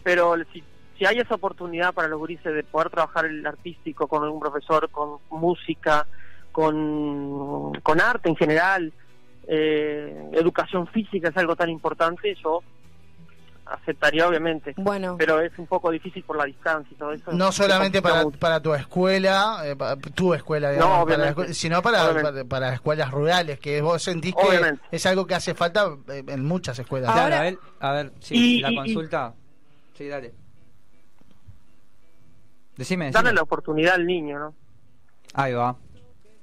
pero 0.08 0.36
si, 0.54 0.64
si 0.98 1.06
hay 1.06 1.18
esa 1.20 1.36
oportunidad 1.36 1.94
para 1.94 2.08
los 2.08 2.18
gurises 2.18 2.54
de 2.54 2.64
poder 2.64 2.90
trabajar 2.90 3.26
el 3.26 3.46
artístico 3.46 4.08
con 4.08 4.24
un 4.24 4.40
profesor, 4.40 4.90
con 4.90 5.18
música, 5.30 6.08
con, 6.54 7.74
con 7.82 8.00
arte 8.00 8.30
en 8.30 8.38
general, 8.38 8.94
eh, 9.50 10.30
educación 10.32 10.88
física 10.88 11.28
es 11.28 11.36
algo 11.36 11.58
tan 11.58 11.70
importante, 11.70 12.34
yo 12.42 12.64
aceptaría 13.72 14.28
obviamente. 14.28 14.74
Bueno. 14.78 15.16
Pero 15.18 15.40
es 15.42 15.52
un 15.58 15.68
poco 15.68 15.92
difícil 15.92 16.24
por 16.24 16.38
la 16.38 16.46
distancia 16.46 16.92
y 16.94 16.98
todo 16.98 17.12
eso. 17.12 17.32
No 17.32 17.52
solamente 17.52 18.02
para, 18.02 18.26
para 18.30 18.60
tu 18.62 18.74
escuela, 18.74 19.62
eh, 19.66 19.76
pa- 19.76 19.96
tu 19.98 20.34
escuela, 20.34 20.68
No, 20.70 20.74
digamos, 20.74 20.90
para 20.92 21.00
la 21.00 21.14
obviamente. 21.24 21.30
escuela, 21.30 21.54
sino 21.54 21.82
para, 21.82 22.22
para, 22.22 22.44
para 22.46 22.74
escuelas 22.74 23.12
rurales, 23.12 23.60
que 23.60 23.82
vos 23.82 24.02
sentís 24.02 24.34
que 24.36 24.48
Obviamente. 24.48 24.82
es 24.92 25.06
algo 25.06 25.26
que 25.28 25.36
hace 25.36 25.54
falta 25.56 25.90
eh, 26.10 26.24
en 26.28 26.46
muchas 26.46 26.78
escuelas. 26.80 27.12
Claro, 27.14 27.36
a 27.36 27.42
ver, 27.42 27.60
a 27.80 27.92
ver, 27.94 28.12
sí, 28.20 28.58
Y- 28.58 28.62
la 28.62 28.70
y- 28.70 28.74
y- 28.74 28.78
consulta. 28.78 29.34
Sí, 29.98 30.08
dale. 30.08 30.34
Decime, 32.78 33.06
decime. 33.06 33.12
Darle 33.12 33.34
la 33.34 33.42
oportunidad 33.42 33.96
al 33.96 34.06
niño, 34.06 34.38
¿no? 34.40 34.54
Ahí 35.34 35.54
va. 35.54 35.76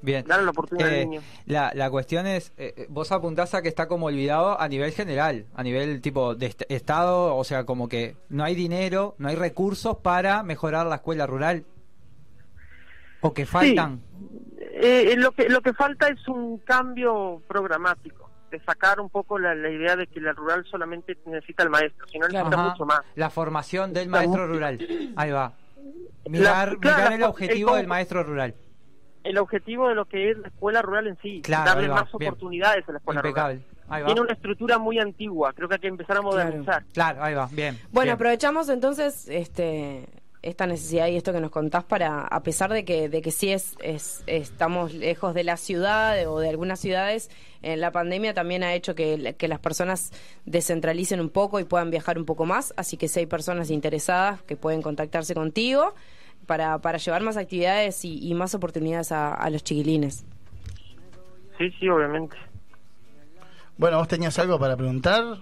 Bien. 0.05 0.25
darle 0.27 0.45
la 0.45 0.51
oportunidad 0.51 0.91
Eh, 0.93 1.03
al 1.03 1.11
niño. 1.11 1.23
La, 1.47 1.73
la 1.75 1.91
cuestión 1.91 2.27
es, 2.27 2.53
eh, 2.59 2.87
vos 2.91 3.11
apuntás 3.11 3.55
a 3.55 3.63
que 3.63 3.69
está 3.69 3.89
como 3.89 4.07
olvidado 4.07 4.61
a 4.61 4.69
nivel 4.69 4.93
general, 4.93 5.47
a 5.55 5.63
nivel 5.63 6.01
tipo 6.03 6.35
de 6.35 6.47
est- 6.47 6.63
Estado, 6.69 7.35
o 7.35 7.43
sea, 7.45 7.65
como 7.65 7.89
que 7.89 8.17
no 8.29 8.45
hay 8.45 8.55
dinero, 8.55 9.15
no 9.19 9.29
hay 9.29 9.37
recursos 9.37 9.97
para 9.99 10.43
mejorar 10.43 10.87
la 10.87 10.97
escuela 10.97 11.27
rural. 11.27 11.65
O 13.23 13.33
que 13.33 13.47
faltan. 13.47 14.01
Eh, 14.61 15.13
eh, 15.13 15.17
lo 15.17 15.33
que 15.33 15.49
lo 15.49 15.63
que 15.63 15.73
falta 15.73 16.09
es 16.09 16.29
un 16.29 16.59
cambio 16.59 17.41
programático, 17.49 18.29
de 18.51 18.61
sacar 18.61 19.01
un 19.01 19.09
poco 19.09 19.39
la, 19.39 19.55
la 19.55 19.71
idea 19.71 19.97
de 19.97 20.07
que 20.07 20.21
la 20.21 20.33
rural 20.33 20.65
solamente 20.71 21.17
necesita 21.25 21.63
el 21.63 21.71
maestro, 21.71 22.07
sino 22.09 22.29
necesita 22.29 22.55
Ajá. 22.61 22.71
mucho 22.71 22.85
más. 22.85 23.01
La 23.15 23.31
formación 23.31 23.93
del 23.95 24.09
maestro 24.09 24.47
rural. 24.47 24.79
Ahí 25.17 25.31
va. 25.31 25.55
Mirar, 26.29 26.73
La- 26.73 26.79
claro, 26.79 26.99
mirar 26.99 27.13
el 27.15 27.23
objetivo 27.23 27.71
el 27.71 27.77
del 27.79 27.87
maestro 27.87 28.23
rural. 28.23 28.55
El 29.25 29.39
objetivo 29.39 29.89
de 29.89 29.95
lo 29.97 30.05
que 30.05 30.31
es 30.31 30.39
la 30.39 30.49
escuela 30.49 30.83
rural 30.83 31.09
en 31.09 31.19
sí, 31.21 31.41
Claro, 31.43 31.65
darle 31.73 31.89
va, 31.89 31.95
más 32.03 32.13
bien. 32.19 32.29
oportunidades 32.31 32.89
a 32.89 32.93
la 32.93 32.99
escuela 32.99 33.21
Impecable. 33.21 33.55
rural. 33.55 33.75
Ahí 33.89 34.03
va. 34.03 34.07
Tiene 34.07 34.21
una 34.21 34.33
estructura 34.33 34.79
muy 34.79 34.99
antigua, 34.99 35.53
creo 35.53 35.69
que 35.69 35.75
hay 35.75 35.81
que 35.81 35.89
empezar 35.89 36.17
a 36.19 36.23
modernizar. 36.23 36.85
Claro, 36.93 37.23
ahí 37.23 37.35
va, 37.35 37.49
bien. 37.51 37.79
Bueno, 37.91 38.07
bien. 38.09 38.15
aprovechamos 38.15 38.69
entonces 38.69 39.29
este 39.29 40.07
esta 40.45 40.67
necesidad 40.67 41.07
y 41.07 41.17
esto 41.17 41.33
que 41.33 41.41
nos 41.41 41.51
contás 41.51 41.85
para, 41.85 42.21
a 42.21 42.43
pesar 42.43 42.71
de 42.71 42.85
que, 42.85 43.09
de 43.09 43.23
que 43.23 43.31
sí 43.31 43.51
es, 43.51 43.77
es 43.81 44.23
estamos 44.27 44.93
lejos 44.93 45.33
de 45.33 45.43
la 45.43 45.57
ciudad 45.57 46.19
o 46.29 46.39
de 46.39 46.51
algunas 46.51 46.81
ciudades, 46.81 47.31
eh, 47.63 47.79
la 47.79 47.93
pandemia 47.93 48.35
también 48.35 48.63
ha 48.63 48.75
hecho 48.75 48.95
que 48.95 49.17
las 49.17 49.59
personas 49.59 50.13
descentralicen 50.45 51.21
un 51.21 51.31
poco 51.31 51.61
y 51.61 51.65
puedan 51.65 51.91
viajar 51.91 52.19
un 52.19 52.27
poco 52.27 52.45
más, 52.45 52.75
así 52.77 52.99
que 52.99 53.09
si 53.09 53.21
hay 53.21 53.27
personas 53.27 53.71
interesadas 53.71 54.43
que 54.43 54.55
pueden 54.57 54.83
contactarse 54.83 55.35
contigo 55.35 55.95
para, 56.47 56.79
para 56.79 56.99
llevar 56.99 57.23
más 57.23 57.37
actividades 57.37 58.05
y, 58.05 58.27
y 58.27 58.35
más 58.35 58.55
oportunidades 58.55 59.13
a, 59.13 59.35
a 59.35 59.51
los 59.51 59.63
chiquilines. 59.65 60.25
Sí, 61.59 61.71
sí, 61.79 61.89
obviamente. 61.89 62.37
Bueno, 63.77 63.99
¿vos 63.99 64.09
tenías 64.09 64.39
algo 64.39 64.59
para 64.59 64.77
preguntar, 64.77 65.39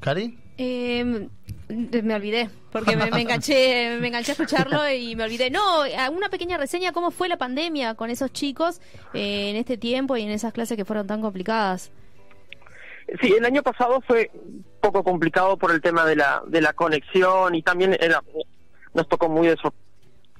Cari? 0.00 0.38
Eh, 0.56 1.28
me 1.68 2.14
olvidé, 2.14 2.48
porque 2.70 2.96
me, 2.96 3.10
me 3.10 3.22
enganché 3.22 3.98
me 4.00 4.08
enganché 4.08 4.32
a 4.32 4.34
escucharlo 4.34 4.88
y 4.88 5.16
me 5.16 5.24
olvidé. 5.24 5.50
No, 5.50 5.82
una 6.12 6.28
pequeña 6.28 6.56
reseña 6.56 6.92
cómo 6.92 7.10
fue 7.10 7.28
la 7.28 7.36
pandemia 7.36 7.94
con 7.94 8.10
esos 8.10 8.32
chicos 8.32 8.80
eh, 9.14 9.50
en 9.50 9.56
este 9.56 9.76
tiempo 9.76 10.16
y 10.16 10.22
en 10.22 10.30
esas 10.30 10.52
clases 10.52 10.76
que 10.76 10.84
fueron 10.84 11.06
tan 11.06 11.20
complicadas. 11.20 11.90
Sí, 13.20 13.34
el 13.36 13.44
año 13.44 13.62
pasado 13.62 14.00
fue 14.06 14.30
un 14.34 14.64
poco 14.80 15.02
complicado 15.04 15.58
por 15.58 15.72
el 15.72 15.82
tema 15.82 16.06
de 16.06 16.16
la, 16.16 16.42
de 16.46 16.60
la 16.60 16.72
conexión 16.72 17.54
y 17.54 17.62
también 17.62 17.96
era, 18.00 18.22
nos 18.94 19.08
tocó 19.08 19.28
muy 19.28 19.48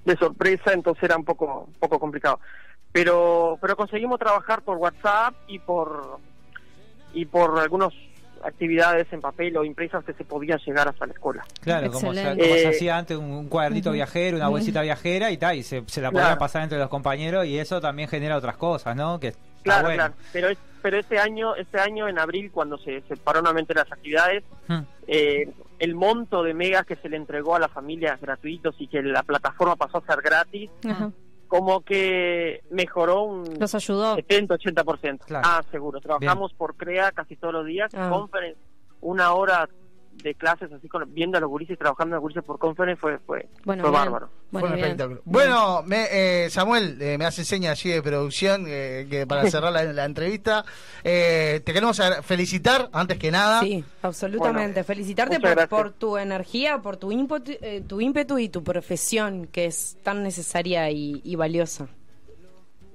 de, 0.04 0.12
sor- 0.16 0.16
de 0.16 0.16
sorpresa, 0.26 0.72
entonces 0.72 1.02
era 1.04 1.16
un 1.16 1.24
poco, 1.24 1.64
un 1.68 1.74
poco 1.74 1.98
complicado. 1.98 2.40
Pero, 2.92 3.58
pero 3.60 3.76
conseguimos 3.76 4.18
trabajar 4.18 4.62
por 4.62 4.76
WhatsApp 4.76 5.34
y 5.48 5.58
por, 5.58 6.18
y 7.12 7.24
por 7.26 7.58
algunas 7.58 7.92
actividades 8.44 9.10
en 9.12 9.20
papel 9.20 9.56
o 9.56 9.64
impresas 9.64 10.04
que 10.04 10.12
se 10.12 10.24
podían 10.24 10.58
llegar 10.58 10.86
hasta 10.86 11.06
la 11.06 11.12
escuela. 11.14 11.44
Claro, 11.60 11.90
como 11.90 12.12
se, 12.12 12.20
Excelente. 12.20 12.42
como 12.44 12.54
se 12.54 12.62
Eh, 12.62 12.68
hacía 12.68 12.98
antes, 12.98 13.16
un, 13.16 13.24
un 13.30 13.48
cuadernito 13.48 13.90
viajero, 13.90 14.36
una 14.36 14.48
bolsita 14.48 14.82
viajera 14.82 15.30
y 15.30 15.38
tal, 15.38 15.56
y 15.56 15.62
se, 15.62 15.82
se 15.86 16.00
la 16.02 16.10
Claro. 16.10 16.24
podían 16.26 16.38
pasar 16.38 16.62
entre 16.62 16.78
los 16.78 16.88
compañeros 16.90 17.46
y 17.46 17.58
eso 17.58 17.80
también 17.80 18.08
genera 18.08 18.36
otras 18.36 18.56
cosas, 18.56 18.94
¿no? 18.94 19.18
Que 19.18 19.34
Claro, 19.62 19.84
bueno. 19.84 19.96
claro. 19.96 20.14
Pero, 20.32 20.48
es- 20.50 20.58
pero 20.82 20.98
este 20.98 21.18
año, 21.18 21.56
este 21.56 21.80
año 21.80 22.06
en 22.06 22.18
abril, 22.18 22.50
cuando 22.52 22.76
se, 22.76 23.00
se 23.08 23.16
paró 23.16 23.40
nuevamente 23.40 23.72
las 23.72 23.90
actividades, 23.90 24.44
eh, 25.06 25.48
el 25.78 25.94
monto 25.94 26.42
de 26.42 26.54
megas 26.54 26.86
que 26.86 26.96
se 26.96 27.08
le 27.08 27.16
entregó 27.16 27.54
a 27.56 27.58
las 27.58 27.70
familias 27.70 28.20
gratuitos 28.20 28.74
y 28.78 28.88
que 28.88 29.02
la 29.02 29.22
plataforma 29.22 29.76
pasó 29.76 29.98
a 29.98 30.06
ser 30.06 30.22
gratis, 30.22 30.70
como 31.48 31.82
que 31.82 32.62
mejoró 32.70 33.22
un 33.22 33.44
Los 33.58 33.74
ayudó. 33.74 34.16
70-80%. 34.16 35.24
Claro. 35.26 35.46
Ah, 35.48 35.62
seguro. 35.70 36.00
Trabajamos 36.00 36.52
por 36.54 36.76
CREA 36.76 37.12
casi 37.12 37.36
todos 37.36 37.54
los 37.54 37.66
días, 37.66 37.90
Ah. 37.94 38.08
conference, 38.10 38.58
una 39.00 39.34
hora 39.34 39.68
de 40.24 40.34
clases 40.34 40.72
así 40.72 40.88
con, 40.88 41.12
viendo 41.14 41.38
a 41.38 41.40
los 41.40 41.48
gurises 41.50 41.74
y 41.74 41.76
trabajando 41.76 42.14
a 42.14 42.16
los 42.16 42.22
gurises 42.22 42.42
por 42.42 42.58
conference 42.58 42.98
fue, 43.00 43.18
fue, 43.18 43.46
Bueno, 43.64 43.82
fue 43.82 43.90
bárbaro. 43.92 44.30
Fue 44.50 44.62
un 44.62 44.74
espectáculo. 44.78 45.20
Bueno, 45.24 45.82
me, 45.84 46.06
eh, 46.10 46.50
Samuel, 46.50 47.00
eh, 47.02 47.18
me 47.18 47.26
hace 47.26 47.44
señas 47.44 47.78
allí 47.78 47.90
de 47.90 48.02
producción 48.02 48.64
eh, 48.66 49.06
que 49.10 49.26
para 49.26 49.42
cerrar 49.50 49.72
la, 49.72 49.84
la 49.84 50.04
entrevista. 50.04 50.64
Eh, 51.04 51.60
te 51.64 51.72
queremos 51.72 52.00
felicitar, 52.22 52.88
antes 52.92 53.18
que 53.18 53.30
nada. 53.30 53.60
Sí, 53.60 53.84
absolutamente. 54.02 54.82
Felicitarte 54.82 55.38
muchas 55.38 55.68
por, 55.68 55.82
por 55.82 55.92
tu 55.92 56.16
energía, 56.16 56.78
por 56.78 56.96
tu 56.96 57.12
ímpetu, 57.12 57.52
eh, 57.60 57.82
tu 57.86 58.00
ímpetu 58.00 58.38
y 58.38 58.48
tu 58.48 58.64
profesión, 58.64 59.46
que 59.46 59.66
es 59.66 59.98
tan 60.02 60.22
necesaria 60.22 60.90
y, 60.90 61.20
y 61.22 61.36
valiosa. 61.36 61.86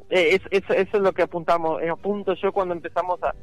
Eh, 0.09 0.35
es- 0.35 0.41
es- 0.49 0.69
eso 0.75 0.97
es 0.97 1.03
lo 1.03 1.11
que 1.13 1.21
apuntamos, 1.21 1.81
eh, 1.83 1.89
apunto 1.89 2.33
yo 2.33 2.51
cuando 2.51 2.73
empezamos 2.73 3.21
a, 3.21 3.33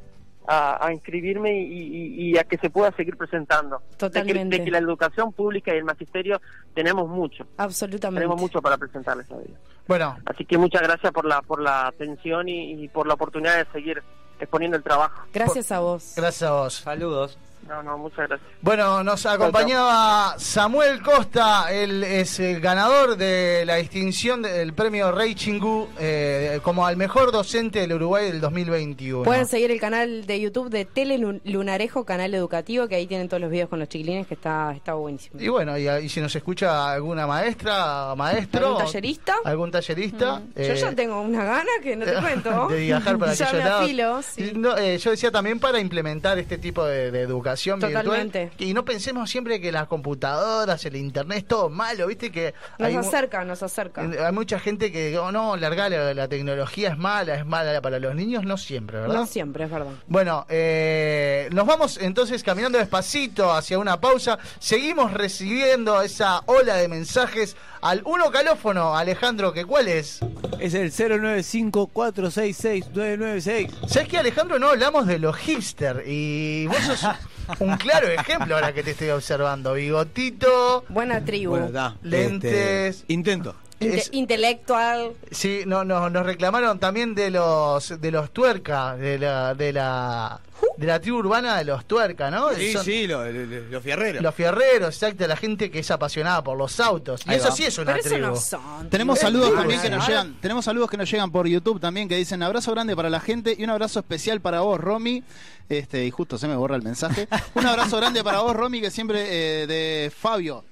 a, 0.47 0.85
a 0.85 0.93
inscribirme 0.93 1.51
y, 1.61 1.73
y- 1.73 2.29
y 2.31 2.37
a 2.37 2.43
que 2.45 2.57
se 2.57 2.69
pueda 2.69 2.91
seguir 2.93 3.17
presentando. 3.17 3.77
De 3.79 3.85
que- 3.89 3.97
Totalmente. 3.97 4.57
De 4.59 4.63
que, 4.65 4.71
la 4.71 4.77
educación 4.79 5.33
pública 5.33 5.73
y 5.73 5.77
el 5.77 5.83
magisterio 5.83 6.41
tenemos 6.73 7.07
mucho. 7.09 7.45
Absolutamente. 7.57 8.21
Tenemos 8.21 8.39
mucho 8.41 8.61
para 8.61 8.77
presentarles 8.77 9.27
todavía. 9.27 9.55
Bueno. 9.87 10.17
Así 10.25 10.45
que 10.45 10.57
muchas 10.57 10.81
gracias 10.81 11.11
por 11.13 11.25
la 11.25 11.41
por 11.41 11.61
la 11.61 11.87
atención 11.87 12.47
y, 12.49 12.83
y 12.83 12.87
por 12.87 13.07
la 13.07 13.13
oportunidad 13.15 13.57
de 13.57 13.71
seguir 13.71 14.01
exponiendo 14.39 14.77
el 14.77 14.83
trabajo. 14.83 15.23
Gracias 15.33 15.71
a 15.71 15.79
vos. 15.79 16.13
Gracias 16.15 16.43
a 16.49 16.53
vos. 16.53 16.73
Saludos. 16.75 17.37
No, 17.67 17.83
no, 17.83 17.97
muchas 17.97 18.27
gracias. 18.29 18.49
Bueno, 18.61 19.03
nos 19.03 19.25
acompañaba 19.25 20.35
Samuel 20.37 21.01
Costa, 21.01 21.65
él 21.71 22.03
es 22.03 22.39
el 22.39 22.61
ganador 22.61 23.17
de 23.17 23.63
la 23.65 23.75
distinción 23.75 24.41
del 24.41 24.73
premio 24.73 25.11
Rey 25.11 25.35
Chingú 25.35 25.87
eh, 25.99 26.59
como 26.63 26.85
al 26.87 26.95
mejor 26.95 27.31
docente 27.33 27.79
del 27.79 27.93
Uruguay 27.93 28.27
del 28.31 28.39
2021. 28.39 29.23
Pueden 29.23 29.45
seguir 29.47 29.69
el 29.71 29.79
canal 29.81 30.25
de 30.25 30.39
YouTube 30.39 30.69
de 30.69 30.85
Tele 30.85 31.17
Lu- 31.17 31.41
Lunarejo, 31.43 32.05
canal 32.05 32.33
educativo, 32.33 32.87
que 32.87 32.95
ahí 32.95 33.05
tienen 33.07 33.27
todos 33.27 33.41
los 33.41 33.51
videos 33.51 33.67
con 33.69 33.79
los 33.79 33.89
chiquilines, 33.89 34.27
que 34.27 34.35
está, 34.35 34.71
está 34.73 34.93
buenísimo. 34.93 35.41
Y 35.41 35.49
bueno, 35.49 35.77
y, 35.77 35.87
y 35.89 36.07
si 36.07 36.21
nos 36.21 36.33
escucha 36.35 36.91
alguna 36.93 37.27
maestra, 37.27 38.15
maestro, 38.15 38.67
¿Algún 38.67 38.85
tallerista? 38.85 39.35
algún 39.43 39.71
tallerista, 39.71 40.41
Yo 40.55 40.61
eh, 40.63 40.75
ya 40.75 40.93
tengo 40.95 41.19
una 41.21 41.43
gana 41.43 41.69
que 41.83 41.95
no 41.97 42.05
te 42.05 42.13
cuento. 42.21 42.67
de 42.69 42.79
viajar 42.79 43.17
para 43.17 43.33
ya 43.35 43.45
aquellos 43.47 43.63
me 43.63 43.69
lados. 43.69 43.83
afilo, 43.83 44.21
sí. 44.21 44.51
Y 44.53 44.57
no, 44.57 44.77
eh, 44.77 44.97
yo 44.97 45.11
decía 45.11 45.31
también 45.31 45.59
para 45.59 45.79
implementar 45.79 46.39
este 46.39 46.57
tipo 46.57 46.85
de, 46.85 47.11
de 47.11 47.21
educación 47.21 47.56
Totalmente. 47.57 48.45
virtual. 48.45 48.69
Y 48.69 48.73
no 48.73 48.85
pensemos 48.85 49.29
siempre 49.29 49.59
que 49.59 49.71
las 49.71 49.87
computadoras, 49.87 50.83
el 50.85 50.95
internet 50.95 51.39
es 51.39 51.47
todo 51.47 51.69
malo, 51.69 52.07
viste 52.07 52.31
que 52.31 52.53
Nos 52.79 52.87
hay 52.87 52.95
acerca, 52.95 53.43
nos 53.43 53.63
acerca. 53.63 54.01
hay 54.01 54.31
mucha 54.31 54.59
gente 54.59 54.91
que 54.91 55.17
oh, 55.17 55.31
no, 55.31 55.57
larga 55.57 55.89
la, 55.89 56.13
la 56.13 56.27
tecnología 56.27 56.89
es 56.89 56.97
mala, 56.97 57.35
es 57.35 57.45
mala 57.45 57.81
para 57.81 57.99
los 57.99 58.15
niños, 58.15 58.43
no 58.43 58.57
siempre, 58.57 58.99
¿verdad? 58.99 59.15
No 59.15 59.25
siempre, 59.25 59.65
es 59.65 59.71
verdad. 59.71 59.91
Bueno, 60.07 60.45
eh, 60.49 61.49
nos 61.51 61.65
vamos 61.65 61.97
entonces 62.01 62.43
caminando 62.43 62.77
despacito 62.77 63.51
hacia 63.51 63.79
una 63.79 63.99
pausa. 63.99 64.37
Seguimos 64.59 65.13
recibiendo 65.13 66.01
esa 66.01 66.41
ola 66.45 66.75
de 66.75 66.87
mensajes 66.87 67.55
al 67.81 68.01
uno 68.05 68.31
calófono, 68.31 68.95
Alejandro, 68.95 69.51
que 69.53 69.65
cuál 69.65 69.87
es? 69.87 70.19
Es 70.59 70.73
el 70.73 70.91
095-466-996. 70.91 73.87
¿Sabes 73.87 74.07
que 74.07 74.17
Alejandro 74.17 74.57
no 74.59 74.69
hablamos 74.69 75.05
de 75.07 75.19
los 75.19 75.35
hipster? 75.37 76.03
Y 76.05 76.67
vos 76.67 76.77
sos 76.77 77.05
un 77.59 77.75
claro 77.77 78.07
ejemplo 78.07 78.55
ahora 78.55 78.73
que 78.73 78.83
te 78.83 78.91
estoy 78.91 79.09
observando. 79.09 79.73
Bigotito. 79.73 80.85
Buena 80.89 81.23
tribu. 81.23 81.51
Bueno, 81.51 81.67
está. 81.67 81.95
Lentes. 82.01 83.01
Este, 83.01 83.13
intento. 83.13 83.55
Inte- 83.79 83.97
Es- 83.97 84.09
intelectual. 84.11 85.13
Sí, 85.31 85.61
no, 85.67 85.83
no, 85.83 86.09
nos 86.09 86.25
reclamaron 86.25 86.79
también 86.79 87.13
de 87.13 87.29
los 87.29 87.99
de 88.01 88.11
los 88.11 88.31
tuerca, 88.31 88.95
de 88.95 89.19
la 89.19 89.53
de 89.53 89.71
la 89.73 90.39
de 90.77 90.87
la 90.87 90.99
tribu 90.99 91.17
urbana 91.17 91.57
de 91.59 91.65
los 91.65 91.85
tuerca, 91.85 92.31
¿no? 92.31 92.51
Sí, 92.55 92.73
Son 92.73 92.83
sí, 92.83 93.05
los, 93.05 93.27
los- 93.31 93.69
los 93.69 93.83
fierreros. 93.83 94.23
Los 94.23 94.33
fierreros, 94.33 94.95
exacto, 94.95 95.27
la 95.27 95.35
gente 95.37 95.69
que 95.69 95.79
es 95.79 95.91
apasionada 95.91 96.43
por 96.43 96.57
los 96.57 96.79
autos. 96.79 97.21
Y 97.27 97.33
eso 97.33 97.51
sí 97.51 97.65
es 97.65 97.77
una 97.77 97.93
Pero 97.93 97.99
eso 97.99 98.09
tribu. 98.15 98.27
no 98.29 98.35
son. 98.35 98.89
Tenemos 98.89 99.19
saludos 99.19 99.47
tribu, 99.49 99.59
también 99.61 99.81
que 99.81 99.89
nos 99.91 100.07
llegan. 100.07 100.35
Tenemos 100.41 100.65
saludos 100.65 100.89
que 100.89 100.97
nos 100.97 101.09
llegan 101.11 101.31
por 101.31 101.47
YouTube 101.47 101.79
también 101.79 102.07
que 102.09 102.15
dicen 102.15 102.41
abrazo 102.41 102.71
grande 102.71 102.95
para 102.95 103.09
la 103.11 103.19
gente 103.19 103.55
y 103.57 103.63
un 103.63 103.69
abrazo 103.69 103.99
especial 103.99 104.41
para 104.41 104.61
vos, 104.61 104.79
Romy. 104.79 105.23
Este, 105.69 106.05
y 106.05 106.11
justo 106.11 106.37
se 106.39 106.47
me 106.47 106.55
borra 106.55 106.75
el 106.77 106.81
mensaje. 106.81 107.27
Un 107.53 107.65
abrazo 107.65 107.97
grande 107.97 108.23
para 108.23 108.39
vos, 108.39 108.55
Romy, 108.55 108.79
que 108.79 108.89
siempre 108.89 109.63
eh, 109.63 109.67
de 109.67 110.09
Fabio, 110.15 110.63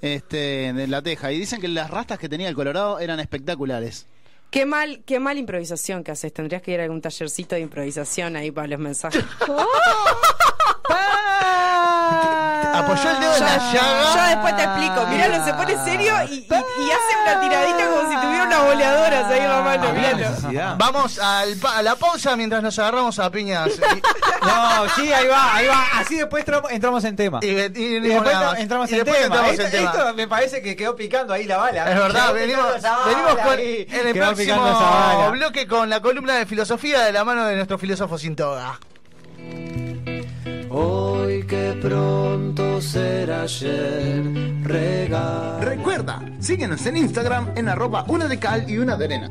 este, 0.00 0.72
de 0.72 0.86
La 0.86 1.02
Teja. 1.02 1.32
Y 1.32 1.38
dicen 1.38 1.60
que 1.60 1.68
las 1.68 1.90
rastas 1.90 2.18
que 2.18 2.28
tenía 2.28 2.48
el 2.48 2.54
Colorado 2.54 2.98
eran 2.98 3.20
espectaculares. 3.20 4.06
Qué 4.50 4.64
mal, 4.64 5.02
qué 5.04 5.18
mal 5.18 5.38
improvisación 5.38 6.04
que 6.04 6.12
haces. 6.12 6.32
Tendrías 6.32 6.62
que 6.62 6.72
ir 6.72 6.80
a 6.80 6.84
algún 6.84 7.00
tallercito 7.00 7.54
de 7.56 7.62
improvisación 7.62 8.36
ahí 8.36 8.50
para 8.50 8.68
los 8.68 8.78
mensajes. 8.78 9.24
apoyó 12.74 13.10
el 13.10 13.20
dedo 13.20 13.36
en 13.36 13.44
la 13.44 13.56
llaga. 13.72 14.14
Yo 14.14 14.22
después 14.36 14.56
te 14.56 14.62
explico. 14.64 15.06
Miralo, 15.06 15.44
se 15.44 15.54
pone 15.54 15.84
serio 15.84 16.14
y, 16.30 16.34
y- 16.34 16.46
y 16.48 16.90
hace 16.90 17.22
una 17.22 17.40
tiradita 17.40 17.86
como 17.90 18.10
si 18.10 18.16
tuviera 18.20 18.44
unas 18.44 18.62
boleadoras 18.64 19.24
ahí 19.26 19.40
en 19.40 19.48
la 19.50 19.62
mano. 19.62 19.92
Miralo. 19.92 20.76
Vamos 20.78 21.18
al 21.18 21.56
pa- 21.56 21.78
a 21.78 21.82
la 21.82 21.94
pausa 21.96 22.36
mientras 22.36 22.62
nos 22.62 22.78
agarramos 22.78 23.18
a 23.18 23.30
piñas. 23.30 23.70
No, 24.46 24.88
sí, 24.94 25.12
ahí 25.12 25.26
va, 25.26 25.56
ahí 25.56 25.66
va. 25.66 25.84
Así 25.98 26.16
después 26.16 26.44
entramos, 26.70 27.02
en 27.04 27.16
tema. 27.16 27.40
Y, 27.42 27.52
después 27.54 28.28
entramos 28.58 28.90
en 28.92 28.98
después 28.98 29.16
tema. 29.22 29.24
entramos 29.26 29.50
esto, 29.52 29.62
en 29.64 29.70
tema. 29.70 29.90
esto 29.90 30.14
me 30.14 30.28
parece 30.28 30.62
que 30.62 30.76
quedó 30.76 30.94
picando 30.94 31.32
ahí 31.32 31.44
la 31.46 31.56
bala. 31.56 31.90
Es 31.90 31.98
verdad, 31.98 32.32
venimos, 32.32 32.64
venimos 33.06 33.34
con, 33.42 33.58
en 33.58 34.06
el 34.08 34.14
próximo 34.14 35.30
bloque 35.32 35.66
con 35.66 35.90
la 35.90 36.00
columna 36.00 36.34
de 36.34 36.46
filosofía 36.46 37.00
de 37.02 37.12
la 37.12 37.24
mano 37.24 37.44
de 37.46 37.56
nuestro 37.56 37.76
filósofo 37.78 38.18
sin 38.18 38.36
toga. 38.36 38.78
Hoy 40.78 41.42
que 41.44 41.78
pronto 41.80 42.82
será 42.82 43.44
ayer, 43.44 44.22
regalo. 44.62 45.64
Recuerda, 45.64 46.20
síguenos 46.38 46.84
en 46.84 46.98
Instagram 46.98 47.52
en 47.56 47.70
arroba 47.70 48.04
una 48.08 48.28
de 48.28 48.38
cal 48.38 48.68
y 48.68 48.76
una 48.76 48.94
de 48.94 49.04
arena. 49.06 49.30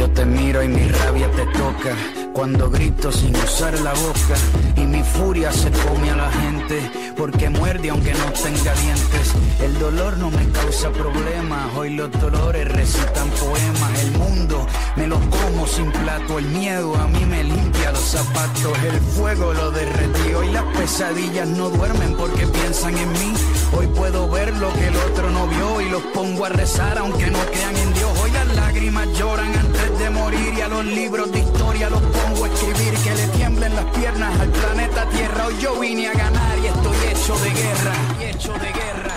Yo 0.00 0.08
te 0.12 0.24
miro 0.24 0.62
y 0.62 0.68
mi 0.68 0.88
rabia 0.88 1.30
te 1.32 1.44
toca 1.58 1.94
cuando 2.32 2.70
grito 2.70 3.12
sin 3.12 3.36
usar 3.36 3.78
la 3.80 3.92
boca 3.92 4.34
y 4.74 4.86
mi 4.86 5.02
furia 5.02 5.52
se 5.52 5.70
come 5.70 6.08
a 6.08 6.16
la 6.16 6.32
gente 6.32 6.90
porque 7.18 7.50
muerde 7.50 7.90
aunque 7.90 8.14
no 8.14 8.32
tenga 8.32 8.72
dientes. 8.76 9.34
El 9.62 9.78
dolor 9.78 10.16
no 10.16 10.30
me 10.30 10.48
causa 10.52 10.90
problemas, 10.90 11.76
hoy 11.76 11.90
los 11.96 12.10
dolores 12.12 12.66
recitan 12.72 13.28
poemas. 13.28 14.02
El 14.02 14.12
mundo 14.12 14.66
me 14.96 15.06
lo 15.06 15.20
como 15.28 15.66
sin 15.66 15.92
plato, 15.92 16.38
el 16.38 16.46
miedo 16.46 16.94
a 16.94 17.06
mí 17.06 17.26
me 17.26 17.44
limpia 17.44 17.92
los 17.92 18.00
zapatos, 18.00 18.78
el 18.82 19.00
fuego 19.00 19.52
lo 19.52 19.70
derretió 19.70 20.42
y 20.44 20.50
las 20.50 20.64
pesadillas 20.78 21.46
no 21.46 21.68
duermen 21.68 22.16
porque 22.16 22.46
piensan 22.46 22.96
en 22.96 23.12
mí. 23.12 23.34
Hoy 23.76 23.86
puedo 23.88 24.30
ver 24.30 24.56
lo 24.56 24.72
que 24.72 24.86
el 24.86 24.96
otro 24.96 25.28
no 25.30 25.46
vio 25.46 25.80
y 25.82 25.90
los 25.90 26.02
pongo 26.14 26.46
a 26.46 26.48
rezar 26.48 26.96
aunque 26.96 27.30
no 27.30 27.38
crean 27.52 27.76
en 27.76 27.92
Dios. 27.92 28.10
Hoy 28.22 28.30
las 28.30 28.56
lágrimas 28.56 29.06
lloran 29.18 29.52
antes 29.58 29.79
morir 30.10 30.54
y 30.56 30.60
a 30.60 30.68
los 30.68 30.84
libros 30.84 31.30
de 31.32 31.40
historia 31.40 31.90
los 31.90 32.00
pongo 32.00 32.44
a 32.44 32.48
escribir 32.48 32.94
que 33.02 33.14
le 33.14 33.28
tiemblen 33.28 33.74
las 33.74 33.84
piernas 33.96 34.40
al 34.40 34.48
planeta 34.48 35.08
Tierra. 35.10 35.46
Hoy 35.46 35.56
yo 35.60 35.78
vine 35.78 36.08
a 36.08 36.12
ganar 36.12 36.58
y 36.58 36.66
estoy 36.66 36.96
hecho 37.10 37.34
de 37.38 37.50
guerra. 37.50 37.94
Y 38.20 38.24
hecho 38.24 38.52
de 38.52 38.72
guerra. 38.72 39.14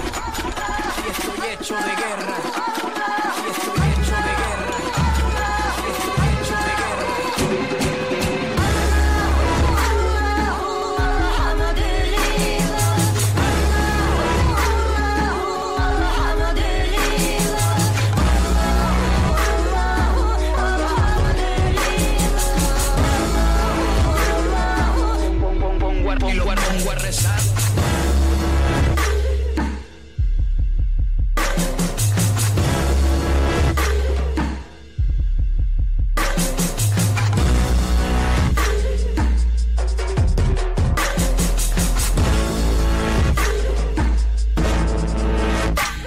Y 1.04 1.10
estoy 1.12 1.50
hecho 1.52 1.76
de 1.76 1.96
guerra. 2.04 2.36
Y 3.46 3.50
estoy 3.52 3.73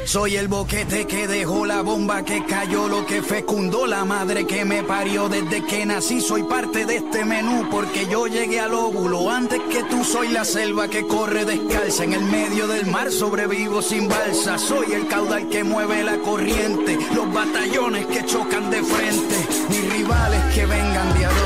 Soy 0.06 0.36
el 0.36 0.46
boquete 0.46 1.04
que 1.08 1.26
dejó 1.26 1.66
la 1.66 1.82
bomba 1.82 2.24
que 2.24 2.44
cayó, 2.44 2.86
lo 2.86 3.04
que 3.04 3.22
fecundó 3.22 3.88
la 3.88 4.04
madre 4.04 4.46
que 4.46 4.64
me 4.64 4.84
parió 4.84 5.28
desde 5.28 5.64
que 5.64 5.84
nací. 5.84 6.20
Soy 6.20 6.44
parte 6.44 6.86
de 6.86 6.98
este 6.98 7.24
menú 7.24 7.68
porque 7.72 8.06
yo 8.06 8.28
llegué 8.28 8.60
al 8.60 8.72
óvulo 8.72 9.28
antes 9.28 9.60
que 9.62 9.82
tú. 9.82 10.04
Soy 10.04 10.28
la 10.28 10.44
selva 10.44 10.86
que 10.86 11.04
corre 11.08 11.44
descalza 11.44 12.04
en 12.04 12.12
el 12.12 12.22
medio 12.22 12.68
del 12.68 12.86
mar. 12.86 13.10
Sobrevivo 13.10 13.82
sin 13.82 14.08
balsa. 14.08 14.58
Soy 14.58 14.92
el 14.92 15.08
caudal 15.08 15.48
que 15.48 15.64
mueve 15.64 16.04
la 16.04 16.18
corriente, 16.18 16.96
los 17.12 17.32
batallones 17.34 18.06
que 18.06 18.24
chocan 18.24 18.70
de 18.70 18.84
frente. 18.84 19.36
Mis 19.68 19.92
rivales 19.92 20.54
que 20.54 20.66
vengan 20.66 21.18
de 21.18 21.26
a 21.26 21.30
dos. 21.30 21.45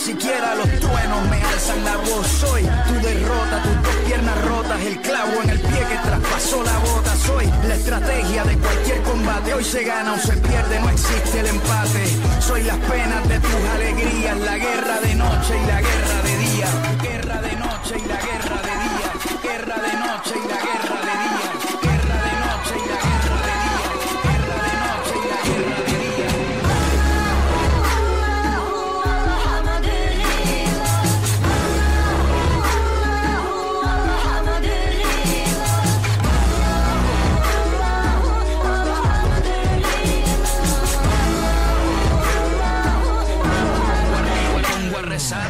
siquiera 0.00 0.54
los 0.54 0.68
truenos 0.80 1.28
me 1.28 1.42
alzan 1.42 1.84
la 1.84 1.96
voz. 1.98 2.26
Soy 2.26 2.62
tu 2.62 2.94
derrota, 3.06 3.62
tus 3.62 3.82
dos 3.82 3.96
piernas 4.06 4.44
rotas, 4.46 4.80
el 4.80 5.00
clavo 5.00 5.42
en 5.42 5.50
el 5.50 5.60
pie 5.60 5.80
que 5.88 5.96
traspasó 6.08 6.62
la 6.64 6.78
bota. 6.78 7.16
Soy 7.16 7.46
la 7.68 7.74
estrategia 7.74 8.44
de 8.44 8.56
cualquier 8.56 9.02
combate. 9.02 9.54
Hoy 9.54 9.64
se 9.64 9.84
gana 9.84 10.14
o 10.14 10.18
se 10.18 10.36
pierde, 10.38 10.80
no 10.80 10.88
existe 10.88 11.40
el 11.40 11.46
empate. 11.46 12.02
Soy 12.40 12.62
las 12.62 12.78
penas 12.78 13.28
de 13.28 13.38
tus 13.40 13.62
alegrías, 13.74 14.38
la 14.38 14.56
guerra 14.56 15.00
de 15.00 15.14
noche 15.14 15.52
y 15.62 15.66
la 15.66 15.80
guerra 15.80 16.22
de 16.22 16.36
día. 16.38 16.68
Guerra 17.02 17.42
de 17.42 17.56
noche 17.56 17.94
y 18.02 18.08
la 18.08 18.20
guerra 18.28 18.58
de 18.68 18.74
día. 18.88 19.10
Guerra 19.42 19.76
de 19.76 19.92
noche 19.92 20.34
y 20.34 20.48
la 20.48 20.60
guerra 20.66 20.99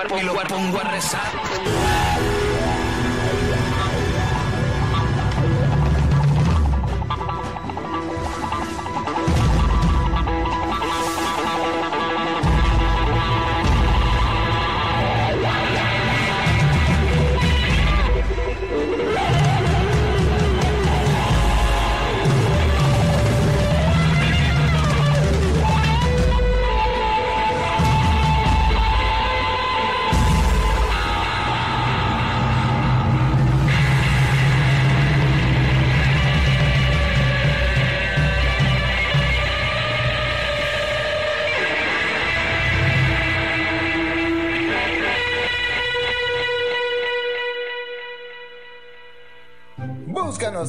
a- 0.00 0.08
pongo 0.08 0.40
a- 0.40 0.44
pongo 0.44 0.78
a 0.78 0.84
rezar. 0.84 2.01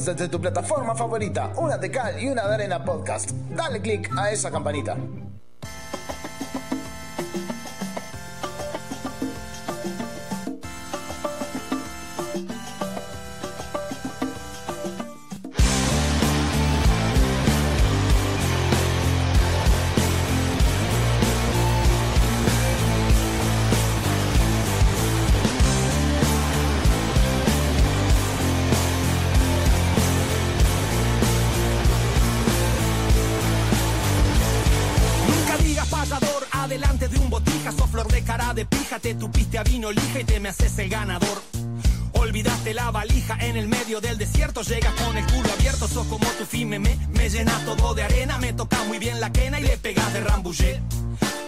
Búscanos 0.04 0.20
desde 0.20 0.30
tu 0.30 0.38
plataforma 0.38 0.94
favorita, 0.94 1.52
una 1.56 1.78
de 1.78 1.90
cal 1.90 2.22
y 2.22 2.28
una 2.28 2.46
de 2.46 2.54
arena 2.54 2.84
podcast. 2.84 3.30
Dale 3.30 3.80
click 3.80 4.10
a 4.18 4.30
esa 4.30 4.50
campanita. 4.50 4.98
Me 40.44 40.50
haces 40.50 40.78
el 40.78 40.90
ganador. 40.90 41.42
Olvidaste 42.12 42.74
la 42.74 42.90
valija 42.90 43.34
en 43.40 43.56
el 43.56 43.66
medio 43.66 44.02
del 44.02 44.18
desierto, 44.18 44.60
llegas 44.60 44.92
con 44.92 45.16
el 45.16 45.24
culo 45.24 45.50
abierto, 45.50 45.88
sos 45.88 46.06
como 46.06 46.26
tu 46.36 46.44
fime, 46.44 46.78
me, 46.78 46.98
me 47.14 47.30
llena 47.30 47.58
todo 47.64 47.94
de 47.94 48.02
arena, 48.02 48.36
me 48.36 48.52
toca 48.52 48.76
muy 48.84 48.98
bien 48.98 49.20
la 49.20 49.32
quena 49.32 49.58
y 49.58 49.62
le 49.62 49.78
pegas 49.78 50.12
de 50.12 50.20
rambullé. 50.20 50.82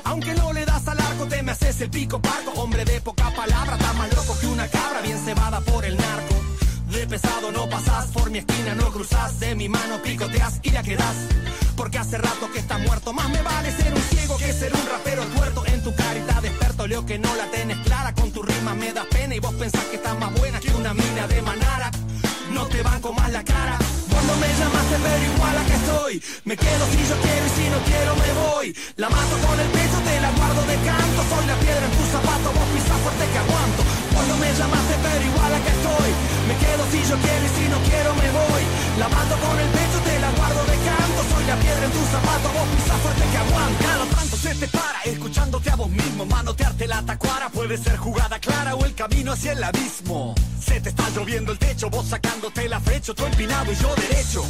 Aunque 0.05 0.32
no 0.32 0.51
le 0.55 0.64
das 0.64 0.89
al 0.89 0.98
arco, 0.98 1.27
te 1.27 1.43
me 1.43 1.52
haces 1.52 1.78
el 1.82 1.90
pico 1.90 2.23
parco, 2.23 2.52
hombre 2.52 2.86
de 2.86 3.02
poca 3.02 3.31
palabra, 3.36 3.77
está 3.77 3.93
más 3.93 4.16
loco 4.16 4.35
que 4.40 4.47
una 4.47 4.66
cabra, 4.66 5.02
bien 5.02 5.23
cebada 5.23 5.60
por 5.60 5.85
el 5.85 5.94
narco. 5.94 6.35
De 6.90 7.06
pesado 7.06 7.52
no 7.52 7.68
pasás, 7.68 8.06
por 8.12 8.31
mi 8.31 8.39
esquina 8.39 8.74
no 8.77 8.90
cruzás, 8.93 9.39
de 9.40 9.55
mi 9.56 9.68
mano 9.68 10.01
picoteas 10.02 10.60
y 10.62 10.70
ya 10.70 10.82
quedás. 10.82 11.16
Porque 11.77 11.98
hace 11.98 12.16
rato 12.16 12.51
que 12.51 12.60
estás 12.60 12.81
muerto, 12.81 13.12
más 13.12 13.28
me 13.28 13.43
vale 13.43 13.77
ser 13.77 13.93
un 13.93 14.01
ciego 14.01 14.39
que 14.39 14.55
ser 14.55 14.73
un 14.73 14.86
rapero 14.89 15.23
tuerto. 15.27 15.66
En 15.66 15.82
tu 15.82 15.94
carita 15.94 16.40
leo 16.86 17.04
que 17.04 17.18
no 17.18 17.34
la 17.34 17.46
tenés 17.50 17.78
clara, 17.78 18.14
con 18.14 18.30
tu 18.30 18.42
rima 18.42 18.74
me 18.74 18.92
da 18.92 19.04
pena 19.04 19.34
y 19.34 19.40
vos 19.40 19.54
pensás 19.54 19.84
que 19.86 19.96
estás 19.96 20.18
más 20.18 20.32
buena 20.34 20.60
que 20.60 20.70
una 20.74 20.94
mina 20.94 21.26
de 21.26 21.42
manara. 21.42 21.90
No 22.50 22.66
te 22.66 22.82
banco 22.82 23.12
más 23.12 23.30
la 23.32 23.42
cara. 23.42 23.78
Cuando 24.10 24.36
me 24.36 24.48
llamaste 24.48 24.96
pero 25.02 25.34
igual 25.34 25.58
acá 25.58 25.74
estoy 25.74 26.22
Me 26.46 26.56
quedo 26.56 26.86
si 26.90 26.96
yo 27.06 27.16
quiero 27.20 27.46
y 27.46 27.50
si 27.50 27.68
no 27.68 27.78
quiero 27.84 28.16
me 28.16 28.32
voy 28.40 28.76
La 28.96 29.10
mato 29.10 29.36
con 29.46 29.60
el 29.60 29.68
pecho, 29.68 29.98
te 30.06 30.20
la 30.22 30.30
guardo 30.30 30.62
de 30.62 30.74
canto 30.86 31.20
Soy 31.28 31.46
la 31.46 31.56
piedra 31.56 31.84
en 31.84 31.92
tu 31.92 32.04
zapato, 32.10 32.52
vos 32.56 32.68
pisás 32.72 33.00
fuerte 33.02 33.24
que 33.30 33.38
aguanto 33.38 34.06
Cuando 34.16 34.36
me 34.38 34.48
llamaste 34.48 34.94
pero 35.05 35.22
igual 35.28 35.52
acá 35.52 35.70
estoy. 35.76 36.10
Me 36.48 36.55
quedo 36.56 36.82
si 36.90 37.01
yo 37.05 37.16
quiero 37.20 37.44
y 37.44 37.52
si 37.52 37.64
no 37.68 37.78
quiero 37.84 38.10
me 38.16 38.28
voy. 38.32 38.62
La 38.97 39.06
con 39.12 39.60
el 39.60 39.68
pecho, 39.76 39.98
te 40.09 40.18
la 40.18 40.30
guardo 40.32 40.62
de 40.64 40.76
canto. 40.88 41.20
Soy 41.30 41.44
la 41.44 41.56
piedra 41.56 41.84
en 41.84 41.93
tu 41.93 42.02
zapato, 42.09 42.48
vos 42.56 42.68
pisás 42.74 43.01
fuerte 43.02 43.24
que 43.30 43.36
aguanto 43.36 43.84
Cada 43.84 44.06
tanto 44.06 44.36
se 44.36 44.55
te 44.55 44.68
para, 44.68 45.01
escuchándote 45.05 45.70
a 45.70 45.76
vos 45.76 45.90
mismo, 45.90 46.24
manotearte 46.24 46.86
la 46.86 47.02
tacuara. 47.02 47.51
Puede 47.51 47.76
ser 47.76 47.97
jugada 47.98 48.38
clara 48.38 48.74
o 48.74 48.84
el 48.86 48.94
camino 48.94 49.32
hacia 49.32 49.52
el 49.52 49.62
abismo. 49.62 50.34
Se 50.64 50.80
te 50.80 50.88
está 50.88 51.10
lloviendo 51.10 51.52
el 51.52 51.59
techo, 51.59 51.90
vos 51.90 52.06
sacándote 52.06 52.68
la 52.68 52.80
fecho, 52.80 53.14
tú 53.14 53.26
empinado 53.26 53.70
y 53.70 53.76
yo 53.76 53.94
derecho. 53.97 54.44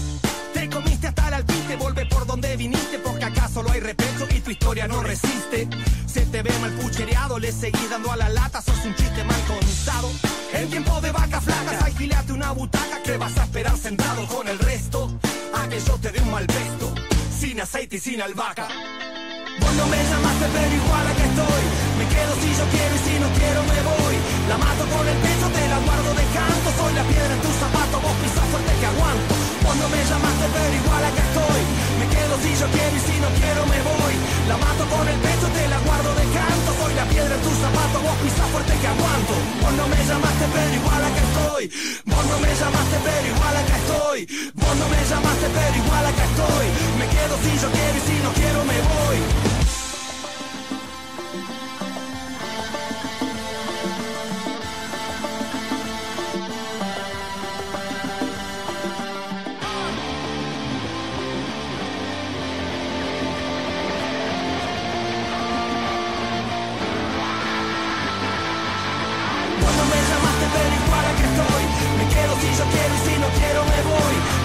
Te 0.56 0.70
comiste 0.70 1.08
hasta 1.08 1.28
el 1.28 1.34
alpiste, 1.34 1.76
vuelve 1.76 2.06
por 2.06 2.24
donde 2.26 2.56
viniste 2.56 2.98
Porque 2.98 3.26
acá 3.26 3.46
solo 3.46 3.70
hay 3.72 3.80
repecho 3.80 4.26
y 4.30 4.40
tu 4.40 4.50
historia 4.50 4.88
no 4.88 5.02
resiste. 5.02 5.68
Se 6.06 6.24
te 6.24 6.42
ve 6.42 6.50
mal 6.60 6.72
puchereado, 6.72 7.38
le 7.38 7.52
seguís 7.52 7.90
dando 7.90 8.10
a 8.10 8.16
la 8.16 8.30
lata 8.30 8.62
Sos 8.62 8.84
un 8.86 8.94
chiste 8.94 9.22
mal 9.24 9.40
contado 9.60 10.10
En 10.52 10.70
tiempo 10.70 11.00
de 11.00 11.10
vacas 11.12 11.44
flacas, 11.44 11.82
alquilate 11.82 12.32
una 12.32 12.52
butaca 12.52 13.02
Que 13.02 13.16
vas 13.16 13.36
a 13.38 13.44
esperar 13.44 13.76
sentado 13.76 14.26
con 14.26 14.48
el 14.48 14.58
resto. 14.58 15.10
A 15.54 15.68
que 15.68 15.80
yo 15.80 15.94
te 15.98 16.12
dé 16.12 16.20
un 16.20 16.30
mal 16.30 16.46
pesto 16.46 16.94
Sin 17.38 17.60
aceite 17.60 17.96
y 17.96 18.00
sin 18.00 18.20
albahaca. 18.20 18.68
Vos 19.60 19.74
no 19.74 19.86
me 19.86 19.96
llamaste 19.96 20.46
pero 20.52 20.74
igual 20.74 21.06
acá 21.06 21.24
estoy. 21.24 21.64
Me 21.98 22.04
quedo 22.14 22.32
si 22.42 22.48
yo 22.58 22.64
quiero 22.74 22.94
y 22.94 23.02
si 23.06 23.14
no 23.18 23.28
quiero 23.38 23.60
me 23.62 23.80
voy. 23.90 24.16
La 24.48 24.58
mato 24.58 24.84
con 24.94 25.08
el 25.08 25.18
pecho, 25.18 25.46
te 25.48 25.68
la 25.68 25.78
guardo 25.78 26.10
de 26.14 26.24
canto 26.36 26.68
Soy 26.78 26.94
la 26.94 27.02
piedra 27.02 27.34
en 27.34 27.40
tu 27.40 27.48
zapato, 27.48 28.00
vos 28.00 28.16
pisás 28.22 28.46
fuerte 28.50 28.72
que 28.80 28.86
aguanto 28.86 29.45
No 29.74 29.88
me 29.90 29.98
llamaste 29.98 30.46
pero 30.54 30.74
igual 30.78 31.04
acá 31.04 31.22
estoy. 31.26 31.62
Me 31.98 32.06
quedo 32.06 32.34
si 32.38 32.50
yo 32.54 32.66
quiero 32.70 32.94
y 32.96 33.02
si 33.02 33.16
no 33.18 33.28
quiero 33.34 33.60
me 33.66 33.78
voy. 33.82 34.14
La 34.46 34.56
mato 34.56 34.84
con 34.86 35.04
el 35.06 35.18
pecho, 35.18 35.46
te 35.52 35.68
la 35.68 35.78
guardo 35.82 36.10
de 36.14 36.24
canto. 36.32 36.70
Soy 36.80 36.94
la 36.94 37.04
piedra 37.10 37.34
en 37.34 37.42
tu 37.42 37.50
zapato, 37.50 37.96
vos 38.00 38.16
pisás 38.22 38.48
fuerte 38.54 38.72
que 38.78 38.86
aguanto. 38.86 39.34
Vos 39.60 39.74
no 39.74 39.84
me 39.90 40.00
llamaste 40.06 40.44
pero 40.54 40.72
igual 40.80 41.02
acá 41.04 41.22
estoy. 41.28 41.64
Vos 42.06 42.24
no 42.30 42.36
me 42.40 42.52
llamaste 42.54 42.96
pero 43.04 43.26
igual 43.26 43.56
acá 43.58 43.76
estoy. 43.76 44.18
Vos 44.54 44.74
no 44.80 44.86
me 44.88 45.00
llamaste 45.10 45.46
pero 45.50 45.74
igual 45.82 46.04
acá 46.06 46.24
estoy. 46.30 46.66
Me 46.98 47.06
quedo 47.10 47.34
si 47.42 47.52
yo 47.58 47.68
quiero 47.74 47.96
y 47.98 48.02
si 48.06 48.16
no 48.22 48.30
quiero 48.38 48.58
me 48.64 48.78
voy 48.90 49.45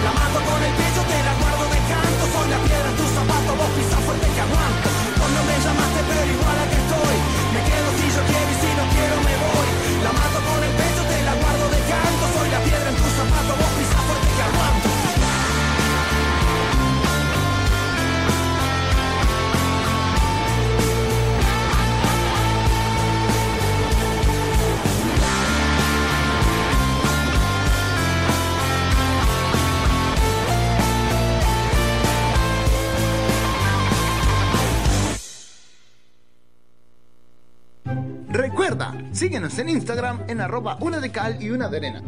La 0.04 0.12
mato 0.14 0.40
con 0.50 0.64
el 0.64 0.74
pecho, 0.74 1.02
te 1.08 1.24
la 1.24 1.41
síguenos 39.22 39.60
en 39.60 39.70
Instagram 39.70 40.24
en 40.30 40.42
arroba 40.42 40.78
una 40.80 41.00
de 41.00 41.12
cal 41.12 41.38
y 41.40 41.52
una 41.52 41.70
de 41.70 41.78
arena. 41.78 42.02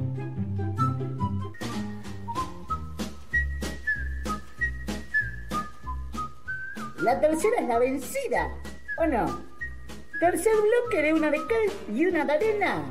La 6.98 7.22
tercera 7.22 7.58
es 7.60 7.68
la 7.68 7.78
vencida, 7.78 8.50
¿o 8.98 9.06
no? 9.06 9.44
Tercer 10.20 10.54
bloque 10.56 11.04
de 11.04 11.14
una 11.14 11.30
de 11.30 11.38
cal 11.38 11.96
y 11.96 12.06
una 12.08 12.26
de 12.26 12.34
arena. 12.34 12.84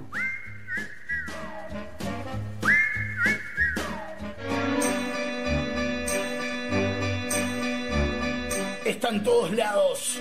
Está 8.84 9.08
en 9.08 9.24
todos 9.24 9.50
lados. 9.50 10.20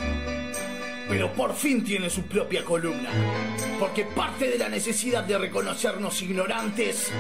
Pero 1.12 1.34
por 1.34 1.54
fin 1.54 1.84
tiene 1.84 2.10
su 2.10 2.24
propia 2.24 2.64
columna. 2.64 3.10
Porque 3.80 4.06
parte 4.06 4.50
de 4.50 4.58
la 4.58 4.70
necesidad 4.70 5.24
de 5.26 5.38
reconocernos 5.38 6.22
ignorantes 6.22 7.12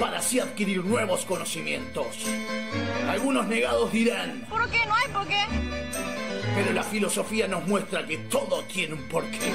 para 0.00 0.18
así 0.18 0.40
adquirir 0.40 0.82
nuevos 0.84 1.24
conocimientos. 1.26 2.06
Algunos 3.08 3.46
negados 3.46 3.92
dirán, 3.92 4.46
¿Por 4.48 4.68
qué? 4.70 4.78
No 4.86 4.94
hay 4.94 5.08
por 5.12 5.26
qué. 5.28 5.42
pero 6.54 6.72
la 6.72 6.82
filosofía 6.82 7.46
nos 7.46 7.66
muestra 7.66 8.06
que 8.06 8.16
todo 8.16 8.62
tiene 8.64 8.94
un 8.94 9.02
porqué. 9.08 9.52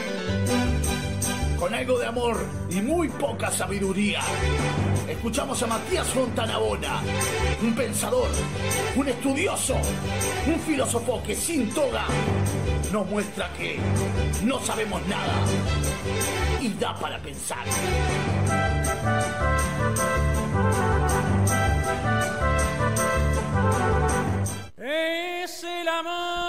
Con 1.60 1.76
algo 1.76 2.00
de 2.00 2.06
amor 2.06 2.38
y 2.70 2.82
muy 2.82 3.10
poca 3.10 3.52
sabiduría. 3.52 4.22
Escuchamos 5.10 5.62
a 5.62 5.68
Matías 5.68 6.08
Fontanabona, 6.08 7.02
un 7.62 7.76
pensador, 7.76 8.30
un 8.96 9.08
estudioso, 9.08 9.76
un 10.48 10.60
filósofo 10.62 11.22
que 11.22 11.36
sin 11.36 11.70
toga 11.74 12.06
nos 12.94 13.06
muestra 13.08 13.52
que 13.58 13.78
no 14.46 14.60
sabemos 14.62 15.06
nada 15.08 15.34
y 16.62 16.70
da 16.80 16.96
para 16.98 17.20
pensar. 17.20 17.66
Es 24.78 25.64
el 25.64 25.88
amor. 25.90 26.49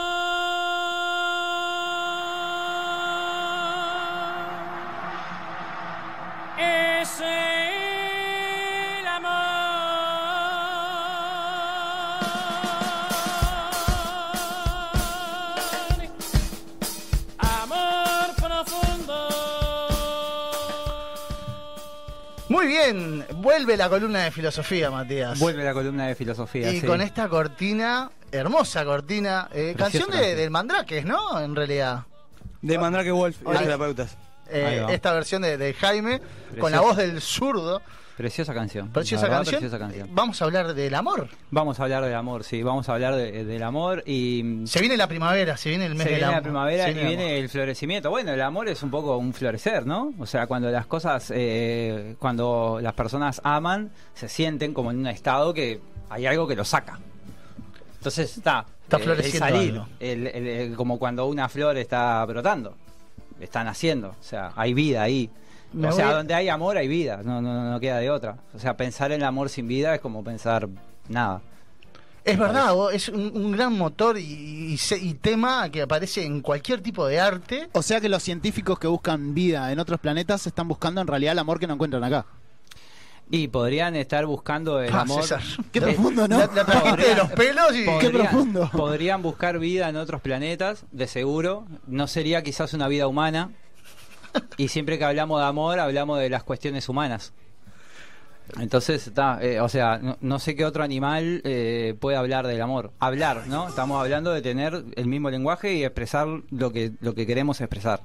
Vuelve 23.36 23.76
la 23.76 23.88
columna 23.88 24.24
de 24.24 24.30
filosofía, 24.30 24.90
Matías. 24.90 25.38
Vuelve 25.38 25.64
la 25.64 25.72
columna 25.72 26.06
de 26.06 26.14
filosofía. 26.14 26.72
Y 26.72 26.80
sí. 26.80 26.86
con 26.86 27.00
esta 27.00 27.28
cortina, 27.28 28.10
hermosa 28.32 28.84
cortina, 28.84 29.48
eh, 29.52 29.74
canción 29.76 30.10
de, 30.10 30.34
del 30.34 30.50
Mandrakes, 30.50 31.04
¿no? 31.04 31.40
En 31.40 31.54
realidad. 31.54 32.04
De 32.62 32.78
Mandrake 32.78 33.10
Wolf 33.10 33.36
y 33.40 33.44
los 33.44 33.58
terapeutas. 33.58 34.16
Eh, 34.48 34.84
esta 34.90 35.12
versión 35.12 35.42
de, 35.42 35.56
de 35.56 35.74
Jaime, 35.74 36.20
con 36.58 36.72
la 36.72 36.80
voz 36.80 36.96
del 36.96 37.20
zurdo. 37.20 37.80
Preciosa 38.20 38.52
canción. 38.52 38.88
Preciosa 38.90 39.28
canción. 39.30 39.60
preciosa 39.60 39.78
canción. 39.78 40.08
Vamos 40.12 40.42
a 40.42 40.44
hablar 40.44 40.74
del 40.74 40.94
amor. 40.94 41.28
Vamos 41.50 41.80
a 41.80 41.84
hablar 41.84 42.04
del 42.04 42.14
amor, 42.14 42.44
sí. 42.44 42.62
Vamos 42.62 42.86
a 42.90 42.92
hablar 42.92 43.14
de- 43.16 43.44
del 43.46 43.62
amor 43.62 44.02
y. 44.06 44.62
Se 44.66 44.78
viene 44.80 44.98
la 44.98 45.06
primavera, 45.08 45.56
se 45.56 45.70
viene 45.70 45.86
el 45.86 45.94
mes 45.94 46.02
Se 46.02 46.10
del 46.10 46.18
viene 46.18 46.24
amor. 46.26 46.36
la 46.36 46.42
primavera 46.42 46.84
Se 46.84 46.90
y 46.90 46.94
viene 46.94 47.10
el 47.10 47.16
viene 47.16 47.38
el 47.38 47.48
florecimiento. 47.48 48.10
Bueno, 48.10 48.32
el 48.32 48.40
amor 48.42 48.68
es 48.68 48.82
un 48.82 48.90
poco 48.90 49.16
un 49.16 49.32
florecer, 49.32 49.86
¿no? 49.86 50.12
O 50.18 50.26
sea, 50.26 50.46
cuando 50.46 50.70
las 50.70 50.84
cosas, 50.86 51.32
eh, 51.34 52.16
cuando 52.18 52.78
las 52.82 52.92
personas 52.92 53.40
aman, 53.42 53.90
se 54.12 54.28
sienten 54.28 54.74
como 54.74 54.90
en 54.90 54.98
un 54.98 55.06
estado 55.06 55.54
que 55.54 55.80
hay 56.10 56.26
algo 56.26 56.46
que 56.46 56.56
lo 56.56 56.64
saca. 56.66 56.98
Entonces 57.96 58.36
está. 58.36 58.66
Está 58.82 58.96
eh, 58.98 59.00
floreciendo 59.00 59.46
El 59.46 59.52
salir, 59.52 59.70
algo. 59.72 59.86
el- 60.00 60.26
el- 60.26 60.46
el- 60.46 60.76
como 60.76 60.98
cuando 60.98 61.26
una 61.26 61.48
flor 61.48 61.76
está 61.78 62.24
brotando, 62.26 62.74
está 63.40 63.62
naciendo. 63.64 64.08
O 64.10 64.22
sea, 64.22 64.52
hay 64.56 64.74
vida 64.74 65.02
ahí. 65.02 65.30
Me 65.72 65.88
o 65.88 65.92
sea, 65.92 66.10
a- 66.10 66.14
donde 66.14 66.34
hay 66.34 66.48
amor 66.48 66.76
hay 66.76 66.88
vida, 66.88 67.20
no, 67.24 67.40
no, 67.40 67.70
no 67.70 67.80
queda 67.80 67.98
de 67.98 68.10
otra. 68.10 68.36
O 68.54 68.58
sea, 68.58 68.76
pensar 68.76 69.12
en 69.12 69.20
el 69.20 69.26
amor 69.26 69.48
sin 69.48 69.68
vida 69.68 69.94
es 69.94 70.00
como 70.00 70.24
pensar 70.24 70.68
nada. 71.08 71.40
Es 72.24 72.38
verdad, 72.38 72.74
vos, 72.74 72.92
es 72.92 73.08
un, 73.08 73.32
un 73.34 73.52
gran 73.52 73.72
motor 73.78 74.18
y, 74.18 74.22
y 74.72 74.76
se- 74.78 74.98
y 74.98 75.14
tema 75.14 75.70
que 75.70 75.82
aparece 75.82 76.24
en 76.24 76.40
cualquier 76.42 76.80
tipo 76.82 77.06
de 77.06 77.18
arte. 77.18 77.68
O 77.72 77.82
sea 77.82 78.00
que 78.00 78.08
los 78.10 78.22
científicos 78.22 78.78
que 78.78 78.86
buscan 78.88 79.32
vida 79.34 79.72
en 79.72 79.78
otros 79.78 79.98
planetas 80.00 80.46
están 80.46 80.68
buscando 80.68 81.00
en 81.00 81.06
realidad 81.06 81.32
el 81.32 81.38
amor 81.38 81.58
que 81.58 81.66
no 81.66 81.74
encuentran 81.74 82.04
acá. 82.04 82.26
Y 83.32 83.46
podrían 83.48 83.94
estar 83.94 84.26
buscando 84.26 84.80
el 84.82 84.92
Ah, 84.92 85.02
amor. 85.02 85.22
César, 85.22 85.40
qué 85.72 85.80
profundo, 85.80 86.26
¿no? 86.26 86.36
La, 86.38 86.46
la 86.52 86.64
trajiste 86.66 87.08
de 87.10 87.14
los 87.14 87.30
pelos 87.30 87.76
y... 87.76 87.86
Qué 88.00 88.10
profundo. 88.10 88.68
Podrían 88.72 89.22
buscar 89.22 89.58
vida 89.60 89.88
en 89.88 89.96
otros 89.96 90.20
planetas, 90.20 90.84
de 90.90 91.06
seguro. 91.06 91.64
No 91.86 92.08
sería 92.08 92.42
quizás 92.42 92.74
una 92.74 92.88
vida 92.88 93.06
humana. 93.06 93.50
Y 94.56 94.68
siempre 94.68 94.98
que 94.98 95.04
hablamos 95.04 95.40
de 95.40 95.46
amor, 95.46 95.78
hablamos 95.80 96.18
de 96.18 96.28
las 96.30 96.42
cuestiones 96.42 96.88
humanas. 96.88 97.32
Entonces, 98.58 99.06
está, 99.06 99.38
eh, 99.42 99.60
o 99.60 99.68
sea, 99.68 99.98
no, 99.98 100.16
no 100.20 100.38
sé 100.40 100.56
qué 100.56 100.64
otro 100.64 100.82
animal 100.82 101.40
eh, 101.44 101.94
puede 102.00 102.16
hablar 102.16 102.46
del 102.48 102.60
amor. 102.60 102.90
Hablar, 102.98 103.46
¿no? 103.46 103.68
Estamos 103.68 104.00
hablando 104.00 104.32
de 104.32 104.42
tener 104.42 104.84
el 104.96 105.06
mismo 105.06 105.30
lenguaje 105.30 105.74
y 105.74 105.84
expresar 105.84 106.26
lo 106.50 106.72
que, 106.72 106.90
lo 107.00 107.14
que 107.14 107.26
queremos 107.26 107.60
expresar. 107.60 108.00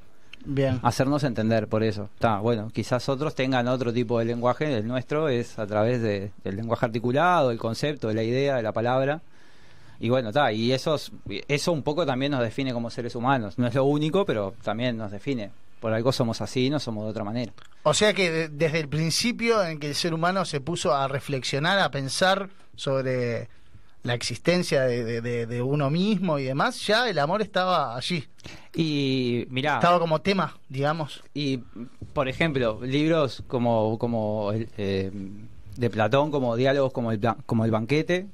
Bien. 0.48 0.80
Hacernos 0.84 1.24
entender, 1.24 1.68
por 1.68 1.82
eso. 1.82 2.10
Está, 2.14 2.38
bueno, 2.38 2.70
quizás 2.72 3.10
otros 3.10 3.34
tengan 3.34 3.68
otro 3.68 3.92
tipo 3.92 4.20
de 4.20 4.26
lenguaje. 4.26 4.72
El 4.78 4.88
nuestro 4.88 5.30
es 5.30 5.58
a 5.58 5.66
través 5.66 6.04
de- 6.04 6.32
del 6.44 6.56
lenguaje 6.58 6.86
articulado, 6.86 7.50
el 7.50 7.58
concepto, 7.58 8.10
de 8.10 8.14
la 8.14 8.22
idea, 8.22 8.56
de 8.58 8.62
la 8.62 8.72
palabra. 8.72 9.22
Y 10.00 10.10
bueno, 10.10 10.30
está, 10.30 10.52
y 10.52 10.72
eso, 10.72 10.94
es- 10.94 11.12
eso 11.48 11.72
un 11.72 11.82
poco 11.82 12.06
también 12.06 12.32
nos 12.34 12.42
define 12.42 12.72
como 12.74 12.92
seres 12.92 13.16
humanos. 13.16 13.58
No 13.58 13.66
es 13.66 13.74
lo 13.74 13.86
único, 13.86 14.24
pero 14.28 14.54
también 14.62 14.96
nos 14.98 15.10
define. 15.10 15.50
Por 15.80 15.94
algo 15.94 16.12
somos 16.12 16.42
así, 16.42 16.70
no 16.70 16.80
somos 16.80 17.04
de 17.06 17.10
otra 17.12 17.24
manera. 17.24 17.54
O 17.84 17.94
sea 17.94 18.14
que 18.14 18.32
de- 18.32 18.50
desde 18.50 18.80
el 18.80 18.88
principio 18.90 19.64
en 19.64 19.80
que 19.80 19.88
el 19.90 19.96
ser 19.96 20.14
humano 20.14 20.46
se 20.46 20.60
puso 20.62 20.94
a 20.96 21.08
reflexionar, 21.08 21.78
a 21.80 21.92
pensar 21.92 22.50
sobre 22.76 23.48
la 24.04 24.14
existencia 24.14 24.84
de, 24.84 25.04
de- 25.04 25.22
de- 25.22 25.46
de 25.48 25.62
uno 25.62 25.90
mismo 25.90 26.38
y 26.40 26.44
demás, 26.44 26.86
ya 26.86 27.10
el 27.10 27.18
amor 27.20 27.42
estaba 27.42 27.96
allí. 27.96 28.28
Y 28.74 29.46
mirá. 29.50 29.76
Estaba 29.76 30.00
como 30.00 30.22
tema, 30.22 30.58
digamos. 30.70 31.24
Y, 31.34 31.58
por 32.14 32.28
ejemplo, 32.28 32.80
libros 32.84 33.44
como, 33.48 33.98
como 33.98 34.52
el, 34.52 34.70
eh, 34.78 35.12
de 35.76 35.90
Platón, 35.90 36.32
como 36.32 36.56
diálogos 36.56 36.94
como 36.94 37.12
el, 37.12 37.20
como 37.46 37.66
el 37.66 37.72
banquete, 37.72 38.28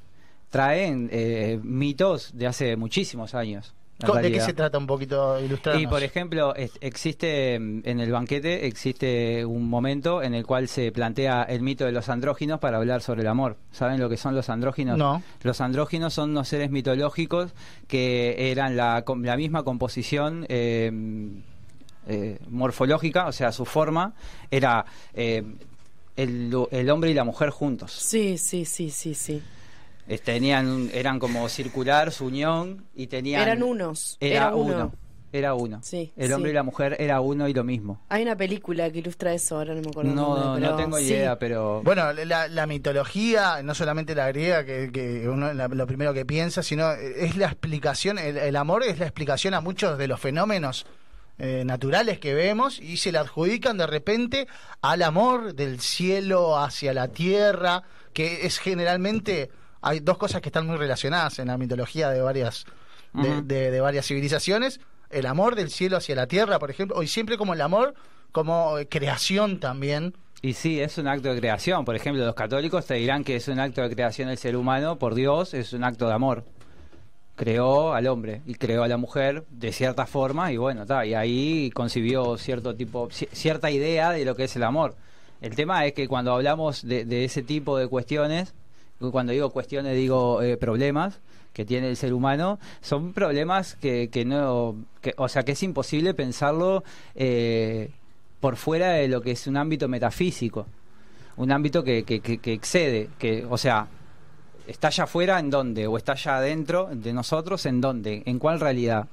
traen 0.50 1.10
eh, 1.12 1.60
mitos 1.64 2.32
de 2.34 2.48
hace 2.48 2.76
muchísimos 2.76 3.34
años. 3.36 3.74
¿De 4.22 4.32
qué 4.32 4.40
se 4.42 4.54
trata 4.54 4.78
un 4.78 4.88
poquito 4.88 5.40
ilustrar? 5.40 5.80
Y 5.80 5.88
por 5.88 6.04
ejemplo, 6.04 6.56
es- 6.56 6.78
existe 6.82 7.58
mm, 7.60 7.82
en 7.86 8.00
el 8.00 8.12
banquete 8.12 8.66
existe 8.68 9.46
un 9.46 9.70
momento 9.70 10.22
en 10.24 10.34
el 10.34 10.46
cual 10.46 10.68
se 10.68 10.92
plantea 10.92 11.44
el 11.44 11.62
mito 11.62 11.86
de 11.86 11.92
los 11.92 12.10
andróginos 12.10 12.60
para 12.60 12.78
hablar 12.78 13.02
sobre 13.02 13.22
el 13.22 13.28
amor. 13.28 13.58
¿Saben 13.72 14.00
lo 14.00 14.10
que 14.10 14.18
son 14.18 14.36
los 14.36 14.50
andróginos? 14.50 14.98
No. 14.98 15.22
Los 15.44 15.62
andróginos 15.62 16.14
son 16.14 16.32
unos 16.32 16.48
seres 16.48 16.72
mitológicos 16.72 17.52
que 17.88 18.52
eran 18.52 18.76
la, 18.76 19.04
la 19.22 19.38
misma 19.38 19.64
composición 19.64 20.46
eh, 20.50 20.92
eh, 22.08 22.40
morfológica, 22.50 23.28
o 23.28 23.32
sea, 23.32 23.52
su 23.52 23.66
forma 23.66 24.14
era 24.50 24.86
eh, 25.14 25.44
el, 26.16 26.52
el 26.72 26.90
hombre 26.90 27.12
y 27.12 27.14
la 27.14 27.24
mujer 27.24 27.50
juntos. 27.52 27.92
Sí, 27.94 28.38
sí, 28.38 28.66
sí, 28.66 28.90
sí, 28.90 29.14
sí. 29.14 29.42
Eh, 30.08 30.18
Tenían, 30.18 30.68
un- 30.68 30.90
eran 30.94 31.20
como 31.20 31.48
circular 31.50 32.12
su 32.12 32.26
unión 32.26 32.86
y 32.96 33.08
tenían 33.08 33.42
Eran 33.44 33.64
unos, 33.64 34.18
Era, 34.20 34.36
era 34.48 34.56
uno. 34.56 34.76
uno. 34.76 34.92
Era 35.34 35.54
uno. 35.54 35.80
Sí, 35.82 36.12
el 36.18 36.34
hombre 36.34 36.50
sí. 36.50 36.52
y 36.52 36.56
la 36.56 36.64
mujer 36.64 36.98
era 37.00 37.22
uno 37.22 37.48
y 37.48 37.54
lo 37.54 37.64
mismo. 37.64 38.02
Hay 38.10 38.22
una 38.24 38.36
película 38.36 38.92
que 38.92 39.00
ilustra 39.00 39.34
eso, 39.34 39.56
ahora 39.60 39.74
no 39.76 39.82
me 39.82 39.88
acuerdo. 39.90 40.14
No, 40.14 40.38
nombre, 40.38 40.62
no 40.70 40.76
tengo 40.76 40.98
sí. 40.98 41.06
idea, 41.06 41.40
pero 41.40 41.82
Bueno, 41.84 42.12
la, 42.12 42.50
la 42.50 42.68
mitología, 42.68 43.62
no 43.64 43.74
solamente 43.74 44.14
la 44.14 44.28
griega, 44.28 44.66
que, 44.66 44.92
que 44.92 45.30
uno 45.30 45.54
la- 45.54 45.70
lo 45.70 45.88
primero 45.88 46.14
que 46.14 46.26
piensa, 46.26 46.62
sino 46.64 46.92
es 46.92 47.38
la 47.38 47.46
explicación, 47.46 48.20
el, 48.20 48.36
el 48.38 48.56
amor 48.58 48.84
es 48.84 49.00
la 49.00 49.06
explicación 49.06 49.54
a 49.54 49.62
muchos 49.62 49.98
de 49.98 50.10
los 50.10 50.20
fenómenos 50.20 50.86
eh, 51.40 51.64
naturales 51.66 52.20
que 52.20 52.34
vemos 52.34 52.80
y 52.82 52.98
se 52.98 53.14
le 53.14 53.18
adjudican 53.20 53.78
de 53.78 53.88
repente 53.88 54.48
al 54.82 55.02
amor 55.02 55.56
del 55.56 55.80
cielo 55.80 56.58
hacia 56.60 56.94
la 56.94 57.08
tierra, 57.08 57.84
que 58.12 58.46
es 58.46 58.60
generalmente, 58.60 59.50
hay 59.82 60.00
dos 60.00 60.18
cosas 60.18 60.42
que 60.42 60.50
están 60.50 60.68
muy 60.68 60.78
relacionadas 60.78 61.40
en 61.40 61.48
la 61.48 61.58
mitología 61.58 62.10
de 62.10 62.22
varias, 62.22 62.66
de, 63.14 63.30
Ujú. 63.30 63.42
de- 63.44 63.72
de 63.72 63.82
varias 63.82 64.06
civilizaciones, 64.06 64.80
el 65.10 65.26
amor 65.26 65.56
del 65.56 65.70
cielo 65.70 65.98
hacia 65.98 66.16
la 66.16 66.28
tierra, 66.28 66.60
por 66.60 66.70
ejemplo, 66.72 67.02
y 67.04 67.08
siempre 67.08 67.38
como 67.38 67.54
el 67.54 67.62
amor 67.62 67.94
como 68.32 68.78
eh, 68.78 68.88
creación 68.88 69.60
también. 69.60 70.14
Y 70.42 70.54
sí, 70.54 70.80
es 70.80 70.98
un 70.98 71.08
acto 71.08 71.34
de 71.34 71.40
creación. 71.40 71.84
Por 71.86 71.96
ejemplo, 71.96 72.26
los 72.26 72.34
católicos 72.34 72.86
te 72.86 72.94
dirán 72.96 73.24
que 73.24 73.36
es 73.36 73.48
un 73.48 73.60
acto 73.60 73.82
de 73.82 73.90
creación 73.94 74.30
del 74.30 74.38
ser 74.38 74.56
humano 74.56 74.98
por 74.98 75.14
Dios, 75.16 75.54
es 75.54 75.74
un 75.74 75.84
acto 75.84 76.08
de 76.08 76.14
amor. 76.14 76.46
Creó 77.36 77.94
al 77.94 78.08
hombre 78.08 78.42
y 78.46 78.54
creó 78.56 78.84
a 78.84 78.88
la 78.88 78.98
mujer 78.98 79.46
de 79.50 79.72
cierta 79.72 80.06
forma 80.06 80.52
y 80.52 80.58
bueno, 80.58 80.86
ta, 80.86 81.06
y 81.06 81.14
ahí 81.16 81.72
concibió 81.72 82.38
cierto 82.38 82.76
tipo, 82.76 83.10
ci- 83.10 83.30
cierta 83.32 83.72
idea 83.72 84.12
de 84.12 84.26
lo 84.26 84.36
que 84.36 84.44
es 84.44 84.56
el 84.56 84.64
amor. 84.64 84.96
El 85.42 85.56
tema 85.56 85.86
es 85.86 85.94
que 85.94 86.08
cuando 86.08 86.34
hablamos 86.34 86.84
de, 86.88 87.04
de 87.04 87.24
ese 87.26 87.42
tipo 87.42 87.78
de 87.78 87.88
cuestiones, 87.88 88.54
cuando 89.10 89.34
digo 89.34 89.50
cuestiones 89.50 89.96
digo 89.96 90.42
eh, 90.42 90.58
problemas 90.58 91.20
que 91.54 91.66
tiene 91.66 91.90
el 91.90 91.98
ser 91.98 92.14
humano, 92.14 92.60
son 92.82 93.14
problemas 93.14 93.76
que, 93.76 94.10
que 94.10 94.26
no, 94.26 94.76
que, 95.02 95.14
o 95.18 95.28
sea, 95.28 95.44
que 95.44 95.52
es 95.54 95.64
imposible 95.64 96.14
pensarlo 96.14 96.84
eh, 97.16 97.92
por 98.40 98.56
fuera 98.56 98.92
de 98.92 99.08
lo 99.08 99.22
que 99.22 99.32
es 99.32 99.48
un 99.48 99.58
ámbito 99.58 99.88
metafísico, 99.88 100.66
un 101.38 101.52
ámbito 101.52 101.84
que, 101.84 102.04
que, 102.04 102.54
excede, 102.54 103.10
que, 103.20 103.46
o 103.50 103.58
sea, 103.58 103.88
está 104.66 104.88
allá 104.88 105.04
afuera 105.06 105.40
en 105.40 105.50
dónde, 105.50 105.88
o 105.88 105.98
está 105.98 106.14
allá 106.14 106.38
adentro 106.38 106.90
de 106.92 107.14
nosotros 107.14 107.66
en 107.66 107.82
dónde, 107.82 108.24
en 108.26 108.40
cuál 108.40 108.60
realidad. 108.60 109.08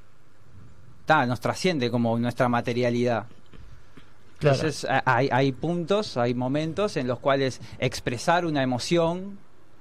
Está, 1.01 1.27
nos 1.27 1.41
trasciende 1.41 1.91
como 1.91 2.19
nuestra 2.19 2.49
materialidad. 2.49 3.27
Claro. 4.39 4.57
Entonces 4.57 4.87
hay 5.05 5.53
puntos, 5.53 6.17
hay 6.17 6.35
momentos 6.35 6.97
en 6.97 7.09
los 7.09 7.19
cuales 7.19 7.61
expresar 7.81 8.47
una 8.47 8.63
emoción, 8.63 9.39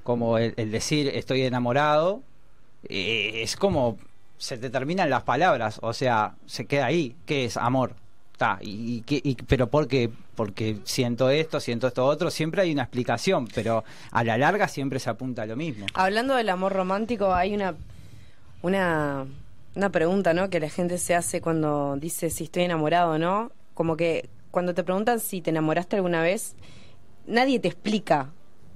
como 0.08 0.38
el, 0.38 0.54
decir 0.72 1.10
estoy 1.14 1.42
enamorado, 1.42 2.22
eh, 2.88 3.42
es 3.44 3.58
como 3.58 3.98
se 4.38 4.58
te 4.58 4.70
terminan 4.70 5.10
las 5.10 5.24
palabras, 5.24 5.80
o 5.82 5.92
sea, 5.92 6.36
se 6.46 6.66
queda 6.66 6.86
ahí. 6.86 7.14
¿Qué 7.26 7.44
es 7.44 7.58
amor? 7.58 7.94
Ta, 8.38 8.58
y, 8.62 9.04
y 9.06 9.22
y- 9.30 9.36
pero 9.36 9.68
¿por 9.68 9.90
qué? 9.90 10.10
Porque 10.36 10.78
siento 10.86 11.30
esto, 11.30 11.60
siento 11.60 11.88
esto 11.88 12.06
otro, 12.06 12.32
siempre 12.32 12.62
hay 12.62 12.72
una 12.72 12.84
explicación, 12.84 13.50
pero 13.54 13.84
a 14.12 14.24
la 14.24 14.38
larga 14.38 14.70
siempre 14.70 15.00
se 15.00 15.10
apunta 15.10 15.42
a 15.42 15.46
lo 15.46 15.58
mismo. 15.58 15.88
Hablando 15.94 16.36
del 16.36 16.48
amor 16.48 16.72
romántico, 16.72 17.34
hay 17.34 17.54
una, 17.54 17.76
una, 18.62 19.26
una 19.76 19.90
pregunta, 19.90 20.34
¿no? 20.34 20.50
Que 20.50 20.62
la 20.62 20.70
gente 20.70 21.00
se 21.00 21.16
hace 21.16 21.42
cuando 21.42 21.98
dice 21.98 22.30
si 22.30 22.46
estoy 22.46 22.64
enamorado 22.64 23.12
o 23.12 23.18
no. 23.18 23.52
Como 23.74 23.98
que 23.98 24.30
cuando 24.52 24.74
te 24.74 24.86
preguntan 24.86 25.20
si 25.20 25.42
te 25.42 25.50
enamoraste 25.50 25.98
alguna 25.98 26.22
vez, 26.22 26.56
nadie 27.26 27.60
te 27.60 27.68
explica, 27.68 28.30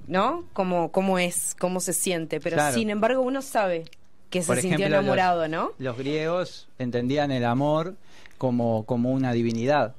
¿no? 0.07 0.45
Cómo, 0.53 0.91
cómo 0.91 1.19
es, 1.19 1.55
cómo 1.59 1.79
se 1.79 1.93
siente. 1.93 2.39
Pero 2.39 2.55
Claro. 2.57 2.75
sin 2.75 2.89
embargo 2.89 3.21
uno 3.21 3.41
sabe 3.41 3.85
que 4.29 4.41
se 4.41 4.47
Por 4.47 4.57
sintió 4.61 4.77
ejemplo, 4.85 4.97
enamorado, 4.99 5.41
los, 5.41 5.49
¿no? 5.49 5.71
Los 5.77 5.97
griegos 5.97 6.67
entendían 6.79 7.31
el 7.31 7.45
amor 7.45 7.95
como, 8.37 8.85
como 8.85 9.11
una 9.11 9.33
divinidad. 9.33 9.95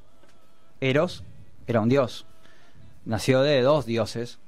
Eros 0.80 1.22
era 1.66 1.80
un 1.80 1.88
dios. 1.88 2.26
Nació 3.04 3.42
de 3.42 3.60
dos 3.62 3.84
dioses, 3.86 4.38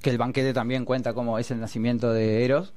que 0.00 0.10
el 0.10 0.18
banquete 0.18 0.52
también 0.52 0.84
cuenta 0.84 1.12
como 1.14 1.38
es 1.38 1.50
el 1.50 1.60
nacimiento 1.60 2.12
de 2.12 2.44
Eros. 2.44 2.72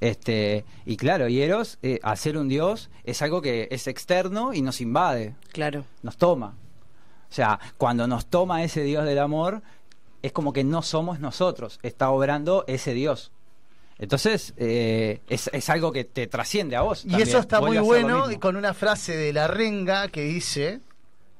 Este, 0.00 0.64
y 0.84 0.96
claro, 0.96 1.28
y 1.28 1.40
Eros, 1.40 1.78
eh, 1.82 1.98
al 2.02 2.18
ser 2.18 2.36
un 2.36 2.48
dios, 2.48 2.90
es 3.04 3.22
algo 3.22 3.40
que 3.40 3.68
es 3.70 3.86
externo 3.86 4.52
y 4.52 4.62
nos 4.62 4.80
invade. 4.80 5.34
Claro. 5.52 5.84
Nos 6.02 6.16
toma. 6.18 6.54
O 7.28 7.32
sea, 7.32 7.58
cuando 7.78 8.06
nos 8.06 8.26
toma 8.26 8.62
ese 8.62 8.82
dios 8.82 9.04
del 9.04 9.18
amor, 9.18 9.62
es 10.26 10.32
como 10.32 10.52
que 10.52 10.64
no 10.64 10.82
somos 10.82 11.20
nosotros, 11.20 11.78
está 11.82 12.10
obrando 12.10 12.64
ese 12.66 12.92
Dios. 12.94 13.32
Entonces, 13.98 14.52
eh, 14.58 15.20
es, 15.28 15.48
es 15.52 15.70
algo 15.70 15.90
que 15.92 16.04
te 16.04 16.26
trasciende 16.26 16.76
a 16.76 16.82
vos. 16.82 17.04
Y 17.04 17.10
también. 17.10 17.28
eso 17.28 17.38
está 17.38 17.60
Vuelve 17.60 17.78
muy 17.78 17.86
bueno 17.86 18.26
con 18.40 18.56
una 18.56 18.74
frase 18.74 19.16
de 19.16 19.32
la 19.32 19.48
renga 19.48 20.08
que 20.08 20.22
dice 20.22 20.80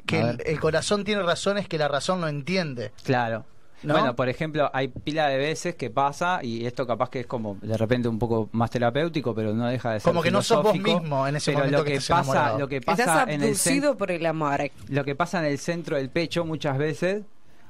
que 0.07 0.37
el, 0.45 0.61
corazón 0.61 1.05
tiene 1.05 1.23
razones 1.23 1.69
que 1.69 1.79
la 1.79 1.89
razón 1.89 2.21
no 2.21 2.29
entiende. 2.29 2.93
Claro. 3.03 3.45
¿No? 3.83 3.93
Bueno, 3.93 4.17
por 4.17 4.29
ejemplo, 4.29 4.71
hay 4.73 4.89
pila 4.89 5.29
de 5.29 5.37
veces 5.37 5.75
que 5.75 5.91
pasa, 5.91 6.41
y 6.43 6.65
esto 6.65 6.87
capaz 6.87 7.11
que 7.11 7.21
es 7.21 7.27
como 7.27 7.59
de 7.61 7.77
repente 7.77 8.09
un 8.09 8.19
poco 8.19 8.49
más 8.53 8.71
terapéutico, 8.71 9.35
pero 9.35 9.53
no 9.53 9.67
deja 9.67 9.93
de 9.93 10.01
ser 10.01 10.11
Como 10.11 10.23
que 10.23 10.31
no 10.31 10.43
sos 10.43 10.63
vos 10.63 10.79
mismo 10.79 11.27
en 11.27 11.37
ese 11.37 11.51
pero 11.53 11.59
momento 11.59 11.79
lo 11.79 11.85
que 11.85 11.97
pasa, 11.97 12.15
enamorado. 12.15 12.59
lo 12.59 12.69
que 12.69 12.77
Estás 12.77 12.97
pasa 12.97 13.25
en 13.29 13.43
el 13.43 13.97
por 13.97 14.11
el 14.11 14.25
amor. 14.25 14.71
lo 14.89 15.05
que 15.05 15.15
pasa 15.15 15.41
en 15.41 15.45
el 15.45 15.59
centro 15.59 15.97
del 15.97 16.09
pecho 16.09 16.45
muchas 16.47 16.79
veces 16.79 17.25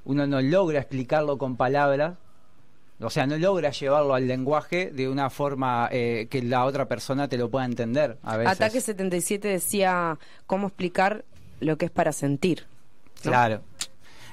uno 0.07 0.27
no 0.27 0.41
logra 0.41 0.79
explicarlo 0.79 1.37
con 1.37 1.57
palabras, 1.57 2.15
o 3.01 3.11
sea, 3.11 3.27
no 3.27 3.37
logra 3.37 3.71
llevarlo 3.71 4.15
al 4.15 4.27
lenguaje 4.27 4.91
de 4.91 5.09
una 5.09 5.29
forma 5.29 5.89
eh, 5.93 6.29
que 6.31 6.43
la 6.43 6.65
otra 6.65 6.87
persona 6.87 7.29
te 7.29 7.37
lo 7.37 7.51
pueda 7.51 7.67
entender. 7.67 8.17
A 8.23 8.39
veces. 8.39 8.53
Ataque 8.53 8.81
77 8.81 9.49
decía 9.49 10.19
cómo 10.47 10.69
explicar 10.69 11.25
lo 11.61 11.77
que 11.77 11.87
es 11.87 11.91
para 11.91 12.13
sentir. 12.13 12.67
¿no? 13.25 13.31
Claro. 13.31 13.61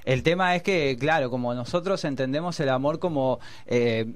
El 0.05 0.23
tema 0.23 0.55
es 0.55 0.63
que, 0.63 0.95
claro, 0.97 1.29
como 1.29 1.53
nosotros 1.53 2.05
entendemos 2.05 2.59
el 2.59 2.69
amor 2.69 2.99
como 2.99 3.39
eh, 3.65 4.13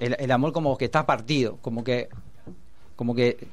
el, 0.00 0.16
el 0.18 0.30
amor 0.32 0.52
como 0.52 0.76
que 0.76 0.86
está 0.86 1.06
partido, 1.06 1.58
como 1.62 1.84
que, 1.84 2.08
como 2.96 3.14
que, 3.14 3.46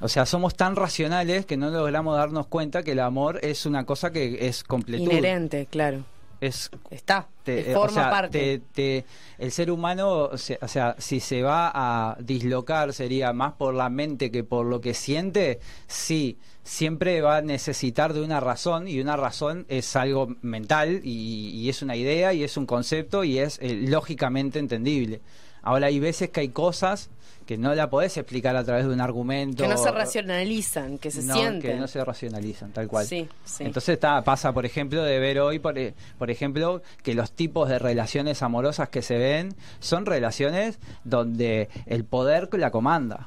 o 0.00 0.08
sea, 0.08 0.26
somos 0.26 0.56
tan 0.56 0.76
racionales 0.76 1.46
que 1.46 1.56
no 1.56 1.70
logramos 1.70 2.16
darnos 2.16 2.48
cuenta 2.48 2.82
que 2.82 2.92
el 2.92 3.00
amor 3.00 3.38
es 3.42 3.64
una 3.64 3.84
cosa 3.84 4.10
que 4.10 4.46
es 4.46 4.64
completud. 4.64 5.04
Inherente, 5.04 5.66
claro. 5.70 6.04
Es 6.40 6.70
Está, 6.90 7.28
te- 7.44 7.70
eh, 7.70 7.74
forma 7.74 7.90
o 7.90 7.94
sea, 7.94 8.10
parte. 8.10 8.58
te- 8.58 8.62
te- 8.72 9.04
el 9.38 9.52
ser 9.52 9.70
humano, 9.70 10.10
o 10.24 10.38
sea, 10.38 10.58
o 10.62 10.68
sea, 10.68 10.96
si 10.98 11.20
se 11.20 11.42
va 11.42 11.70
a 11.74 12.16
dislocar, 12.20 12.92
sería 12.94 13.32
más 13.32 13.52
por 13.54 13.74
la 13.74 13.90
mente 13.90 14.30
que 14.30 14.42
por 14.42 14.64
lo 14.66 14.80
que 14.80 14.94
siente, 14.94 15.60
sí, 15.86 16.38
siempre 16.62 17.20
va 17.20 17.38
a 17.38 17.42
necesitar 17.42 18.12
de 18.14 18.22
una 18.22 18.40
razón 18.40 18.88
y 18.88 19.00
una 19.00 19.16
razón 19.16 19.66
es 19.68 19.96
algo 19.96 20.34
mental 20.42 21.00
y, 21.04 21.48
y 21.50 21.68
es 21.68 21.82
una 21.82 21.96
idea 21.96 22.32
y 22.32 22.42
es 22.44 22.56
un 22.56 22.64
concepto 22.66 23.24
y 23.24 23.38
es 23.38 23.58
eh, 23.60 23.74
lógicamente 23.86 24.58
entendible. 24.58 25.20
Ahora 25.62 25.88
hay 25.88 25.98
veces 26.00 26.30
que 26.30 26.40
hay 26.40 26.48
cosas 26.48 27.10
que 27.46 27.58
no 27.58 27.74
la 27.74 27.90
podés 27.90 28.16
explicar 28.16 28.54
a 28.56 28.62
través 28.62 28.86
de 28.86 28.92
un 28.92 29.00
argumento. 29.00 29.62
Que 29.64 29.68
no 29.68 29.76
se 29.76 29.90
racionalizan, 29.90 30.98
que 30.98 31.10
se 31.10 31.22
No, 31.24 31.34
sienten. 31.34 31.60
que 31.72 31.74
no 31.76 31.88
se 31.88 32.04
racionalizan, 32.04 32.70
tal 32.70 32.86
cual. 32.86 33.06
Sí, 33.06 33.28
sí. 33.44 33.64
Entonces 33.64 33.94
está, 33.94 34.22
pasa, 34.22 34.52
por 34.52 34.64
ejemplo, 34.66 35.02
de 35.02 35.18
ver 35.18 35.40
hoy, 35.40 35.58
por, 35.58 35.76
e- 35.76 35.94
por 36.18 36.30
ejemplo, 36.30 36.80
que 37.02 37.14
los 37.14 37.32
tipos 37.32 37.68
de 37.68 37.78
relaciones 37.80 38.42
amorosas 38.42 38.88
que 38.88 39.02
se 39.02 39.18
ven 39.18 39.54
son 39.80 40.06
relaciones 40.06 40.78
donde 41.04 41.68
el 41.86 42.04
poder 42.04 42.48
la 42.52 42.70
comanda. 42.70 43.26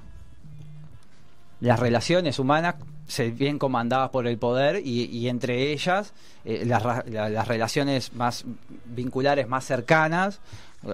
Las 1.60 1.80
relaciones 1.80 2.40
humanas 2.40 2.76
se 3.07 3.30
ven 3.31 3.60
comandadas 3.60 4.10
por 4.10 4.27
el 4.27 4.38
poder 4.38 4.81
y, 4.85 5.06
y 5.06 5.27
entre 5.30 5.72
ellas 5.72 6.14
eh, 6.45 6.64
las, 6.65 6.84
la- 7.07 7.30
las 7.30 7.48
relaciones 7.48 8.14
más 8.14 8.45
vinculares 8.85 9.48
más 9.48 9.65
cercanas 9.65 10.40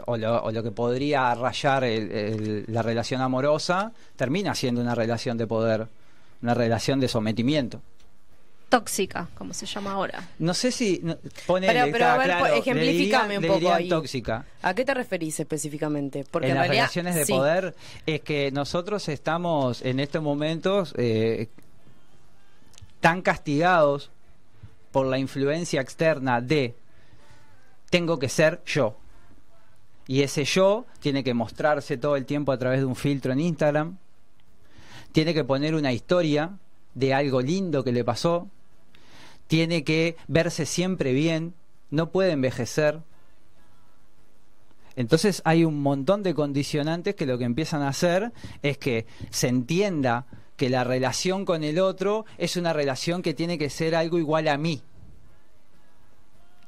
o 0.05 0.17
lo, 0.17 0.43
o 0.43 0.51
lo 0.51 0.63
que 0.63 0.71
podría 0.71 1.33
rayar 1.35 1.83
el- 1.83 2.11
el- 2.11 2.65
la 2.67 2.81
relación 2.81 3.21
amorosa 3.21 3.91
termina 4.15 4.53
siendo 4.55 4.81
una 4.81 4.93
relación 4.95 5.37
de 5.37 5.47
poder, 5.47 5.87
una 6.41 6.53
relación 6.53 6.99
de 6.99 7.07
sometimiento. 7.07 7.81
Tóxica, 8.69 9.27
como 9.33 9.51
se 9.55 9.65
llama 9.65 9.93
ahora. 9.93 10.29
No 10.37 10.53
sé 10.53 10.71
si 10.71 10.99
no, 11.03 11.17
pone 11.47 11.65
Pero- 11.65 11.91
pero, 11.91 12.05
a 12.05 12.17
ver, 12.17 12.25
claro, 12.27 12.45
le 12.45 12.59
un 13.39 13.43
poco 13.47 13.73
ahí. 13.73 13.89
tóxica. 13.89 14.45
¿A 14.61 14.75
qué 14.75 14.85
te 14.85 14.93
referís 14.93 15.39
específicamente? 15.39 16.23
Porque 16.29 16.49
en 16.49 16.51
en, 16.51 16.57
las 16.57 16.67
realidad, 16.67 16.83
relaciones 16.83 17.15
de 17.15 17.25
sí. 17.25 17.33
poder 17.33 17.75
es 18.05 18.21
que 18.21 18.51
nosotros 18.51 19.07
estamos 19.09 19.81
en 19.81 19.99
estos 19.99 20.21
momentos 20.21 20.93
eh, 20.97 21.49
tan 22.99 23.23
castigados 23.23 24.11
por 24.91 25.07
la 25.07 25.17
influencia 25.17 25.81
externa 25.81 26.39
de 26.41 26.75
tengo 27.89 28.19
que 28.19 28.29
ser 28.29 28.61
yo. 28.67 28.95
Y 30.09 30.23
ese 30.23 30.43
yo 30.43 30.87
tiene 31.01 31.23
que 31.23 31.35
mostrarse 31.35 31.95
todo 31.95 32.15
el 32.15 32.25
tiempo 32.25 32.51
a 32.51 32.57
través 32.57 32.79
de 32.79 32.85
un 32.87 32.95
filtro 32.95 33.31
en 33.31 33.41
Instagram. 33.41 33.99
Tiene 35.11 35.35
que 35.35 35.43
poner 35.43 35.75
una 35.75 35.93
historia 35.93 36.57
de 36.95 37.13
algo 37.13 37.41
lindo 37.41 37.83
que 37.83 37.91
le 37.91 38.03
pasó. 38.03 38.49
Tiene 39.45 39.83
que 39.83 40.17
verse 40.27 40.65
siempre 40.65 41.13
bien. 41.13 41.53
No 41.91 42.09
puede 42.09 42.31
envejecer. 42.31 43.01
Entonces 44.95 45.43
hay 45.45 45.63
un 45.63 45.79
montón 45.79 46.23
de 46.23 46.33
condicionantes 46.33 47.13
que 47.13 47.27
lo 47.27 47.37
que 47.37 47.45
empiezan 47.45 47.83
a 47.83 47.89
hacer 47.89 48.31
es 48.63 48.79
que 48.79 49.05
se 49.29 49.47
entienda 49.47 50.25
que 50.57 50.71
la 50.71 50.83
relación 50.83 51.45
con 51.45 51.63
el 51.63 51.77
otro 51.77 52.25
es 52.39 52.57
una 52.57 52.73
relación 52.73 53.21
que 53.21 53.35
tiene 53.35 53.59
que 53.59 53.69
ser 53.69 53.93
algo 53.93 54.17
igual 54.17 54.47
a 54.47 54.57
mí. 54.57 54.81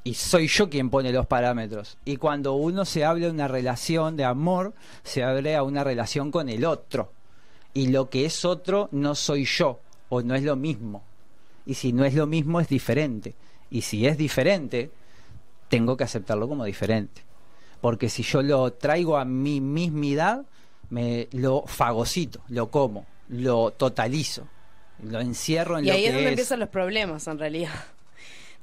Y 0.03 0.15
soy 0.15 0.47
yo 0.47 0.69
quien 0.69 0.89
pone 0.89 1.11
los 1.11 1.27
parámetros. 1.27 1.97
Y 2.05 2.17
cuando 2.17 2.53
uno 2.53 2.85
se 2.85 3.05
habla 3.05 3.27
de 3.27 3.31
una 3.31 3.47
relación 3.47 4.17
de 4.17 4.25
amor, 4.25 4.73
se 5.03 5.23
habla 5.23 5.57
a 5.57 5.63
una 5.63 5.83
relación 5.83 6.31
con 6.31 6.49
el 6.49 6.65
otro. 6.65 7.11
Y 7.73 7.87
lo 7.87 8.09
que 8.09 8.25
es 8.25 8.43
otro 8.43 8.89
no 8.91 9.13
soy 9.15 9.45
yo, 9.45 9.79
o 10.09 10.21
no 10.21 10.35
es 10.35 10.43
lo 10.43 10.55
mismo. 10.55 11.03
Y 11.65 11.75
si 11.75 11.93
no 11.93 12.03
es 12.03 12.15
lo 12.15 12.25
mismo, 12.25 12.59
es 12.59 12.67
diferente. 12.67 13.35
Y 13.69 13.81
si 13.81 14.07
es 14.07 14.17
diferente, 14.17 14.89
tengo 15.69 15.95
que 15.95 16.03
aceptarlo 16.03 16.47
como 16.47 16.65
diferente. 16.65 17.21
Porque 17.79 18.09
si 18.09 18.23
yo 18.23 18.41
lo 18.41 18.73
traigo 18.73 19.17
a 19.17 19.25
mi 19.25 19.61
mismidad, 19.61 20.45
me 20.89 21.27
lo 21.31 21.63
fagocito, 21.65 22.41
lo 22.49 22.69
como, 22.69 23.05
lo 23.29 23.71
totalizo, 23.71 24.47
lo 25.03 25.19
encierro 25.21 25.77
en 25.77 25.85
Y 25.85 25.87
lo 25.87 25.93
ahí 25.93 26.01
que 26.01 26.07
es 26.07 26.13
donde 26.13 26.27
es. 26.27 26.31
empiezan 26.33 26.59
los 26.59 26.69
problemas, 26.69 27.27
en 27.27 27.39
realidad. 27.39 27.71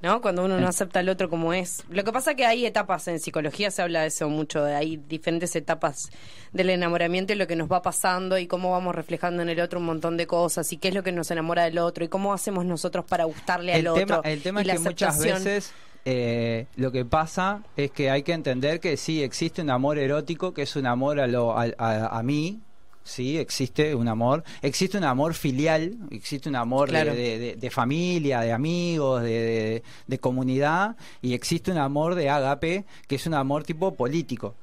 ¿No? 0.00 0.20
Cuando 0.20 0.44
uno 0.44 0.60
no 0.60 0.68
acepta 0.68 1.00
al 1.00 1.08
otro 1.08 1.28
como 1.28 1.52
es. 1.52 1.82
Lo 1.90 2.04
que 2.04 2.12
pasa 2.12 2.34
que 2.34 2.46
hay 2.46 2.64
etapas, 2.64 3.08
en 3.08 3.18
psicología 3.18 3.72
se 3.72 3.82
habla 3.82 4.02
de 4.02 4.06
eso 4.08 4.28
mucho, 4.28 4.62
de 4.62 4.76
hay 4.76 4.96
diferentes 4.96 5.56
etapas 5.56 6.10
del 6.52 6.70
enamoramiento 6.70 7.32
y 7.32 7.36
lo 7.36 7.48
que 7.48 7.56
nos 7.56 7.68
va 7.70 7.82
pasando 7.82 8.38
y 8.38 8.46
cómo 8.46 8.70
vamos 8.70 8.94
reflejando 8.94 9.42
en 9.42 9.48
el 9.48 9.58
otro 9.60 9.80
un 9.80 9.86
montón 9.86 10.16
de 10.16 10.28
cosas 10.28 10.72
y 10.72 10.76
qué 10.76 10.88
es 10.88 10.94
lo 10.94 11.02
que 11.02 11.10
nos 11.10 11.30
enamora 11.32 11.64
del 11.64 11.78
otro 11.78 12.04
y 12.04 12.08
cómo 12.08 12.32
hacemos 12.32 12.64
nosotros 12.64 13.04
para 13.06 13.24
gustarle 13.24 13.74
al 13.74 13.88
otro. 13.88 14.06
tema, 14.06 14.20
el 14.24 14.40
tema 14.40 14.60
y 14.60 14.62
es 14.62 14.66
la 14.68 14.72
que 14.74 14.78
muchas 14.80 15.18
veces 15.44 15.72
eh, 16.04 16.66
lo 16.76 16.92
que 16.92 17.04
pasa 17.04 17.64
es 17.76 17.90
que 17.90 18.08
hay 18.10 18.22
que 18.22 18.32
entender 18.34 18.78
que 18.78 18.96
sí 18.96 19.22
existe 19.24 19.62
un 19.62 19.70
amor 19.70 19.98
erótico, 19.98 20.54
que 20.54 20.62
es 20.62 20.76
un 20.76 20.86
amor 20.86 21.18
a, 21.18 21.26
lo, 21.26 21.58
a, 21.58 21.66
a- 21.76 22.18
a 22.18 22.22
mí, 22.22 22.60
sí, 23.08 23.38
existe 23.38 23.94
un 23.94 24.06
amor, 24.08 24.44
existe 24.62 24.98
un 24.98 25.04
amor 25.04 25.34
filial, 25.34 25.96
existe 26.10 26.48
un 26.48 26.56
amor 26.56 26.88
de- 26.88 26.92
Claro. 26.92 27.14
de, 27.14 27.38
de- 27.38 27.56
de 27.56 27.70
familia, 27.70 28.40
de 28.40 28.52
amigos, 28.52 29.22
de, 29.22 29.82
de- 30.06 30.18
comunidad, 30.18 30.96
y 31.22 31.34
existe 31.34 31.70
un 31.72 31.78
amor 31.78 32.14
de 32.14 32.28
ágape, 32.30 32.84
que 33.06 33.16
es 33.16 33.26
un 33.26 33.34
amor 33.34 33.64
tipo 33.64 33.94
político. 33.94 34.54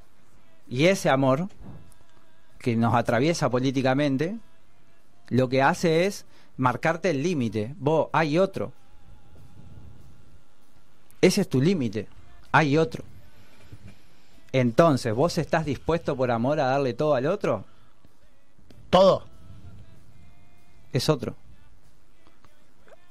Y 0.70 0.86
ese 0.86 1.10
amor, 1.10 1.50
que 2.60 2.76
nos 2.76 2.94
atraviesa 2.96 3.50
políticamente, 3.50 4.38
lo 5.30 5.50
que 5.50 5.62
hace 5.62 6.06
es 6.06 6.26
marcarte 6.58 7.10
el 7.10 7.22
límite. 7.24 7.74
Vos, 7.80 8.08
hay 8.14 8.38
otro. 8.38 8.72
Ese 11.22 11.42
es 11.42 11.50
tu 11.50 11.62
límite. 11.62 12.08
Hay 12.52 12.78
otro. 12.78 13.04
Entonces, 14.52 15.14
¿vos 15.14 15.38
estás 15.38 15.66
dispuesto 15.66 16.16
por 16.16 16.32
amor 16.32 16.60
a 16.60 16.68
darle 16.68 16.94
todo 16.94 17.16
al 17.16 17.26
otro? 17.26 17.66
Todo. 18.96 19.24
Es 20.94 21.10
otro. 21.10 21.36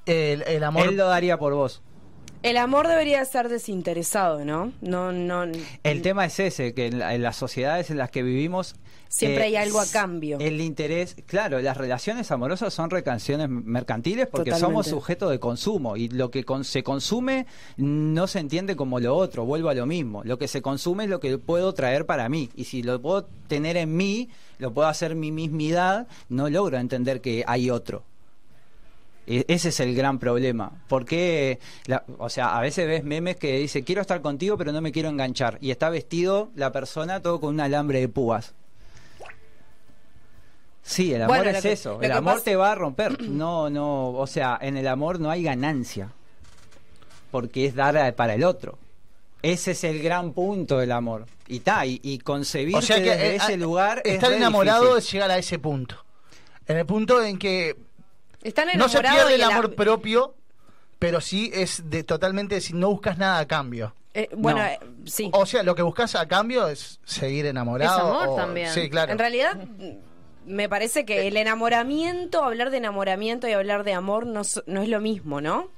El, 0.07 0.43
el 0.43 0.65
amor. 0.65 0.87
Él 0.89 0.97
lo 0.97 1.07
daría 1.07 1.39
por 1.39 1.53
vos. 1.55 1.83
El 2.45 2.59
amor 2.59 2.89
debería 2.89 3.25
ser 3.25 3.49
desinteresado, 3.49 4.45
¿no? 4.45 4.71
No, 4.83 5.13
no. 5.13 5.45
El 5.83 6.03
tema 6.03 6.27
es 6.27 6.39
ese, 6.39 6.75
que 6.75 6.89
en, 6.89 6.99
la- 6.99 7.15
en 7.15 7.23
las 7.23 7.37
sociedades 7.37 7.89
en 7.91 7.97
las 7.97 8.11
que 8.11 8.23
vivimos... 8.23 8.77
Siempre 9.09 9.45
eh, 9.45 9.47
hay 9.47 9.57
algo 9.57 9.81
a 9.81 9.87
cambio. 9.87 10.39
El 10.41 10.61
interés, 10.61 11.17
claro, 11.27 11.59
las 11.61 11.77
relaciones 11.79 12.31
amorosas 12.33 12.75
son 12.75 12.91
recanciones 12.91 13.49
mercantiles 13.49 14.27
porque 14.27 14.51
Totalmente. 14.51 14.73
somos 14.73 14.87
sujetos 14.89 15.31
de 15.31 15.39
consumo 15.41 15.97
y 15.97 16.09
lo 16.09 16.31
que 16.31 16.45
con- 16.45 16.65
se 16.65 16.83
consume 16.83 17.47
no 17.79 18.27
se 18.27 18.41
entiende 18.41 18.77
como 18.77 19.01
lo 19.01 19.17
otro, 19.17 19.47
vuelvo 19.47 19.71
a 19.71 19.75
lo 19.75 19.87
mismo. 19.87 20.23
Lo 20.25 20.37
que 20.37 20.47
se 20.49 20.61
consume 20.61 21.05
es 21.05 21.11
lo 21.11 21.21
que 21.21 21.39
puedo 21.39 21.73
traer 21.73 22.05
para 22.05 22.29
mí 22.29 22.51
y 22.57 22.65
si 22.65 22.83
lo 22.83 23.01
puedo 23.01 23.25
tener 23.49 23.79
en 23.79 23.97
mí, 23.97 24.29
lo 24.59 24.75
puedo 24.75 24.87
hacer 24.89 25.15
mi 25.15 25.31
mismidad, 25.33 26.09
no 26.29 26.51
logro 26.51 26.77
entender 26.77 27.21
que 27.23 27.43
hay 27.47 27.71
otro. 27.71 28.05
E- 29.27 29.45
Ese 29.49 29.71
es 29.71 29.81
el 29.81 29.95
gran 29.95 30.19
problema. 30.19 30.71
Porque, 30.89 31.59
la- 31.87 32.05
o 32.19 32.29
sea, 32.29 32.57
a 32.57 32.61
veces 32.61 32.87
ves 32.87 33.05
memes 33.05 33.37
que 33.37 33.59
dice 33.59 33.83
quiero 33.85 34.01
estar 34.03 34.21
contigo 34.21 34.57
pero 34.59 34.71
no 34.73 34.81
me 34.81 34.93
quiero 34.93 35.09
enganchar 35.09 35.59
y 35.61 35.71
está 35.71 35.89
vestido 35.91 36.51
la 36.57 36.73
persona 36.73 37.21
todo 37.23 37.41
con 37.41 37.55
un 37.55 37.61
alambre 37.61 38.01
de 38.01 38.09
púas. 38.09 38.55
Sí, 40.83 41.15
el 41.15 41.23
amor 41.23 41.37
Bueno, 41.39 41.51
es 41.53 41.63
que- 41.63 41.73
eso. 41.73 42.01
El 42.03 42.13
amor 42.13 42.35
pasa- 42.35 42.45
te 42.45 42.57
va 42.57 42.73
a 42.73 42.75
romper. 42.75 43.23
No, 43.23 43.71
no, 43.71 44.11
o 44.11 44.27
sea, 44.27 44.59
en 44.61 44.77
el 44.77 44.87
amor 44.87 45.19
no 45.19 45.31
hay 45.31 45.43
ganancia. 45.43 46.11
Porque 47.31 47.67
es 47.67 47.75
dar 47.75 48.15
para 48.15 48.35
el 48.35 48.45
otro. 48.45 48.79
Ese 49.43 49.73
es 49.73 49.83
el 49.85 50.03
gran 50.03 50.33
punto 50.33 50.79
del 50.79 50.93
amor. 50.93 51.27
Y 51.49 51.61
ta, 51.61 51.85
y, 51.85 52.01
y 52.03 52.19
concebirte 52.19 52.79
O 52.79 52.83
sea 52.83 52.97
que 53.03 53.11
desde 53.11 53.33
eh, 53.33 53.37
ese 53.37 53.55
ah, 53.55 53.57
lugar 53.57 54.03
es 54.05 54.15
estar 54.15 54.33
enamorado 54.33 54.83
difícil. 54.95 54.99
es 55.07 55.13
llegar 55.13 55.31
a 55.31 55.39
ese 55.39 55.59
punto. 55.59 55.97
En 56.67 56.77
el 56.79 56.87
punto 56.87 57.23
en 57.23 57.39
que 57.39 57.77
Están 58.45 58.69
no 58.77 58.89
se 58.89 59.01
pierde 59.01 59.35
el 59.35 59.41
la- 59.41 59.49
amor 59.49 59.75
propio, 59.75 60.35
pero 61.01 61.21
sí 61.21 61.51
es 61.53 61.91
de 61.91 62.05
totalmente 62.05 62.61
si 62.61 62.73
no 62.75 62.91
buscas 62.91 63.19
nada 63.19 63.39
a 63.41 63.47
cambio. 63.47 63.95
Eh, 64.15 64.29
bueno, 64.37 64.61
No. 64.61 64.65
eh, 64.67 64.79
sí. 65.07 65.29
O 65.33 65.45
sea, 65.45 65.65
lo 65.65 65.75
que 65.75 65.83
buscas 65.83 66.15
a 66.15 66.29
cambio 66.29 66.69
es 66.69 67.01
seguir 67.05 67.47
enamorado. 67.47 67.97
Es 67.97 68.01
amor 68.05 68.29
o- 68.29 68.37
también. 68.37 68.69
Sí, 68.71 68.89
claro. 68.89 69.11
En 69.11 69.19
realidad, 69.19 69.59
me 70.47 70.69
parece 70.69 71.05
que 71.05 71.27
el 71.27 71.37
enamoramiento, 71.37 72.45
hablar 72.45 72.71
de 72.71 72.77
enamoramiento 72.77 73.49
y 73.49 73.53
hablar 73.53 73.83
de 73.83 73.95
amor 73.95 74.27
no, 74.27 74.43
no 74.67 74.83
es 74.83 74.89
lo 74.89 75.01
mismo, 75.01 75.41
¿no? 75.41 75.69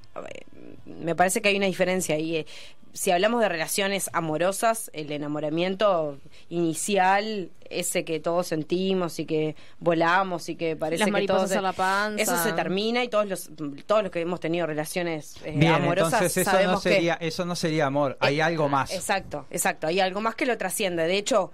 Me 1.00 1.14
parece 1.14 1.40
que 1.40 1.48
hay 1.48 1.56
una 1.56 1.66
diferencia 1.66 2.14
ahí. 2.14 2.36
Eh, 2.36 2.46
Si 2.92 3.10
hablamos 3.10 3.42
de 3.42 3.48
relaciones 3.50 4.08
amorosas, 4.14 4.90
el 4.94 5.12
enamoramiento 5.12 6.18
inicial, 6.48 7.50
ese 7.68 8.04
que 8.04 8.20
todos 8.20 8.46
sentimos 8.46 9.18
y 9.18 9.26
que 9.26 9.56
volamos 9.80 10.48
y 10.48 10.56
que 10.56 10.76
parece 10.76 11.04
Las 11.04 11.12
que 11.12 11.54
en 11.54 11.62
la 11.62 11.72
panza. 11.72 12.22
eso 12.22 12.42
se 12.42 12.52
termina 12.52 13.04
y 13.04 13.08
todos 13.08 13.26
los 13.26 13.50
todos 13.86 14.02
los 14.02 14.10
que 14.12 14.20
hemos 14.20 14.40
tenido 14.40 14.66
relaciones 14.66 15.36
eh, 15.44 15.52
Bien, 15.56 15.74
amorosas 15.74 16.14
entonces 16.14 16.36
eso 16.38 16.50
no 16.50 16.56
sabemos 16.56 16.82
que 16.82 17.16
eso 17.20 17.44
no 17.44 17.56
sería 17.56 17.86
amor. 17.86 18.16
Hay 18.20 18.40
algo 18.40 18.68
más. 18.68 18.92
Exacto, 18.92 19.46
exacto. 19.50 19.86
Hay 19.88 20.00
algo 20.00 20.20
más 20.20 20.34
que 20.34 20.46
lo 20.46 20.56
trasciende. 20.56 21.06
De 21.06 21.18
hecho, 21.18 21.52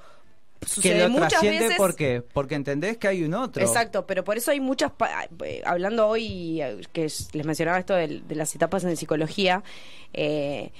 que 0.66 0.68
sucede 0.68 1.02
lo 1.02 1.08
muchas 1.10 1.28
trasciende 1.30 1.60
veces. 1.60 1.76
¿por 1.76 1.94
qué? 1.96 2.22
Porque 2.32 2.54
entendés 2.54 2.96
que 2.98 3.08
hay 3.08 3.22
un 3.24 3.34
otro. 3.34 3.62
Exacto, 3.62 4.06
pero 4.06 4.24
por 4.24 4.36
eso 4.36 4.50
hay 4.50 4.60
muchas. 4.60 4.90
pa- 4.92 5.26
eh, 5.44 5.62
Hablando 5.64 6.06
hoy, 6.08 6.60
eh, 6.62 6.80
que 6.92 7.04
es- 7.06 7.34
les 7.34 7.44
mencionaba 7.46 7.78
esto 7.78 7.94
de, 7.94 8.22
las 8.30 8.54
etapas 8.54 8.84
en 8.84 8.96
psicología, 8.96 9.62
eh, 10.12 10.70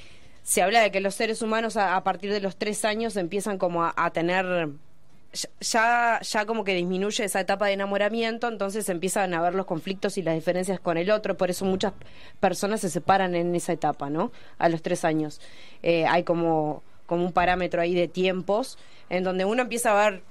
se 0.43 0.63
habla 0.63 0.81
de 0.81 0.91
que 0.91 1.01
los 1.01 1.15
seres 1.15 1.43
humanos 1.43 1.77
a, 1.77 1.97
a 1.97 2.03
partir 2.05 2.33
de 2.33 2.41
los 2.41 2.57
tres 2.57 2.85
años 2.85 3.17
empiezan 3.17 3.59
como 3.59 3.85
a, 3.85 3.93
a 3.97 4.11
tener. 4.11 4.71
Ya, 5.61 6.21
ya 6.21 6.45
como 6.45 6.63
que 6.63 6.75
disminuye 6.75 7.25
esa 7.25 7.41
etapa 7.41 7.67
de 7.67 7.73
enamoramiento, 7.73 8.49
entonces 8.49 8.87
empiezan 8.91 9.33
a 9.33 9.41
ver 9.41 9.55
los 9.55 9.65
conflictos 9.65 10.19
y 10.19 10.23
las 10.23 10.35
diferencias 10.35 10.79
con 10.79 10.99
el 10.99 11.11
otro, 11.11 11.39
por 11.39 11.49
eso 11.49 11.65
muchas 11.65 11.95
personas 12.39 12.83
se 12.83 12.91
separan 12.91 13.35
en 13.35 13.55
esa 13.55 13.73
etapa, 13.73 14.11
¿no? 14.11 14.31
A 14.59 14.69
los 14.69 14.83
tres 14.83 15.07
años. 15.07 15.41
Eh, 15.83 16.05
hay 16.07 16.25
como, 16.25 16.83
como 17.13 17.27
un 17.27 17.33
parámetro 17.33 17.83
ahí 17.83 17.95
de 17.95 18.09
tiempos 18.09 18.79
en 19.11 19.23
donde 19.23 19.45
uno 19.45 19.61
empieza 19.61 19.93
a 19.93 20.11
ver 20.11 20.23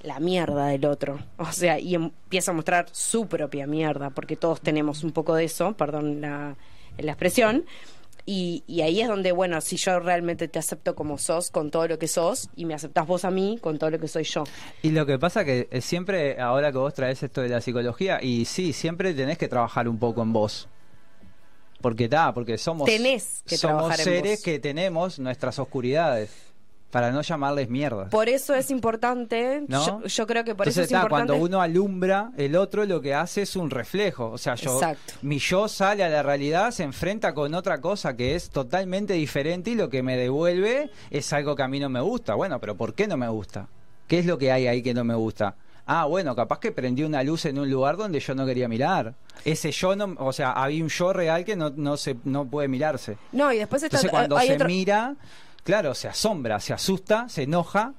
la 0.00 0.20
mierda 0.20 0.68
del 0.68 0.86
otro. 0.86 1.18
O 1.36 1.52
sea, 1.52 1.78
y 1.78 1.96
empieza 1.96 2.50
a 2.50 2.54
mostrar 2.54 2.86
su 2.92 3.26
propia 3.26 3.66
mierda, 3.66 4.08
porque 4.08 4.34
todos 4.34 4.62
tenemos 4.62 5.04
un 5.04 5.12
poco 5.12 5.34
de 5.34 5.44
eso, 5.44 5.74
perdón 5.74 6.22
la, 6.22 6.56
la 6.96 7.12
expresión. 7.12 7.66
Y, 8.24 8.62
ahí 8.80 9.02
es 9.02 9.08
donde, 9.08 9.32
bueno, 9.32 9.60
si 9.60 9.76
yo 9.76 10.00
realmente 10.00 10.48
te 10.48 10.58
acepto 10.58 10.94
como 10.94 11.18
sos, 11.18 11.50
con 11.50 11.70
todo 11.70 11.86
lo 11.86 11.98
que 11.98 12.08
sos, 12.08 12.48
y 12.56 12.64
me 12.64 12.72
aceptás 12.72 13.06
vos 13.06 13.26
a 13.26 13.30
mí 13.30 13.58
con 13.60 13.78
todo 13.78 13.90
lo 13.90 13.98
que 13.98 14.08
soy 14.08 14.24
yo. 14.24 14.44
Y 14.80 14.92
lo 14.92 15.04
que 15.04 15.18
pasa 15.18 15.44
que 15.44 15.68
eh, 15.70 15.82
siempre, 15.82 16.40
ahora 16.40 16.72
que 16.72 16.78
vos 16.78 16.94
traes 16.94 17.22
esto 17.22 17.42
de 17.42 17.50
la 17.50 17.60
psicología, 17.60 18.18
y 18.22 18.46
sí, 18.46 18.72
siempre 18.72 19.12
tenés 19.12 19.36
que 19.36 19.48
trabajar 19.48 19.88
un 19.88 19.98
poco 19.98 20.22
en 20.22 20.32
vos. 20.32 20.68
Porque 21.80 22.04
está, 22.04 22.32
porque 22.34 22.58
somos, 22.58 22.86
Tenés 22.86 23.42
que 23.46 23.56
somos 23.56 23.94
seres 23.96 24.42
que 24.42 24.58
tenemos 24.58 25.18
nuestras 25.18 25.58
oscuridades. 25.58 26.30
Para 26.90 27.12
no 27.12 27.20
llamarles 27.20 27.68
mierda. 27.68 28.08
Por 28.08 28.30
eso 28.30 28.54
es 28.54 28.70
importante, 28.70 29.62
¿No? 29.68 29.84
yo, 29.84 30.06
yo 30.06 30.26
creo 30.26 30.42
que 30.42 30.54
por 30.54 30.66
Entonces, 30.66 30.70
eso 30.70 30.80
es 30.80 30.86
está, 30.86 31.02
importante. 31.02 31.32
cuando 31.34 31.44
uno 31.44 31.60
alumbra, 31.60 32.30
el 32.38 32.56
otro 32.56 32.86
lo 32.86 33.02
que 33.02 33.12
hace 33.12 33.42
es 33.42 33.56
un 33.56 33.68
reflejo. 33.68 34.30
O 34.30 34.38
sea, 34.38 34.54
yo, 34.54 34.72
Exacto. 34.76 35.12
mi 35.20 35.38
yo 35.38 35.68
sale 35.68 36.02
a 36.02 36.08
la 36.08 36.22
realidad, 36.22 36.70
se 36.70 36.84
enfrenta 36.84 37.34
con 37.34 37.52
otra 37.52 37.82
cosa 37.82 38.16
que 38.16 38.34
es 38.34 38.48
totalmente 38.48 39.12
diferente 39.12 39.72
y 39.72 39.74
lo 39.74 39.90
que 39.90 40.02
me 40.02 40.16
devuelve 40.16 40.90
es 41.10 41.30
algo 41.34 41.54
que 41.54 41.62
a 41.62 41.68
mí 41.68 41.78
no 41.78 41.90
me 41.90 42.00
gusta. 42.00 42.34
Bueno, 42.34 42.58
pero 42.58 42.74
¿por 42.74 42.94
qué 42.94 43.06
no 43.06 43.18
me 43.18 43.28
gusta? 43.28 43.68
¿Qué 44.06 44.20
es 44.20 44.24
lo 44.24 44.38
que 44.38 44.50
hay 44.50 44.66
ahí 44.66 44.82
que 44.82 44.94
no 44.94 45.04
me 45.04 45.14
gusta? 45.14 45.56
Ah, 45.90 46.04
bueno, 46.04 46.36
capaz 46.36 46.60
que 46.60 46.70
prendí 46.70 47.02
una 47.02 47.22
luz 47.22 47.46
en 47.46 47.58
un 47.58 47.70
lugar 47.70 47.96
donde 47.96 48.20
yo 48.20 48.34
no 48.34 48.44
quería 48.44 48.68
mirar. 48.68 49.14
Ese 49.44 49.72
yo 49.72 49.96
no, 49.96 50.14
o 50.18 50.32
sea, 50.34 50.52
había 50.52 50.82
un 50.84 50.90
yo 50.90 51.12
real 51.14 51.44
que 51.46 51.56
no, 51.56 51.70
no 51.70 51.96
se, 51.96 52.14
no 52.24 52.44
puede 52.44 52.68
mirarse. 52.68 53.16
No, 53.32 53.50
y 53.52 53.56
después 53.58 53.82
está, 53.82 53.96
Entonces 53.96 54.10
cuando 54.10 54.36
hay 54.36 54.48
se 54.48 54.54
otro- 54.54 54.66
mira, 54.66 55.16
claro, 55.64 55.94
se 55.94 56.06
asombra, 56.08 56.60
se 56.60 56.74
asusta, 56.74 57.28
se 57.30 57.44
enoja. 57.44 57.94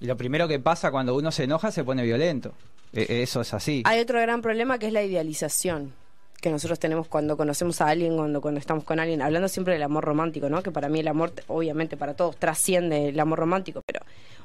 Y 0.00 0.06
lo 0.06 0.16
primero 0.16 0.46
que 0.46 0.60
pasa 0.60 0.90
cuando 0.92 1.14
uno 1.16 1.32
se 1.32 1.42
enoja 1.44 1.72
se 1.72 1.82
pone 1.82 2.04
violento. 2.04 2.52
E- 2.92 3.22
Eso 3.22 3.40
es 3.40 3.52
así. 3.52 3.82
Hay 3.84 3.98
otro 4.00 4.20
gran 4.20 4.40
problema 4.40 4.78
que 4.78 4.86
es 4.86 4.92
la 4.92 5.02
idealización 5.02 5.92
que 6.40 6.50
nosotros 6.50 6.78
tenemos 6.78 7.08
cuando 7.08 7.36
conocemos 7.38 7.80
a 7.80 7.88
alguien, 7.88 8.16
cuando, 8.16 8.40
cuando 8.42 8.60
estamos 8.60 8.84
con 8.84 9.00
alguien, 9.00 9.22
hablando 9.22 9.48
siempre 9.48 9.72
del 9.74 9.82
amor 9.82 10.04
romántico, 10.04 10.50
¿no? 10.50 10.62
Que 10.62 10.70
para 10.70 10.88
mí 10.90 11.00
el 11.00 11.08
amor, 11.08 11.32
obviamente 11.48 11.96
para 11.96 12.14
todos, 12.14 12.36
trasciende 12.36 13.08
el 13.08 13.18
amor 13.18 13.38
romántico, 13.38 13.80
pero 13.86 14.00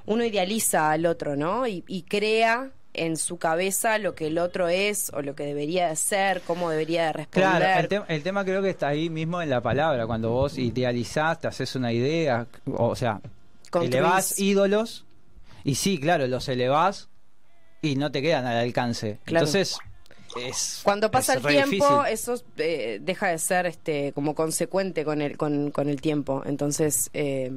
uno 0.06 0.24
idealiza 0.24 0.92
al 0.92 1.06
otro, 1.06 1.36
¿no? 1.36 1.68
Y, 1.68 1.84
y 1.88 2.04
crea 2.04 2.72
en 3.06 3.18
su 3.18 3.38
cabeza 3.38 3.98
lo 3.98 4.16
que 4.16 4.28
el 4.28 4.38
otro 4.38 4.68
es 4.70 5.12
o 5.14 5.22
lo 5.22 5.36
que 5.36 5.44
debería 5.44 5.90
de 5.90 5.96
ser, 5.96 6.42
cómo 6.42 6.70
debería 6.70 7.08
de 7.08 7.14
responder. 7.14 7.50
Claro, 7.62 7.80
el, 7.82 7.88
te- 7.88 8.14
el 8.16 8.24
tema 8.24 8.44
creo 8.46 8.62
que 8.62 8.70
está 8.70 8.90
ahí 8.90 9.10
mismo 9.10 9.42
en 9.42 9.50
la 9.50 9.62
palabra, 9.62 10.06
cuando 10.08 10.30
vos 10.32 10.58
idealizás, 10.58 11.40
te 11.40 11.48
haces 11.48 11.76
una 11.76 11.92
idea, 11.94 12.48
o 12.66 12.96
sea, 12.96 13.22
Construís. 13.70 13.96
elevás 13.96 14.40
ídolos, 14.40 15.06
y 15.64 15.76
sí, 15.76 16.00
claro, 16.00 16.28
los 16.28 16.48
elevás 16.50 17.10
y 17.82 17.96
no 17.96 18.12
te 18.12 18.22
quedan 18.22 18.46
al 18.46 18.58
alcance. 18.58 19.20
Claro. 19.26 19.46
Entonces, 19.46 19.78
es... 20.46 20.82
Cuando 20.84 21.10
pasa 21.10 21.34
es 21.36 21.46
el 21.46 21.48
tiempo, 21.52 22.04
difícil. 22.04 22.14
eso 22.14 22.44
eh, 22.58 23.00
deja 23.02 23.28
de 23.30 23.38
ser 23.40 23.66
este 23.66 24.12
como 24.14 24.36
consecuente 24.36 25.04
con 25.06 25.22
el, 25.22 25.38
con, 25.38 25.72
con 25.72 25.90
el 25.90 26.02
tiempo. 26.02 26.44
Entonces, 26.46 27.10
eh, 27.14 27.52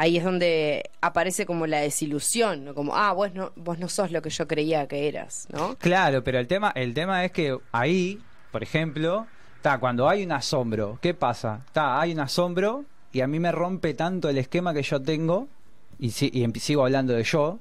ahí 0.00 0.16
es 0.16 0.24
donde 0.24 0.82
aparece 1.02 1.44
como 1.44 1.66
la 1.66 1.80
desilusión, 1.80 2.64
¿no? 2.64 2.74
como, 2.74 2.96
ah, 2.96 3.12
vos 3.12 3.34
no, 3.34 3.52
vos 3.56 3.78
no 3.78 3.86
sos 3.88 4.10
lo 4.10 4.22
que 4.22 4.30
yo 4.30 4.48
creía 4.48 4.88
que 4.88 5.08
eras, 5.08 5.46
¿no? 5.52 5.76
Claro, 5.76 6.24
pero 6.24 6.38
el 6.38 6.46
tema, 6.46 6.72
el 6.74 6.94
tema 6.94 7.22
es 7.24 7.32
que 7.32 7.54
ahí, 7.70 8.18
por 8.50 8.62
ejemplo, 8.62 9.26
está 9.56 9.78
cuando 9.78 10.08
hay 10.08 10.24
un 10.24 10.32
asombro, 10.32 10.98
¿qué 11.02 11.12
pasa? 11.12 11.60
Está, 11.66 12.00
hay 12.00 12.12
un 12.12 12.20
asombro 12.20 12.84
y 13.12 13.20
a 13.20 13.26
mí 13.26 13.38
me 13.40 13.52
rompe 13.52 13.92
tanto 13.92 14.30
el 14.30 14.38
esquema 14.38 14.72
que 14.72 14.82
yo 14.82 15.02
tengo 15.02 15.48
y, 15.98 16.12
si- 16.12 16.30
y 16.32 16.44
em- 16.44 16.54
sigo 16.54 16.82
hablando 16.84 17.12
de 17.12 17.22
yo 17.24 17.58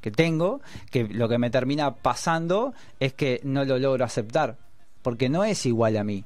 que 0.00 0.10
tengo, 0.10 0.62
que 0.90 1.04
lo 1.04 1.28
que 1.28 1.36
me 1.38 1.50
termina 1.50 1.94
pasando 1.96 2.72
es 2.98 3.12
que 3.12 3.40
no 3.44 3.64
lo 3.66 3.78
logro 3.78 4.04
aceptar, 4.06 4.56
porque 5.02 5.28
no 5.28 5.44
es 5.44 5.66
igual 5.66 5.96
a 5.98 6.04
mí. 6.04 6.24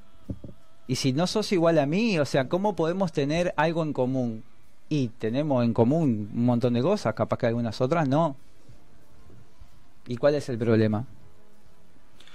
Y 0.86 0.94
si 0.96 1.12
no 1.12 1.26
sos 1.26 1.50
igual 1.52 1.78
a 1.80 1.86
mí, 1.86 2.18
o 2.20 2.24
sea, 2.24 2.48
¿cómo 2.48 2.76
podemos 2.76 3.12
tener 3.12 3.52
algo 3.56 3.82
en 3.82 3.92
común? 3.92 4.44
Y 4.88 5.08
tenemos 5.08 5.64
en 5.64 5.74
común 5.74 6.30
un 6.34 6.44
montón 6.44 6.74
de 6.74 6.82
cosas, 6.82 7.14
capaz 7.14 7.38
que 7.38 7.46
algunas 7.46 7.80
otras 7.80 8.08
no. 8.08 8.36
¿Y 10.06 10.16
cuál 10.16 10.34
es 10.34 10.48
el 10.48 10.56
problema? 10.56 11.04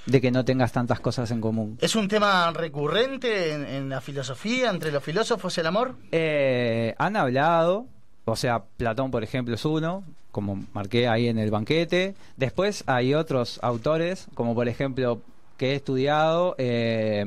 De 0.06 0.22
que 0.22 0.32
no 0.32 0.46
tengas 0.46 0.72
tantas 0.72 1.00
cosas 1.00 1.32
en 1.32 1.42
común. 1.42 1.78
¿Es 1.82 1.96
un 1.96 2.08
tema 2.08 2.52
recurrente 2.52 3.54
en, 3.54 3.66
en 3.66 3.90
la 3.90 4.02
filosofía, 4.02 4.70
entre 4.70 4.92
los 4.92 5.04
filósofos, 5.04 5.58
el 5.58 5.66
amor? 5.66 5.96
Eh, 6.12 6.94
han 6.98 7.16
hablado, 7.16 7.88
o 8.26 8.36
sea, 8.36 8.64
Platón, 8.78 9.10
por 9.10 9.24
ejemplo, 9.24 9.56
es 9.56 9.66
uno, 9.66 10.04
como 10.32 10.64
marqué 10.74 11.08
ahí 11.08 11.28
en 11.28 11.40
el 11.40 11.50
banquete. 11.52 12.16
Después 12.38 12.84
hay 12.86 13.14
otros 13.14 13.60
autores, 13.64 14.28
como 14.36 14.54
por 14.54 14.68
ejemplo, 14.68 15.22
que 15.58 15.72
he 15.72 15.76
estudiado, 15.76 16.56
eh, 16.58 17.24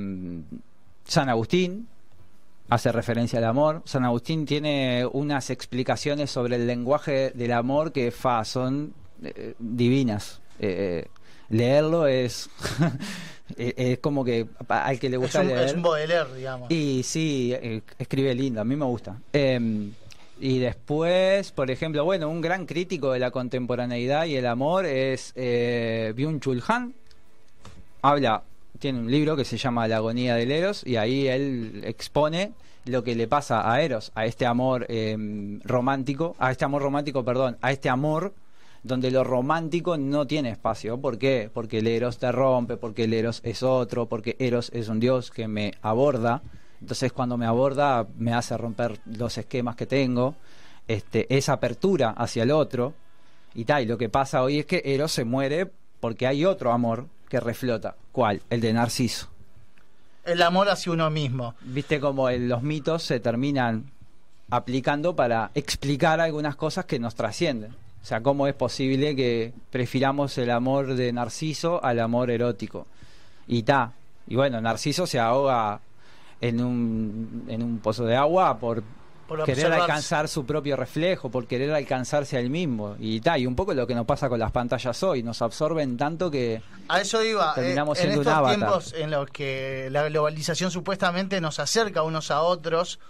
San 1.05 1.29
Agustín, 1.29 1.89
hace 2.69 2.93
referencia 2.93 3.39
al 3.39 3.45
amor. 3.45 3.83
San 3.85 4.05
Agustín 4.05 4.47
tiene 4.47 5.07
unas 5.13 5.51
explicaciones 5.51 6.31
sobre 6.31 6.57
el 6.57 6.67
lenguaje 6.67 7.31
del 7.31 7.53
amor 7.53 7.93
que 7.93 8.11
fa, 8.11 8.45
son 8.45 8.93
eh, 9.23 9.55
divinas. 9.59 10.41
Eh, 10.59 11.07
leerlo 11.49 12.07
es, 12.07 12.49
es 13.57 13.75
es 13.77 13.99
como 13.99 14.25
que 14.25 14.47
al 14.69 14.99
que 14.99 15.09
le 15.09 15.17
Es 15.17 15.23
gusta 15.23 15.41
un, 15.41 15.49
leer. 15.49 15.63
es 15.65 15.75
un 15.75 15.83
Baudelaire, 15.83 16.35
digamos. 16.35 16.71
Y 16.71 17.03
sí, 17.03 17.53
eh, 17.55 17.83
escribe 17.99 18.35
lindo, 18.35 18.61
a 18.61 18.65
mí 18.65 18.75
me 18.77 18.85
gusta. 18.85 19.17
Eh, 19.33 19.91
y 20.39 20.59
después, 20.59 21.51
por 21.53 21.71
ejemplo, 21.71 22.05
bueno, 22.05 22.29
un 22.29 22.43
gran 22.43 22.67
crítico 22.67 23.13
de 23.13 23.19
la 23.21 23.31
contemporaneidad 23.31 24.27
y 24.27 24.37
el 24.37 24.47
amor 24.47 24.85
es 24.85 25.33
eh, 25.35 26.13
Byung-Chul 26.15 26.63
Han. 26.69 26.95
Habla, 28.03 28.43
tiene 28.79 29.01
un 29.01 29.11
libro 29.11 29.37
que 29.37 29.45
se 29.45 29.57
llama 29.57 29.89
La 29.89 29.97
agonía 29.97 30.35
del 30.35 30.51
Eros 30.51 30.87
y 30.87 30.97
ahí 30.97 31.29
él 31.29 31.83
expone 31.85 32.53
lo 32.85 33.03
que 33.03 33.15
le 33.15 33.27
pasa 33.27 33.71
a 33.71 33.83
Eros, 33.83 34.13
a 34.15 34.27
este 34.27 34.47
amor 34.47 34.87
eh, 34.89 35.17
romántico, 35.65 36.37
a 36.39 36.53
este 36.53 36.65
amor 36.65 36.83
romántico, 36.83 37.25
perdón, 37.25 37.59
a 37.61 37.73
este 37.73 37.89
amor 37.89 38.33
donde 38.83 39.11
lo 39.11 39.25
romántico 39.25 39.97
no 39.97 40.27
tiene 40.27 40.51
espacio. 40.51 41.01
¿Por 41.01 41.19
qué? 41.19 41.51
Porque 41.53 41.79
el 41.79 41.89
Eros 41.89 42.19
te 42.19 42.31
rompe, 42.31 42.77
porque 42.77 43.05
el 43.05 43.15
Eros 43.15 43.41
es 43.43 43.63
otro, 43.63 44.07
porque 44.07 44.37
Eros 44.39 44.71
es 44.73 44.89
un 44.89 45.01
dios 45.01 45.31
que 45.31 45.49
me 45.49 45.75
aborda. 45.83 46.43
Entonces 46.81 47.13
cuando 47.13 47.37
me 47.37 47.47
aborda 47.47 48.07
me 48.17 48.33
hace 48.33 48.57
romper 48.57 49.01
los 49.07 49.37
esquemas 49.39 49.75
que 49.75 49.87
tengo, 49.87 50.37
este, 50.87 51.27
esa 51.37 51.55
apertura 51.55 52.11
hacia 52.11 52.45
el 52.45 52.53
otro. 52.53 52.95
Y 53.55 53.65
tal, 53.65 53.83
y 53.83 53.87
lo 53.87 53.99
que 53.99 54.09
pasa 54.09 54.43
hoy 54.43 54.61
es 54.61 54.67
que 54.67 54.83
Eros 54.85 55.11
se 55.11 55.25
muere 55.25 55.71
porque 55.99 56.27
hay 56.27 56.45
otro 56.45 56.73
amor 56.73 57.07
que 57.29 57.41
reflota. 57.41 57.97
¿Cuál? 58.13 58.43
El 58.51 58.61
de 58.61 58.73
Narciso. 58.73 59.29
El 60.25 60.43
amor 60.43 60.69
hacia 60.69 60.93
uno 60.93 61.09
mismo. 61.11 61.55
Viste 61.63 62.01
como 62.01 62.29
el- 62.29 62.49
los 62.49 62.63
mitos 62.63 63.03
se 63.03 63.21
terminan 63.21 63.91
aplicando 64.51 65.15
para 65.17 65.51
explicar 65.55 66.21
algunas 66.21 66.57
cosas 66.57 66.85
que 66.85 66.99
nos 66.99 67.15
trascienden. 67.15 67.73
O 68.03 68.05
sea, 68.07 68.23
cómo 68.23 68.47
es 68.47 68.55
posible 68.55 69.17
que 69.17 69.53
prefiramos 69.71 70.39
el 70.39 70.51
amor 70.51 70.95
de 70.95 71.13
Narciso 71.13 71.83
al 71.85 71.99
amor 72.01 72.31
erótico. 72.31 72.87
Y 73.49 73.63
ta. 73.65 73.93
Y 74.29 74.37
bueno, 74.37 74.61
Narciso 74.61 75.07
se 75.07 75.19
ahoga 75.19 75.81
en 76.41 76.61
un, 76.61 77.45
en 77.49 77.63
un 77.63 77.79
pozo 77.79 78.05
de 78.05 78.15
agua 78.17 78.59
por, 78.59 78.83
Por 79.29 79.43
querer 79.45 79.73
alcanzar 79.73 80.29
su 80.29 80.47
propio 80.47 80.77
reflejo, 80.77 81.31
por 81.31 81.47
querer 81.47 81.73
alcanzarse 81.73 82.37
a 82.37 82.41
él 82.41 82.49
mismo. 82.51 82.97
Y 83.01 83.21
ta. 83.21 83.37
Y 83.39 83.47
un 83.47 83.57
poco 83.57 83.75
lo 83.75 83.87
que 83.87 83.95
nos 83.95 84.07
pasa 84.07 84.29
con 84.29 84.39
las 84.39 84.53
pantallas 84.53 85.03
hoy. 85.03 85.23
Nos 85.25 85.43
absorben 85.43 85.97
tanto 85.97 86.31
que 86.31 86.63
A 86.89 87.01
eso 87.01 87.23
iba. 87.25 87.53
eh, 87.57 87.75
en 87.77 87.95
siendo 87.97 88.21
estos 88.23 88.47
tiempos 88.49 88.95
en 88.97 89.11
los 89.11 89.29
que 89.31 89.89
la 89.91 90.09
globalización 90.09 90.71
supuestamente 90.71 91.41
nos 91.41 91.59
acerca 91.59 92.03
unos 92.03 92.31
a 92.31 92.43
otros, 92.43 93.01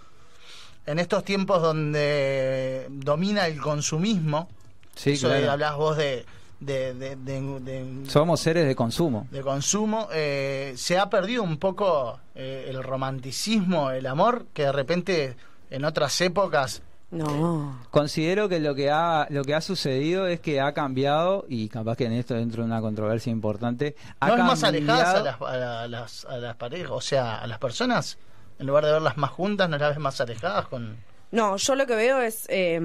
en 0.87 0.99
estos 0.99 1.23
tiempos 1.23 1.61
donde 1.61 2.87
domina 2.89 3.45
el 3.47 3.59
consumismo, 3.61 4.47
Sí, 4.95 5.11
eso 5.11 5.29
de- 5.29 5.37
claro. 5.39 5.51
hablás 5.51 5.75
vos 5.75 5.97
de, 5.97 6.25
de, 6.59 6.93
de- 6.95 7.15
de- 7.17 7.59
de- 7.59 8.09
somos 8.09 8.39
seres 8.39 8.65
de 8.65 8.75
consumo. 8.75 9.27
de 9.29 9.41
consumo, 9.41 10.07
eh, 10.11 10.73
se 10.77 10.97
ha 10.97 11.09
perdido 11.09 11.43
un 11.43 11.57
poco 11.57 12.19
eh, 12.33 12.65
el 12.69 12.81
romanticismo, 12.83 13.91
el 13.91 14.07
amor, 14.07 14.45
que 14.53 14.63
de 14.63 14.71
repente 14.71 15.35
en 15.69 15.85
otras 15.85 16.19
épocas 16.21 16.81
No. 17.09 17.79
Considero 17.89 18.49
que 18.49 18.59
lo 18.59 18.75
que 18.75 18.89
ha 18.91 19.27
lo 19.29 19.43
que 19.43 19.55
ha 19.55 19.61
sucedido 19.61 20.27
es 20.27 20.39
que 20.41 20.59
ha 20.59 20.73
cambiado 20.73 21.45
y 21.47 21.69
capaz 21.69 21.95
que 21.95 22.05
en 22.05 22.11
esto 22.13 22.33
dentro 22.33 22.63
de 22.63 22.67
una 22.67 22.81
controversia 22.81 23.31
importante 23.31 23.95
ha 24.19 24.27
no 24.27 24.35
es 24.35 24.43
más 24.43 24.63
alejadas 24.63 25.15
a 25.15 25.21
las, 25.23 25.41
a 25.41 25.57
la- 25.57 25.81
a 25.83 25.87
las, 25.87 26.25
a 26.25 26.37
las 26.37 26.55
parejas, 26.57 26.91
o 26.91 26.99
sea, 27.01 27.37
a 27.37 27.47
las 27.47 27.59
personas, 27.59 28.17
en 28.59 28.67
lugar 28.67 28.83
de 28.85 28.91
verlas 28.91 29.15
más 29.17 29.31
juntas, 29.31 29.69
no 29.69 29.77
las 29.77 29.89
ves 29.91 29.99
más 29.99 30.19
alejadas 30.19 30.67
con... 30.67 30.97
No, 31.31 31.55
yo 31.57 31.75
lo 31.75 31.85
que 31.87 31.95
veo 31.95 32.21
es. 32.21 32.45
eh, 32.49 32.79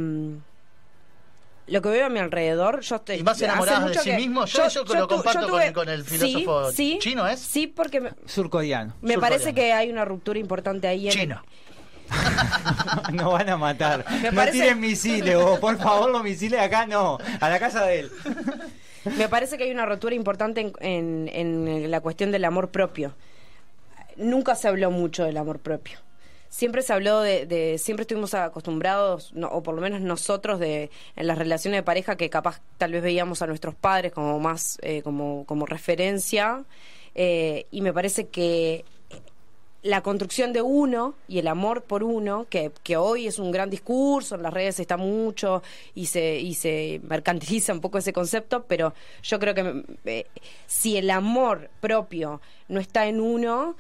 lo 1.68 1.80
que 1.80 1.88
veo 1.90 2.06
a 2.06 2.09
mi 2.09 2.18
alrededor, 2.18 2.80
yo 2.80 2.96
estoy. 2.96 3.16
¿Y 3.18 3.22
más 3.22 3.40
enamoradas 3.40 3.86
de 3.90 3.94
sí 3.98 4.10
que- 4.10 4.16
mismo? 4.16 4.44
Yo 4.46 4.64
lo 4.94 5.06
comparto 5.09 5.40
con- 5.48 5.50
tuve- 5.50 5.72
con 5.72 5.88
el 5.88 6.04
Sí, 6.04 6.18
filósofo 6.18 6.70
sí, 6.72 6.98
chino, 7.00 7.26
¿es? 7.26 7.38
Sí, 7.38 7.68
porque 7.68 8.00
me, 8.00 8.10
surcoreano. 8.26 8.94
me 9.00 9.16
parece 9.18 9.54
que 9.54 9.72
hay 9.72 9.90
una 9.90 10.04
ruptura 10.04 10.38
importante 10.40 10.88
ahí. 10.88 11.06
En, 11.06 11.12
Chino. 11.12 11.42
no 13.12 13.32
van 13.32 13.48
a 13.51 13.56
matar. 13.56 14.05
Me 14.22 14.30
no 14.30 14.36
parece- 14.36 14.59
tiren 14.59 14.80
misiles, 14.80 15.36
vos, 15.36 15.59
por 15.59 15.78
favor, 15.78 16.10
los 16.10 16.22
misiles 16.22 16.60
acá 16.60 16.86
no, 16.86 17.18
a 17.40 17.48
la 17.48 17.59
casa 17.59 17.84
de 17.86 18.01
él. 18.01 18.10
Me 19.18 19.28
parece 19.28 19.59
que 19.59 19.64
hay 19.64 19.72
una 19.72 19.84
rotura 19.84 20.14
importante 20.14 20.60
en, 20.60 21.28
en- 21.32 21.66
en 21.68 21.90
la 21.90 22.01
cuestión 22.01 22.30
del 22.30 22.44
amor 22.44 22.70
propio. 22.70 23.14
Nunca 24.16 24.55
se 24.55 24.68
habló 24.68 24.90
mucho 24.90 25.24
del 25.24 25.36
amor 25.39 25.59
propio. 25.59 25.98
Siempre 26.51 26.82
se 26.82 26.93
habló 26.93 27.20
de, 27.20 27.47
de- 27.47 27.78
siempre 27.78 28.02
estuvimos 28.02 28.34
acostumbrados, 28.34 29.32
no, 29.34 29.48
o 29.48 29.62
por 29.62 29.74
lo 29.74 29.80
menos 29.80 30.02
nosotros, 30.02 30.60
de 30.60 30.90
en 31.16 31.26
las 31.26 31.36
relaciones 31.39 31.78
de 31.78 31.82
pareja 31.82 32.14
que 32.16 32.30
capaz 32.30 32.60
tal 32.78 32.93
vez 32.93 33.02
veíamos 33.02 33.43
a 33.43 33.47
nuestros 33.47 33.74
padres 33.74 34.12
como 34.12 34.39
más 34.39 34.78
eh, 34.82 35.02
como, 35.02 35.44
como 35.47 35.66
referencia. 35.66 36.62
eh, 37.14 37.66
y 37.72 37.80
me 37.80 37.93
parece 37.93 38.28
que 38.28 38.84
la 39.82 40.00
construcción 40.02 40.52
de 40.52 40.62
uno 40.62 41.14
y 41.26 41.38
el 41.38 41.48
amor 41.48 41.82
por 41.82 42.04
uno, 42.04 42.46
que, 42.48 42.70
que 42.84 42.96
hoy 42.96 43.26
es 43.26 43.38
un 43.38 43.50
gran 43.50 43.68
discurso, 43.68 44.36
en 44.36 44.42
las 44.42 44.52
redes 44.52 44.78
está 44.78 44.96
mucho 44.96 45.62
y 45.94 46.06
se, 46.06 46.38
y 46.38 46.54
se 46.54 47.00
mercantiliza 47.02 47.72
un 47.72 47.80
poco 47.80 47.98
ese 47.98 48.12
concepto, 48.12 48.64
pero 48.68 48.94
yo 49.22 49.38
creo 49.40 49.54
que 49.54 49.84
eh, 50.04 50.26
si 50.66 50.96
el 50.96 51.10
amor 51.10 51.68
propio 51.80 52.40
no 52.68 52.78
está 52.78 53.06
en 53.06 53.20
uno, 53.20 53.76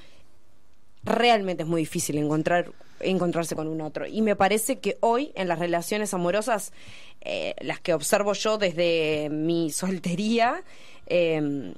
realmente 1.04 1.62
es 1.62 1.68
muy 1.68 1.82
difícil 1.82 2.18
encontrar 2.18 2.72
encontrarse 3.04 3.56
con 3.56 3.66
un 3.66 3.80
otro. 3.80 4.06
Y 4.06 4.22
me 4.22 4.36
parece 4.36 4.78
que 4.78 4.96
hoy 5.00 5.32
en 5.34 5.48
las 5.48 5.58
relaciones 5.58 6.14
amorosas, 6.14 6.72
eh, 7.20 7.56
las 7.60 7.80
que 7.80 7.94
observo 7.94 8.32
yo 8.32 8.58
desde 8.58 9.28
mi 9.28 9.70
soltería, 9.70 10.62
eh, 11.06 11.74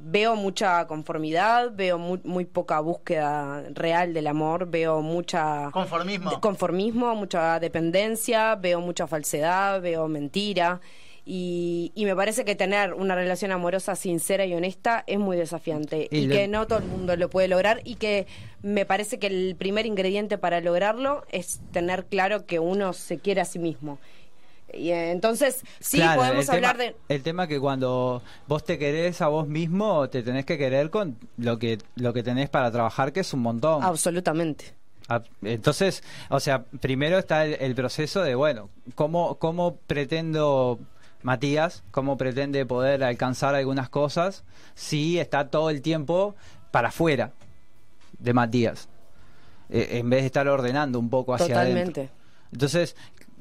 veo 0.00 0.36
mucha 0.36 0.86
conformidad, 0.86 1.72
veo 1.74 1.98
muy, 1.98 2.20
muy 2.24 2.44
poca 2.44 2.78
búsqueda 2.80 3.62
real 3.74 4.14
del 4.14 4.28
amor, 4.28 4.70
veo 4.70 5.02
mucha 5.02 5.70
Conformismo. 5.72 6.40
conformismo, 6.40 7.14
mucha 7.16 7.58
dependencia, 7.60 8.54
veo 8.54 8.80
mucha 8.80 9.06
falsedad, 9.06 9.80
veo 9.82 10.06
mentira. 10.08 10.80
Y, 11.30 11.92
y 11.94 12.06
me 12.06 12.16
parece 12.16 12.46
que 12.46 12.54
tener 12.54 12.94
una 12.94 13.14
relación 13.14 13.52
amorosa 13.52 13.94
sincera 13.96 14.46
y 14.46 14.54
honesta 14.54 15.04
es 15.06 15.18
muy 15.18 15.36
desafiante 15.36 16.08
Y 16.10 16.20
y, 16.20 16.26
lo- 16.26 16.34
que 16.34 16.48
no 16.48 16.66
todo 16.66 16.78
el 16.78 16.86
mundo 16.86 17.16
lo 17.16 17.28
puede 17.28 17.48
lograr 17.48 17.82
y 17.84 17.96
que 17.96 18.26
me 18.62 18.86
parece 18.86 19.18
que 19.18 19.26
el 19.26 19.54
primer 19.58 19.84
ingrediente 19.84 20.38
para 20.38 20.62
lograrlo 20.62 21.24
es 21.30 21.60
tener 21.70 22.06
claro 22.06 22.46
que 22.46 22.60
uno 22.60 22.94
se 22.94 23.18
quiere 23.18 23.42
a 23.42 23.44
sí 23.44 23.58
mismo. 23.58 23.98
Y 24.72 24.90
eh, 24.90 25.10
entonces 25.12 25.62
sí 25.80 25.96
Claro, 25.98 26.20
podemos 26.20 26.48
hablar 26.50 26.76
tema, 26.76 26.90
de 26.90 26.96
El 27.14 27.22
tema 27.22 27.46
que 27.46 27.58
cuando 27.58 28.22
vos 28.46 28.64
te 28.64 28.78
querés 28.78 29.20
a 29.22 29.28
vos 29.28 29.48
mismo, 29.48 30.08
te 30.10 30.22
tenés 30.22 30.44
que 30.44 30.58
querer 30.58 30.90
con 30.90 31.16
lo 31.38 31.58
que, 31.58 31.78
lo 31.96 32.12
que 32.12 32.22
tenés 32.22 32.50
para 32.50 32.70
trabajar, 32.70 33.12
que 33.12 33.20
es 33.20 33.32
un 33.32 33.40
montón. 33.40 33.82
absolutamente. 33.82 34.74
Ah, 35.08 35.22
Entonces, 35.42 36.02
o 36.28 36.38
sea, 36.38 36.64
primero 36.64 37.18
está 37.18 37.46
el, 37.46 37.54
el 37.60 37.74
proceso 37.74 38.20
de, 38.22 38.34
bueno, 38.34 38.68
¿cómo, 38.94 39.36
¿cómo 39.36 39.76
pretendo 39.86 40.78
Matías, 41.22 41.82
cómo 41.90 42.18
pretende 42.18 42.66
poder 42.66 43.02
alcanzar 43.02 43.54
algunas 43.54 43.88
cosas 43.88 44.44
si 44.74 45.18
está 45.18 45.48
todo 45.48 45.70
el 45.70 45.80
tiempo 45.80 46.34
para 46.70 46.88
afuera 46.88 47.32
de 48.18 48.34
Matías? 48.34 48.90
Eh, 49.70 49.98
en 49.98 50.10
vez 50.10 50.20
de 50.20 50.26
estar 50.26 50.46
ordenando 50.46 50.98
un 50.98 51.08
poco 51.08 51.32
hacia 51.34 51.58
adentro. 51.58 51.84
Totalmente. 51.86 52.10
Entonces, 52.52 52.96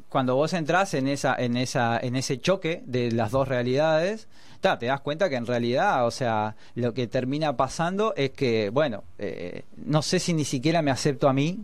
cuando 0.10 0.36
vos 0.36 0.54
entras 0.54 0.94
en 0.94 1.08
esa, 1.08 1.36
en 1.36 1.58
esa, 1.58 2.00
en 2.00 2.16
ese 2.16 2.40
choque 2.40 2.82
de 2.86 3.12
las 3.12 3.32
dos 3.32 3.48
realidades, 3.48 4.28
ta, 4.62 4.80
te 4.80 4.86
das 4.86 5.02
cuenta 5.02 5.30
que 5.30 5.36
en 5.36 5.46
realidad, 5.46 6.06
o 6.06 6.12
sea, 6.12 6.56
lo 6.76 6.94
que 6.94 7.08
termina 7.08 7.58
pasando 7.58 8.14
es 8.16 8.32
que, 8.32 8.70
bueno, 8.70 9.04
eh, 9.18 9.64
no 9.76 10.02
sé 10.02 10.20
si 10.20 10.34
ni 10.34 10.46
siquiera 10.46 10.82
me 10.82 10.92
acepto 10.92 11.28
a 11.28 11.34
mí 11.34 11.60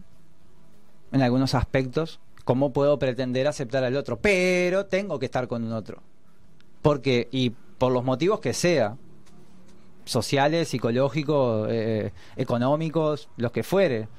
en 1.12 1.22
algunos 1.22 1.56
aspectos, 1.56 2.20
cómo 2.44 2.74
puedo 2.74 3.00
pretender 3.00 3.48
aceptar 3.48 3.84
al 3.84 3.96
otro, 3.96 4.20
pero 4.20 4.86
tengo 4.88 5.20
que 5.20 5.26
estar 5.26 5.48
con 5.48 5.64
un 5.64 5.72
otro. 5.72 6.02
Porque, 6.82 7.30
y 7.32 7.52
por 7.52 7.94
los 7.94 8.04
motivos 8.04 8.42
que 8.42 8.54
sea, 8.54 8.98
sociales, 10.06 10.68
psicológicos, 10.68 11.68
eh, 11.72 12.12
económicos, 12.36 13.30
los 13.38 13.52
que 13.52 13.64
fuere. 13.64 14.10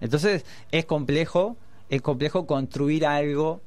Entonces 0.00 0.44
es 0.70 0.86
complejo, 0.86 1.56
es 1.88 2.02
complejo 2.02 2.46
construir 2.46 3.06
algo 3.06 3.60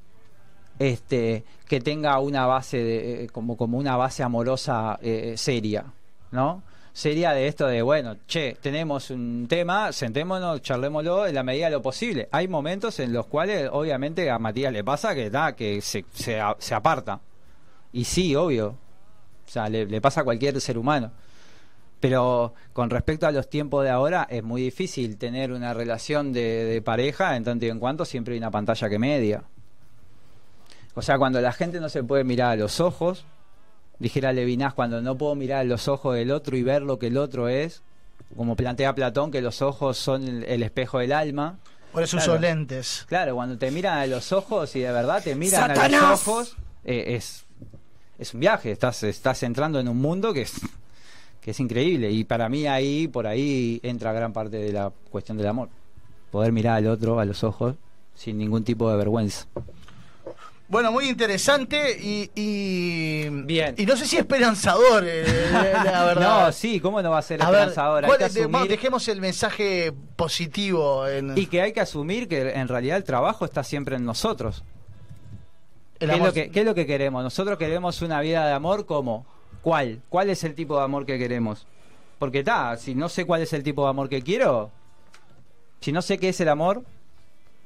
este 0.79 1.43
que 1.67 1.79
tenga 1.79 2.19
una 2.19 2.45
base 2.45 2.77
de, 2.77 3.23
eh, 3.23 3.29
como 3.29 3.55
como 3.55 3.77
una 3.77 3.97
base 3.97 4.23
amorosa 4.23 4.99
eh, 5.01 5.35
seria, 5.37 5.85
¿no? 6.31 6.63
Seria 6.93 7.31
de 7.31 7.47
esto 7.47 7.67
de 7.67 7.81
bueno, 7.81 8.17
che, 8.27 8.57
tenemos 8.61 9.11
un 9.11 9.45
tema, 9.47 9.93
sentémonos, 9.93 10.61
charlémoslo 10.61 11.25
en 11.25 11.35
la 11.35 11.43
medida 11.43 11.65
de 11.65 11.71
lo 11.71 11.81
posible. 11.81 12.27
Hay 12.31 12.49
momentos 12.49 12.99
en 12.99 13.13
los 13.13 13.27
cuales 13.27 13.69
obviamente 13.71 14.29
a 14.29 14.37
Matías 14.39 14.73
le 14.73 14.83
pasa 14.83 15.15
que 15.15 15.29
da 15.29 15.55
que 15.55 15.79
se, 15.81 16.03
se, 16.13 16.41
se 16.57 16.75
aparta. 16.75 17.21
Y 17.93 18.03
sí, 18.03 18.35
obvio. 18.35 18.75
O 19.47 19.49
sea, 19.49 19.69
le, 19.69 19.85
le 19.85 20.01
pasa 20.01 20.21
a 20.21 20.23
cualquier 20.25 20.59
ser 20.59 20.77
humano. 20.77 21.11
Pero 22.01 22.53
con 22.73 22.89
respecto 22.89 23.25
a 23.27 23.31
los 23.31 23.49
tiempos 23.49 23.83
de 23.85 23.89
ahora, 23.91 24.27
es 24.29 24.43
muy 24.43 24.61
difícil 24.63 25.17
tener 25.17 25.53
una 25.53 25.73
relación 25.73 26.33
de, 26.33 26.65
de 26.65 26.81
pareja 26.81 27.37
en 27.37 27.43
tanto 27.45 27.65
y 27.65 27.69
en 27.69 27.79
cuanto 27.79 28.03
siempre 28.03 28.33
hay 28.33 28.39
una 28.39 28.51
pantalla 28.51 28.89
que 28.89 28.99
media. 28.99 29.43
O 30.95 31.01
sea, 31.01 31.17
cuando 31.17 31.39
la 31.39 31.53
gente 31.53 31.79
no 31.79 31.87
se 31.87 32.03
puede 32.03 32.23
mirar 32.25 32.51
a 32.51 32.55
los 32.57 32.79
ojos, 32.81 33.23
dijera 33.99 34.33
Levinas, 34.33 34.73
cuando 34.73 35.01
no 35.01 35.17
puedo 35.17 35.35
mirar 35.35 35.59
a 35.61 35.63
los 35.63 35.87
ojos 35.87 36.15
del 36.15 36.31
otro 36.31 36.57
y 36.57 36.63
ver 36.63 36.81
lo 36.81 36.99
que 36.99 37.07
el 37.07 37.17
otro 37.17 37.47
es, 37.47 37.81
como 38.35 38.55
plantea 38.55 38.93
Platón, 38.95 39.31
que 39.31 39.41
los 39.41 39.61
ojos 39.61 39.97
son 39.97 40.27
el, 40.27 40.43
el 40.43 40.63
espejo 40.63 40.99
del 40.99 41.13
alma. 41.13 41.59
Por 41.93 42.03
eso 42.03 42.17
Claro. 42.17 42.33
uso 42.33 42.41
lentes. 42.41 43.05
Claro, 43.07 43.35
cuando 43.35 43.57
te 43.57 43.69
miran 43.71 43.99
a 43.99 44.05
los 44.07 44.31
ojos 44.31 44.75
y 44.75 44.79
de 44.79 44.91
verdad 44.91 45.21
te 45.23 45.35
miran 45.35 45.71
a 45.71 45.87
los 45.87 46.27
ojos, 46.27 46.57
eh, 46.83 47.15
es, 47.15 47.45
es 48.17 48.33
un 48.33 48.39
viaje, 48.39 48.71
estás, 48.71 49.03
estás 49.03 49.43
entrando 49.43 49.79
en 49.79 49.87
un 49.87 49.97
mundo 49.97 50.33
que 50.33 50.41
es, 50.43 50.53
que 51.41 51.51
es 51.51 51.59
increíble. 51.59 52.11
Y 52.11 52.23
para 52.23 52.47
mí 52.49 52.67
ahí, 52.67 53.07
por 53.07 53.27
ahí 53.27 53.79
entra 53.83 54.13
gran 54.13 54.31
parte 54.33 54.57
de 54.57 54.71
la 54.71 54.91
cuestión 55.09 55.37
del 55.37 55.47
amor. 55.47 55.69
Poder 56.31 56.51
mirar 56.51 56.77
al 56.77 56.87
otro 56.87 57.19
a 57.19 57.25
los 57.25 57.43
ojos 57.43 57.75
sin 58.15 58.37
ningún 58.37 58.63
tipo 58.63 58.89
de 58.89 58.97
vergüenza. 58.97 59.47
Bueno, 60.69 60.89
muy 60.93 61.09
interesante 61.09 61.97
y, 62.01 62.31
y, 62.33 63.27
Bien. 63.43 63.75
y 63.77 63.85
no 63.85 63.97
sé 63.97 64.05
si 64.05 64.15
esperanzador, 64.15 65.03
eh, 65.05 65.25
la 65.83 66.05
verdad. 66.05 66.45
No, 66.45 66.51
sí, 66.53 66.79
¿cómo 66.79 67.01
no 67.01 67.11
va 67.11 67.17
a 67.17 67.21
ser 67.21 67.41
A 67.43 67.47
ver, 67.51 67.55
esperanzador? 67.67 68.05
Hay 68.05 68.07
¿cuál 68.07 68.19
que 68.19 68.25
es 68.25 68.33
de- 68.33 68.41
vamos, 68.45 68.61
asumir- 68.61 68.69
dejemos 68.69 69.07
el 69.09 69.19
mensaje 69.19 69.91
positivo 70.15 71.05
en 71.09 71.37
Y 71.37 71.47
que 71.47 71.61
hay 71.61 71.73
que 71.73 71.81
asumir 71.81 72.29
que 72.29 72.53
en 72.53 72.69
realidad 72.69 72.95
el 72.95 73.03
trabajo 73.03 73.43
está 73.43 73.65
siempre 73.65 73.97
en 73.97 74.05
nosotros. 74.05 74.63
¿Qué 75.99 76.05
es, 76.05 76.19
lo 76.19 76.31
que, 76.33 76.49
qué 76.51 76.61
es 76.61 76.65
lo 76.65 76.73
que 76.73 76.85
queremos? 76.87 77.21
Nosotros 77.21 77.57
queremos 77.57 78.01
una 78.01 78.21
vida 78.21 78.47
de 78.47 78.53
amor 78.53 78.85
como 78.85 79.25
¿cuál? 79.61 80.01
¿Cuál 80.09 80.29
es 80.29 80.43
el 80.43 80.55
tipo 80.55 80.77
de 80.77 80.83
amor 80.83 81.05
que 81.05 81.17
queremos? 81.17 81.67
Porque 82.19 82.39
está, 82.39 82.77
si 82.77 82.95
no 82.95 83.09
sé 83.09 83.25
cuál 83.25 83.41
es 83.41 83.53
el 83.53 83.63
tipo 83.63 83.83
de 83.83 83.89
amor 83.89 84.09
que 84.09 84.21
quiero, 84.21 84.71
si 85.79 85.91
no 85.91 86.01
sé 86.01 86.17
qué 86.17 86.29
es 86.29 86.39
el 86.41 86.49
amor, 86.49 86.83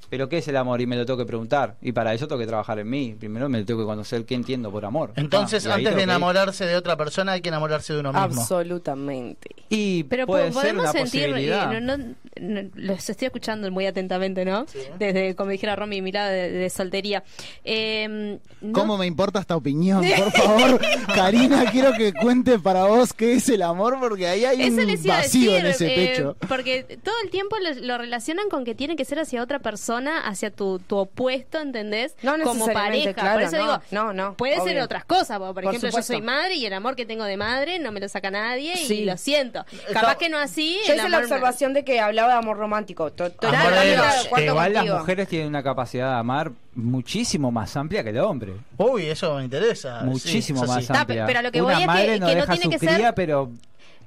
pero 0.09 0.29
¿qué 0.29 0.37
es 0.39 0.47
el 0.47 0.57
amor? 0.57 0.81
Y 0.81 0.87
me 0.87 0.95
lo 0.95 1.05
tengo 1.05 1.17
que 1.17 1.25
preguntar. 1.25 1.75
Y 1.81 1.91
para 1.91 2.13
eso 2.13 2.27
tengo 2.27 2.39
que 2.39 2.47
trabajar 2.47 2.79
en 2.79 2.89
mí. 2.89 3.15
Primero 3.19 3.49
me 3.49 3.63
tengo 3.63 3.79
que 3.81 3.85
conocer 3.85 4.25
qué 4.25 4.35
entiendo 4.35 4.71
por 4.71 4.85
amor. 4.85 5.11
Entonces, 5.15 5.65
Ah, 5.67 5.75
antes 5.75 5.91
de 5.91 5.97
que 5.97 6.03
enamorarse 6.03 6.65
de 6.65 6.75
otra 6.75 6.95
persona, 6.97 7.33
hay 7.33 7.41
que 7.41 7.49
enamorarse 7.49 7.93
de 7.93 7.99
uno 7.99 8.11
mismo. 8.13 8.23
Absolutamente. 8.25 9.49
Y 9.69 10.03
Pero 10.03 10.27
puede 10.27 10.45
ser 10.45 10.53
podemos 10.53 10.83
una 10.83 10.91
sentir, 10.91 11.23
eh, 11.23 11.27
posibilidad. 11.29 11.79
no, 11.81 11.97
no- 11.97 12.15
no- 12.39 12.69
los 12.75 13.09
estoy 13.09 13.25
escuchando 13.27 13.69
muy 13.71 13.85
atentamente, 13.85 14.45
¿no? 14.45 14.65
Desde, 14.99 15.35
como 15.35 15.51
dijera 15.51 15.75
Romy, 15.75 16.01
mi 16.01 16.11
lado 16.11 16.31
de, 16.31 16.51
de 16.51 16.69
soltería. 16.69 17.23
Eh, 17.63 18.39
no- 18.61 18.73
¿Cómo 18.73 18.97
me 18.97 19.05
importa 19.05 19.39
esta 19.39 19.55
opinión? 19.55 20.03
Por 20.17 20.31
favor, 20.31 20.79
Karina, 21.13 21.65
quiero 21.71 21.93
que 21.93 22.13
cuente 22.13 22.59
para 22.59 22.85
vos 22.85 23.13
qué 23.13 23.33
es 23.33 23.49
el 23.49 23.61
amor, 23.61 23.97
porque 23.99 24.27
ahí 24.27 24.45
hay 24.45 24.61
Eso 24.61 24.81
un 24.81 24.87
vacío 24.87 25.13
decir, 25.13 25.49
en 25.55 25.65
ese 25.65 25.87
eh, 25.93 25.95
pecho. 26.15 26.37
porque 26.47 26.99
todo 27.03 27.15
el 27.23 27.29
tiempo 27.29 27.55
lo, 27.59 27.73
lo 27.85 27.97
relacionan 27.97 28.49
con 28.49 28.65
que 28.65 28.75
tiene 28.75 28.95
que 28.95 29.05
ser 29.05 29.19
hacia 29.19 29.41
otra 29.41 29.59
persona, 29.59 29.94
hacia 29.97 30.51
tu, 30.51 30.79
tu 30.79 30.97
opuesto, 30.97 31.59
¿entendés? 31.59 32.15
No 32.23 32.35
Como 32.43 32.67
pareja. 32.67 33.13
claro, 33.13 33.33
Por 33.33 33.41
eso 33.43 33.57
no, 33.57 33.61
digo, 33.63 33.81
no, 33.91 34.13
no, 34.13 34.33
puede 34.35 34.59
ser 34.61 34.79
otras 34.81 35.05
cosas. 35.05 35.37
Por, 35.39 35.53
Por 35.53 35.63
ejemplo, 35.63 35.89
supuesto. 35.89 36.13
yo 36.13 36.17
soy 36.17 36.21
madre 36.25 36.55
y 36.55 36.65
el 36.65 36.73
amor 36.73 36.95
que 36.95 37.05
tengo 37.05 37.23
de 37.23 37.37
madre 37.37 37.79
no 37.79 37.91
me 37.91 37.99
lo 37.99 38.07
saca 38.09 38.29
nadie 38.31 38.75
Sí. 38.75 38.99
y 39.01 39.05
lo 39.05 39.17
siento. 39.17 39.65
Capaz 39.93 40.17
que 40.17 40.29
no 40.29 40.37
así. 40.37 40.77
Yo 40.87 40.95
hice 40.95 41.09
la 41.09 41.19
observación 41.19 41.73
de 41.73 41.83
que 41.83 41.99
hablaba 41.99 42.33
de 42.33 42.39
amor 42.39 42.57
romántico. 42.57 43.11
To- 43.11 43.31
to- 43.31 43.47
Amor 43.47 43.59
totalmente 43.59 43.85
de- 43.85 43.95
de 43.95 43.97
acuerdo 43.97 44.35
que 44.35 44.45
igual 44.45 44.73
las 44.73 44.85
mujeres 44.87 45.27
tienen 45.27 45.47
una 45.47 45.63
capacidad 45.63 46.09
de 46.11 46.19
amar 46.19 46.51
muchísimo 46.73 47.51
más 47.51 47.75
amplia 47.77 48.03
que 48.03 48.09
el 48.09 48.19
hombre. 48.19 48.53
Uy, 48.77 49.05
eso 49.07 49.35
me 49.35 49.43
interesa. 49.45 50.01
Muchísimo 50.03 50.59
Sí, 50.59 50.65
eso 50.65 50.73
más 50.73 50.85
sí. 50.85 50.93
Amplia. 50.93 51.25
pero 51.25 51.39
a 51.39 51.41
lo 51.41 51.51
que 51.51 51.61
Una 51.61 51.73
voy 51.73 51.83
es 51.83 51.87
que- 52.11 52.19
no 52.19 52.27
que 52.27 52.35
no 52.35 52.45
tiene 52.47 52.63
su 52.63 52.69
que 52.69 52.79
ser- 52.79 52.95
cría, 52.95 53.15
pero 53.15 53.51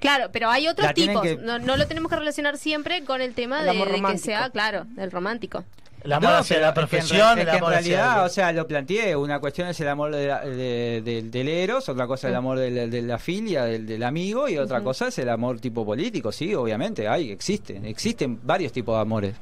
Claro, 0.00 0.30
pero 0.32 0.48
hay 0.50 0.68
otros 0.68 0.92
tipos. 0.94 1.22
que- 1.22 1.36
No, 1.36 1.58
no 1.58 1.76
lo 1.76 1.86
tenemos 1.86 2.10
que 2.10 2.16
relacionar 2.16 2.56
siempre 2.58 3.04
con 3.04 3.20
el 3.20 3.34
tema 3.34 3.60
El 3.60 3.66
de, 3.78 4.02
que 4.12 4.18
sea, 4.18 4.50
claro, 4.50 4.86
el 4.96 5.10
romántico. 5.10 5.64
El 6.04 6.12
amor 6.12 6.30
No, 6.30 6.36
hacia 6.36 6.60
la 6.60 6.68
es 6.68 6.74
que 6.74 6.80
en 6.80 6.86
profesión, 6.88 7.38
es 7.38 7.44
el 7.44 7.50
que 7.50 7.50
en 7.50 7.56
amor 7.56 7.74
hacia 7.74 7.80
realidad, 7.96 8.20
el- 8.20 8.26
o 8.26 8.28
sea, 8.28 8.52
lo 8.52 8.66
planteé. 8.68 9.16
Una 9.16 9.40
cuestión 9.40 9.66
es 9.66 9.80
el 9.80 9.88
amor 9.88 10.14
de 10.14 10.28
la- 10.28 10.40
de- 10.44 11.02
del- 11.04 11.30
del 11.32 11.48
eros, 11.48 11.88
otra 11.88 12.06
cosa 12.06 12.28
es 12.28 12.30
el 12.30 12.36
amor 12.36 12.58
de 12.60 12.70
la, 12.70 12.86
de 12.86 13.02
la 13.02 13.18
filia, 13.18 13.64
del, 13.64 13.84
del 13.84 14.04
amigo, 14.04 14.48
y 14.48 14.58
otra 14.58 14.80
cosa 14.80 15.08
es 15.08 15.18
el 15.18 15.28
amor 15.28 15.58
tipo 15.58 15.84
político. 15.84 16.30
Sí, 16.30 16.54
obviamente, 16.54 17.08
hay, 17.08 17.32
existen, 17.32 17.84
existen 17.84 18.38
varios 18.44 18.70
tipos 18.70 18.94
de 18.94 19.00
amores. 19.02 19.34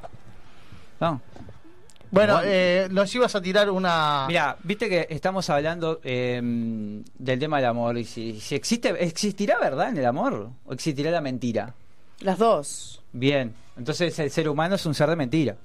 No. 0.98 1.20
Bueno, 2.10 2.40
eh, 2.44 2.88
nos 2.90 3.14
ibas 3.14 3.34
a 3.34 3.42
tirar 3.42 3.68
una... 3.70 4.26
Mira, 4.28 4.56
viste 4.62 4.88
que 4.88 5.06
estamos 5.10 5.50
hablando 5.50 6.00
eh, 6.04 6.40
del 6.42 7.38
tema 7.38 7.56
del 7.56 7.66
amor 7.66 7.98
y 7.98 8.04
si, 8.04 8.40
si 8.40 8.54
existe, 8.54 8.90
existirá 9.04 9.58
verdad 9.58 9.88
en 9.88 9.98
el 9.98 10.06
amor 10.06 10.50
o 10.64 10.72
existirá 10.72 11.10
la 11.10 11.20
mentira. 11.20 11.74
Las 12.20 12.38
dos. 12.38 13.02
Bien, 13.12 13.54
entonces 13.76 14.18
el 14.18 14.30
ser 14.30 14.48
humano 14.48 14.76
es 14.76 14.86
un 14.86 14.94
ser 14.94 15.08
de 15.08 15.16
mentira 15.16 15.56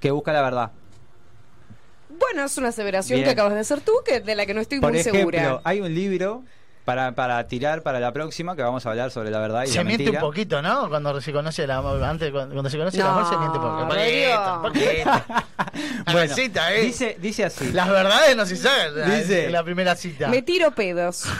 que 0.00 0.10
busca 0.10 0.32
la 0.32 0.42
verdad. 0.42 0.70
Bueno, 2.08 2.44
es 2.44 2.56
una 2.58 2.68
aseveración 2.68 3.16
Bien. 3.16 3.24
que 3.24 3.30
acabas 3.32 3.54
de 3.54 3.60
hacer 3.60 3.80
tú, 3.80 3.92
que 4.04 4.20
de 4.20 4.34
la 4.34 4.46
que 4.46 4.54
no 4.54 4.60
estoy 4.60 4.80
Por 4.80 4.90
muy 4.92 5.00
ejemplo, 5.00 5.20
segura. 5.20 5.60
hay 5.64 5.80
un 5.80 5.94
libro 5.94 6.44
para, 6.84 7.12
para 7.12 7.46
tirar 7.46 7.82
para 7.82 8.00
la 8.00 8.12
próxima 8.12 8.56
que 8.56 8.62
vamos 8.62 8.84
a 8.86 8.90
hablar 8.90 9.10
sobre 9.10 9.30
la 9.30 9.38
verdad 9.38 9.64
y 9.64 9.68
Se 9.68 9.78
la 9.78 9.84
miente 9.84 10.04
mentira. 10.04 10.22
un 10.24 10.28
poquito, 10.30 10.62
¿no? 10.62 10.88
Cuando 10.88 11.20
se 11.20 11.32
conoce 11.32 11.64
el 11.64 11.70
amor, 11.70 12.02
antes 12.02 12.30
cuando 12.32 12.54
cuando 12.54 12.70
se 12.70 12.78
conoce 12.78 12.96
el 12.98 13.04
No, 13.04 13.10
amor 13.10 13.28
se 13.28 13.36
miente 13.38 13.58
un. 13.58 13.88
Poquito, 13.88 14.62
poquito. 14.62 15.10
La 16.06 16.12
Bueno, 16.12 16.34
cita, 16.34 16.74
¿eh? 16.74 16.82
dice, 16.82 17.16
dice 17.20 17.44
así. 17.44 17.72
Las 17.72 17.88
verdades 17.88 18.36
no 18.36 18.44
se 18.46 18.56
saben 18.56 18.94
Dice- 19.20 19.46
en 19.46 19.52
la 19.52 19.62
primera 19.64 19.94
cita. 19.96 20.28
Me 20.28 20.42
tiro 20.42 20.70
pedos. 20.72 21.24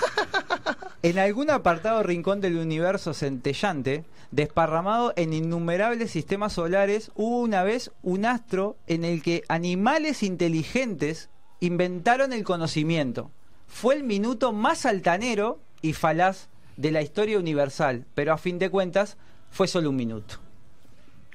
En 1.05 1.19
algún 1.19 1.51
apartado 1.51 2.05
rincón 2.05 2.41
del 2.41 2.57
universo 2.59 3.13
centellante, 3.13 4.05
desparramado 4.31 5.13
en 5.17 5.33
innumerables 5.33 6.13
sistemas 6.13 6.53
solares, 6.53 7.11
hubo 7.17 7.41
una 7.41 7.65
vez 7.65 7.91
un 8.03 8.25
astro 8.25 8.77
en 8.87 9.05
el 9.05 9.21
que 9.21 9.43
animales 9.49 10.23
inteligentes 10.23 11.29
inventaron 11.59 12.33
el 12.33 12.45
conocimiento. 12.45 13.33
Fue 13.73 13.95
el 13.97 14.05
minuto 14.05 14.53
más 14.53 14.87
altanero 14.87 15.59
y 15.81 15.93
falaz 15.95 16.49
de 16.77 16.91
la 16.93 17.03
historia 17.03 17.39
universal, 17.39 18.05
pero 18.15 18.33
a 18.33 18.39
fin 18.39 18.59
de 18.59 18.71
cuentas 18.71 19.17
fue 19.51 19.67
solo 19.67 19.91
un 19.91 19.97
minuto. 19.97 20.37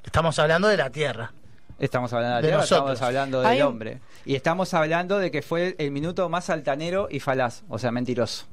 Estamos 0.04 0.38
hablando 0.38 0.68
de 0.68 0.76
la 0.76 0.90
Tierra. 0.90 1.32
Estamos 1.78 2.12
hablando 2.12 2.36
de, 2.36 2.42
la 2.42 2.42
De 2.42 2.48
Tierra, 2.48 2.60
nosotros. 2.62 2.92
estamos 2.94 3.08
hablando 3.08 3.38
del 3.40 3.46
Hay 3.50 3.62
hombre. 3.62 4.00
Y 4.24 4.34
estamos 4.34 4.72
hablando 4.74 5.18
de 5.18 5.30
que 5.30 5.42
fue 5.42 5.74
el 5.78 5.90
minuto 5.90 6.28
más 6.28 6.48
altanero 6.50 7.08
y 7.10 7.20
falaz, 7.20 7.62
o 7.68 7.78
sea, 7.78 7.90
mentiroso. 7.92 8.46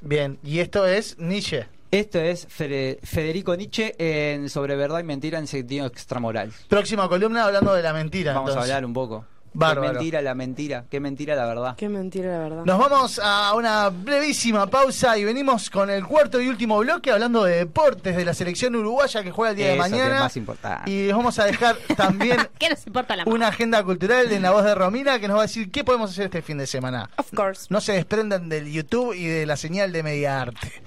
Bien, 0.00 0.38
y 0.42 0.58
esto 0.60 0.86
es 0.86 1.18
Nietzsche. 1.18 1.66
Esto 1.90 2.18
es 2.18 2.48
Fere- 2.48 2.98
Federico 3.02 3.54
Nietzsche 3.54 3.94
en 3.98 4.48
Sobre 4.48 4.74
Verdad 4.76 5.00
y 5.00 5.04
Mentira 5.04 5.38
en 5.38 5.46
sentido 5.46 5.86
extramoral. 5.86 6.50
Próxima 6.68 7.06
columna 7.08 7.44
hablando 7.44 7.74
de 7.74 7.82
la 7.82 7.92
mentira. 7.92 8.32
Vamos 8.32 8.56
a 8.56 8.62
hablar 8.62 8.84
un 8.86 8.94
poco. 8.94 9.26
Bárbaro. 9.54 9.88
Qué 9.88 9.92
mentira 9.94 10.22
la 10.22 10.34
mentira, 10.34 10.84
qué 10.90 11.00
mentira 11.00 11.34
la 11.34 11.46
verdad. 11.46 11.76
Qué 11.76 11.88
mentira, 11.88 12.30
la 12.32 12.38
verdad. 12.38 12.64
Nos 12.64 12.78
vamos 12.78 13.20
a 13.22 13.54
una 13.54 13.90
brevísima 13.90 14.66
pausa 14.66 15.18
y 15.18 15.24
venimos 15.24 15.68
con 15.68 15.90
el 15.90 16.06
cuarto 16.06 16.40
y 16.40 16.48
último 16.48 16.78
bloque 16.78 17.10
hablando 17.10 17.44
de 17.44 17.56
deportes 17.56 18.16
de 18.16 18.24
la 18.24 18.34
selección 18.34 18.74
uruguaya 18.74 19.22
que 19.22 19.30
juega 19.30 19.50
el 19.50 19.56
día 19.56 19.66
de 19.66 19.72
que 19.72 19.78
es 19.84 19.90
mañana. 19.90 20.20
más 20.20 20.36
importante. 20.36 20.90
Y 20.90 21.06
les 21.06 21.16
vamos 21.16 21.38
a 21.38 21.44
dejar 21.44 21.76
también 21.96 22.38
¿Qué 22.58 22.70
nos 22.70 22.86
importa 22.86 23.16
la 23.16 23.24
una 23.26 23.48
agenda 23.48 23.82
cultural 23.84 24.30
en 24.32 24.42
la 24.42 24.50
voz 24.52 24.64
de 24.64 24.74
Romina 24.74 25.18
que 25.18 25.28
nos 25.28 25.36
va 25.36 25.42
a 25.42 25.46
decir 25.46 25.70
qué 25.70 25.84
podemos 25.84 26.10
hacer 26.10 26.26
este 26.26 26.42
fin 26.42 26.58
de 26.58 26.66
semana. 26.66 27.10
Of 27.16 27.32
course. 27.34 27.66
No 27.70 27.80
se 27.80 27.92
desprendan 27.92 28.48
del 28.48 28.70
YouTube 28.70 29.14
y 29.14 29.26
de 29.26 29.46
la 29.46 29.56
señal 29.56 29.92
de 29.92 30.02
Media 30.02 30.40
Arte. 30.40 30.82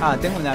Ah, 0.00 0.16
tengo 0.20 0.38
una. 0.38 0.54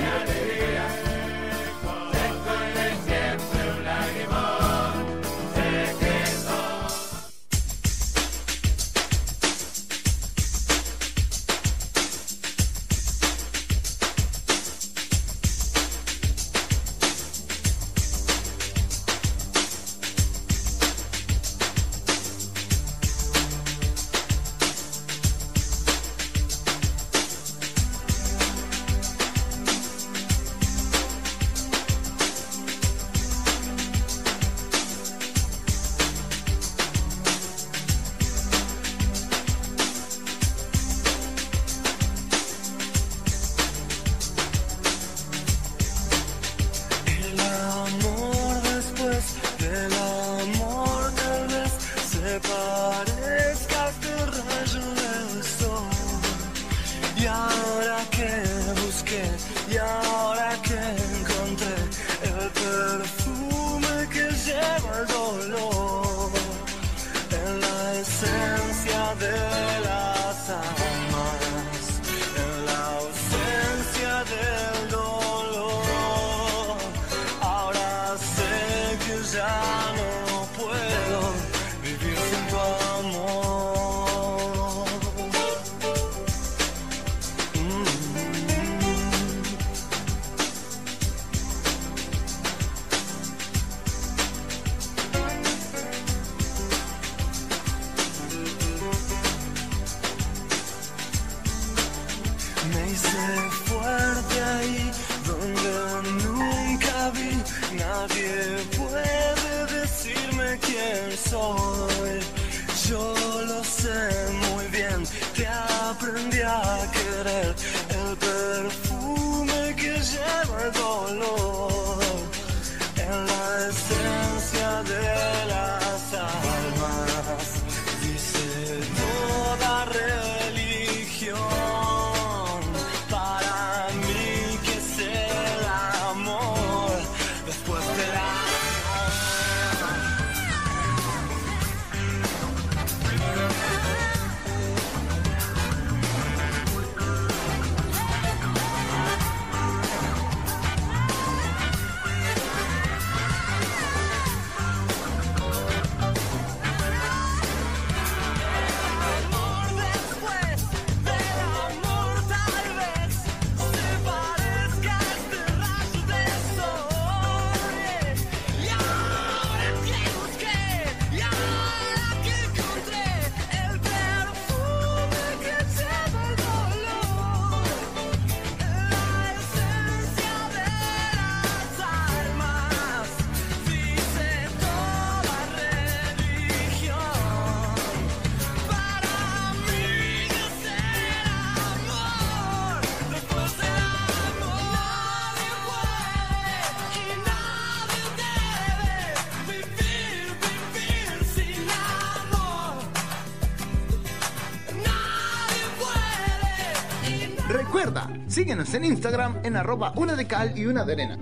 En 208.54 208.86
Instagram 208.86 209.40
en 209.44 209.56
arroba 209.56 209.94
una 209.96 210.16
de 210.16 210.28
cal 210.28 210.56
y 210.56 210.68
una 210.68 210.86
de 210.86 210.94
arena. 210.94 211.18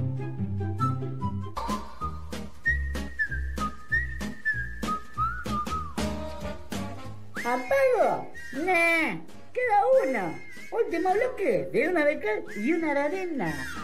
¿Apago? 7.38 8.28
Nah, 8.52 9.16
queda 9.54 9.80
uno. 10.04 10.36
Último 10.72 11.14
bloque 11.14 11.70
de 11.72 11.88
una 11.88 12.04
de 12.04 12.20
cal 12.20 12.44
y 12.58 12.74
una 12.74 12.94
de 12.94 13.00
arena. 13.00 13.81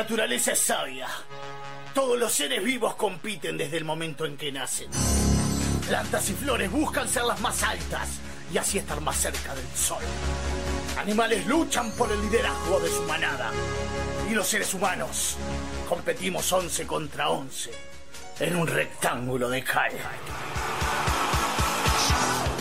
Naturaleza 0.00 0.52
es 0.52 0.60
sabia. 0.60 1.08
Todos 1.92 2.18
los 2.18 2.32
seres 2.32 2.64
vivos 2.64 2.94
compiten 2.94 3.58
desde 3.58 3.76
el 3.76 3.84
momento 3.84 4.24
en 4.24 4.38
que 4.38 4.50
nacen. 4.50 4.90
Plantas 5.86 6.30
y 6.30 6.32
flores 6.32 6.70
buscan 6.70 7.06
ser 7.06 7.24
las 7.24 7.38
más 7.40 7.62
altas 7.62 8.08
y 8.50 8.56
así 8.56 8.78
estar 8.78 8.98
más 9.02 9.16
cerca 9.16 9.54
del 9.54 9.66
sol. 9.76 10.02
Animales 10.96 11.46
luchan 11.46 11.92
por 11.92 12.10
el 12.10 12.18
liderazgo 12.22 12.80
de 12.80 12.88
su 12.88 13.02
manada. 13.02 13.50
Y 14.30 14.32
los 14.32 14.48
seres 14.48 14.72
humanos 14.72 15.36
competimos 15.86 16.50
11 16.50 16.86
contra 16.86 17.28
11 17.28 17.70
en 18.40 18.56
un 18.56 18.66
rectángulo 18.66 19.50
de 19.50 19.62
cal. 19.62 19.92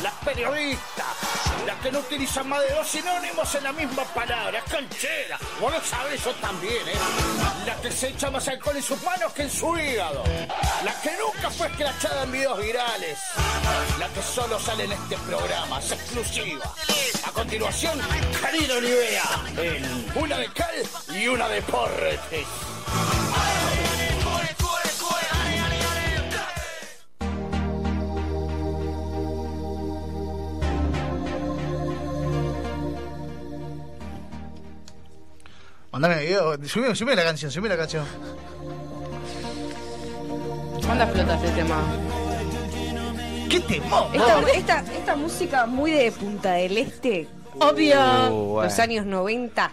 Las 0.03 0.13
periodistas, 0.25 1.15
las 1.65 1.77
que 1.81 1.91
no 1.91 1.99
utilizan 1.99 2.47
más 2.47 2.61
de 2.61 2.73
dos 2.73 2.87
sinónimos 2.87 3.53
en 3.55 3.63
la 3.63 3.73
misma 3.73 4.03
palabra, 4.05 4.61
canchera. 4.69 5.37
Vos 5.59 5.71
lo 5.73 5.81
sabés, 5.81 6.23
yo 6.23 6.31
también, 6.35 6.87
¿eh? 6.87 6.97
La 7.65 7.75
que 7.75 7.91
se 7.91 8.09
echa 8.09 8.29
más 8.31 8.47
alcohol 8.47 8.77
en 8.77 8.83
sus 8.83 9.01
manos 9.03 9.33
que 9.33 9.43
en 9.43 9.51
su 9.51 9.77
hígado. 9.77 10.23
La 10.83 10.99
que 11.01 11.11
nunca 11.17 11.49
fue 11.49 11.67
escrachada 11.67 12.23
en 12.23 12.31
videos 12.31 12.59
virales. 12.59 13.19
La 13.99 14.07
que 14.09 14.21
solo 14.21 14.59
sale 14.59 14.85
en 14.85 14.91
este 14.91 15.17
programa, 15.17 15.79
es 15.79 15.91
exclusiva. 15.91 16.73
A 17.25 17.31
continuación, 17.31 17.99
Karina 18.41 18.73
Olivera, 18.75 19.23
en 19.57 20.11
una 20.15 20.37
de 20.37 20.51
cal 20.53 20.75
y 21.09 21.27
una 21.27 21.47
de 21.47 21.61
porretes. 21.63 22.47
Mandame 35.91 36.19
video, 36.19 36.53
subime, 36.67 36.95
subime 36.95 37.15
la 37.15 37.23
canción, 37.23 37.51
subime 37.51 37.69
la 37.69 37.77
canción. 37.77 38.05
¿Cuándo 40.85 41.03
explota 41.03 41.35
este 41.35 41.49
tema? 41.49 41.83
¿Qué 43.49 43.59
temón? 43.59 44.13
Esta, 44.13 44.51
esta, 44.51 44.93
esta 44.93 45.15
música 45.15 45.65
muy 45.65 45.91
de 45.91 46.11
Punta 46.11 46.53
del 46.53 46.77
Este. 46.77 47.27
Obvio. 47.59 47.99
Uh, 48.29 48.45
bueno. 48.53 48.69
Los 48.69 48.79
años 48.79 49.05
90. 49.07 49.71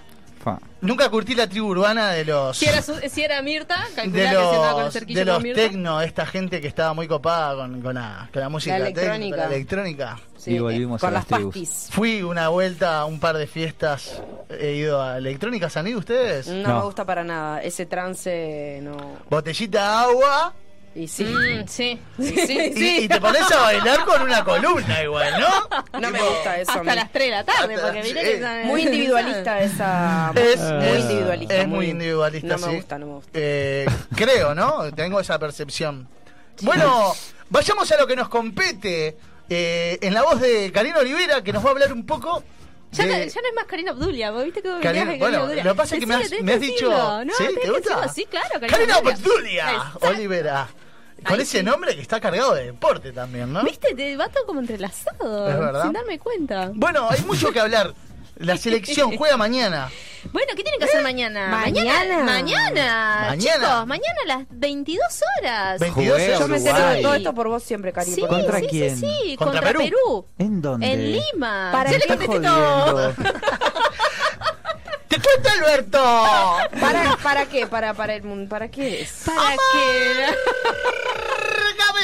Nunca 0.81 1.09
curtí 1.09 1.35
la 1.35 1.49
tribu 1.49 1.69
urbana 1.69 2.11
de 2.11 2.25
los. 2.25 2.57
Si 2.57 2.67
era, 2.67 2.81
su- 2.83 2.95
si 3.11 3.23
era 3.23 3.43
Mirta, 3.43 3.77
calculá 3.97 4.23
de 4.23 4.29
que 4.29 4.35
se 4.35 4.37
andaba 4.37 4.71
con 4.73 4.79
el 4.81 4.85
los, 4.87 4.93
cerquillo 4.93 5.19
de 5.21 5.25
los 5.25 5.43
tecno, 5.43 6.01
esta 6.01 6.27
gente 6.27 6.61
que 6.61 6.69
estaba 6.69 6.95
muy 6.95 7.09
copada 7.09 7.57
con, 7.57 7.81
con 7.83 7.95
la, 7.95 8.29
con 8.33 8.41
la 8.43 8.49
música 8.49 8.79
La 8.79 8.85
tecno, 8.87 9.01
electrónica. 9.03 9.37
con 9.37 9.51
la 9.51 9.55
electrónica. 9.57 10.21
Sí, 10.37 10.53
Y 10.53 10.59
volvimos 10.61 11.01
con 11.01 11.09
a 11.09 11.13
las 11.13 11.29
las 11.31 11.39
tribus. 11.39 11.55
pastis. 11.55 11.89
Fui 11.91 12.23
una 12.23 12.49
vuelta 12.49 13.01
a 13.01 13.05
un 13.07 13.19
par 13.19 13.37
de 13.37 13.47
fiestas, 13.49 14.23
he 14.51 14.75
ido 14.75 15.03
a 15.03 15.19
electrónicas, 15.19 15.77
¿han 15.77 15.89
ido 15.89 15.99
ustedes? 15.99 16.47
No, 16.47 16.77
me 16.79 16.85
gusta 16.85 17.05
para 17.05 17.25
nada. 17.25 17.63
Ese 17.63 17.87
trance 17.87 18.79
no. 18.83 18.97
Botellita 19.29 19.81
de 19.83 20.11
agua. 20.11 20.55
Y 20.97 21.09
sí. 21.09 21.25
Mm, 21.25 21.69
sí. 21.69 22.01
Y, 22.19 23.05
y 23.05 23.09
te 23.09 23.21
pones 23.21 23.43
a 23.53 23.61
bailar 23.61 24.05
con 24.07 24.23
una 24.23 24.43
columna 24.43 25.03
igual, 25.03 25.35
¿no? 25.39 26.01
No 26.01 26.11
me 26.11 26.19
gusta 26.19 26.59
eso. 26.59 26.71
Hasta 26.73 26.83
mí. 26.85 26.97
las 26.97 27.13
3 27.13 27.25
de 27.27 27.31
la 27.31 27.45
tarde, 27.45 27.79
porque 27.79 28.03
sí. 28.03 28.15
mirá 28.15 28.23
que 28.23 28.65
Muy 28.65 28.83
individualista 28.83 29.61
esa. 29.61 30.33
Es, 30.35 30.59
muy 30.59 30.87
es- 30.87 31.01
individualista. 31.01 31.55
es 31.55 31.69
muy 31.69 31.91
individualista, 31.91 32.49
No 32.49 32.59
me 32.59 32.69
sí. 32.71 32.77
gusta, 32.77 32.99
no 32.99 33.07
me 33.07 33.13
gusta. 33.13 33.31
Eh, 33.35 33.87
creo, 34.17 34.55
¿no? 34.55 34.91
Tengo 34.95 35.21
esa 35.21 35.39
percepción. 35.39 36.09
Bueno, 36.63 37.13
vayamos 37.51 37.93
a 37.93 37.97
lo 37.99 38.07
que 38.07 38.17
nos 38.17 38.29
compete. 38.31 39.17
eh, 39.51 39.99
en 40.01 40.15
la 40.15 40.23
voz 40.23 40.41
de 40.41 40.73
Karina 40.73 40.99
Olivera, 40.99 41.43
que 41.45 41.53
nos 41.53 41.63
va 41.63 41.69
a 41.69 41.73
hablar 41.73 41.93
un 41.93 42.07
poco. 42.07 42.43
Ya, 42.93 43.05
no, 43.05 43.13
de- 43.13 43.29
ya 43.29 43.41
no 43.43 43.49
es 43.49 43.55
más 43.55 43.65
Karina 43.67 43.91
Abdulia, 43.91 44.31
¿vos 44.31 44.45
viste 44.45 44.63
cómo 44.63 44.81
Karina- 44.81 45.05
me 45.05 45.19
bueno, 45.19 45.41
Abdulia? 45.43 45.63
lo 45.65 45.73
que 45.73 45.77
pasa 45.77 45.95
es 45.97 46.01
que 46.01 46.07
me 46.07 46.15
has- 46.15 46.31
me 46.43 46.53
has 46.55 46.61
que 46.61 46.67
dicho- 46.67 46.89
¿no? 46.89 47.33
¿Sí? 47.37 47.45
¿Te 47.55 47.61
que 47.61 47.71
gusta? 47.71 48.09
Sí, 48.09 48.27
claro, 48.31 48.49
Karina, 48.55 48.71
Karina 48.79 48.95
Abdulia. 48.97 49.69
Abdulia 49.69 50.11
Olivera. 50.17 50.69
Con 51.29 51.41
ese 51.41 51.63
nombre 51.63 51.95
que 51.95 52.03
está 52.03 52.21
cargado 52.21 52.55
de 52.55 52.67
deporte 52.67 53.13
también, 53.13 53.53
¿no? 53.53 53.63
¿Viste? 53.63 53.95
Te 53.95 54.17
va 54.17 54.29
todo 54.29 54.47
como 54.47 54.61
entrelazado, 54.61 55.49
Es 55.49 55.59
verdad. 55.59 55.83
sin 55.83 55.93
darme 55.93 56.19
cuenta. 56.19 56.71
Bueno, 56.75 57.09
hay 57.11 57.21
mucho 57.23 57.51
que 57.53 57.61
hablar. 57.61 57.95
La 58.37 58.57
selección 58.59 59.17
juega 59.17 59.37
mañana. 59.37 59.91
Bueno, 60.33 60.49
¿qué 60.57 60.63
tienen 60.63 60.79
que 60.81 60.87
hacer 60.87 61.03
mañana? 61.03 61.47
Mañana. 61.49 62.25
Mañana. 62.25 63.29
Mañana. 63.31 63.37
Chicos, 63.39 63.87
mañana 63.87 64.19
a 64.25 64.27
las 64.29 64.47
22 64.51 65.05
horas. 65.41 65.81
22 65.81 66.21
horas. 66.21 66.39
Yo 66.41 66.49
me 66.49 66.57
entero 66.59 66.87
de 66.89 67.03
todo 67.03 67.15
esto 67.15 67.35
por 67.35 67.49
vos 67.49 67.63
siempre, 67.63 67.93
Cari. 67.93 68.13
Sí, 68.13 68.21
¿Contra 68.23 68.59
sí, 68.61 68.67
quién? 68.69 68.97
sí, 68.97 69.07
sí, 69.25 69.37
¿Contra 69.37 69.61
contra, 69.63 69.73
Perú? 69.79 69.85
Perú. 69.85 70.27
¿En 70.39 70.61
dónde? 70.61 70.93
En 70.93 71.13
Lima. 71.13 71.71
Para 71.73 71.93
Yo 71.93 71.99
le 71.99 72.07
contesté 72.07 72.41
todo. 72.41 73.15
¡Te 75.09 75.17
cuento, 75.21 75.49
Alberto! 75.49 75.99
¿Para, 76.81 77.17
¿Para 77.23 77.47
qué? 77.47 77.67
¿Para, 77.67 77.95
para 77.95 78.15
el 78.17 78.25
mundo? 78.25 78.49
¿Para 78.51 78.69
qué 78.69 79.03
es? 79.03 79.23
¿Para 79.25 79.55
qué? 79.73 80.35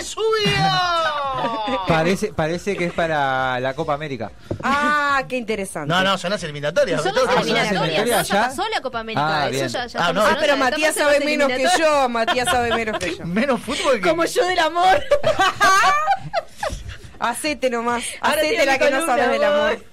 Parece, 1.89 2.33
parece 2.33 2.77
que 2.77 2.87
es 2.87 2.93
para 2.93 3.59
la 3.61 3.75
Copa 3.75 3.95
América. 3.95 4.31
Ah, 4.63 5.23
qué 5.29 5.37
interesante. 5.37 5.89
No, 5.93 6.03
no, 6.03 6.19
son 6.19 6.31
las 6.31 6.43
eliminatorias. 6.43 7.03
Son 7.03 7.15
las 7.15 7.37
eliminatorias, 7.47 8.29
ya 8.29 8.35
ya? 8.35 8.49
pasó 8.49 8.69
la 8.69 8.81
Copa 8.81 9.01
América. 9.01 9.43
Ah, 9.45 9.49
eso 9.49 9.67
ya, 9.67 9.87
ya 9.87 10.07
Ah, 10.07 10.13
no. 10.13 10.25
Ah, 10.25 10.37
pero 10.39 10.57
Matías 10.57 10.95
sabe 10.95 11.21
menos 11.21 11.49
que 11.49 11.67
yo. 11.79 12.09
Matías 12.09 12.49
sabe 12.49 12.75
menos 12.75 12.99
que 12.99 13.17
yo. 13.17 13.25
Menos 13.33 13.61
fútbol 13.61 14.01
que. 14.01 14.09
Como 14.09 14.25
yo 14.25 14.45
del 14.47 14.59
amor. 14.59 15.03
Hacete 17.19 17.71
nomás. 17.71 18.05
Hacete 18.21 18.67
la 18.67 18.79
que 18.79 18.91
no 18.91 19.07
sabes 19.07 19.31
del 19.31 19.45
amor. 19.45 19.85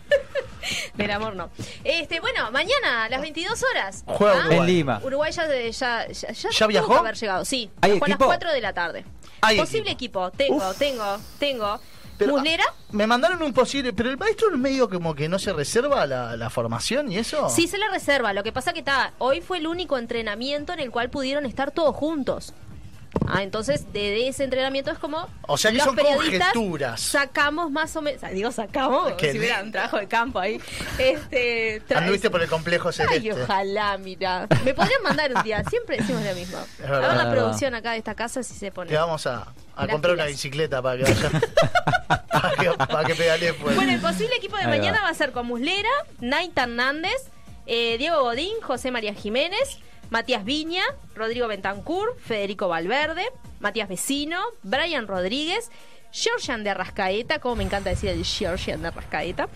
Del 0.95 1.11
amor 1.11 1.36
no. 1.36 1.49
Este, 1.84 2.19
bueno, 2.19 2.52
mañana 2.52 3.06
a 3.06 3.10
las 3.10 3.22
22 3.22 3.64
horas. 3.72 4.03
Juega 4.06 4.34
¿ah? 4.34 4.40
Uruguay. 4.48 4.60
En 4.60 4.65
Lima. 4.65 5.02
Uruguay 5.03 5.31
ya, 5.31 5.48
ya, 5.48 6.07
ya, 6.07 6.07
ya, 6.11 6.31
¿Ya 6.34 6.49
tuvo 6.57 6.68
viajó? 6.68 6.98
haber 6.98 7.15
llegado, 7.15 7.45
sí. 7.45 7.69
¿Hay 7.81 7.98
Fue 7.98 8.07
a 8.07 8.10
las 8.10 8.15
equipo? 8.15 8.26
4 8.26 8.52
de 8.52 8.61
la 8.61 8.73
tarde. 8.73 9.06
Hay 9.41 9.57
Posible 9.57 9.91
equipo. 9.91 10.32
Tengo, 10.32 10.74
tengo, 10.74 11.18
tengo. 11.38 11.80
Pero, 12.18 12.34
Muslera. 12.34 12.66
Me 12.91 13.07
mandaron 13.07 13.41
un 13.41 13.53
posible. 13.53 13.94
Pero 13.94 14.10
el 14.10 14.18
maestro 14.18 14.53
en 14.53 14.61
medio 14.61 14.90
como 14.90 15.16
que 15.16 15.30
no 15.30 15.40
se 15.40 15.53
reserva 15.53 16.06
la, 16.06 16.36
la 16.36 16.49
formación 16.49 17.11
y 17.11 17.18
eso. 17.18 17.49
Sí, 17.49 17.68
se 17.68 17.78
la 17.78 17.90
reserva. 17.90 18.34
Lo 18.34 18.44
que 18.44 18.52
pasa 18.52 18.74
que 18.74 18.80
está, 18.80 19.14
hoy 19.20 19.40
fue 19.41 19.60
el 19.60 19.68
único 19.68 19.98
entrenamiento 19.98 20.74
en 20.74 20.80
el 20.80 20.91
cual 20.91 21.10
pudieron 21.10 21.45
estar 21.45 21.72
todos 21.72 21.95
juntos. 21.95 22.53
Ah, 23.31 23.43
entonces 23.43 23.91
de, 23.93 24.27
ese 24.27 24.43
entrenamiento 24.43 24.91
es 24.91 24.97
como 24.97 25.27
O 25.43 25.57
sea 25.57 25.72
que 25.72 25.77
los 25.77 25.85
son 25.85 25.95
periodistas 25.95 26.53
conjeturas. 26.53 27.01
Sacamos 27.01 27.69
más 27.72 27.95
o 27.95 28.01
menos, 28.01 28.22
digo 28.31 28.51
sacamos, 28.51 29.14
Qué 29.14 29.31
si 29.31 29.39
hubiera 29.39 29.61
un 29.61 29.72
trabajo 29.72 29.97
de 29.97 30.07
campo 30.07 30.39
ahí. 30.39 30.60
Este, 30.97 31.81
Anduviste 31.95 32.30
por 32.30 32.41
el 32.41 32.49
complejo 32.49 32.89
Ay, 32.89 32.93
celeste. 32.93 33.34
ojalá, 33.34 33.97
mira. 33.97 34.47
Me 34.65 34.73
podrían 34.73 35.03
mandar 35.03 35.34
un 35.34 35.43
día, 35.43 35.64
siempre 35.69 35.97
decimos 35.97 36.23
lo 36.23 36.34
mismo. 36.34 36.57
Es 36.80 36.89
A 36.89 36.99
ver 36.99 37.18
la 37.18 37.31
producción 37.31 37.76
acá 37.76 37.91
de 37.91 37.99
esta 37.99 38.15
casa 38.15 38.41
si 38.43 38.53
se 38.53 38.72
pone. 38.72 38.89
Te 38.89 38.97
vamos 38.97 39.26
a, 39.27 39.47
comprar 39.89 40.14
una 40.15 40.26
bicicleta 40.26 40.81
para 40.81 40.97
que 40.97 41.03
vaya. 41.03 41.30
para 42.31 42.56
que, 42.56 42.72
para 42.72 43.03
que 43.06 43.15
pedale 43.15 43.53
pues. 43.53 43.76
Bueno, 43.76 43.91
el 43.91 44.01
posible 44.01 44.35
equipo 44.35 44.57
de 44.57 44.64
Ahí 44.64 44.69
mañana 44.69 44.99
va. 44.99 45.06
va. 45.06 45.10
a 45.10 45.14
ser 45.14 45.31
con 45.31 45.45
Muslera, 45.45 45.89
Naita 46.19 46.64
Hernández, 46.64 47.30
eh, 47.65 47.97
Diego 47.97 48.23
Godín, 48.23 48.60
José 48.61 48.91
María 48.91 49.14
Jiménez, 49.14 49.80
Matías 50.10 50.44
Viña, 50.44 50.84
Rodrigo 51.15 51.48
Bentancur, 51.48 52.18
Federico 52.19 52.68
Valverde, 52.68 53.26
Matías 53.60 53.90
Vecino, 53.90 54.40
Brian 54.64 55.07
Rodríguez, 55.07 55.69
Georgian 56.11 56.64
de 56.64 56.72
Arrascaeta, 56.72 57.40
como 57.40 57.57
me 57.57 57.64
encanta 57.64 57.90
decir 57.91 58.10
el 58.10 58.26
Georgian 58.26 58.81
de 58.81 58.88
Arrascaeta, 58.88 59.49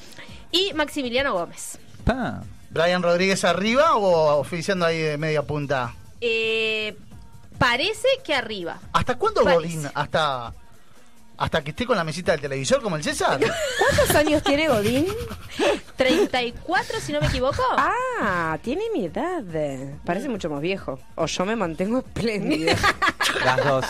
y 0.51 0.73
Maximiliano 0.73 1.33
Gómez. 1.33 1.79
Pa. 2.03 2.43
¿Brian 2.69 3.03
Rodríguez 3.03 3.43
arriba 3.43 3.95
o 3.95 4.39
oficiando 4.39 4.85
ahí 4.85 4.97
de 4.97 5.17
media 5.17 5.43
punta? 5.43 5.93
Eh, 6.21 6.97
parece 7.59 8.07
que 8.23 8.33
arriba. 8.33 8.79
¿Hasta 8.93 9.15
cuándo 9.15 9.43
Parece. 9.43 9.77
Godín? 9.77 9.91
¿Hasta, 9.93 10.53
¿Hasta 11.37 11.63
que 11.63 11.71
esté 11.71 11.85
con 11.85 11.97
la 11.97 12.03
mesita 12.03 12.31
del 12.31 12.41
televisor 12.41 12.81
como 12.81 12.95
el 12.95 13.03
César? 13.03 13.39
¿Cuántos 13.79 14.15
años 14.15 14.43
tiene 14.43 14.67
Godín? 14.67 15.07
34, 15.95 16.99
si 16.99 17.11
no 17.11 17.21
me 17.21 17.27
equivoco. 17.27 17.61
Ah, 17.77 18.57
tiene 18.61 18.83
mi 18.93 19.05
edad. 19.05 19.43
Parece 20.05 20.29
mucho 20.29 20.49
más 20.49 20.61
viejo. 20.61 20.99
O 21.15 21.25
yo 21.25 21.45
me 21.45 21.55
mantengo 21.55 21.99
espléndida. 21.99 22.75
Las 23.45 23.65
dos. 23.65 23.85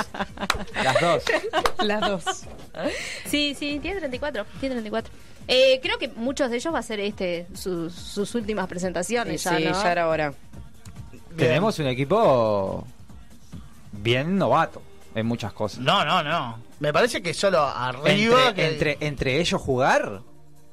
Las 0.83 1.01
dos. 1.01 1.23
Las 1.79 2.01
dos. 2.01 2.43
Sí, 3.25 3.55
sí, 3.59 3.79
tiene 3.81 3.99
34. 3.99 4.45
Tiene 4.59 4.75
34. 4.75 5.13
Eh, 5.47 5.79
creo 5.81 5.97
que 5.97 6.07
muchos 6.07 6.49
de 6.49 6.57
ellos 6.57 6.73
va 6.73 6.79
a 6.79 6.83
ser 6.83 7.01
este 7.01 7.47
sus, 7.53 7.93
sus 7.93 8.33
últimas 8.35 8.67
presentaciones. 8.67 9.41
Sí, 9.41 9.49
ya, 9.49 9.59
¿no? 9.71 9.83
ya 9.83 9.91
era 9.91 10.07
hora. 10.07 10.33
tenemos 11.35 11.77
un 11.79 11.87
equipo 11.87 12.87
bien 13.91 14.37
novato 14.37 14.81
en 15.15 15.25
muchas 15.25 15.53
cosas. 15.53 15.79
No, 15.79 16.05
no, 16.05 16.23
no. 16.23 16.57
Me 16.79 16.91
parece 16.93 17.21
que 17.21 17.33
solo 17.33 17.59
arriba. 17.61 18.49
Entre, 18.49 18.53
que- 18.55 18.67
entre, 18.67 18.97
entre 19.01 19.39
ellos 19.39 19.61
jugar, 19.61 20.21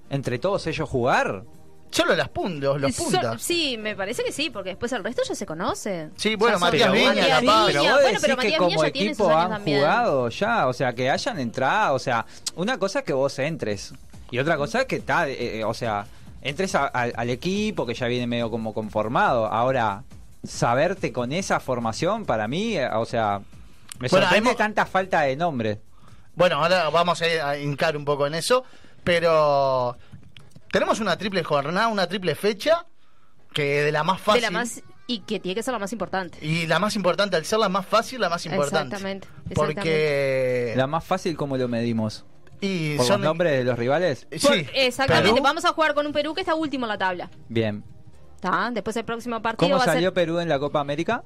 entre 0.08 0.38
todos 0.38 0.66
ellos 0.66 0.88
jugar. 0.88 1.44
Solo 1.92 2.14
las 2.14 2.28
puntos, 2.28 2.80
los 2.80 2.94
So- 2.94 3.02
puntas. 3.04 3.42
sí, 3.42 3.76
me 3.76 3.96
parece 3.96 4.22
que 4.22 4.30
sí, 4.30 4.48
porque 4.48 4.70
después 4.70 4.92
el 4.92 5.02
resto 5.02 5.22
ya 5.26 5.34
se 5.34 5.44
conoce. 5.44 6.10
Sí, 6.16 6.36
bueno, 6.36 6.56
Ya 6.56 6.60
Matías 6.60 6.92
Viña, 6.92 7.06
Matías. 7.08 7.40
Viña, 7.40 7.64
Pero 7.66 7.82
vos 7.82 7.92
bueno, 7.92 8.06
decís 8.06 8.20
pero 8.22 8.36
que 8.36 8.56
como 8.56 8.68
Viña 8.70 8.82
ya 8.86 8.92
tiene 8.92 9.08
sus 9.14 9.18
equipo 9.20 9.30
años 9.30 9.44
han 9.44 9.50
también. 9.50 9.78
jugado 9.80 10.28
ya, 10.28 10.66
o 10.68 10.72
sea, 10.72 10.92
que 10.94 11.10
hayan 11.10 11.40
entrado, 11.40 11.94
o 11.96 11.98
sea, 11.98 12.26
una 12.54 12.78
cosa 12.78 13.00
es 13.00 13.04
que 13.04 13.12
vos 13.12 13.36
entres 13.40 13.92
y 14.30 14.38
otra 14.38 14.56
cosa 14.56 14.82
es 14.82 14.86
que 14.86 15.00
tal, 15.00 15.30
o 15.66 15.74
sea, 15.74 16.06
entres 16.42 16.76
a- 16.76 16.86
al- 16.86 17.12
al 17.16 17.28
equipo 17.28 17.84
que 17.84 17.94
ya 17.94 18.06
viene 18.06 18.28
medio 18.28 18.52
como 18.52 18.72
conformado. 18.72 19.46
Ahora, 19.46 20.04
saberte 20.44 21.12
con 21.12 21.32
esa 21.32 21.58
formación, 21.58 22.24
para 22.24 22.46
mí, 22.46 22.76
eh, 22.76 22.88
o 22.94 23.04
sea, 23.04 23.40
me 23.98 24.06
Bueno, 24.08 24.26
sorprende 24.26 24.50
hemos- 24.50 24.56
tanta 24.56 24.86
falta 24.86 25.22
de 25.22 25.34
nombre. 25.34 25.80
Bueno, 26.40 26.56
ahora 26.56 26.88
vamos 26.88 27.20
a, 27.20 27.28
ir 27.28 27.38
a 27.38 27.58
hincar 27.58 27.98
un 27.98 28.06
poco 28.06 28.26
en 28.26 28.34
eso, 28.34 28.64
pero 29.04 29.94
tenemos 30.72 30.98
una 30.98 31.18
triple 31.18 31.44
jornada, 31.44 31.88
una 31.88 32.06
triple 32.06 32.34
fecha, 32.34 32.86
que 33.52 33.82
de 33.82 33.92
la 33.92 34.04
más 34.04 34.16
De 34.16 34.24
fácil 34.24 34.42
la 34.44 34.50
más, 34.50 34.82
y 35.06 35.18
que 35.20 35.38
tiene 35.38 35.54
que 35.54 35.62
ser 35.62 35.72
la 35.72 35.78
más 35.78 35.92
importante. 35.92 36.38
y 36.40 36.66
la 36.66 36.78
más 36.78 36.96
importante, 36.96 37.36
al 37.36 37.44
ser 37.44 37.58
la 37.58 37.68
más 37.68 37.84
fácil, 37.84 38.22
la 38.22 38.30
más 38.30 38.46
importante. 38.46 38.96
Exactamente. 38.96 39.28
Porque 39.54 40.72
La 40.76 40.86
más 40.86 41.04
fácil, 41.04 41.36
¿cómo 41.36 41.58
lo 41.58 41.68
medimos? 41.68 42.24
y 42.62 42.96
¿Por 42.96 43.04
son 43.06 43.20
los 43.20 43.28
nombres 43.28 43.52
de 43.52 43.64
los 43.64 43.78
rivales? 43.78 44.26
Por- 44.42 44.54
exactamente. 44.72 45.32
Perú. 45.32 45.42
Vamos 45.42 45.66
a 45.66 45.74
jugar 45.74 45.92
con 45.92 46.06
un 46.06 46.12
Perú 46.14 46.32
que 46.32 46.40
está 46.40 46.54
último 46.54 46.86
en 46.86 46.88
la 46.88 46.96
tabla. 46.98 47.28
Bien. 47.50 47.84
¿Tá? 48.40 48.70
Después 48.72 48.96
el 48.96 49.04
próximo 49.04 49.42
partido 49.42 49.66
¿Cómo 49.68 49.76
va 49.76 49.82
a 49.82 49.94
salió 49.94 50.08
ser. 50.08 50.14
Perú 50.14 50.38
en 50.38 50.48
la 50.48 50.58
Copa 50.58 50.80
América? 50.80 51.22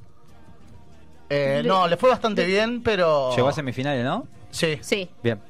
Eh, 1.30 1.62
no, 1.64 1.86
le 1.86 1.96
fue 1.96 2.10
bastante 2.10 2.44
bien, 2.44 2.82
pero 2.82 3.32
Llegó 3.36 3.48
a 3.48 3.52
semifinales, 3.52 4.04
¿no? 4.04 4.26
Sí. 4.54 4.78
Sí. 4.82 5.10
Bien. 5.22 5.40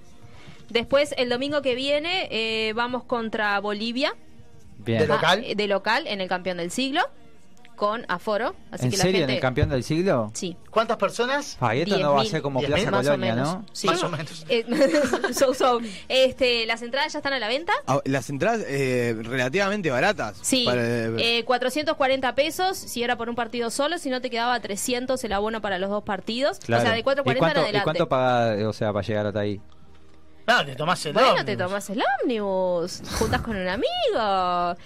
Después, 0.71 1.15
el 1.19 1.29
domingo 1.29 1.61
que 1.61 1.75
viene, 1.75 2.29
eh, 2.31 2.73
vamos 2.73 3.05
contra 3.05 3.61
Bolivia. 3.61 4.15
Bien. 4.79 5.07
Ah, 5.11 5.37
eh, 5.43 5.55
de 5.55 5.67
local, 5.67 6.07
en 6.07 6.21
el 6.21 6.29
campeón 6.29 6.57
del 6.57 6.71
siglo. 6.71 7.03
Con 7.77 8.05
aforo. 8.09 8.55
Así 8.71 8.85
¿En 8.85 8.91
que 8.93 8.97
la 8.99 9.03
serio? 9.03 9.19
gente. 9.21 9.33
¿En 9.33 9.37
el 9.39 9.43
campeón 9.43 9.69
del 9.69 9.83
siglo? 9.83 10.31
Sí. 10.35 10.57
¿Cuántas 10.71 10.97
personas? 10.97 11.57
Ah, 11.61 11.75
y 11.75 11.81
esto 11.81 11.99
no 11.99 12.15
va 12.15 12.21
a 12.21 12.25
10.000. 12.25 12.31
ser 12.31 12.43
como 12.43 12.61
10.000, 12.61 12.67
Plaza 12.67 12.91
más 12.93 13.07
o 13.07 13.11
Colonia, 13.11 13.35
menos. 13.35 13.49
¿no? 13.55 13.67
Sí. 13.73 13.87
Más 13.89 14.03
o 14.05 14.09
menos. 14.09 14.47
Eh, 14.49 14.65
so, 15.35 15.55
so. 15.55 15.81
Este, 16.09 16.67
las 16.67 16.83
entradas 16.83 17.13
ya 17.13 17.19
están 17.19 17.33
a 17.33 17.39
la 17.41 17.49
venta. 17.49 17.73
Ah, 17.87 18.01
Las 18.05 18.31
entradas 18.31 18.65
eh, 18.69 19.17
relativamente 19.23 19.91
baratas. 19.91 20.39
Sí, 20.43 20.65
Para- 20.67 20.83
eh, 20.85 21.43
440 21.45 22.35
pesos 22.35 22.77
si 22.77 23.03
era 23.03 23.17
por 23.17 23.29
un 23.29 23.35
partido 23.35 23.71
solo, 23.71 23.99
si 23.99 24.09
no 24.11 24.21
te 24.21 24.31
quedaba 24.31 24.59
300 24.61 25.23
el 25.25 25.33
abono 25.33 25.61
para 25.61 25.79
los 25.79 25.91
dos 25.91 26.05
partidos. 26.05 26.59
O 26.63 26.67
sea, 26.67 26.93
de 26.93 26.99
¿Y 27.01 27.03
440 27.03 27.31
en 27.33 27.39
cuánto, 27.39 27.61
¿Y 27.61 27.63
adelante. 27.65 27.85
cuánto 27.85 28.09
paga, 28.09 28.69
o 28.69 28.73
sea, 28.73 28.93
para 28.93 29.07
llegar 29.07 29.27
hasta 29.27 29.41
ahí? 29.41 29.61
No, 30.47 30.65
te 30.65 30.77
tomás 30.77 31.05
el 31.07 31.13
Bueno, 31.15 31.29
ómnibus. 31.31 31.47
te 31.47 31.57
tomas 31.57 31.91
el 31.91 32.03
ómnibus, 32.23 33.03
juntas 33.19 33.41
con 33.41 33.57
un 33.57 33.67
amigo. 33.67 34.77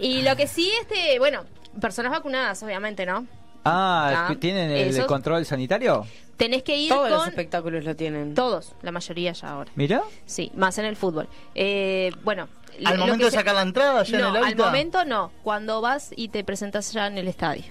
Y 0.00 0.22
lo 0.22 0.36
que 0.36 0.46
sí, 0.46 0.70
este, 0.80 1.18
bueno, 1.18 1.44
personas 1.80 2.12
vacunadas, 2.12 2.62
obviamente, 2.62 3.06
¿no? 3.06 3.26
Ah, 3.64 4.34
¿tienen 4.40 4.70
el 4.70 4.88
esos- 4.88 5.06
control 5.06 5.44
sanitario? 5.44 6.06
Tenés 6.36 6.62
que 6.62 6.76
ir 6.76 6.88
Todos 6.88 7.08
con... 7.08 7.18
los 7.18 7.26
espectáculos 7.28 7.84
lo 7.84 7.96
tienen. 7.96 8.34
Todos, 8.34 8.72
la 8.82 8.92
mayoría 8.92 9.32
ya 9.32 9.48
ahora. 9.50 9.70
¿Mira? 9.74 10.02
Sí, 10.24 10.52
más 10.54 10.78
en 10.78 10.84
el 10.84 10.94
fútbol. 10.96 11.28
Eh, 11.54 12.12
bueno... 12.22 12.48
lo- 12.78 12.88
Al 12.88 12.94
lo 12.94 13.00
momento 13.00 13.18
que 13.18 13.24
de 13.24 13.30
se- 13.32 13.36
sacar 13.38 13.56
la 13.56 13.62
entrada, 13.62 14.02
ya 14.04 14.18
no, 14.18 14.28
en 14.28 14.36
el 14.36 14.44
al 14.44 14.56
momento 14.56 15.04
no. 15.04 15.32
Cuando 15.42 15.80
vas 15.80 16.10
y 16.14 16.28
te 16.28 16.44
presentas 16.44 16.92
ya 16.92 17.08
en 17.08 17.18
el 17.18 17.26
estadio. 17.28 17.64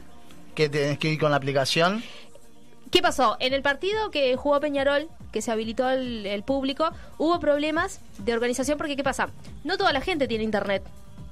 que 0.53 0.67
tenés 0.69 0.97
que 0.99 1.09
ir 1.13 1.19
con 1.19 1.31
la 1.31 1.37
aplicación. 1.37 2.03
¿Qué 2.91 3.01
pasó? 3.01 3.37
En 3.39 3.53
el 3.53 3.61
partido 3.61 4.11
que 4.11 4.35
jugó 4.35 4.59
Peñarol, 4.59 5.07
que 5.31 5.41
se 5.41 5.51
habilitó 5.51 5.89
el, 5.89 6.25
el 6.25 6.43
público, 6.43 6.89
hubo 7.17 7.39
problemas 7.39 8.01
de 8.19 8.33
organización 8.33 8.77
porque 8.77 8.95
¿qué 8.95 9.03
pasa? 9.03 9.29
No 9.63 9.77
toda 9.77 9.91
la 9.93 10.01
gente 10.01 10.27
tiene 10.27 10.43
internet. 10.43 10.83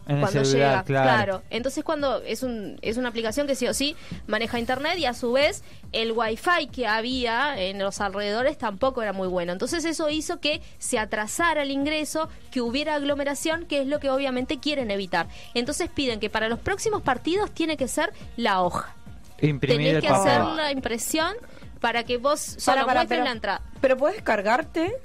En 0.07 0.17
el 0.17 0.21
cuando 0.21 0.45
celular, 0.45 0.69
llega, 0.71 0.83
claro. 0.83 1.41
Entonces 1.49 1.83
cuando 1.83 2.21
es 2.21 2.43
un 2.43 2.77
es 2.83 2.97
una 2.97 3.09
aplicación 3.09 3.47
que 3.47 3.55
sí 3.55 3.67
o 3.67 3.73
sí 3.73 3.95
maneja 4.27 4.59
internet 4.59 4.99
y 4.99 5.05
a 5.05 5.13
su 5.15 5.31
vez 5.31 5.63
el 5.93 6.11
wifi 6.11 6.67
que 6.71 6.85
había 6.85 7.59
en 7.59 7.79
los 7.79 7.99
alrededores 8.01 8.57
tampoco 8.59 9.01
era 9.01 9.13
muy 9.13 9.27
bueno. 9.27 9.51
Entonces 9.51 9.83
eso 9.83 10.09
hizo 10.09 10.39
que 10.39 10.61
se 10.77 10.99
atrasara 10.99 11.63
el 11.63 11.71
ingreso, 11.71 12.29
que 12.51 12.61
hubiera 12.61 12.93
aglomeración, 12.95 13.65
que 13.65 13.81
es 13.81 13.87
lo 13.87 13.99
que 13.99 14.11
obviamente 14.11 14.59
quieren 14.59 14.91
evitar. 14.91 15.27
Entonces 15.55 15.89
piden 15.89 16.19
que 16.19 16.29
para 16.29 16.49
los 16.49 16.59
próximos 16.59 17.01
partidos 17.01 17.51
tiene 17.51 17.75
que 17.75 17.87
ser 17.87 18.13
la 18.37 18.61
hoja. 18.61 18.95
Imprimir 19.41 19.77
Tenés 19.87 19.95
el 19.95 20.01
que 20.01 20.07
papel. 20.09 20.31
hacer 20.31 20.41
una 20.43 20.71
impresión 20.71 21.33
para 21.81 22.03
que 22.03 22.17
vos 22.17 22.39
solo 22.39 22.75
Para, 22.77 22.85
para, 22.85 22.99
muestres 23.01 23.17
pero- 23.17 23.23
la 23.25 23.31
entrada. 23.31 23.61
Pero 23.81 23.97
puedes 23.97 24.21
cargarte. 24.21 24.95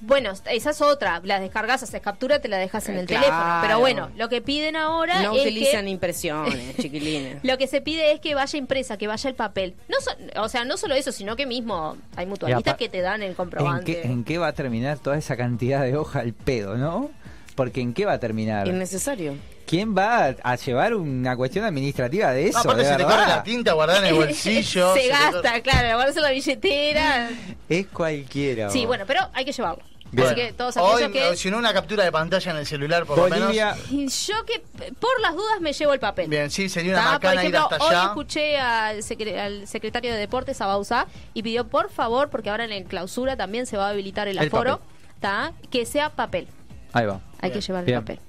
Bueno, 0.00 0.32
esa 0.50 0.70
es 0.70 0.80
otra. 0.82 1.20
La 1.24 1.40
descargas, 1.40 1.82
haces 1.82 2.00
captura, 2.00 2.38
te 2.40 2.48
la 2.48 2.56
dejas 2.58 2.88
en 2.88 2.98
el 2.98 3.06
Claro. 3.06 3.24
teléfono. 3.24 3.58
Pero 3.62 3.78
bueno, 3.80 4.10
lo 4.16 4.28
que 4.28 4.40
piden 4.40 4.76
ahora 4.76 5.22
No 5.22 5.34
es 5.34 5.42
utilizan 5.42 5.84
que... 5.86 5.90
impresiones, 5.90 6.76
chiquilines. 6.80 7.38
Lo 7.42 7.58
que 7.58 7.66
se 7.66 7.80
pide 7.80 8.12
es 8.12 8.20
que 8.20 8.34
vaya 8.34 8.58
impresa, 8.58 8.96
que 8.96 9.06
vaya 9.08 9.28
el 9.28 9.34
papel. 9.36 9.74
No 9.88 9.96
so- 10.00 10.40
o 10.42 10.48
sea, 10.48 10.64
no 10.64 10.76
solo 10.76 10.94
eso, 10.94 11.10
sino 11.12 11.34
que 11.36 11.46
mismo 11.46 11.96
hay 12.16 12.26
mutualistas 12.26 12.76
que 12.76 12.88
te 12.88 13.00
dan 13.00 13.22
el 13.22 13.30
¿En 13.30 13.34
comprobante. 13.34 14.00
qué, 14.00 14.02
¿En 14.06 14.24
qué 14.24 14.38
va 14.38 14.48
a 14.48 14.52
terminar 14.52 14.98
toda 14.98 15.16
esa 15.18 15.36
cantidad 15.36 15.82
de 15.82 15.96
hoja 15.96 16.20
al 16.20 16.32
pedo, 16.32 16.76
no? 16.76 17.10
Porque 17.56 17.80
¿en 17.80 17.92
qué 17.92 18.04
va 18.06 18.12
a 18.12 18.18
terminar? 18.20 18.68
Innecesario. 18.68 19.34
¿Quién 19.68 19.94
va 19.96 20.34
a, 20.42 20.56
llevar 20.56 20.94
una 20.94 21.36
cuestión 21.36 21.64
administrativa 21.64 22.32
de 22.32 22.48
eso? 22.48 22.58
aparte 22.58 22.82
de 22.82 22.88
se 22.88 22.96
te 22.96 23.04
corre 23.04 23.26
la 23.26 23.42
tinta, 23.42 23.72
guardar 23.74 23.98
en 23.98 24.06
el 24.06 24.14
bolsillo. 24.24 24.94
se 24.94 25.08
gasta, 25.08 25.42
corre- 25.42 25.62
claro, 25.62 25.94
guardas 25.96 26.16
en 26.16 26.22
la 26.22 26.30
billetera. 26.30 27.30
Es 27.68 27.86
cualquiera. 27.88 28.70
sí, 28.70 28.86
bueno, 28.86 29.04
pero 29.06 29.20
hay 29.34 29.44
que 29.44 29.52
llevarlo. 29.52 29.82
Bien. 30.10 30.26
Así 30.26 30.36
que 30.36 30.52
todos 30.54 30.74
Hoy, 30.78 31.12
que... 31.12 31.36
si 31.36 31.50
no, 31.50 31.58
una 31.58 31.74
captura 31.74 32.02
de 32.02 32.10
pantalla 32.10 32.52
en 32.52 32.56
el 32.56 32.66
celular, 32.66 33.04
por 33.04 33.18
Bolivia, 33.28 33.76
lo 33.90 33.92
menos. 33.92 34.26
Yo 34.26 34.42
que 34.46 34.62
por 34.98 35.20
las 35.20 35.34
dudas 35.34 35.60
me 35.60 35.74
llevo 35.74 35.92
el 35.92 36.00
papel. 36.00 36.30
Bien, 36.30 36.50
sí, 36.50 36.70
sería 36.70 36.94
una 36.94 37.00
Ah, 37.02 37.04
por 37.04 37.12
macana 37.24 37.34
ir 37.34 37.38
ejemplo, 37.54 37.60
hasta 37.70 37.84
hoy 37.84 37.94
allá. 37.94 38.04
escuché 38.06 38.56
al, 38.58 38.96
secre- 39.02 39.38
al 39.38 39.68
secretario 39.68 40.10
de 40.10 40.18
Deportes, 40.18 40.58
a 40.62 40.66
Bausá, 40.66 41.06
y 41.34 41.42
pidió 41.42 41.66
por 41.68 41.90
favor, 41.90 42.30
porque 42.30 42.48
ahora 42.48 42.64
en 42.64 42.72
el 42.72 42.84
clausura 42.84 43.36
también 43.36 43.66
se 43.66 43.76
va 43.76 43.88
a 43.88 43.90
habilitar 43.90 44.28
el 44.28 44.38
El 44.38 44.46
aforo, 44.46 44.80
¿tá? 45.20 45.52
que 45.70 45.84
sea 45.84 46.08
papel. 46.08 46.48
Ahí 46.94 47.04
va. 47.04 47.20
Hay 47.42 47.50
que 47.50 47.60
llevar 47.60 47.84
Bien. 47.84 47.98
el 47.98 48.04
papel. 48.04 48.20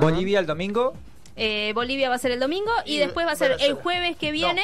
Bolivia 0.00 0.38
el 0.40 0.46
domingo. 0.46 0.94
Eh, 1.36 1.72
Bolivia 1.74 2.08
va 2.08 2.14
a 2.14 2.18
ser 2.18 2.30
el 2.30 2.40
domingo 2.40 2.70
y, 2.84 2.94
Y 2.94 2.98
después 2.98 3.26
va 3.26 3.32
a 3.32 3.36
ser 3.36 3.56
el 3.60 3.74
jueves 3.74 4.16
que 4.16 4.30
viene. 4.32 4.62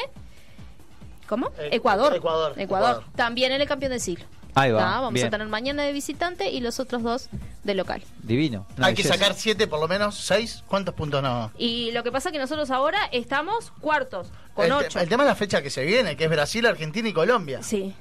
¿Cómo? 1.27 1.47
Eh, 1.57 1.69
Ecuador. 1.73 2.13
Ecuador, 2.15 2.51
Ecuador. 2.57 2.59
Ecuador. 2.59 3.03
También 3.15 3.51
en 3.51 3.61
el 3.61 3.67
campeón 3.67 3.91
del 3.91 4.01
siglo. 4.01 4.25
Ahí 4.53 4.69
va. 4.71 4.81
Vamos 4.83 5.13
Bien. 5.13 5.27
a 5.27 5.29
tener 5.29 5.47
mañana 5.47 5.83
de 5.83 5.93
visitante 5.93 6.49
y 6.51 6.59
los 6.59 6.81
otros 6.81 7.03
dos 7.03 7.29
de 7.63 7.73
local. 7.73 8.03
Divino. 8.21 8.67
Una 8.77 8.87
Hay 8.87 8.95
que 8.95 9.03
sacar 9.03 9.33
siete, 9.33 9.65
por 9.65 9.79
lo 9.79 9.87
menos, 9.87 10.17
seis. 10.17 10.61
¿Cuántos 10.67 10.93
puntos 10.93 11.23
no? 11.23 11.51
Y 11.57 11.91
lo 11.91 12.03
que 12.03 12.11
pasa 12.11 12.27
es 12.29 12.33
que 12.33 12.39
nosotros 12.39 12.69
ahora 12.69 12.99
estamos 13.13 13.71
cuartos, 13.79 14.27
con 14.53 14.65
el, 14.65 14.71
te- 14.71 14.85
ocho. 14.87 14.99
el 14.99 15.07
tema 15.07 15.23
es 15.23 15.27
la 15.29 15.35
fecha 15.35 15.61
que 15.61 15.69
se 15.69 15.85
viene, 15.85 16.17
que 16.17 16.25
es 16.25 16.29
Brasil, 16.29 16.65
Argentina 16.65 17.07
y 17.07 17.13
Colombia. 17.13 17.63
Sí. 17.63 17.93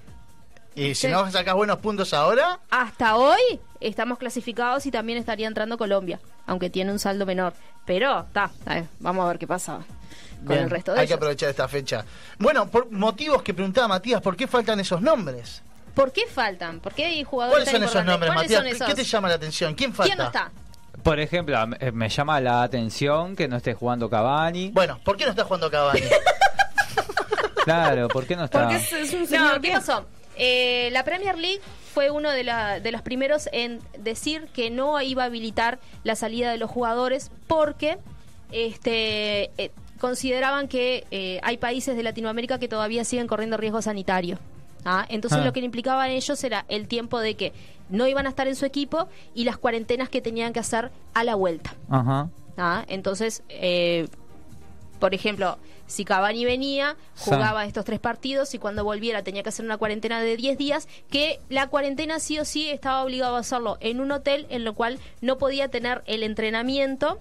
Y 0.81 0.95
si 0.95 1.07
Sí. 1.07 1.09
no 1.09 1.31
sacas 1.31 1.55
buenos 1.55 1.79
puntos 1.79 2.15
ahora, 2.15 2.59
Hasta 2.71 3.17
hoy 3.17 3.61
estamos 3.81 4.17
clasificados 4.19 4.87
y 4.87 4.91
también 4.91 5.19
estaría 5.19 5.47
entrando 5.47 5.77
Colombia, 5.77 6.21
aunque 6.47 6.71
tiene 6.71 6.91
un 6.91 6.99
saldo 6.99 7.27
menor. 7.27 7.53
Pero, 7.85 8.21
está, 8.21 8.51
vamos 8.99 9.25
a 9.27 9.29
ver 9.29 9.39
qué 9.39 9.47
pasa 9.47 9.81
con 10.39 10.49
bien, 10.49 10.63
el 10.65 10.71
resto 10.71 10.95
de 10.95 11.01
hay 11.01 11.07
que 11.07 11.13
aprovechar 11.13 11.51
esta 11.51 11.69
fecha. 11.69 12.03
Bueno, 12.39 12.71
por 12.71 12.91
motivos 12.91 13.43
que 13.43 13.53
preguntaba 13.53 13.89
Matías, 13.89 14.23
¿por 14.23 14.37
qué 14.37 14.47
faltan 14.47 14.81
esos 14.81 15.03
nombres? 15.03 15.63
¿Por 15.95 16.13
qué 16.13 16.23
faltan? 16.27 16.81
¿Por 16.81 16.95
qué 16.95 17.05
hay 17.05 17.25
jugadores 17.25 17.65
¿Cuáles 17.69 17.81
son 17.91 17.91
esos 17.91 18.05
nombres, 18.07 18.33
¿Cuáles 18.33 18.51
Matías? 18.51 18.89
¿Qué 18.89 18.95
te 18.95 19.05
llama 19.05 19.29
la 19.29 19.35
atención? 19.35 19.75
¿Quién 19.75 19.93
falta? 19.93 20.09
¿Quién 20.15 20.19
no 20.19 20.25
está? 20.25 20.51
Por 21.03 21.21
ejemplo, 21.21 21.67
me, 21.67 21.93
me 21.93 22.09
llama 22.09 22.41
la 22.41 22.63
atención 22.63 23.37
que 23.37 23.49
no 23.49 23.57
esté 23.57 23.75
jugando 23.75 24.09
Cavani. 24.09 24.71
Bueno, 24.71 24.99
¿por 25.05 25.19
qué 25.19 25.25
no 25.25 25.31
está 25.31 25.45
jugando 25.45 25.71
Cavani? 25.71 26.01
Claro, 27.65 28.09
¿por 28.09 28.27
qué 28.27 28.37
no 28.37 28.45
está? 28.45 28.61
Porque 28.63 28.77
es, 28.77 28.91
es 28.93 29.13
un 29.13 29.27
señor 29.27 29.57
No, 29.57 29.61
¿qué 29.61 29.73
pasó? 29.73 30.07
Eh, 30.43 30.89
la 30.93 31.05
Premier 31.05 31.37
League 31.37 31.61
fue 31.93 32.11
uno 32.11 32.31
de, 32.31 32.45
la- 32.45 32.81
de 32.81 32.93
los 32.93 33.03
primeros 33.03 33.47
en 33.53 33.79
decir 33.99 34.49
que 34.55 34.71
no 34.71 34.99
iba 35.03 35.25
a 35.25 35.27
habilitar 35.27 35.79
la 36.03 36.15
salida 36.17 36.51
de 36.51 36.57
los 36.57 36.71
jugadores 36.71 37.31
porque 37.47 37.99
este 38.51 39.51
eh, 39.59 39.71
consideraban 40.01 40.67
que 40.69 41.05
eh, 41.11 41.41
hay 41.43 41.59
países 41.59 41.97
de 41.97 42.03
Latinoamérica 42.03 42.59
que 42.59 42.69
todavía 42.69 43.05
siguen 43.05 43.27
corriendo 43.27 43.57
riesgo 43.57 43.83
sanitario. 43.83 44.39
¿ah? 44.85 45.05
Entonces 45.11 45.41
Ah. 45.41 45.45
lo 45.45 45.53
que 45.53 45.61
le 45.61 45.67
implicaba 45.67 46.05
a 46.05 46.09
ellos 46.09 46.43
era 46.43 46.65
el 46.69 46.89
tiempo 46.89 47.19
de 47.21 47.35
que 47.35 47.53
no 47.91 48.07
iban 48.07 48.27
a 48.27 48.31
estar 48.31 48.49
en 48.49 48.57
su 48.57 48.65
equipo 48.65 49.09
y 49.35 49.45
las 49.45 49.59
cuarentenas 49.59 50.09
que 50.09 50.21
tenían 50.23 50.53
que 50.53 50.61
hacer 50.61 50.91
a 51.13 51.23
la 51.25 51.35
vuelta. 51.35 51.75
Ajá. 51.91 52.31
¿ah? 52.57 52.85
Entonces, 52.89 53.43
eh, 53.51 54.09
por 54.99 55.13
ejemplo, 55.15 55.59
si 55.91 56.05
Cavani 56.05 56.45
venía, 56.45 56.97
Sí. 57.15 57.31
jugaba 57.31 57.65
estos 57.67 57.85
tres 57.85 57.99
partidos 58.01 58.55
y 58.55 58.59
cuando 58.59 58.85
volviera 58.85 59.23
tenía 59.23 59.43
que 59.43 59.49
hacer 59.51 59.65
una 59.65 59.77
cuarentena 59.77 60.21
de 60.21 60.37
10 60.37 60.57
días, 60.57 60.89
que 61.11 61.41
la 61.49 61.67
cuarentena 61.67 62.21
sí 62.21 62.39
o 62.39 62.45
sí 62.45 62.71
estaba 62.71 63.03
obligado 63.03 63.37
a 63.37 63.41
hacerlo 63.41 63.77
en 63.81 64.01
un 64.01 64.13
hotel 64.13 64.47
en 64.51 64.65
lo 64.65 64.75
cual 64.75 64.99
no 65.21 65.37
podía 65.39 65.69
tener 65.69 66.03
el 66.07 66.23
entrenamiento 66.23 67.19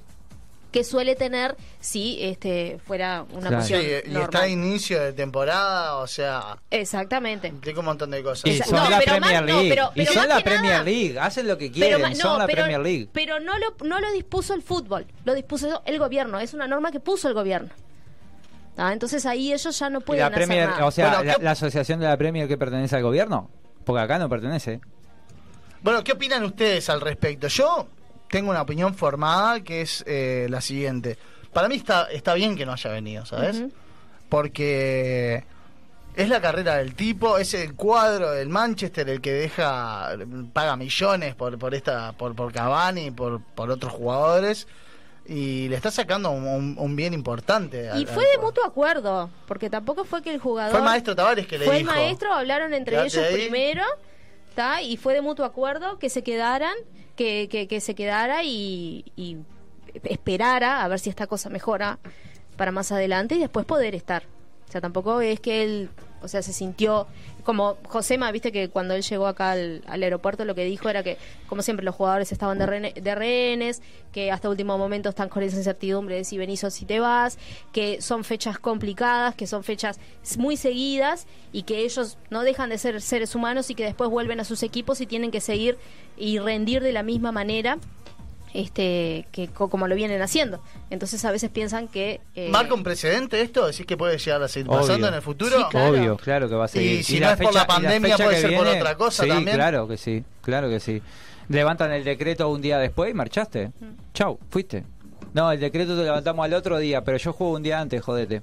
que 0.72 0.84
suele 0.84 1.16
tener 1.16 1.58
si 1.80 2.20
este 2.22 2.78
fuera 2.86 3.26
una 3.34 3.48
Sí, 3.64 3.74
cuestión 3.74 3.82
y 3.82 4.10
normal. 4.10 4.24
está 4.26 4.42
a 4.44 4.48
inicio 4.50 5.02
de 5.04 5.14
temporada, 5.14 5.96
o 5.96 6.06
sea, 6.06 6.60
Exactamente. 6.70 7.48
implica 7.48 7.80
un 7.80 7.88
montón 7.88 8.12
de 8.12 8.22
cosas. 8.22 8.46
Y 8.46 8.60
son 8.60 8.76
no, 8.76 8.88
la 8.88 9.00
pero 9.00 9.14
Premier 9.14 9.42
más- 9.42 9.50
no, 9.52 9.62
League. 9.62 9.70
pero- 9.70 9.92
y 9.96 10.06
son 10.06 10.28
la 10.30 10.42
Premier 10.44 10.72
nada- 10.74 10.84
League. 10.84 11.20
Hacen 11.20 11.48
lo 11.48 11.58
que 11.58 11.72
Pero 11.72 11.98
quieren. 11.98 12.16
son 12.16 12.38
la 12.38 12.46
pero, 12.46 12.62
Premier 12.62 12.82
League. 12.82 13.10
pero 13.12 13.40
no 13.40 13.58
lo 13.58 13.74
no 13.84 14.00
lo 14.00 14.12
dispuso 14.12 14.54
el 14.54 14.62
fútbol, 14.62 15.08
lo 15.26 15.34
dispuso 15.34 15.82
el 15.86 15.98
gobierno, 15.98 16.40
es 16.40 16.54
una 16.54 16.68
norma 16.68 16.92
que 16.92 17.00
puso 17.00 17.28
el 17.28 17.34
gobierno. 17.34 17.70
Ah, 18.80 18.94
entonces 18.94 19.26
ahí 19.26 19.52
ellos 19.54 19.78
ya 19.78 19.90
no 19.90 20.02
pueden 20.02 20.24
la 20.24 20.32
Premier, 20.32 20.62
hacer 20.64 20.72
nada. 20.76 20.86
o 20.86 20.92
sea, 20.92 21.08
Bueno, 21.10 21.24
la, 21.26 21.36
¿qué- 21.36 21.44
la 21.44 21.52
asociación 21.52 22.00
de 22.00 22.08
la 22.08 22.18
Premier 22.18 22.48
que 22.48 22.58
pertenece 22.58 22.96
al 22.96 23.04
gobierno, 23.04 23.50
porque 23.86 24.02
acá 24.02 24.18
no 24.18 24.30
pertenece. 24.30 24.80
Bueno, 25.82 26.04
¿qué 26.04 26.14
opinan 26.14 26.44
ustedes 26.44 26.90
al 26.90 27.02
respecto? 27.02 27.48
Yo 27.48 27.88
tengo 28.30 28.52
una 28.52 28.62
opinión 28.62 28.94
formada 28.96 29.62
que 29.62 29.82
es 29.82 30.04
eh, 30.08 30.48
la 30.50 30.62
siguiente. 30.62 31.18
Para 31.54 31.68
mí 31.68 31.76
está, 31.76 32.04
está 32.12 32.34
bien 32.36 32.56
que 32.56 32.66
no 32.66 32.74
haya 32.74 32.90
venido, 32.92 33.26
¿sabes? 33.26 33.64
Porque 34.30 35.44
es 36.16 36.30
la 36.30 36.40
carrera 36.42 36.76
del 36.78 36.96
tipo, 36.96 37.38
es 37.38 37.54
el 37.54 37.74
cuadro 37.76 38.32
del 38.32 38.50
Manchester 38.50 39.10
el 39.10 39.22
que 39.22 39.34
deja, 39.34 40.12
paga 40.54 40.76
millones 40.76 41.36
por, 41.36 41.58
por 41.58 41.74
esta, 41.74 42.14
por, 42.14 42.36
por 42.36 42.52
Cavani, 42.54 43.12
por, 43.12 43.42
por 43.42 43.70
otros 43.72 43.92
jugadores, 43.94 44.68
y 45.32 45.70
le 45.70 45.76
está 45.76 45.92
sacando 45.92 46.32
un, 46.32 46.96
bien 46.96 47.14
importante. 47.14 47.90
al- 47.90 48.02
Y 48.02 48.06
fue 48.08 48.24
al- 48.26 48.32
de 48.32 48.38
mutuo 48.46 48.66
acuerdo, 48.66 49.30
porque 49.48 49.70
tampoco 49.70 50.04
fue 50.04 50.22
que 50.24 50.34
el 50.34 50.40
jugador 50.40 50.72
Fue 50.72 50.80
el 50.80 50.86
maestro 50.86 51.16
Tavares 51.16 51.46
que 51.46 51.60
le 51.60 51.66
fue 51.66 51.78
dijo. 51.80 51.90
el 51.92 51.96
maestro, 51.96 52.34
hablaron 52.34 52.74
entre 52.74 52.96
"Quédate 52.96 53.08
ellos 53.20 53.26
ahí". 53.26 53.34
primero, 53.36 53.84
¿tá? 54.56 54.82
y 54.82 54.98
fue 54.98 55.14
de 55.14 55.22
mutuo 55.22 55.46
acuerdo 55.46 56.00
que 56.00 56.10
se 56.10 56.24
quedaran, 56.24 56.74
que, 57.16 57.48
que, 57.52 57.68
que 57.68 57.80
se 57.80 57.94
quedara 57.96 58.44
y, 58.44 59.06
y 59.16 59.38
esperara 60.04 60.84
a 60.84 60.88
ver 60.88 61.00
si 61.00 61.10
esta 61.10 61.28
cosa 61.28 61.50
mejora 61.50 62.00
para 62.58 62.72
más 62.72 62.92
adelante 62.92 63.36
y 63.36 63.40
después 63.40 63.66
poder 63.66 63.96
estar. 63.96 64.24
O 64.68 64.72
sea, 64.72 64.82
tampoco 64.82 65.22
es 65.22 65.40
que 65.40 65.64
él, 65.64 65.90
o 66.22 66.28
sea, 66.28 66.42
se 66.42 66.54
sintió 66.54 67.08
como 67.44 67.78
Josema, 67.88 68.32
viste 68.32 68.52
que 68.52 68.70
cuando 68.70 68.94
él 68.94 69.02
llegó 69.02 69.28
acá 69.28 69.52
al, 69.52 69.82
aeropuerto 69.88 70.46
lo 70.46 70.56
que 70.56 70.66
dijo 70.66 70.90
era 70.90 71.04
que, 71.04 71.18
como 71.48 71.62
siempre, 71.62 71.86
los 71.86 71.96
jugadores 71.96 72.32
estaban 72.32 72.58
de, 72.58 72.66
rene- 72.66 72.94
de 72.94 73.16
rehenes, 73.16 73.82
que 74.12 74.32
hasta 74.32 74.50
último 74.50 74.78
momento 74.78 75.10
están 75.10 75.30
con 75.30 75.44
esa 75.44 75.58
incertidumbre 75.58 76.16
de 76.16 76.24
si 76.24 76.38
venís 76.38 76.64
o 76.64 76.70
si 76.70 76.86
te 76.86 77.00
vas, 77.00 77.38
que 77.72 78.02
son 78.02 78.24
fechas 78.24 78.60
complicadas, 78.60 79.36
que 79.36 79.48
son 79.48 79.64
fechas 79.64 80.00
muy 80.38 80.58
seguidas 80.58 81.28
y 81.52 81.64
que 81.64 81.80
ellos 81.80 82.18
no 82.30 82.44
dejan 82.44 82.70
de 82.70 82.78
ser 82.78 83.02
seres 83.02 83.36
humanos 83.36 83.70
y 83.70 83.76
que 83.76 83.84
después 83.84 84.10
vuelven 84.10 84.40
a 84.40 84.44
sus 84.44 84.64
equipos 84.64 85.02
y 85.02 85.06
tienen 85.08 85.32
que 85.32 85.42
seguir 85.42 85.78
y 86.18 86.40
rendir 86.40 86.82
de 86.84 86.92
la 86.92 87.04
misma 87.04 87.32
manera 87.32 87.78
este 88.54 89.28
que 89.32 89.48
co- 89.50 89.70
como 89.70 89.88
lo 89.88 89.96
vienen 89.96 90.22
haciendo 90.22 90.62
entonces 90.90 91.24
a 91.26 91.32
veces 91.32 91.50
piensan 91.52 91.88
que 91.88 92.20
eh, 92.36 92.50
¿Marca 92.50 92.74
un 92.74 92.84
precedente 92.84 93.42
esto? 93.42 93.68
¿Decís 93.68 93.86
que 93.86 93.96
puede 93.98 94.18
llegar 94.18 94.42
a 94.42 94.48
seguir 94.48 94.68
pasando 94.68 94.94
Obvio. 94.96 95.08
en 95.08 95.14
el 95.14 95.22
futuro? 95.22 95.58
Sí, 95.58 95.64
claro. 95.70 95.90
Obvio, 95.92 96.18
claro 96.18 96.50
que 96.50 96.56
va 96.56 96.66
a 96.66 96.68
seguir. 96.68 97.00
Y 97.00 97.04
si 97.04 97.20
no 97.20 97.30
es 97.30 97.38
por 97.38 97.54
la 97.54 97.68
pandemia, 97.68 98.12
fecha 98.18 98.24
puede 98.26 98.42
ser 98.42 98.58
por 98.58 98.68
otra 98.68 98.96
cosa 98.96 99.24
sí, 99.24 99.30
también. 99.30 99.56
claro 99.56 99.88
que 99.88 99.98
sí, 99.98 100.24
claro 100.42 100.70
que 100.70 100.80
sí. 100.80 101.02
Levantan 101.48 101.92
el 101.92 102.04
decreto 102.04 102.48
un 102.50 102.62
día 102.62 102.78
después 102.78 103.10
y 103.12 103.14
marchaste. 103.14 103.68
Mm. 103.70 104.14
Chau, 104.14 104.38
fuiste. 104.50 104.84
No, 105.34 105.52
el 105.52 105.60
decreto 105.60 105.96
te 105.98 106.04
levantamos 106.04 106.44
al 106.46 106.54
otro 106.54 106.78
día, 106.80 107.04
pero 107.04 107.18
yo 107.18 107.34
juego 107.34 107.54
un 107.54 107.64
día 107.64 107.80
antes, 107.80 108.02
jodete. 108.02 108.42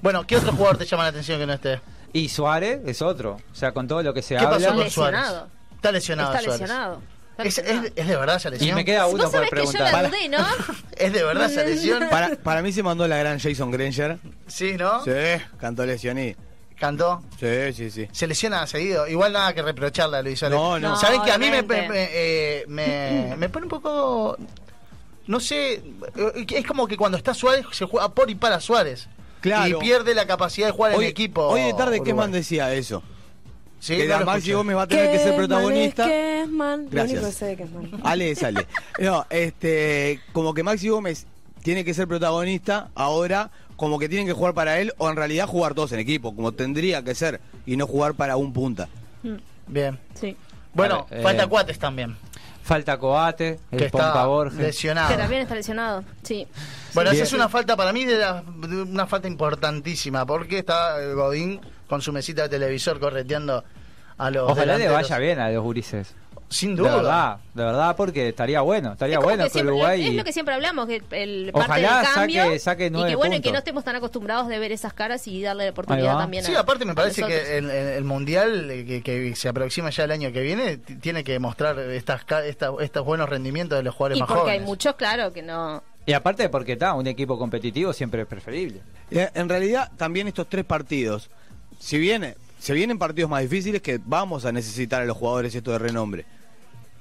Bueno, 0.00 0.26
¿qué 0.26 0.36
otro 0.36 0.52
jugador 0.52 0.78
te 0.78 0.84
llama 0.86 1.04
la 1.04 1.10
atención 1.10 1.38
que 1.38 1.46
no 1.46 1.52
esté? 1.52 1.80
Y 2.12 2.28
Suárez 2.28 2.80
es 2.86 3.00
otro. 3.02 3.36
O 3.50 3.54
sea, 3.54 3.72
con 3.72 3.86
todo 3.88 4.02
lo 4.02 4.12
que 4.12 4.20
se 4.22 4.34
¿Qué 4.36 4.44
habla. 4.44 4.58
pasó 4.58 4.68
con 4.74 4.78
lesionado. 4.84 5.28
Suárez? 5.36 5.52
Está 5.76 5.92
lesionado 5.92 6.34
está 6.34 6.50
lesionado 6.50 7.00
¿Es, 7.44 7.56
lesionado. 7.58 7.86
es- 7.86 7.92
es 7.96 8.06
de 8.08 8.16
verdad 8.16 8.36
esa 8.36 8.50
lesión? 8.50 8.70
Y 8.70 8.72
me 8.74 8.84
queda 8.84 9.06
uno 9.06 9.24
Vos 9.24 9.32
por 9.32 9.32
sabés 9.32 9.50
que 9.50 9.56
yo 9.56 9.70
preguntar. 9.72 10.02
la 10.02 10.08
dudé, 10.08 10.28
¿no? 10.28 10.46
¿Es 10.96 11.12
de 11.12 11.22
verdad 11.24 11.50
esa 11.50 11.62
lesión? 11.64 12.08
Para, 12.10 12.36
para 12.36 12.62
mí 12.62 12.72
se 12.72 12.82
mandó 12.82 13.06
la 13.08 13.16
gran 13.16 13.38
Jason 13.38 13.70
Granger. 13.70 14.18
Sí, 14.46 14.74
¿no? 14.78 15.04
Sí, 15.04 15.10
cantó 15.60 15.84
lesión 15.86 16.18
y. 16.18 16.34
¿Cantó? 16.78 17.22
Sí, 17.38 17.72
sí, 17.74 17.90
sí. 17.92 18.08
Se 18.10 18.26
lesiona 18.26 18.66
seguido. 18.66 19.06
Igual 19.06 19.32
nada 19.34 19.52
que 19.54 19.62
reprocharle 19.62 20.16
a 20.16 20.22
Luis. 20.22 20.42
No, 20.42 20.80
no. 20.80 20.96
¿Saben 20.96 21.22
que 21.22 21.30
a 21.30 21.38
mí 21.38 21.48
me, 21.48 21.64
eh, 21.68 22.64
me- 22.66 23.36
me 23.36 23.48
pone 23.48 23.66
un 23.66 23.70
poco... 23.70 24.36
No 25.28 25.38
sé, 25.38 25.74
eh, 25.74 26.46
es 26.50 26.66
como 26.66 26.88
que 26.88 26.96
cuando 26.96 27.16
está 27.16 27.32
Suárez 27.34 27.64
se 27.70 27.84
juega 27.84 28.08
por 28.12 28.28
y 28.28 28.34
para 28.34 28.58
Suárez. 28.60 29.06
Claro. 29.40 29.78
Y 29.78 29.80
pierde 29.80 30.12
la 30.16 30.26
capacidad 30.26 30.66
de 30.66 30.72
jugar 30.72 30.94
Hoy, 30.96 31.04
en 31.04 31.10
equipo. 31.12 31.42
hoy 31.46 31.60
de 31.62 31.74
tarde, 31.74 32.02
¿qué 32.02 32.12
man 32.14 32.32
decía 32.32 32.74
eso? 32.74 33.04
Sí, 33.82 33.96
que 33.96 34.06
no 34.06 34.24
Maxi. 34.24 34.52
Gómez 34.52 34.76
va 34.76 34.82
a 34.82 34.86
tener 34.86 35.10
que 35.10 35.18
ser 35.18 35.34
protagonista. 35.34 36.06
Gracias. 36.06 37.10
único 37.10 37.26
que 37.26 37.32
sé 37.32 37.46
de 37.46 37.56
Kesman. 37.56 37.90
Ale, 38.04 38.34
sale. 38.36 38.66
No, 39.00 39.26
este, 39.28 40.20
como 40.32 40.54
que 40.54 40.62
Maxi 40.62 40.88
Gómez 40.88 41.26
tiene 41.64 41.84
que 41.84 41.92
ser 41.92 42.06
protagonista, 42.06 42.90
ahora 42.94 43.50
como 43.74 43.98
que 43.98 44.08
tienen 44.08 44.28
que 44.28 44.32
jugar 44.34 44.54
para 44.54 44.78
él, 44.78 44.92
o 44.98 45.10
en 45.10 45.16
realidad 45.16 45.48
jugar 45.48 45.74
todos 45.74 45.90
en 45.90 45.98
equipo, 45.98 46.32
como 46.36 46.52
tendría 46.52 47.02
que 47.02 47.16
ser, 47.16 47.40
y 47.66 47.76
no 47.76 47.88
jugar 47.88 48.14
para 48.14 48.36
un 48.36 48.52
punta. 48.52 48.88
Bien. 49.66 49.98
sí 50.14 50.36
Bueno, 50.74 51.08
eh, 51.10 51.20
falta 51.20 51.48
Cuates 51.48 51.78
también. 51.80 52.16
Falta 52.62 52.96
Coate, 52.98 53.58
el 53.72 53.78
Que 53.78 53.88
Pompa 53.90 54.06
está 54.08 54.26
Borges. 54.26 54.58
lesionado. 54.60 55.08
que 55.08 55.16
también 55.16 55.42
está 55.42 55.56
lesionado 55.56 56.04
sí 56.22 56.46
Bueno, 56.94 57.10
esa 57.10 57.24
es 57.24 57.32
una 57.32 57.48
falta 57.48 57.76
para 57.76 57.92
mí, 57.92 58.04
de, 58.04 58.18
la- 58.18 58.44
de 58.68 58.82
una 58.82 59.06
falta 59.08 59.26
importantísima, 59.26 60.24
porque 60.24 60.58
está 60.58 61.02
eh, 61.02 61.12
Godín 61.14 61.60
con 61.88 62.02
su 62.02 62.12
mesita 62.12 62.42
de 62.42 62.48
televisor 62.48 62.98
correteando 63.00 63.64
a 64.18 64.30
los 64.30 64.50
Ojalá 64.50 64.76
le 64.78 64.88
vaya 64.88 65.18
bien 65.18 65.38
a 65.40 65.50
los 65.50 65.62
gurises. 65.62 66.14
Sin 66.48 66.76
De 66.76 66.82
duda. 66.82 66.96
verdad, 66.96 67.36
de 67.54 67.64
verdad, 67.64 67.96
porque 67.96 68.28
estaría 68.28 68.60
bueno. 68.60 68.92
Estaría 68.92 69.16
Es 69.16 69.24
bueno 69.24 69.44
que 69.44 69.48
siempre- 69.50 69.72
Uruguay. 69.72 70.06
es 70.08 70.14
lo 70.14 70.22
que 70.22 70.32
siempre 70.34 70.54
hablamos 70.54 70.86
que 70.86 70.96
el 71.12 71.50
parte 71.50 71.70
Ojalá 71.70 71.96
del 72.02 72.06
cambio 72.12 72.42
saque- 72.44 72.58
saque 72.58 72.86
y 72.88 72.90
que 72.90 73.16
bueno 73.16 73.34
y 73.36 73.38
que 73.38 73.44
puntos. 73.44 73.52
no 73.52 73.58
estemos 73.58 73.84
tan 73.84 73.96
acostumbrados 73.96 74.48
de 74.48 74.58
ver 74.58 74.70
esas 74.70 74.92
caras 74.92 75.26
y 75.28 75.40
darle 75.42 75.64
la 75.64 75.70
oportunidad 75.70 76.18
también 76.18 76.44
Sí, 76.44 76.54
a- 76.54 76.60
aparte 76.60 76.84
me 76.84 76.94
parece 76.94 77.24
que 77.24 77.56
el, 77.56 78.04
mundial 78.04 78.70
eh, 78.70 78.84
que, 78.84 79.02
que 79.02 79.34
se 79.34 79.48
aproxima 79.48 79.88
ya 79.88 80.04
el 80.04 80.10
año 80.10 80.30
que 80.30 80.42
viene 80.42 80.76
tiene 80.76 81.24
que 81.24 81.38
mostrar 81.38 81.78
estas, 81.78 82.22
ca- 82.26 82.44
esta- 82.44 82.70
estos 82.80 83.02
buenos 83.06 83.30
rendimientos 83.30 83.78
de 83.78 83.82
los 83.84 83.94
jugadores 83.94 84.18
y 84.18 84.20
más 84.20 84.28
porque 84.30 84.50
hay 84.50 84.60
muchos 84.60 84.94
claro 84.96 85.32
que 85.32 85.40
no 85.40 85.82
Y 86.04 86.12
aparte 86.12 86.50
porque 86.50 86.72
está, 86.72 86.92
un 86.92 87.06
equipo 87.06 87.38
competitivo 87.38 87.94
siempre 87.94 88.20
es 88.22 88.26
preferible. 88.28 88.82
Eh, 89.10 89.30
En 89.32 89.48
realidad, 89.48 89.90
también 89.96 90.28
estos 90.28 90.46
tres 90.50 90.66
partidos, 90.66 91.30
si 91.82 91.98
viene, 91.98 92.36
se 92.60 92.72
vienen 92.74 92.98
partidos 92.98 93.28
más 93.30 93.42
difíciles 93.42 93.82
que 93.82 93.98
vamos 94.04 94.44
a 94.44 94.52
necesitar 94.52 95.02
a 95.02 95.04
los 95.04 95.16
jugadores 95.16 95.54
esto 95.54 95.72
de 95.72 95.78
renombre. 95.78 96.24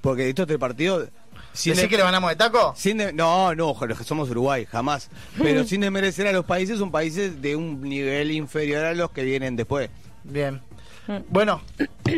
Porque 0.01 0.27
estos 0.27 0.47
tres 0.47 0.57
partidos... 0.57 1.09
sin 1.53 1.73
¿Decís 1.73 1.83
de- 1.83 1.89
que 1.89 1.97
le 1.97 2.03
ganamos 2.03 2.29
de 2.31 2.35
taco? 2.35 2.73
sin 2.75 2.97
de- 2.97 3.13
no, 3.13 3.53
no, 3.53 3.75
los 3.85 3.97
que 3.97 4.03
somos 4.03 4.29
Uruguay, 4.31 4.65
jamás. 4.65 5.09
Pero 5.37 5.63
sin 5.65 5.81
desmerecer 5.81 6.25
a 6.27 6.31
los 6.31 6.45
países, 6.45 6.79
son 6.79 6.91
países 6.91 7.41
de 7.41 7.55
un 7.55 7.81
nivel 7.81 8.31
inferior 8.31 8.85
a 8.85 8.93
los 8.95 9.11
que 9.11 9.23
vienen 9.23 9.55
después. 9.55 9.89
Bien. 10.23 10.61
Bueno, 11.29 11.61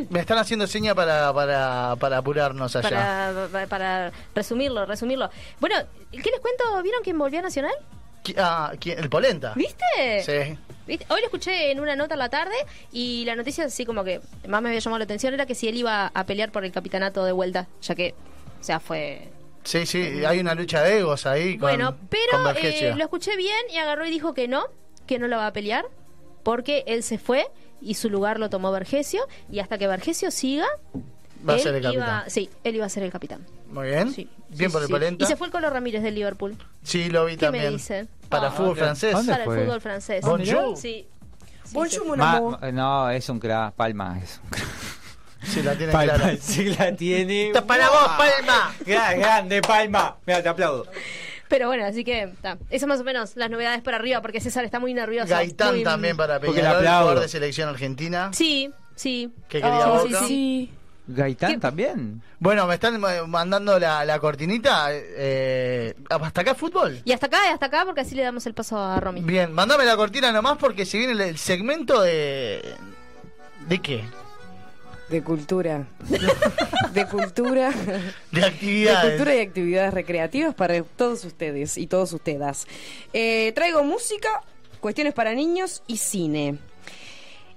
me 0.09 0.19
están 0.19 0.37
haciendo 0.37 0.67
seña 0.67 0.93
para, 0.93 1.33
para, 1.33 1.95
para 1.97 2.17
apurarnos 2.19 2.75
allá. 2.75 2.89
para, 2.89 3.47
para, 3.51 3.67
para 3.67 4.11
resumirlo 4.35 4.85
resumirlo 4.85 5.29
bueno 5.59 5.75
¿qué 6.11 6.29
les 6.29 6.39
cuento? 6.41 6.63
¿vieron 6.83 7.01
quién 7.01 7.17
volvió 7.17 7.39
a 7.39 7.41
Nacional? 7.43 7.71
Qui- 8.23 8.35
ah, 8.37 8.73
¿quién? 8.79 8.99
¿El 8.99 9.09
Polenta? 9.09 9.53
¿viste? 9.55 9.83
Sí. 10.23 10.57
¿Viste? 10.85 11.05
Hoy 11.09 11.21
lo 11.21 11.27
escuché 11.27 11.71
en 11.71 11.79
una 11.79 11.95
nota 11.95 12.15
a 12.15 12.17
la 12.17 12.29
tarde 12.29 12.55
y 12.91 13.23
la 13.25 13.35
noticia 13.35 13.65
así 13.65 13.85
como 13.85 14.03
que 14.03 14.19
más 14.47 14.61
me 14.61 14.69
había 14.69 14.79
llamado 14.79 14.99
la 14.99 15.05
atención 15.05 15.33
era 15.33 15.45
que 15.45 15.55
si 15.55 15.67
él 15.67 15.77
iba 15.77 16.07
a 16.13 16.25
pelear 16.25 16.51
por 16.51 16.65
el 16.65 16.71
capitanato 16.71 17.23
de 17.23 17.31
vuelta, 17.31 17.67
ya 17.81 17.95
que, 17.95 18.13
o 18.59 18.63
sea, 18.63 18.79
fue... 18.79 19.29
Sí, 19.63 19.85
sí, 19.85 20.25
hay 20.25 20.39
una 20.39 20.55
lucha 20.55 20.81
de 20.81 20.99
egos 20.99 21.25
ahí 21.25 21.57
con, 21.57 21.69
bueno, 21.69 21.95
pero 22.09 22.49
eh, 22.57 22.93
lo 22.97 23.03
escuché 23.03 23.37
bien 23.37 23.55
y 23.73 23.77
agarró 23.77 24.05
y 24.05 24.11
dijo 24.11 24.33
que 24.33 24.49
no, 24.49 24.65
que 25.07 25.19
no 25.19 25.27
lo 25.27 25.37
va 25.37 25.47
a 25.47 25.53
pelear, 25.53 25.85
porque 26.43 26.83
él 26.85 27.01
se 27.01 27.17
fue 27.17 27.47
y 27.81 27.93
su 27.93 28.09
lugar 28.09 28.39
lo 28.39 28.49
tomó 28.49 28.71
Vergesio 28.73 29.25
y 29.49 29.59
hasta 29.59 29.77
que 29.77 29.87
Vergesio 29.87 30.31
siga... 30.31 30.67
Va 31.47 31.55
a 31.55 31.59
ser 31.59 31.75
el 31.75 31.81
iba- 31.83 31.91
capitán. 31.93 32.23
sí, 32.29 32.49
él 32.63 32.75
iba 32.75 32.85
a 32.85 32.89
ser 32.89 33.03
el 33.03 33.11
capitán. 33.11 33.45
Muy 33.71 33.87
bien. 33.89 34.11
Sí, 34.13 34.29
bien 34.49 34.69
sí, 34.69 34.73
por 34.73 34.81
el 34.81 34.87
sí. 34.87 34.93
Polenta. 34.93 35.23
Y 35.25 35.27
se 35.27 35.35
fue 35.35 35.47
el 35.47 35.51
Colo 35.51 35.69
Ramírez 35.69 36.03
del 36.03 36.15
Liverpool. 36.15 36.55
Sí, 36.83 37.09
lo 37.09 37.25
vi 37.25 37.37
¿Qué 37.37 37.45
me 37.49 37.57
también. 37.59 37.73
dicen? 37.77 38.07
Para 38.29 38.47
Ah, 38.47 38.51
fútbol 38.51 38.67
¿dónde? 38.67 38.81
francés. 38.81 39.11
¿Dónde 39.13 39.31
Para 39.31 39.43
el 39.43 39.49
fue? 39.49 39.63
fútbol 39.65 39.81
francés. 39.81 40.21
Bonjour. 40.25 40.77
Sí. 40.77 41.07
Bonjour, 41.71 42.05
mon 42.05 42.19
Ma- 42.19 42.31
amour. 42.37 42.73
no, 42.73 43.09
es 43.09 43.27
un 43.29 43.39
crack, 43.39 43.73
Palma 43.73 44.19
es 44.21 44.39
un 44.43 44.49
crack. 44.49 44.67
Sí, 45.43 45.61
la 45.63 45.75
tiene 45.75 45.91
Palma 45.91 46.13
clara. 46.13 46.37
sí 46.41 46.65
la 46.75 46.95
tiene. 46.95 47.47
¡Está 47.47 47.65
para 47.65 47.89
vos, 47.89 48.07
Palma! 48.17 48.73
Gran- 48.85 49.19
Grande, 49.19 49.61
Palma. 49.61 50.15
Mira, 50.25 50.41
te 50.43 50.49
aplaudo. 50.49 50.85
Pero 51.49 51.67
bueno, 51.67 51.85
así 51.85 52.03
que 52.03 52.29
ta, 52.41 52.57
esas 52.69 52.87
más 52.87 53.01
o 53.01 53.03
menos 53.03 53.35
las 53.35 53.49
novedades 53.49 53.81
por 53.81 53.93
arriba, 53.93 54.21
porque 54.21 54.39
César 54.39 54.63
está 54.63 54.79
muy 54.79 54.93
nervioso. 54.93 55.29
Gaitán 55.29 55.75
muy- 55.75 55.83
también 55.83 56.15
para 56.15 56.39
Peñarol, 56.39 56.77
jugador 56.81 57.19
de 57.19 57.27
selección 57.27 57.69
argentina. 57.69 58.31
Sí, 58.33 58.71
sí. 58.95 59.31
¿Qué 59.49 59.61
quería 59.61 59.89
Oh, 59.91 60.03
Boca? 60.05 60.19
sí, 60.21 60.25
sí. 60.27 60.71
Gaitán 61.07 61.59
también. 61.59 62.21
Bueno, 62.39 62.65
me 62.65 62.75
están 62.75 62.99
mandando 63.27 63.77
la, 63.77 64.05
la 64.05 64.19
cortinita. 64.19 64.87
Eh, 64.91 65.93
¿Hasta 66.09 66.41
acá 66.41 66.55
fútbol? 66.55 67.01
Y 67.03 67.11
hasta 67.11 67.27
acá, 67.27 67.39
y 67.47 67.51
hasta 67.51 67.65
acá, 67.65 67.83
porque 67.85 68.01
así 68.01 68.15
le 68.15 68.23
damos 68.23 68.45
el 68.45 68.53
paso 68.53 68.77
a 68.77 68.99
Romy. 68.99 69.21
Bien, 69.21 69.51
mandame 69.51 69.85
la 69.85 69.97
cortina 69.97 70.31
nomás 70.31 70.57
porque 70.57 70.85
se 70.85 70.97
viene 70.97 71.13
el, 71.13 71.21
el 71.21 71.37
segmento 71.37 72.01
de... 72.01 72.75
¿De 73.67 73.79
qué? 73.79 74.03
De 75.09 75.21
cultura. 75.21 75.85
de 76.93 77.05
cultura. 77.07 77.71
De 78.31 78.45
actividades. 78.45 79.03
De 79.03 79.09
cultura 79.09 79.35
y 79.35 79.39
actividades 79.41 79.93
recreativas 79.93 80.55
para 80.55 80.81
todos 80.83 81.23
ustedes 81.25 81.77
y 81.77 81.87
todos 81.87 82.13
ustedes. 82.13 82.65
Eh, 83.13 83.51
traigo 83.53 83.83
música, 83.83 84.41
cuestiones 84.79 85.13
para 85.13 85.33
niños 85.33 85.83
y 85.87 85.97
cine. 85.97 86.57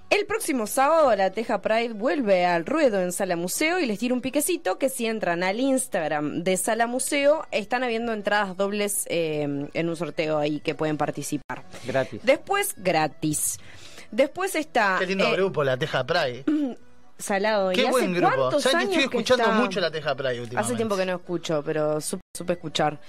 El 0.09 0.25
próximo 0.25 0.67
sábado 0.67 1.13
la 1.17 1.31
Teja 1.31 1.61
Pride 1.61 1.93
vuelve 1.93 2.45
al 2.45 2.65
ruedo 2.65 3.01
en 3.01 3.11
Sala 3.11 3.35
Museo 3.35 3.79
y 3.79 3.85
les 3.85 3.99
tiro 3.99 4.15
un 4.15 4.21
piquecito 4.21 4.77
que 4.77 4.87
si 4.87 5.05
entran 5.05 5.43
al 5.43 5.59
Instagram 5.59 6.43
de 6.43 6.55
Sala 6.55 6.87
Museo 6.87 7.45
están 7.51 7.83
habiendo 7.83 8.13
entradas 8.13 8.55
dobles 8.55 9.05
eh, 9.09 9.67
en 9.73 9.89
un 9.89 9.95
sorteo 9.97 10.37
ahí 10.37 10.61
que 10.61 10.75
pueden 10.75 10.95
participar. 10.97 11.63
Gratis. 11.85 12.21
Después, 12.23 12.73
gratis. 12.77 13.59
Después 14.09 14.55
está... 14.55 14.95
Qué 14.99 15.07
lindo 15.07 15.25
eh, 15.25 15.35
grupo, 15.35 15.63
la 15.65 15.75
Teja 15.75 16.05
Pride. 16.05 16.45
Salado. 17.17 17.71
Qué 17.71 17.81
¿Y 17.81 17.85
hace 17.85 17.91
buen 17.91 18.13
grupo. 18.13 18.35
cuántos 18.35 18.63
¿Sabes 18.63 18.77
que 18.87 18.91
estoy 18.91 19.03
escuchando 19.05 19.43
está? 19.43 19.55
mucho 19.55 19.79
la 19.81 19.91
Teja 19.91 20.15
Pride 20.15 20.39
últimamente? 20.39 20.59
Hace 20.59 20.75
tiempo 20.75 20.95
que 20.95 21.05
no 21.05 21.15
escucho, 21.15 21.61
pero 21.65 21.99
supe, 21.99 22.21
supe 22.33 22.53
escuchar. 22.53 22.99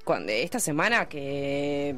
cuando, 0.04 0.32
esta 0.32 0.60
semana, 0.60 1.08
que 1.08 1.94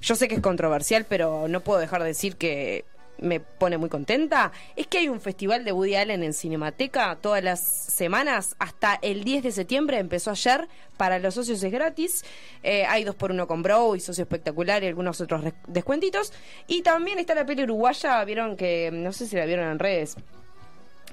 yo 0.00 0.14
sé 0.14 0.28
que 0.28 0.36
es 0.36 0.40
controversial, 0.40 1.06
pero 1.08 1.48
no 1.48 1.60
puedo 1.60 1.80
dejar 1.80 2.02
de 2.02 2.08
decir 2.08 2.36
que 2.36 2.84
me 3.20 3.40
pone 3.40 3.78
muy 3.78 3.88
contenta, 3.88 4.52
es 4.76 4.86
que 4.86 4.98
hay 4.98 5.08
un 5.08 5.20
festival 5.20 5.64
de 5.64 5.72
Woody 5.72 5.96
Allen 5.96 6.22
en 6.22 6.32
Cinemateca 6.32 7.16
todas 7.20 7.42
las 7.42 7.60
semanas, 7.60 8.54
hasta 8.58 8.98
el 9.02 9.24
10 9.24 9.42
de 9.42 9.52
septiembre, 9.52 9.98
empezó 9.98 10.30
ayer, 10.30 10.68
para 10.96 11.18
los 11.18 11.34
socios 11.34 11.62
es 11.62 11.72
gratis, 11.72 12.24
Eh, 12.62 12.84
hay 12.86 13.04
dos 13.04 13.14
por 13.14 13.30
uno 13.30 13.46
con 13.46 13.62
Bro 13.62 13.94
y 13.96 14.00
Socio 14.00 14.22
Espectacular 14.22 14.82
y 14.82 14.86
algunos 14.88 15.20
otros 15.20 15.44
descuentitos, 15.66 16.32
y 16.66 16.82
también 16.82 17.18
está 17.18 17.34
la 17.34 17.46
peli 17.46 17.62
uruguaya, 17.62 18.24
vieron 18.24 18.56
que, 18.56 18.90
no 18.92 19.12
sé 19.12 19.26
si 19.26 19.36
la 19.36 19.46
vieron 19.46 19.70
en 19.70 19.78
redes, 19.78 20.16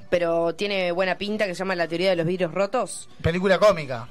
pero 0.10 0.56
tiene 0.56 0.91
buena 0.91 1.18
pinta, 1.18 1.45
que 1.45 1.56
se 1.56 1.60
llama 1.60 1.76
La 1.76 1.88
teoría 1.88 2.11
de 2.11 2.15
los 2.15 2.26
vidrios 2.26 2.53
rotos. 2.53 3.10
Película 3.22 3.60
cómica. 3.60 4.07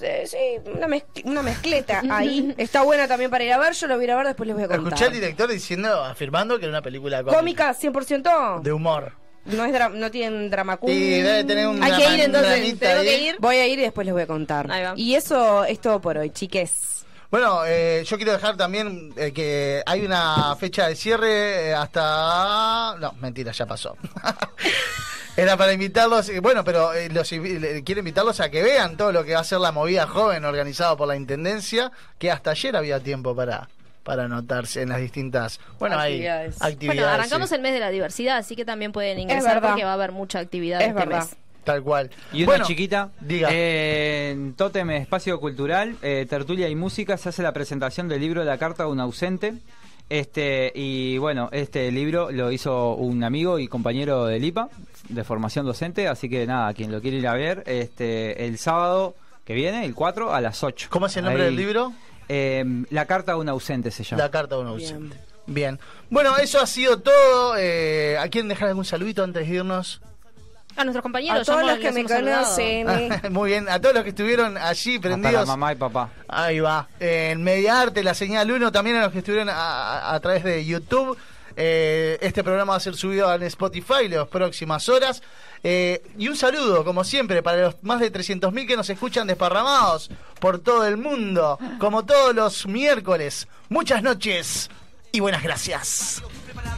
Eh, 0.00 0.24
sí, 0.26 0.70
una, 0.74 0.86
mezc- 0.88 1.24
una 1.24 1.42
mezcleta 1.42 2.02
ahí. 2.10 2.54
Está 2.58 2.82
buena 2.82 3.06
también 3.08 3.30
para 3.30 3.44
ir 3.44 3.52
a 3.52 3.58
ver. 3.58 3.72
Yo 3.74 3.86
lo 3.86 3.94
voy 3.94 4.04
a 4.04 4.06
ir 4.06 4.10
a 4.12 4.16
ver, 4.16 4.26
después 4.26 4.46
les 4.46 4.56
voy 4.56 4.64
a 4.64 4.68
contar. 4.68 4.86
Escuché 4.86 5.04
al 5.06 5.12
director 5.12 5.48
diciendo, 5.50 6.04
afirmando 6.04 6.58
que 6.58 6.64
era 6.64 6.70
una 6.72 6.82
película 6.82 7.22
cómica. 7.22 7.72
Cómica 7.72 7.74
100%. 7.74 8.60
De 8.62 8.72
humor. 8.72 9.12
No, 9.44 9.64
es 9.64 9.72
dra- 9.74 9.92
no 9.92 10.10
tienen 10.10 10.50
drama 10.50 10.78
queen. 10.78 10.92
Sí, 10.98 11.20
debe 11.22 11.44
tener 11.44 11.68
un 11.68 11.82
Hay 11.82 11.92
que 11.92 12.14
ir 12.14 12.20
entonces. 12.24 12.78
Tengo 12.78 13.02
que 13.02 13.18
ir. 13.22 13.36
Voy 13.40 13.56
a 13.56 13.66
ir 13.66 13.78
y 13.78 13.82
después 13.82 14.04
les 14.06 14.14
voy 14.14 14.22
a 14.22 14.26
contar. 14.26 14.68
Y 14.96 15.14
eso 15.14 15.64
es 15.64 15.80
todo 15.80 16.00
por 16.00 16.16
hoy, 16.18 16.30
chiques. 16.30 17.04
Bueno, 17.30 17.62
eh, 17.66 18.04
yo 18.06 18.16
quiero 18.16 18.30
dejar 18.32 18.56
también 18.56 19.12
eh, 19.16 19.32
que 19.32 19.82
hay 19.86 20.04
una 20.06 20.54
fecha 20.56 20.86
de 20.88 20.94
cierre 20.94 21.70
eh, 21.70 21.74
hasta... 21.74 22.94
No, 23.00 23.12
mentira, 23.20 23.50
ya 23.50 23.66
pasó. 23.66 23.96
Era 25.36 25.56
para 25.56 25.72
invitarlos, 25.72 26.30
bueno, 26.40 26.62
pero 26.62 26.94
eh, 26.94 27.08
los, 27.08 27.28
quiero 27.28 27.98
invitarlos 27.98 28.38
a 28.40 28.50
que 28.50 28.62
vean 28.62 28.96
todo 28.96 29.10
lo 29.10 29.24
que 29.24 29.34
va 29.34 29.40
a 29.40 29.44
ser 29.44 29.58
la 29.58 29.72
movida 29.72 30.06
joven 30.06 30.44
organizado 30.44 30.96
por 30.96 31.08
la 31.08 31.16
Intendencia, 31.16 31.90
que 32.18 32.30
hasta 32.30 32.52
ayer 32.52 32.76
había 32.76 33.00
tiempo 33.00 33.34
para, 33.34 33.68
para 34.04 34.24
anotarse 34.26 34.82
en 34.82 34.90
las 34.90 35.00
distintas... 35.00 35.58
Bueno, 35.80 35.98
Actividades. 35.98 36.62
hay 36.62 36.72
actividades. 36.74 37.00
Bueno, 37.00 37.14
arrancamos 37.14 37.48
sí. 37.48 37.54
el 37.56 37.62
mes 37.62 37.72
de 37.74 37.80
la 37.80 37.90
diversidad, 37.90 38.36
así 38.36 38.54
que 38.54 38.64
también 38.64 38.92
pueden 38.92 39.18
ingresar 39.18 39.60
porque 39.60 39.82
va 39.82 39.90
a 39.90 39.94
haber 39.94 40.12
mucha 40.12 40.38
actividad 40.38 40.80
Es 40.80 40.88
este 40.88 41.00
verdad. 41.00 41.18
mes. 41.24 41.36
Tal 41.64 41.82
cual. 41.82 42.10
Y 42.32 42.42
una 42.42 42.46
Bueno, 42.52 42.66
chiquita, 42.66 43.08
diga. 43.20 43.48
eh, 43.50 44.30
en 44.32 44.52
Totem 44.54 44.88
Espacio 44.90 45.40
Cultural, 45.40 45.96
eh, 46.02 46.26
Tertulia 46.28 46.68
y 46.68 46.76
Música, 46.76 47.16
se 47.16 47.30
hace 47.30 47.42
la 47.42 47.52
presentación 47.54 48.06
del 48.06 48.20
libro 48.20 48.44
La 48.44 48.58
Carta 48.58 48.84
de 48.84 48.90
un 48.90 49.00
Ausente. 49.00 49.54
Este, 50.08 50.70
y 50.74 51.18
bueno, 51.18 51.48
este 51.52 51.90
libro 51.90 52.30
lo 52.30 52.52
hizo 52.52 52.94
un 52.94 53.24
amigo 53.24 53.58
y 53.58 53.68
compañero 53.68 54.26
del 54.26 54.44
IPA, 54.44 54.68
de 55.08 55.24
formación 55.24 55.66
docente, 55.66 56.08
así 56.08 56.28
que 56.28 56.46
nada, 56.46 56.72
quien 56.74 56.92
lo 56.92 57.00
quiere 57.00 57.16
ir 57.18 57.26
a 57.26 57.34
ver, 57.34 57.62
este, 57.66 58.46
el 58.46 58.58
sábado 58.58 59.14
que 59.44 59.54
viene, 59.54 59.84
el 59.84 59.94
4, 59.94 60.32
a 60.34 60.40
las 60.40 60.62
8. 60.62 60.88
¿Cómo 60.90 61.06
es 61.06 61.16
el 61.16 61.24
nombre 61.24 61.44
del 61.44 61.56
libro? 61.56 61.92
Eh, 62.28 62.64
la 62.90 63.06
Carta 63.06 63.32
de 63.32 63.38
un 63.38 63.48
Ausente 63.48 63.90
se 63.90 64.04
llama. 64.04 64.22
La 64.22 64.30
carta 64.30 64.56
de 64.56 64.62
un 64.62 64.68
ausente. 64.68 65.16
Bien. 65.46 65.78
Bueno, 66.08 66.36
eso 66.38 66.60
ha 66.60 66.66
sido 66.66 67.00
todo. 67.00 67.56
Eh, 67.58 68.16
¿A 68.18 68.28
quieren 68.28 68.48
dejar 68.48 68.68
algún 68.68 68.84
saludito 68.84 69.22
antes 69.22 69.46
de 69.46 69.54
irnos? 69.54 70.00
A 70.76 70.84
nuestros 70.84 71.02
compañeros, 71.02 71.40
A 71.48 71.52
todos 71.52 71.66
los 71.66 71.78
que 71.78 71.92
me 71.92 72.00
hemos 72.00 72.10
saludado. 72.12 72.44
conocen. 72.44 73.32
Muy 73.32 73.50
bien, 73.50 73.68
a 73.68 73.80
todos 73.80 73.94
los 73.94 74.02
que 74.04 74.10
estuvieron 74.10 74.56
allí 74.58 74.96
Hasta 74.96 75.08
la 75.08 75.16
prendidos. 75.18 75.46
mamá 75.46 75.72
y 75.72 75.76
papá. 75.76 76.10
Ahí 76.28 76.60
va. 76.60 76.88
En 76.98 77.42
Mediarte, 77.44 78.02
la 78.02 78.14
señal 78.14 78.50
1, 78.50 78.72
también 78.72 78.96
a 78.96 79.02
los 79.02 79.12
que 79.12 79.18
estuvieron 79.18 79.48
a, 79.48 79.54
a- 79.54 80.14
a 80.14 80.20
través 80.20 80.42
de 80.44 80.64
YouTube. 80.64 81.16
Eh, 81.56 82.18
este 82.20 82.42
programa 82.42 82.72
va 82.72 82.76
a 82.78 82.80
ser 82.80 82.96
subido 82.96 83.32
en 83.32 83.44
Spotify 83.44 84.06
en 84.06 84.16
las 84.16 84.26
próximas 84.26 84.88
horas. 84.88 85.22
Eh, 85.62 86.02
y 86.18 86.26
un 86.26 86.34
saludo, 86.36 86.84
como 86.84 87.04
siempre, 87.04 87.44
para 87.44 87.58
los 87.58 87.76
más 87.82 88.00
de 88.00 88.12
300.000 88.12 88.66
que 88.66 88.76
nos 88.76 88.90
escuchan 88.90 89.28
desparramados 89.28 90.10
por 90.40 90.58
todo 90.58 90.84
el 90.84 90.96
mundo, 90.96 91.58
como 91.78 92.04
todos 92.04 92.34
los 92.34 92.66
miércoles. 92.66 93.46
Muchas 93.68 94.02
noches 94.02 94.68
y 95.12 95.20
buenas 95.20 95.44
gracias. 95.44 96.20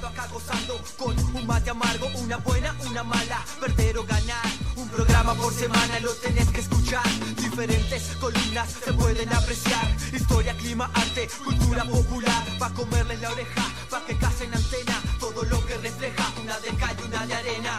Acá 0.05 0.27
gozando 0.33 0.79
con 0.99 1.17
un 1.35 1.47
mate 1.47 1.71
amargo, 1.71 2.09
una 2.17 2.37
buena, 2.39 2.75
una 2.89 3.03
mala, 3.03 3.45
perder 3.61 3.99
o 3.99 4.05
ganar. 4.05 4.47
Un 4.77 4.89
programa 4.89 5.35
por 5.35 5.53
semana 5.53 6.01
lo 6.01 6.13
tenés 6.15 6.49
que 6.51 6.61
escuchar. 6.61 7.05
Diferentes 7.37 8.03
columnas 8.21 8.69
se 8.85 8.93
pueden 8.93 9.33
apreciar. 9.33 9.97
Historia, 10.13 10.55
clima, 10.57 10.91
arte, 10.93 11.29
cultura 11.45 11.85
popular. 11.85 12.45
Pa' 12.59 12.71
comerles 12.71 13.21
la 13.21 13.31
oreja, 13.31 13.65
pa' 13.91 14.05
que 14.05 14.17
casen 14.19 14.53
antena. 14.55 15.01
Todo 15.19 15.45
lo 15.45 15.65
que 15.65 15.79
refleja 15.79 16.33
una 16.43 16.59
de 16.61 16.69
cal 16.77 16.97
y 16.99 17.03
una 17.09 17.27
de 17.27 17.35
arena. 17.35 17.79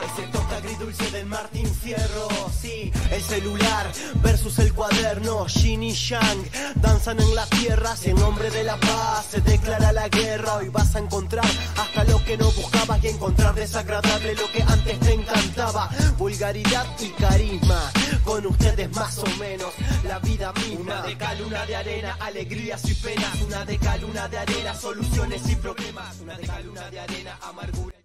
Agridulce 0.78 1.10
del 1.10 1.26
Martín 1.26 1.66
Fierro, 1.66 2.28
sí, 2.62 2.92
el 3.10 3.24
celular 3.24 3.92
versus 4.22 4.60
el 4.60 4.72
cuaderno, 4.76 5.48
Yin 5.48 5.82
y 5.82 5.92
Yang 5.92 6.52
danzan 6.76 7.20
en 7.20 7.34
la 7.34 7.48
tierra, 7.48 7.96
si 7.96 8.12
en 8.12 8.18
nombre 8.18 8.52
de 8.52 8.64
la 8.64 8.78
paz 8.78 9.26
se 9.32 9.42
declara 9.42 9.92
la 9.92 10.08
guerra, 10.08 10.58
hoy 10.58 10.70
vas 10.70 10.96
a 10.96 11.00
encontrar 11.00 11.48
hasta 11.78 12.04
lo 12.04 12.24
que 12.24 12.38
no 12.38 12.52
buscabas 12.52 13.04
y 13.04 13.08
encontrar 13.08 13.56
desagradable 13.56 14.36
lo 14.36 14.52
que 14.52 14.62
antes 14.62 15.00
te 15.00 15.14
encantaba, 15.14 15.90
vulgaridad 16.16 16.86
y 17.00 17.10
carisma, 17.10 17.92
con 18.24 18.46
ustedes 18.46 18.96
más 18.96 19.18
o 19.18 19.26
menos 19.40 19.74
la 20.04 20.20
vida 20.20 20.54
misma. 20.54 20.80
Una 20.80 21.02
de 21.02 21.18
cal, 21.18 21.42
una 21.42 21.66
de 21.66 21.76
arena, 21.76 22.18
alegrías 22.20 22.88
y 22.88 22.94
penas. 22.94 23.42
Una 23.42 23.66
de 23.66 23.80
cal, 23.80 24.06
una 24.06 24.28
de 24.28 24.38
arena, 24.38 24.76
soluciones 24.76 25.42
y 25.50 25.56
problemas. 25.56 26.20
Una 26.22 26.38
de 26.38 26.46
cal, 26.46 26.70
una 26.70 26.88
de 26.92 27.00
arena, 27.00 27.40
amargura. 27.42 27.97